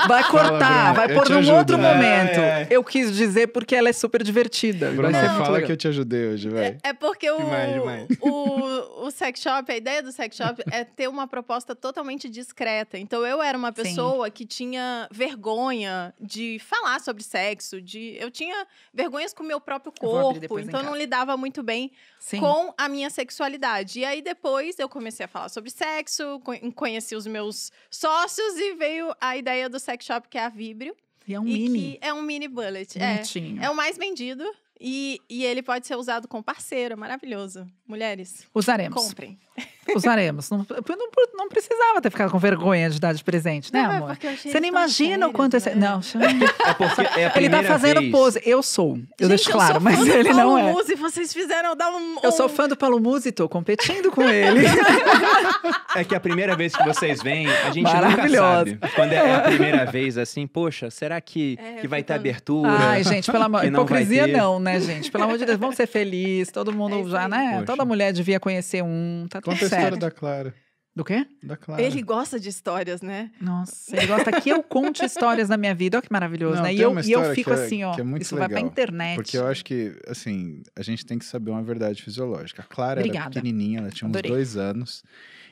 Vai 0.07 0.23
cortar, 0.25 0.93
Bruno, 0.93 1.07
vai 1.07 1.07
pôr 1.15 1.29
num 1.29 1.37
ajudo, 1.39 1.57
outro 1.57 1.77
né? 1.77 1.93
momento. 1.93 2.39
Ai, 2.39 2.51
ai. 2.51 2.67
Eu 2.69 2.83
quis 2.83 3.11
dizer 3.15 3.47
porque 3.47 3.75
ela 3.75 3.89
é 3.89 3.93
super 3.93 4.21
divertida. 4.21 4.91
Bruno, 4.91 5.11
vai 5.11 5.27
fala 5.29 5.61
que 5.61 5.71
eu 5.71 5.77
te 5.77 5.87
ajudei 5.87 6.27
hoje, 6.27 6.49
velho. 6.49 6.77
É 6.83 6.93
porque 6.93 7.29
o, 7.31 7.37
Demais, 7.37 7.73
demais. 7.73 7.94
O, 8.21 9.05
o 9.05 9.11
sex 9.11 9.41
shop, 9.41 9.71
a 9.71 9.75
ideia 9.77 10.01
do 10.01 10.11
sex 10.11 10.35
shop 10.35 10.63
é 10.71 10.83
ter 10.83 11.07
uma 11.07 11.27
proposta 11.27 11.75
totalmente 11.75 12.29
discreta. 12.29 12.97
Então, 12.97 13.25
eu 13.25 13.41
era 13.41 13.57
uma 13.57 13.69
Sim. 13.75 13.83
pessoa 13.83 14.29
que 14.29 14.45
tinha 14.45 15.07
vergonha 15.11 16.13
de 16.19 16.59
falar 16.59 16.99
sobre 17.01 17.23
sexo, 17.23 17.81
de 17.81 18.15
eu 18.19 18.29
tinha 18.31 18.67
vergonhas 18.93 19.33
com 19.33 19.43
o 19.43 19.45
meu 19.45 19.59
próprio 19.59 19.91
corpo, 19.91 20.59
então 20.59 20.79
eu 20.79 20.85
não 20.85 20.95
lidava 20.95 21.35
muito 21.37 21.61
bem 21.63 21.91
Sim. 22.19 22.39
com 22.39 22.73
a 22.77 22.87
minha 22.89 23.09
sexualidade. 23.09 23.99
E 23.99 24.05
aí 24.05 24.21
depois 24.21 24.79
eu 24.79 24.89
comecei 24.89 25.25
a 25.25 25.27
falar 25.27 25.49
sobre 25.49 25.69
sexo, 25.69 26.39
co- 26.41 26.53
conheci 26.73 27.15
os 27.15 27.27
meus 27.27 27.71
sócios 27.89 28.55
e 28.57 28.73
veio 28.75 29.13
a 29.19 29.37
ideia 29.37 29.69
do 29.69 29.79
sex 29.79 30.05
shop 30.05 30.27
que 30.29 30.37
é 30.37 30.43
a 30.45 30.49
Vibrio, 30.49 30.95
E 31.27 31.33
é 31.33 31.39
um 31.39 31.47
e 31.47 31.53
mini. 31.69 31.97
é 32.01 32.13
um 32.13 32.21
mini 32.21 32.47
bullet. 32.47 32.97
É. 33.01 33.15
Bonitinho. 33.15 33.63
É 33.63 33.69
o 33.69 33.75
mais 33.75 33.97
vendido 33.97 34.43
e, 34.79 35.21
e 35.29 35.43
ele 35.45 35.61
pode 35.63 35.87
ser 35.87 35.95
usado 35.95 36.27
com 36.27 36.41
parceiro, 36.41 36.97
maravilhoso. 36.97 37.65
Mulheres, 37.87 38.45
Usaremos. 38.53 39.01
comprem. 39.01 39.39
Usaremos. 39.93 40.49
Não, 40.49 40.59
não, 40.59 40.65
não 41.35 41.49
precisava 41.49 42.01
ter 42.01 42.09
ficado 42.09 42.31
com 42.31 42.39
vergonha 42.39 42.89
de 42.89 42.99
dar 42.99 43.13
de 43.13 43.23
presente, 43.23 43.71
né, 43.73 43.83
Não, 43.83 43.91
é 43.91 43.97
amor? 43.97 44.17
eu 44.23 44.31
Você 44.37 44.51
tão 44.51 44.63
imagina 44.67 45.27
o 45.27 45.31
quanto 45.33 45.55
esse. 45.57 45.69
né? 45.71 45.75
Não, 45.75 45.99
É 45.99 46.73
porque 46.73 47.19
é 47.19 47.27
a 47.27 47.33
ele 47.37 47.49
tá 47.49 47.63
fazendo 47.63 47.99
vez. 47.99 48.11
pose. 48.11 48.41
Eu 48.45 48.63
sou. 48.63 48.97
Eu 49.19 49.27
deixo 49.27 49.45
Gente, 49.45 49.53
claro, 49.53 49.73
sou 49.73 49.81
mas 49.81 49.97
fã 49.97 50.03
do 50.05 50.11
ele 50.11 50.29
Paulo 50.33 50.41
não 50.43 50.57
é. 50.57 50.71
Musi, 50.73 50.95
vocês 50.95 51.33
fizeram 51.33 51.75
dar 51.75 51.89
um. 51.91 52.17
Eu 52.23 52.31
sou 52.31 52.47
um- 52.47 52.49
fã 52.49 52.67
do 52.67 52.75
Paulo 52.75 52.99
Musi, 52.99 53.31
tô 53.31 53.47
competindo 53.47 54.11
com 54.11 54.23
ele. 54.23 54.65
É 55.95 56.03
que 56.03 56.15
a 56.15 56.19
primeira 56.19 56.55
vez 56.55 56.75
que 56.75 56.83
vocês 56.83 57.21
vêm, 57.21 57.47
a 57.47 57.71
gente 57.71 57.85
nunca 57.85 58.01
Maravilhosa. 58.07 58.57
sabe. 58.57 58.79
Quando 58.95 59.13
é 59.13 59.35
a 59.35 59.39
primeira 59.41 59.85
vez, 59.85 60.17
assim, 60.17 60.45
poxa, 60.47 60.89
será 60.89 61.19
que, 61.21 61.57
É, 61.61 61.73
que 61.79 61.85
eu 61.85 61.89
vai 61.89 62.03
ter 62.03 62.13
abertura? 62.13 62.69
Ai, 62.71 63.03
gente, 63.03 63.31
pelo 63.31 63.43
amor 63.43 63.61
não 63.63 63.69
Hipocrisia 63.83 64.27
não, 64.27 64.59
né, 64.59 64.79
gente? 64.79 65.09
Pelo 65.11 65.23
amor 65.25 65.37
de 65.37 65.45
Deus, 65.45 65.57
vamos 65.57 65.75
ser 65.75 65.87
felizes. 65.87 66.51
Todo 66.51 66.73
mundo 66.73 67.07
É 67.07 67.09
já, 67.09 67.27
né? 67.27 67.51
Poxa. 67.53 67.65
Toda 67.65 67.85
mulher 67.85 68.11
devia 68.13 68.39
conhecer 68.39 68.83
um. 68.83 69.25
Tá 69.29 69.41
tudo 69.41 69.53
Conta 69.53 69.74
a 69.75 69.79
história 69.79 69.97
da 69.97 70.11
Clara. 70.11 70.53
Do 70.95 71.03
quê? 71.03 71.27
Da 71.43 71.57
Clara. 71.57 71.81
Ele 71.81 72.01
gosta 72.01 72.39
de 72.39 72.47
histórias, 72.47 73.01
né? 73.01 73.29
Nossa, 73.41 73.97
ele 73.97 74.07
gosta 74.07 74.31
que 74.39 74.49
eu 74.49 74.63
conte 74.63 75.03
histórias 75.03 75.49
da 75.49 75.57
minha 75.57 75.75
vida. 75.75 75.97
Olha 75.97 76.01
que 76.01 76.11
maravilhoso, 76.11 76.55
Não, 76.55 76.63
né? 76.63 76.73
E 76.73 76.79
eu, 76.79 76.97
e 77.01 77.11
eu 77.11 77.33
fico 77.35 77.51
que 77.53 77.59
é- 77.59 77.63
assim, 77.65 77.83
ó. 77.83 77.93
que 77.93 77.99
é 77.99 78.03
muito 78.05 78.21
isso 78.21 78.33
vai 78.37 78.47
pra 78.47 78.55
legal, 78.55 78.71
internet. 78.71 79.15
Porque 79.17 79.37
eu 79.37 79.45
acho 79.45 79.65
que, 79.65 79.93
assim, 80.07 80.63
a 80.73 80.81
gente 80.81 81.05
tem 81.05 81.19
que 81.19 81.25
saber 81.25 81.51
uma 81.51 81.61
verdade 81.61 82.01
fisiológica. 82.01 82.61
A 82.61 82.65
Clara 82.65 83.01
era 83.01 83.07
Obrigada. 83.09 83.29
pequenininha, 83.31 83.79
ela 83.79 83.89
tinha 83.89 84.07
uns 84.07 84.11
Adorei. 84.11 84.31
dois 84.31 84.55
anos. 84.55 85.03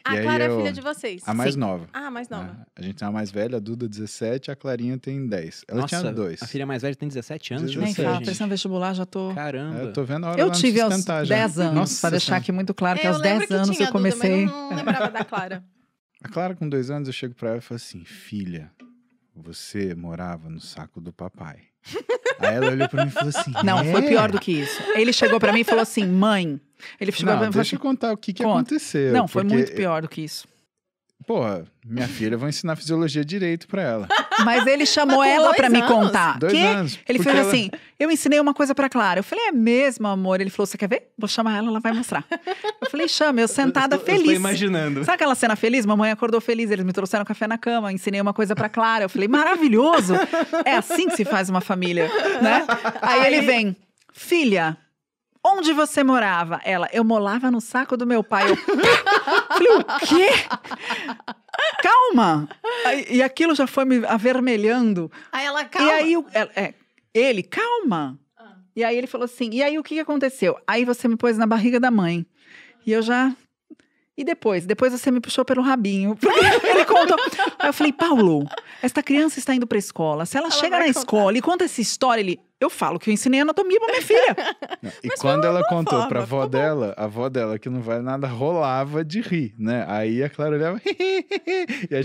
A 0.06 0.16
E 0.16 0.18
aí 0.18 0.24
Clara 0.24 0.44
é 0.44 0.48
eu- 0.50 0.58
filha 0.58 0.74
de 0.74 0.82
vocês. 0.82 1.24
A 1.26 1.34
mais 1.34 1.54
Sim. 1.54 1.60
nova. 1.62 1.88
Ah, 1.94 2.12
mais 2.12 2.28
nova. 2.28 2.44
né? 2.44 2.66
A 2.76 2.82
gente 2.82 2.96
tem 2.96 3.08
a 3.08 3.12
mais 3.12 3.32
velha, 3.32 3.56
a 3.56 3.60
Duda, 3.60 3.88
17, 3.88 4.52
a 4.52 4.56
Clarinha 4.56 4.98
tem 4.98 5.26
10. 5.26 5.64
Ela 5.68 5.82
Nossa, 5.82 6.00
tinha 6.00 6.12
dois. 6.12 6.44
a 6.44 6.48
filha 6.48 6.66
mais 6.66 6.82
velha 6.82 6.94
tem 6.96 7.08
17 7.08 7.54
anos 7.54 7.72
de 7.72 7.78
Nem 7.78 7.88
17, 7.88 8.04
fala, 8.06 8.18
vocês, 8.18 8.28
pressão 8.28 8.50
vestibular, 8.50 8.94
já 8.94 9.06
tô. 9.06 9.34
Caramba. 9.34 9.80
É, 9.80 9.84
eu 9.84 9.94
tô 9.94 10.04
vendo 10.04 10.26
a 10.26 10.32
hora 10.32 10.40
Eu 10.42 10.48
ela 10.48 10.54
tive 10.56 10.82
aos 10.82 10.94
sustentar 10.94 11.26
já. 11.26 11.36
10 11.36 11.60
anos, 11.60 11.74
Nossa 11.76 12.02
pra 12.02 12.10
deixar 12.10 12.36
aqui 12.36 12.52
muito 12.52 12.74
claro 12.74 13.00
que 13.00 13.06
É, 13.06 13.10
aos 13.10 13.18
eu 13.20 13.24
lembro 13.24 13.40
10 13.40 13.48
que 13.48 13.54
anos 13.54 13.70
tinha 13.78 13.80
eu 13.80 13.84
a 13.84 13.92
Duda, 13.92 14.00
comecei. 14.00 14.46
mas 14.46 14.54
eu 14.54 14.60
não 14.70 14.76
lembrava 14.76 15.10
da 15.10 15.24
Clara. 15.24 15.64
A 16.22 16.28
Clara, 16.30 16.56
com 16.56 16.68
dois 16.70 16.90
anos, 16.90 17.08
eu 17.10 17.14
chego 17.14 17.34
pra 17.36 17.50
ela 17.50 17.58
e 17.58 17.62
falo 17.62 17.76
assim: 17.76 18.04
Filha, 18.06 18.72
você 19.36 19.94
morava 19.96 20.50
no 20.50 20.60
saco 20.60 21.02
do 21.02 21.12
papai. 21.12 21.58
Aí 22.40 22.56
ela 22.56 22.72
olhou 22.72 22.88
pra 22.88 23.04
mim 23.04 23.10
e 23.10 23.14
falou 23.14 23.30
assim: 23.30 23.52
Não, 23.64 23.80
é? 23.80 23.92
foi 23.92 24.02
pior 24.04 24.32
do 24.32 24.40
que 24.40 24.52
isso. 24.52 24.82
Ele 24.96 25.12
chegou 25.12 25.40
pra 25.40 25.52
mim 25.52 25.62
e 25.62 25.64
falou 25.66 25.82
assim: 25.82 26.06
mãe. 26.08 26.62
Ele 27.00 27.12
chegou 27.12 27.34
Não, 27.34 27.40
falou 27.40 27.52
deixa 27.54 27.62
assim: 27.70 27.76
eu 27.76 27.80
contar 27.80 28.12
o 28.14 28.18
que, 28.18 28.34
que 28.34 28.44
Conta. 28.44 28.56
aconteceu. 28.60 29.14
Não, 29.14 29.28
foi 29.28 29.44
porque, 29.44 29.56
muito 29.56 29.72
pior 29.74 30.02
do 30.02 30.08
que 30.10 30.22
isso. 30.22 30.48
Porra, 31.26 31.64
minha 31.86 32.06
filha, 32.06 32.36
eu 32.36 32.40
vou 32.40 32.50
ensinar 32.50 32.76
fisiologia 32.76 33.24
direito 33.24 33.66
pra 33.66 33.82
ela. 33.82 34.08
Mas 34.44 34.68
ele 34.68 34.86
chamou 34.86 35.20
Mas 35.20 35.30
ela 35.32 35.54
pra 35.54 35.70
me 35.70 35.82
contar. 35.84 36.38
Dois 36.38 36.52
Quê? 36.52 36.60
anos. 36.60 37.00
Ele 37.08 37.20
falou 37.24 37.40
ela- 37.40 37.48
assim: 37.48 37.70
eu 37.98 38.12
ensinei 38.12 38.42
uma 38.42 38.54
coisa 38.54 38.76
pra 38.76 38.90
Clara. 38.90 39.20
Eu 39.20 39.24
falei, 39.24 39.46
é 39.48 39.52
mesmo, 39.54 40.06
amor? 40.06 40.42
Ele 40.42 40.50
falou: 40.50 40.66
você 40.68 40.78
quer 40.78 40.90
ver? 40.90 41.14
Vou 41.18 41.30
chamar 41.30 41.56
ela, 41.60 41.70
ela 41.70 41.80
vai 41.80 41.94
mostrar. 41.94 42.26
Eu 42.82 42.90
falei, 42.90 43.08
chama, 43.08 43.40
eu 43.40 43.48
sentada 43.48 43.96
eu, 43.96 44.00
tô- 44.00 44.04
eu 44.12 44.16
feliz. 44.18 44.26
tô 44.26 44.32
imaginando. 44.34 45.06
Sabe 45.06 45.16
aquela 45.16 45.36
cena 45.36 45.56
feliz? 45.56 45.86
Mamãe 45.86 46.12
acordou 46.12 46.42
feliz, 46.42 46.70
eles 46.70 46.84
me 46.84 46.92
trouxeram 46.92 47.24
café 47.24 47.48
na 47.48 47.58
cama, 47.58 47.94
ensinei 47.94 48.20
uma 48.20 48.34
coisa 48.34 48.54
pra 48.54 48.68
Clara. 48.68 49.06
Eu 49.06 49.10
falei, 49.10 49.30
maravilhoso! 49.30 50.16
É 50.66 50.76
assim 50.76 51.08
que 51.08 51.16
se 51.16 51.24
faz 51.24 51.50
uma 51.50 51.62
família, 51.62 52.10
né? 52.42 52.66
Aí 53.02 53.28
ele 53.34 53.46
vem, 53.46 53.78
filha, 54.12 54.76
onde 55.44 55.74
você 55.74 56.04
morava? 56.04 56.62
Ela, 56.64 56.90
eu 56.94 57.04
morava 57.04 57.52
no 57.52 57.60
saco 57.60 57.98
do 57.98 58.06
meu 58.08 58.24
pai. 58.24 58.50
Eu 58.52 58.56
falei, 59.50 59.74
o 59.74 59.84
quê? 60.08 60.30
Calma! 61.82 62.48
E 63.10 63.22
aquilo 63.22 63.54
já 63.56 63.68
foi 63.68 63.86
me 63.86 64.06
avermelhando. 64.06 65.12
Aí 65.32 65.46
ela 65.46 65.66
calma. 65.66 65.88
E 65.88 65.92
aí, 65.92 66.16
é, 66.34 66.62
é, 66.64 66.74
ele, 67.14 67.44
calma. 67.44 68.18
Ah. 68.38 68.56
E 68.76 68.84
aí 68.84 68.98
ele 68.98 69.08
falou 69.08 69.26
assim, 69.26 69.50
e 69.52 69.62
aí 69.62 69.78
o 69.78 69.84
que 69.84 70.00
aconteceu? 70.00 70.58
Aí 70.66 70.86
você 70.86 71.08
me 71.08 71.16
pôs 71.18 71.38
na 71.38 71.46
barriga 71.46 71.80
da 71.80 71.92
mãe. 71.92 72.26
E 72.86 72.92
eu 72.92 73.02
já... 73.02 73.36
E 74.16 74.24
depois? 74.24 74.66
Depois 74.68 74.94
você 74.94 75.10
me 75.10 75.20
puxou 75.20 75.44
pelo 75.44 75.62
rabinho. 75.64 76.16
Porque 76.22 76.68
ele 76.68 76.86
contou. 76.86 77.18
Aí 77.58 77.70
eu 77.70 77.74
falei, 77.74 77.92
Paulo, 77.92 78.48
esta 78.82 79.02
criança 79.02 79.40
está 79.40 79.56
indo 79.56 79.66
pra 79.66 79.78
escola. 79.78 80.26
Se 80.26 80.38
ela, 80.38 80.48
Ela 80.48 80.56
chega 80.56 80.78
na 80.78 80.86
contar. 80.86 81.00
escola 81.00 81.38
e 81.38 81.42
conta 81.42 81.66
essa 81.66 81.82
história, 81.82 82.22
ele... 82.22 82.40
Eu 82.64 82.70
falo 82.70 82.98
que 83.00 83.10
eu 83.10 83.14
ensinei 83.14 83.42
anatomia 83.42 83.80
pra 83.80 83.90
minha 83.90 84.02
filha. 84.02 84.36
Não, 84.82 84.92
E 85.04 85.10
quando 85.18 85.46
ela 85.46 85.64
contou 85.68 85.94
forma, 85.94 86.08
pra 86.10 86.22
avó 86.22 86.46
dela, 86.48 86.94
a 86.98 87.06
avó 87.06 87.30
dela, 87.30 87.58
que 87.60 87.70
não 87.70 87.82
vale 87.82 88.02
nada, 88.04 88.28
rolava 88.28 89.04
de 89.04 89.22
rir, 89.22 89.54
né? 89.58 89.86
Aí 89.88 90.22
a 90.24 90.30
Clara 90.30 90.56
olhava. 90.56 90.82
e, 90.86 91.26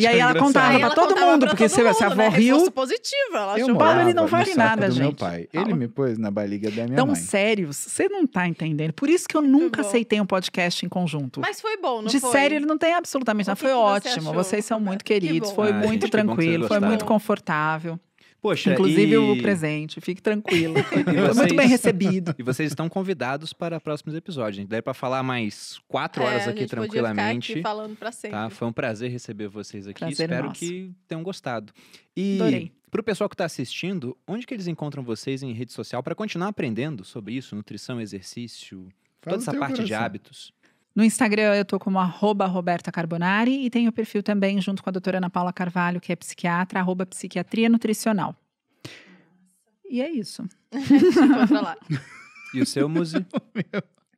E 0.00 0.06
aí 0.06 0.18
ela 0.18 0.34
contava 0.38 0.68
Aí 0.68 0.76
pra 0.78 0.86
ela 0.86 0.94
todo 0.94 1.08
contava 1.10 1.32
mundo, 1.32 1.40
pra 1.40 1.48
porque 1.50 1.68
todo 1.68 1.70
se- 1.74 1.94
se 1.94 2.04
a 2.04 2.10
mundo, 2.10 2.20
avó 2.20 2.30
né? 2.30 2.36
riu- 2.36 2.70
positivo, 2.70 3.16
ela 3.34 3.58
Eu 3.58 3.64
achou 3.64 3.66
Paulo, 3.66 3.78
morava 3.78 4.02
ele 4.02 4.14
não 4.14 4.22
no 4.24 4.28
vale 4.28 4.46
saco 4.46 4.58
nada, 4.58 4.88
do 4.88 4.94
meu 4.96 5.08
gente. 5.08 5.18
pai. 5.18 5.48
Paulo. 5.52 5.68
Ele 5.68 5.78
me 5.78 5.88
pôs 5.88 6.18
na 6.18 6.30
barriga 6.30 6.70
da 6.70 6.84
minha 6.84 6.96
Tão 6.96 7.06
mãe. 7.06 7.16
sérios, 7.16 7.76
você 7.76 8.08
não 8.08 8.26
tá 8.26 8.46
entendendo. 8.46 8.92
Por 8.92 9.08
isso 9.08 9.26
que 9.28 9.36
eu 9.36 9.42
nunca 9.42 9.82
bom. 9.82 9.88
aceitei 9.88 10.20
um 10.20 10.26
podcast 10.26 10.84
em 10.84 10.88
conjunto. 10.88 11.40
Mas 11.40 11.60
foi 11.60 11.76
bom, 11.78 12.02
não 12.02 12.08
de 12.08 12.20
foi? 12.20 12.30
sério, 12.32 12.56
ele 12.56 12.66
não 12.66 12.78
tem 12.78 12.94
absolutamente 12.94 13.46
O 13.46 13.50
nada. 13.50 13.56
que 13.56 13.62
Foi 13.62 13.70
que 13.70 13.76
você 13.76 14.08
ótimo. 14.08 14.30
achou? 14.30 14.44
Vocês 14.44 14.64
são 14.64 14.80
muito 14.80 15.04
Que 15.04 15.14
queridos. 15.14 15.50
bom. 15.50 15.54
Foi 15.56 15.70
Ah, 15.70 15.74
muito 15.74 16.02
gente, 16.02 16.10
tranquilo. 16.10 16.52
Foi 16.66 16.76
gostaram. 16.76 16.88
muito 16.88 17.04
confortável. 17.04 17.98
Poxa, 18.40 18.72
Inclusive 18.72 19.12
e... 19.12 19.16
o 19.16 19.42
presente. 19.42 20.00
Fique 20.00 20.22
tranquilo. 20.22 20.74
Foi 20.84 21.02
vocês- 21.02 21.36
muito 21.36 21.56
bem 21.56 21.66
recebido. 21.68 22.34
E 22.38 22.42
vocês 22.42 22.70
estão 22.70 22.88
convidados 22.88 23.52
para 23.52 23.80
próximos 23.80 24.14
episódios. 24.14 24.64
Daí 24.68 24.80
para 24.80 24.94
falar 24.94 25.22
mais 25.24 25.80
quatro 25.88 26.22
É, 26.22 26.26
horas 26.26 26.46
a 26.46 26.50
aqui 26.50 26.60
gente 26.60 26.70
podia 26.70 26.84
ficar 26.88 27.02
tranquilamente. 27.02 27.52
aqui 27.52 27.62
falando 27.62 27.96
pra 27.96 28.12
sempre. 28.12 28.36
Tá? 28.38 28.48
Foi 28.50 28.68
um 28.68 28.72
prazer 28.72 29.10
receber 29.10 29.48
vocês 29.48 29.88
aqui. 29.88 29.98
Prazer 29.98 30.24
Espero 30.30 30.46
nosso. 30.48 30.60
que 30.60 30.92
tenham 31.08 31.22
gostado. 31.24 31.72
E 32.16 32.36
Adorei. 32.40 32.72
para 32.90 33.00
o 33.00 33.04
pessoal 33.04 33.28
que 33.28 33.34
está 33.34 33.44
assistindo, 33.44 34.16
onde 34.26 34.46
que 34.46 34.54
eles 34.54 34.68
encontram 34.68 35.02
vocês 35.02 35.42
em 35.42 35.52
rede 35.52 35.72
social 35.72 36.00
para 36.02 36.14
continuar 36.14 36.48
aprendendo 36.48 37.04
sobre 37.04 37.34
isso, 37.34 37.56
nutrição, 37.56 38.00
exercício, 38.00 38.86
Fala 39.20 39.36
toda 39.36 39.42
essa 39.50 39.52
parte 39.58 39.82
de 39.82 39.88
coração. 39.88 40.04
hábitos? 40.06 40.52
No 40.98 41.04
Instagram 41.04 41.54
eu 41.54 41.64
tô 41.64 41.78
como 41.78 42.00
arroba 42.00 42.44
Roberta 42.46 42.90
Carbonari 42.90 43.64
e 43.64 43.70
tenho 43.70 43.88
o 43.88 43.92
perfil 43.92 44.20
também 44.20 44.60
junto 44.60 44.82
com 44.82 44.90
a 44.90 44.92
doutora 44.92 45.18
Ana 45.18 45.30
Paula 45.30 45.52
Carvalho, 45.52 46.00
que 46.00 46.12
é 46.12 46.16
psiquiatra, 46.16 46.80
arroba 46.80 47.06
psiquiatria 47.06 47.68
nutricional. 47.68 48.34
E 49.88 50.02
é 50.02 50.10
isso. 50.10 50.42
Encontra 50.72 51.60
lá. 51.60 51.76
E 52.54 52.62
o 52.62 52.66
seu, 52.66 52.88
Muzi? 52.88 53.14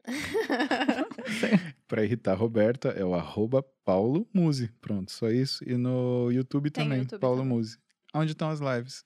Pra 1.88 2.04
irritar 2.04 2.32
a 2.32 2.36
Roberta, 2.36 2.90
é 2.90 3.04
o 3.04 3.12
arroba 3.12 3.62
Paulo 3.84 4.26
Musi. 4.32 4.70
Pronto, 4.80 5.10
só 5.10 5.28
isso. 5.28 5.62
E 5.68 5.76
no 5.76 6.30
YouTube 6.30 6.70
Tem 6.70 6.84
também, 6.84 7.00
YouTube 7.00 7.20
Paulo 7.20 7.38
também. 7.38 7.56
Musi. 7.56 7.76
Onde 8.14 8.32
estão 8.32 8.48
as 8.48 8.60
lives? 8.60 9.04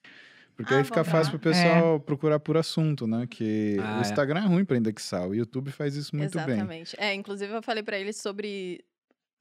Porque 0.56 0.72
Ah, 0.72 0.78
aí 0.78 0.84
fica 0.84 1.02
vamos 1.02 1.10
fácil 1.10 1.30
pro 1.38 1.50
pessoal 1.50 1.98
procurar 2.00 2.38
por 2.38 2.56
assunto, 2.56 3.06
né? 3.06 3.26
Que 3.28 3.76
Ah, 3.80 3.96
o 3.96 3.98
é. 3.98 4.00
Instagram 4.02 4.40
é 4.40 4.46
ruim 4.46 4.64
pra 4.64 4.76
indexar, 4.76 5.26
o 5.28 5.34
YouTube 5.34 5.70
faz 5.72 5.96
isso 5.96 6.14
muito 6.16 6.36
bem. 6.38 6.44
Exatamente. 6.54 6.94
É, 6.98 7.12
inclusive 7.12 7.52
eu 7.52 7.62
falei 7.62 7.82
pra 7.82 7.98
ele 7.98 8.12
sobre 8.12 8.84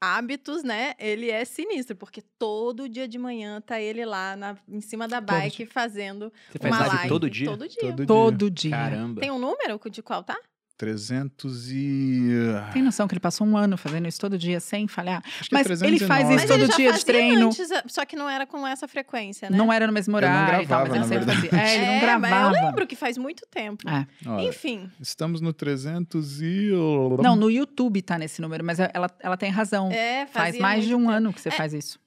hábitos, 0.00 0.62
né? 0.62 0.92
Ele 0.98 1.30
é 1.30 1.44
sinistro, 1.44 1.96
porque 1.96 2.20
todo 2.38 2.88
dia 2.88 3.08
de 3.08 3.16
manhã 3.16 3.60
tá 3.60 3.80
ele 3.80 4.04
lá 4.04 4.36
na, 4.36 4.56
em 4.68 4.80
cima 4.80 5.08
da 5.08 5.20
bike 5.20 5.64
fazendo 5.66 6.32
Você 6.50 6.58
faz 6.58 6.74
uma 6.74 6.80
live 6.80 6.94
live. 6.96 7.08
todo 7.08 7.30
dia? 7.30 7.46
Todo 7.46 7.68
dia. 7.68 7.80
Todo 7.80 7.96
dia. 7.96 8.06
Todo 8.06 8.50
dia. 8.50 8.70
Caramba. 8.70 9.20
Tem 9.20 9.30
um 9.30 9.38
número 9.38 9.80
de 9.90 10.02
qual 10.02 10.22
tá? 10.22 10.36
300 10.76 11.70
e... 11.70 12.30
Tem 12.72 12.82
noção 12.82 13.06
que 13.06 13.14
ele 13.14 13.20
passou 13.20 13.46
um 13.46 13.56
ano 13.56 13.76
fazendo 13.76 14.08
isso 14.08 14.18
todo 14.20 14.36
dia 14.36 14.58
sem 14.60 14.88
falhar? 14.88 15.22
Acho 15.40 15.48
que 15.48 15.54
é 15.54 15.58
Mas 15.58 15.82
ele 15.82 15.98
faz 16.00 16.26
309. 16.26 16.34
isso 16.34 16.34
Mas 16.34 16.48
todo 16.48 16.60
ele 16.62 16.70
já 16.70 16.76
dia 16.76 16.92
de 16.92 17.04
treino. 17.04 17.46
Antes, 17.46 17.68
só 17.86 18.04
que 18.04 18.16
não 18.16 18.28
era 18.28 18.46
com 18.46 18.66
essa 18.66 18.88
frequência, 18.88 19.48
né? 19.48 19.56
Não 19.56 19.72
era 19.72 19.86
no 19.86 19.92
mesmo 19.92 20.16
Eu 20.16 20.20
não 20.22 20.28
horário 20.28 20.64
e 20.64 20.66
tal, 20.66 20.80
mas 20.80 20.88
gravava, 20.88 20.88
ele 20.88 20.98
na 20.98 21.04
sempre 21.06 21.24
verdade. 21.24 21.48
fazia. 21.48 21.64
É, 21.64 21.74
ele 21.76 21.86
não 21.86 21.92
É, 21.92 22.00
gravava. 22.00 22.34
Mas 22.50 22.56
eu 22.58 22.64
lembro 22.66 22.86
que 22.86 22.96
faz 22.96 23.16
muito 23.18 23.46
tempo. 23.50 23.88
É. 23.88 24.06
Olha, 24.28 24.48
Enfim, 24.48 24.90
estamos 25.00 25.40
no 25.40 25.52
300 25.52 26.42
e... 26.42 26.70
Não, 27.22 27.36
no 27.36 27.50
YouTube 27.50 28.02
tá 28.02 28.18
nesse 28.18 28.42
número, 28.42 28.64
mas 28.64 28.78
ela, 28.80 29.10
ela 29.20 29.36
tem 29.36 29.50
razão. 29.50 29.90
é, 29.92 30.26
Faz 30.26 30.58
mais 30.58 30.84
de 30.84 30.94
um 30.94 30.98
tempo. 31.00 31.10
ano 31.10 31.32
que 31.32 31.40
você 31.40 31.48
É. 31.50 31.52
faz 31.52 31.72
isso. 31.72 31.98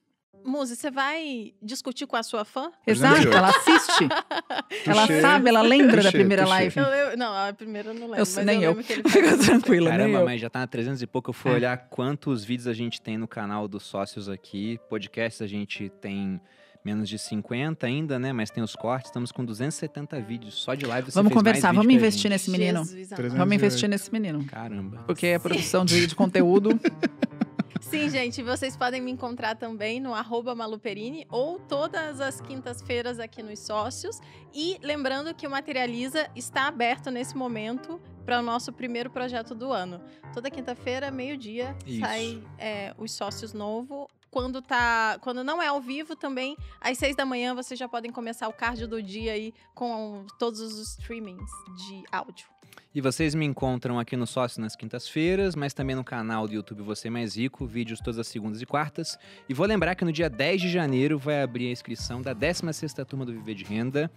Muzi, 0.48 0.78
você 0.78 0.90
vai 0.90 1.54
discutir 1.62 2.08
com 2.08 2.16
a 2.16 2.24
sua 2.24 2.46
fã? 2.46 2.72
Exato, 2.88 3.16
308. 3.22 3.38
ela 3.38 3.50
assiste. 3.50 4.08
ela 4.90 5.22
sabe, 5.22 5.50
ela 5.50 5.62
lembra 5.62 6.02
da 6.02 6.12
primeira 6.12 6.48
live. 6.48 6.74
Eu 6.80 7.18
não, 7.18 7.34
a 7.34 7.52
primeira 7.52 7.90
eu 7.90 7.94
não 7.94 8.02
lembro. 8.08 8.16
Eu 8.20 8.26
mas 8.36 8.46
nem 8.46 8.64
eu. 8.64 8.70
lembro 8.70 8.84
que 8.84 8.94
ele 8.94 9.04
faz 9.10 9.14
Fica 9.14 9.38
tranquila, 9.38 9.90
nem 9.90 10.00
Caramba, 10.00 10.20
eu. 10.20 10.26
mas 10.26 10.40
já 10.40 10.50
tá 10.50 10.60
na 10.60 10.68
300 10.68 11.02
e 11.02 11.08
pouco. 11.08 11.30
Eu 11.32 11.34
fui 11.34 11.52
É. 11.52 11.56
olhar 11.56 11.78
quantos 11.90 12.46
vídeos 12.46 12.66
a 12.68 12.74
gente 12.74 13.02
tem 13.02 13.18
no 13.18 13.28
canal 13.28 13.68
dos 13.68 13.84
sócios 13.84 14.30
aqui. 14.30 14.80
Podcasts 14.90 15.42
a 15.42 15.48
gente 15.48 15.90
tem 16.02 16.40
menos 16.84 17.10
de 17.10 17.20
50 17.20 17.86
ainda, 17.86 18.18
né? 18.18 18.32
Mas 18.32 18.50
tem 18.50 18.64
os 18.64 18.74
cortes. 18.74 19.10
Estamos 19.10 19.34
com 19.34 19.44
270 19.44 20.22
vídeos 20.22 20.54
só 20.56 20.74
de 20.76 20.86
live. 20.86 21.12
Você 21.12 21.16
Vamos 21.16 21.34
conversar, 21.34 21.74
vamos 21.74 21.94
investir 21.94 22.30
nesse 22.30 22.50
menino. 22.50 22.80
Jesus 22.86 22.94
amado. 23.12 23.16
300. 23.18 23.38
Vamos 23.38 23.54
investir 23.56 23.90
nesse 23.90 24.14
menino. 24.14 24.46
Caramba. 24.46 25.04
Porque 25.06 25.28
a 25.28 25.40
produção 25.42 25.84
de, 25.84 26.08
de 26.08 26.16
conteúdo. 26.16 26.80
Sim, 27.82 28.10
gente, 28.10 28.42
vocês 28.42 28.76
podem 28.76 29.02
me 29.02 29.12
encontrar 29.12 29.56
também 29.56 30.00
no 30.00 30.14
arroba 30.14 30.56
Maluperini 30.56 31.26
ou 31.30 31.60
todas 31.60 32.20
as 32.20 32.42
quintas-feiras 32.42 33.20
aqui 33.20 33.44
nos 33.44 33.60
Sócios. 33.60 34.20
E 34.54 34.78
lembrando 34.82 35.34
que 35.34 35.46
o 35.46 35.50
Materializa 35.50 36.30
está 36.36 36.68
aberto 36.68 37.12
nesse 37.12 37.36
momento 37.36 38.02
para 38.26 38.40
o 38.40 38.42
nosso 38.42 38.74
primeiro 38.74 39.10
projeto 39.10 39.56
do 39.56 39.72
ano. 39.72 40.02
Toda 40.34 40.52
quinta-feira, 40.52 41.10
meio-dia, 41.12 41.76
sai 42.00 42.44
é, 42.58 42.94
os 42.98 43.12
Sócios 43.12 43.54
novo. 43.54 44.08
Quando, 44.30 44.62
tá, 44.62 45.18
quando 45.22 45.44
não 45.44 45.62
é 45.62 45.68
ao 45.68 45.80
vivo, 45.80 46.16
também, 46.16 46.58
às 46.82 46.98
seis 46.98 47.16
da 47.16 47.26
manhã, 47.26 47.56
vocês 47.56 47.80
já 47.80 47.88
podem 47.88 48.12
começar 48.12 48.48
o 48.48 48.54
card 48.54 48.86
do 48.86 49.02
dia 49.02 49.32
aí 49.32 49.54
com 49.74 50.26
todos 50.38 50.60
os 50.60 50.78
streamings 50.92 51.50
de 51.88 52.04
áudio. 52.12 52.48
E 52.96 53.02
vocês 53.02 53.36
me 53.36 53.46
encontram 53.46 54.00
aqui 54.00 54.16
no 54.16 54.26
Sócio 54.26 54.62
nas 54.62 54.76
quintas-feiras, 54.76 55.56
mas 55.56 55.74
também 55.74 55.96
no 55.96 56.04
canal 56.04 56.48
do 56.48 56.54
YouTube 56.54 56.82
Você 56.82 57.10
Mais 57.10 57.36
Rico, 57.36 57.66
vídeos 57.66 58.00
todas 58.00 58.18
as 58.18 58.28
segundas 58.28 58.62
e 58.62 58.66
quartas. 58.66 59.20
E 59.48 59.54
vou 59.54 59.68
lembrar 59.68 59.94
que 59.94 60.06
no 60.06 60.12
dia 60.12 60.30
10 60.30 60.62
de 60.62 60.70
janeiro 60.70 61.20
vai 61.20 61.44
abrir 61.44 61.68
a 61.68 61.72
inscrição 61.72 62.22
da 62.22 62.34
16ª 62.34 63.06
turma 63.06 63.26
do 63.26 63.34
Viver 63.34 63.54
de 63.54 63.66
Renda, 63.66 64.10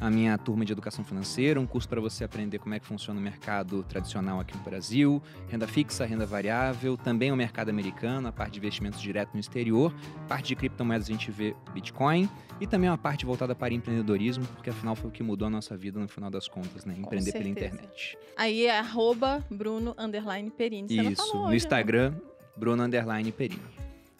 a 0.00 0.10
minha 0.10 0.36
turma 0.36 0.64
de 0.64 0.72
educação 0.72 1.04
financeira, 1.04 1.60
um 1.60 1.66
curso 1.66 1.88
para 1.88 2.00
você 2.00 2.24
aprender 2.24 2.58
como 2.58 2.74
é 2.74 2.80
que 2.80 2.86
funciona 2.86 3.20
o 3.20 3.22
mercado 3.22 3.84
tradicional 3.84 4.40
aqui 4.40 4.56
no 4.56 4.64
Brasil, 4.64 5.22
renda 5.48 5.68
fixa, 5.68 6.04
renda 6.04 6.26
variável, 6.26 6.96
também 6.96 7.30
o 7.30 7.36
mercado 7.36 7.68
americano, 7.68 8.26
a 8.26 8.32
parte 8.32 8.54
de 8.54 8.58
investimentos 8.58 9.00
direto 9.00 9.34
no 9.34 9.40
exterior, 9.40 9.94
parte 10.26 10.48
de 10.48 10.56
criptomoedas 10.56 11.08
a 11.08 11.12
gente 11.12 11.30
vê 11.30 11.54
Bitcoin 11.72 12.28
e 12.60 12.66
também 12.66 12.90
uma 12.90 12.98
parte 12.98 13.24
voltada 13.24 13.54
para 13.54 13.72
empreendedorismo, 13.72 14.44
porque 14.46 14.70
afinal 14.70 14.96
foi 14.96 15.10
o 15.10 15.12
que 15.12 15.22
mudou 15.22 15.46
a 15.46 15.50
nossa 15.50 15.76
vida 15.76 16.00
no 16.00 16.08
final 16.08 16.30
das 16.30 16.48
contas, 16.48 16.84
né? 16.84 16.94
Empreender 16.98 17.32
pela 17.32 17.48
internet. 17.48 18.18
Aí 18.36 18.66
é 18.66 18.78
arroba 18.78 19.44
Bruno 19.50 19.94
underline 19.98 20.50
Perini. 20.50 20.88
Você 20.88 21.02
não 21.02 21.10
Isso, 21.12 21.26
falou 21.26 21.44
no 21.44 21.50
né? 21.50 21.56
Instagram, 21.56 22.14
Bruno 22.56 22.82
Underline 22.82 23.30
Perini. 23.32 23.62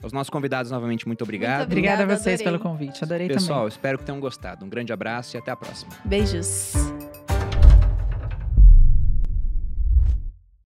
Aos 0.03 0.13
nossos 0.13 0.29
convidados, 0.29 0.71
novamente, 0.71 1.07
muito 1.07 1.23
obrigado. 1.23 1.61
Muito 1.61 1.73
Obrigada 1.73 2.03
a 2.03 2.05
Obrigada, 2.05 2.23
vocês 2.23 2.41
adorei. 2.41 2.59
pelo 2.59 2.71
convite. 2.71 3.03
Adorei 3.03 3.27
Pessoal, 3.29 3.61
também. 3.61 3.69
espero 3.69 3.99
que 3.99 4.05
tenham 4.05 4.21
gostado. 4.21 4.65
Um 4.65 4.69
grande 4.69 4.93
abraço 4.93 5.37
e 5.37 5.39
até 5.39 5.51
a 5.51 5.57
próxima. 5.57 5.93
Beijos. 6.05 6.75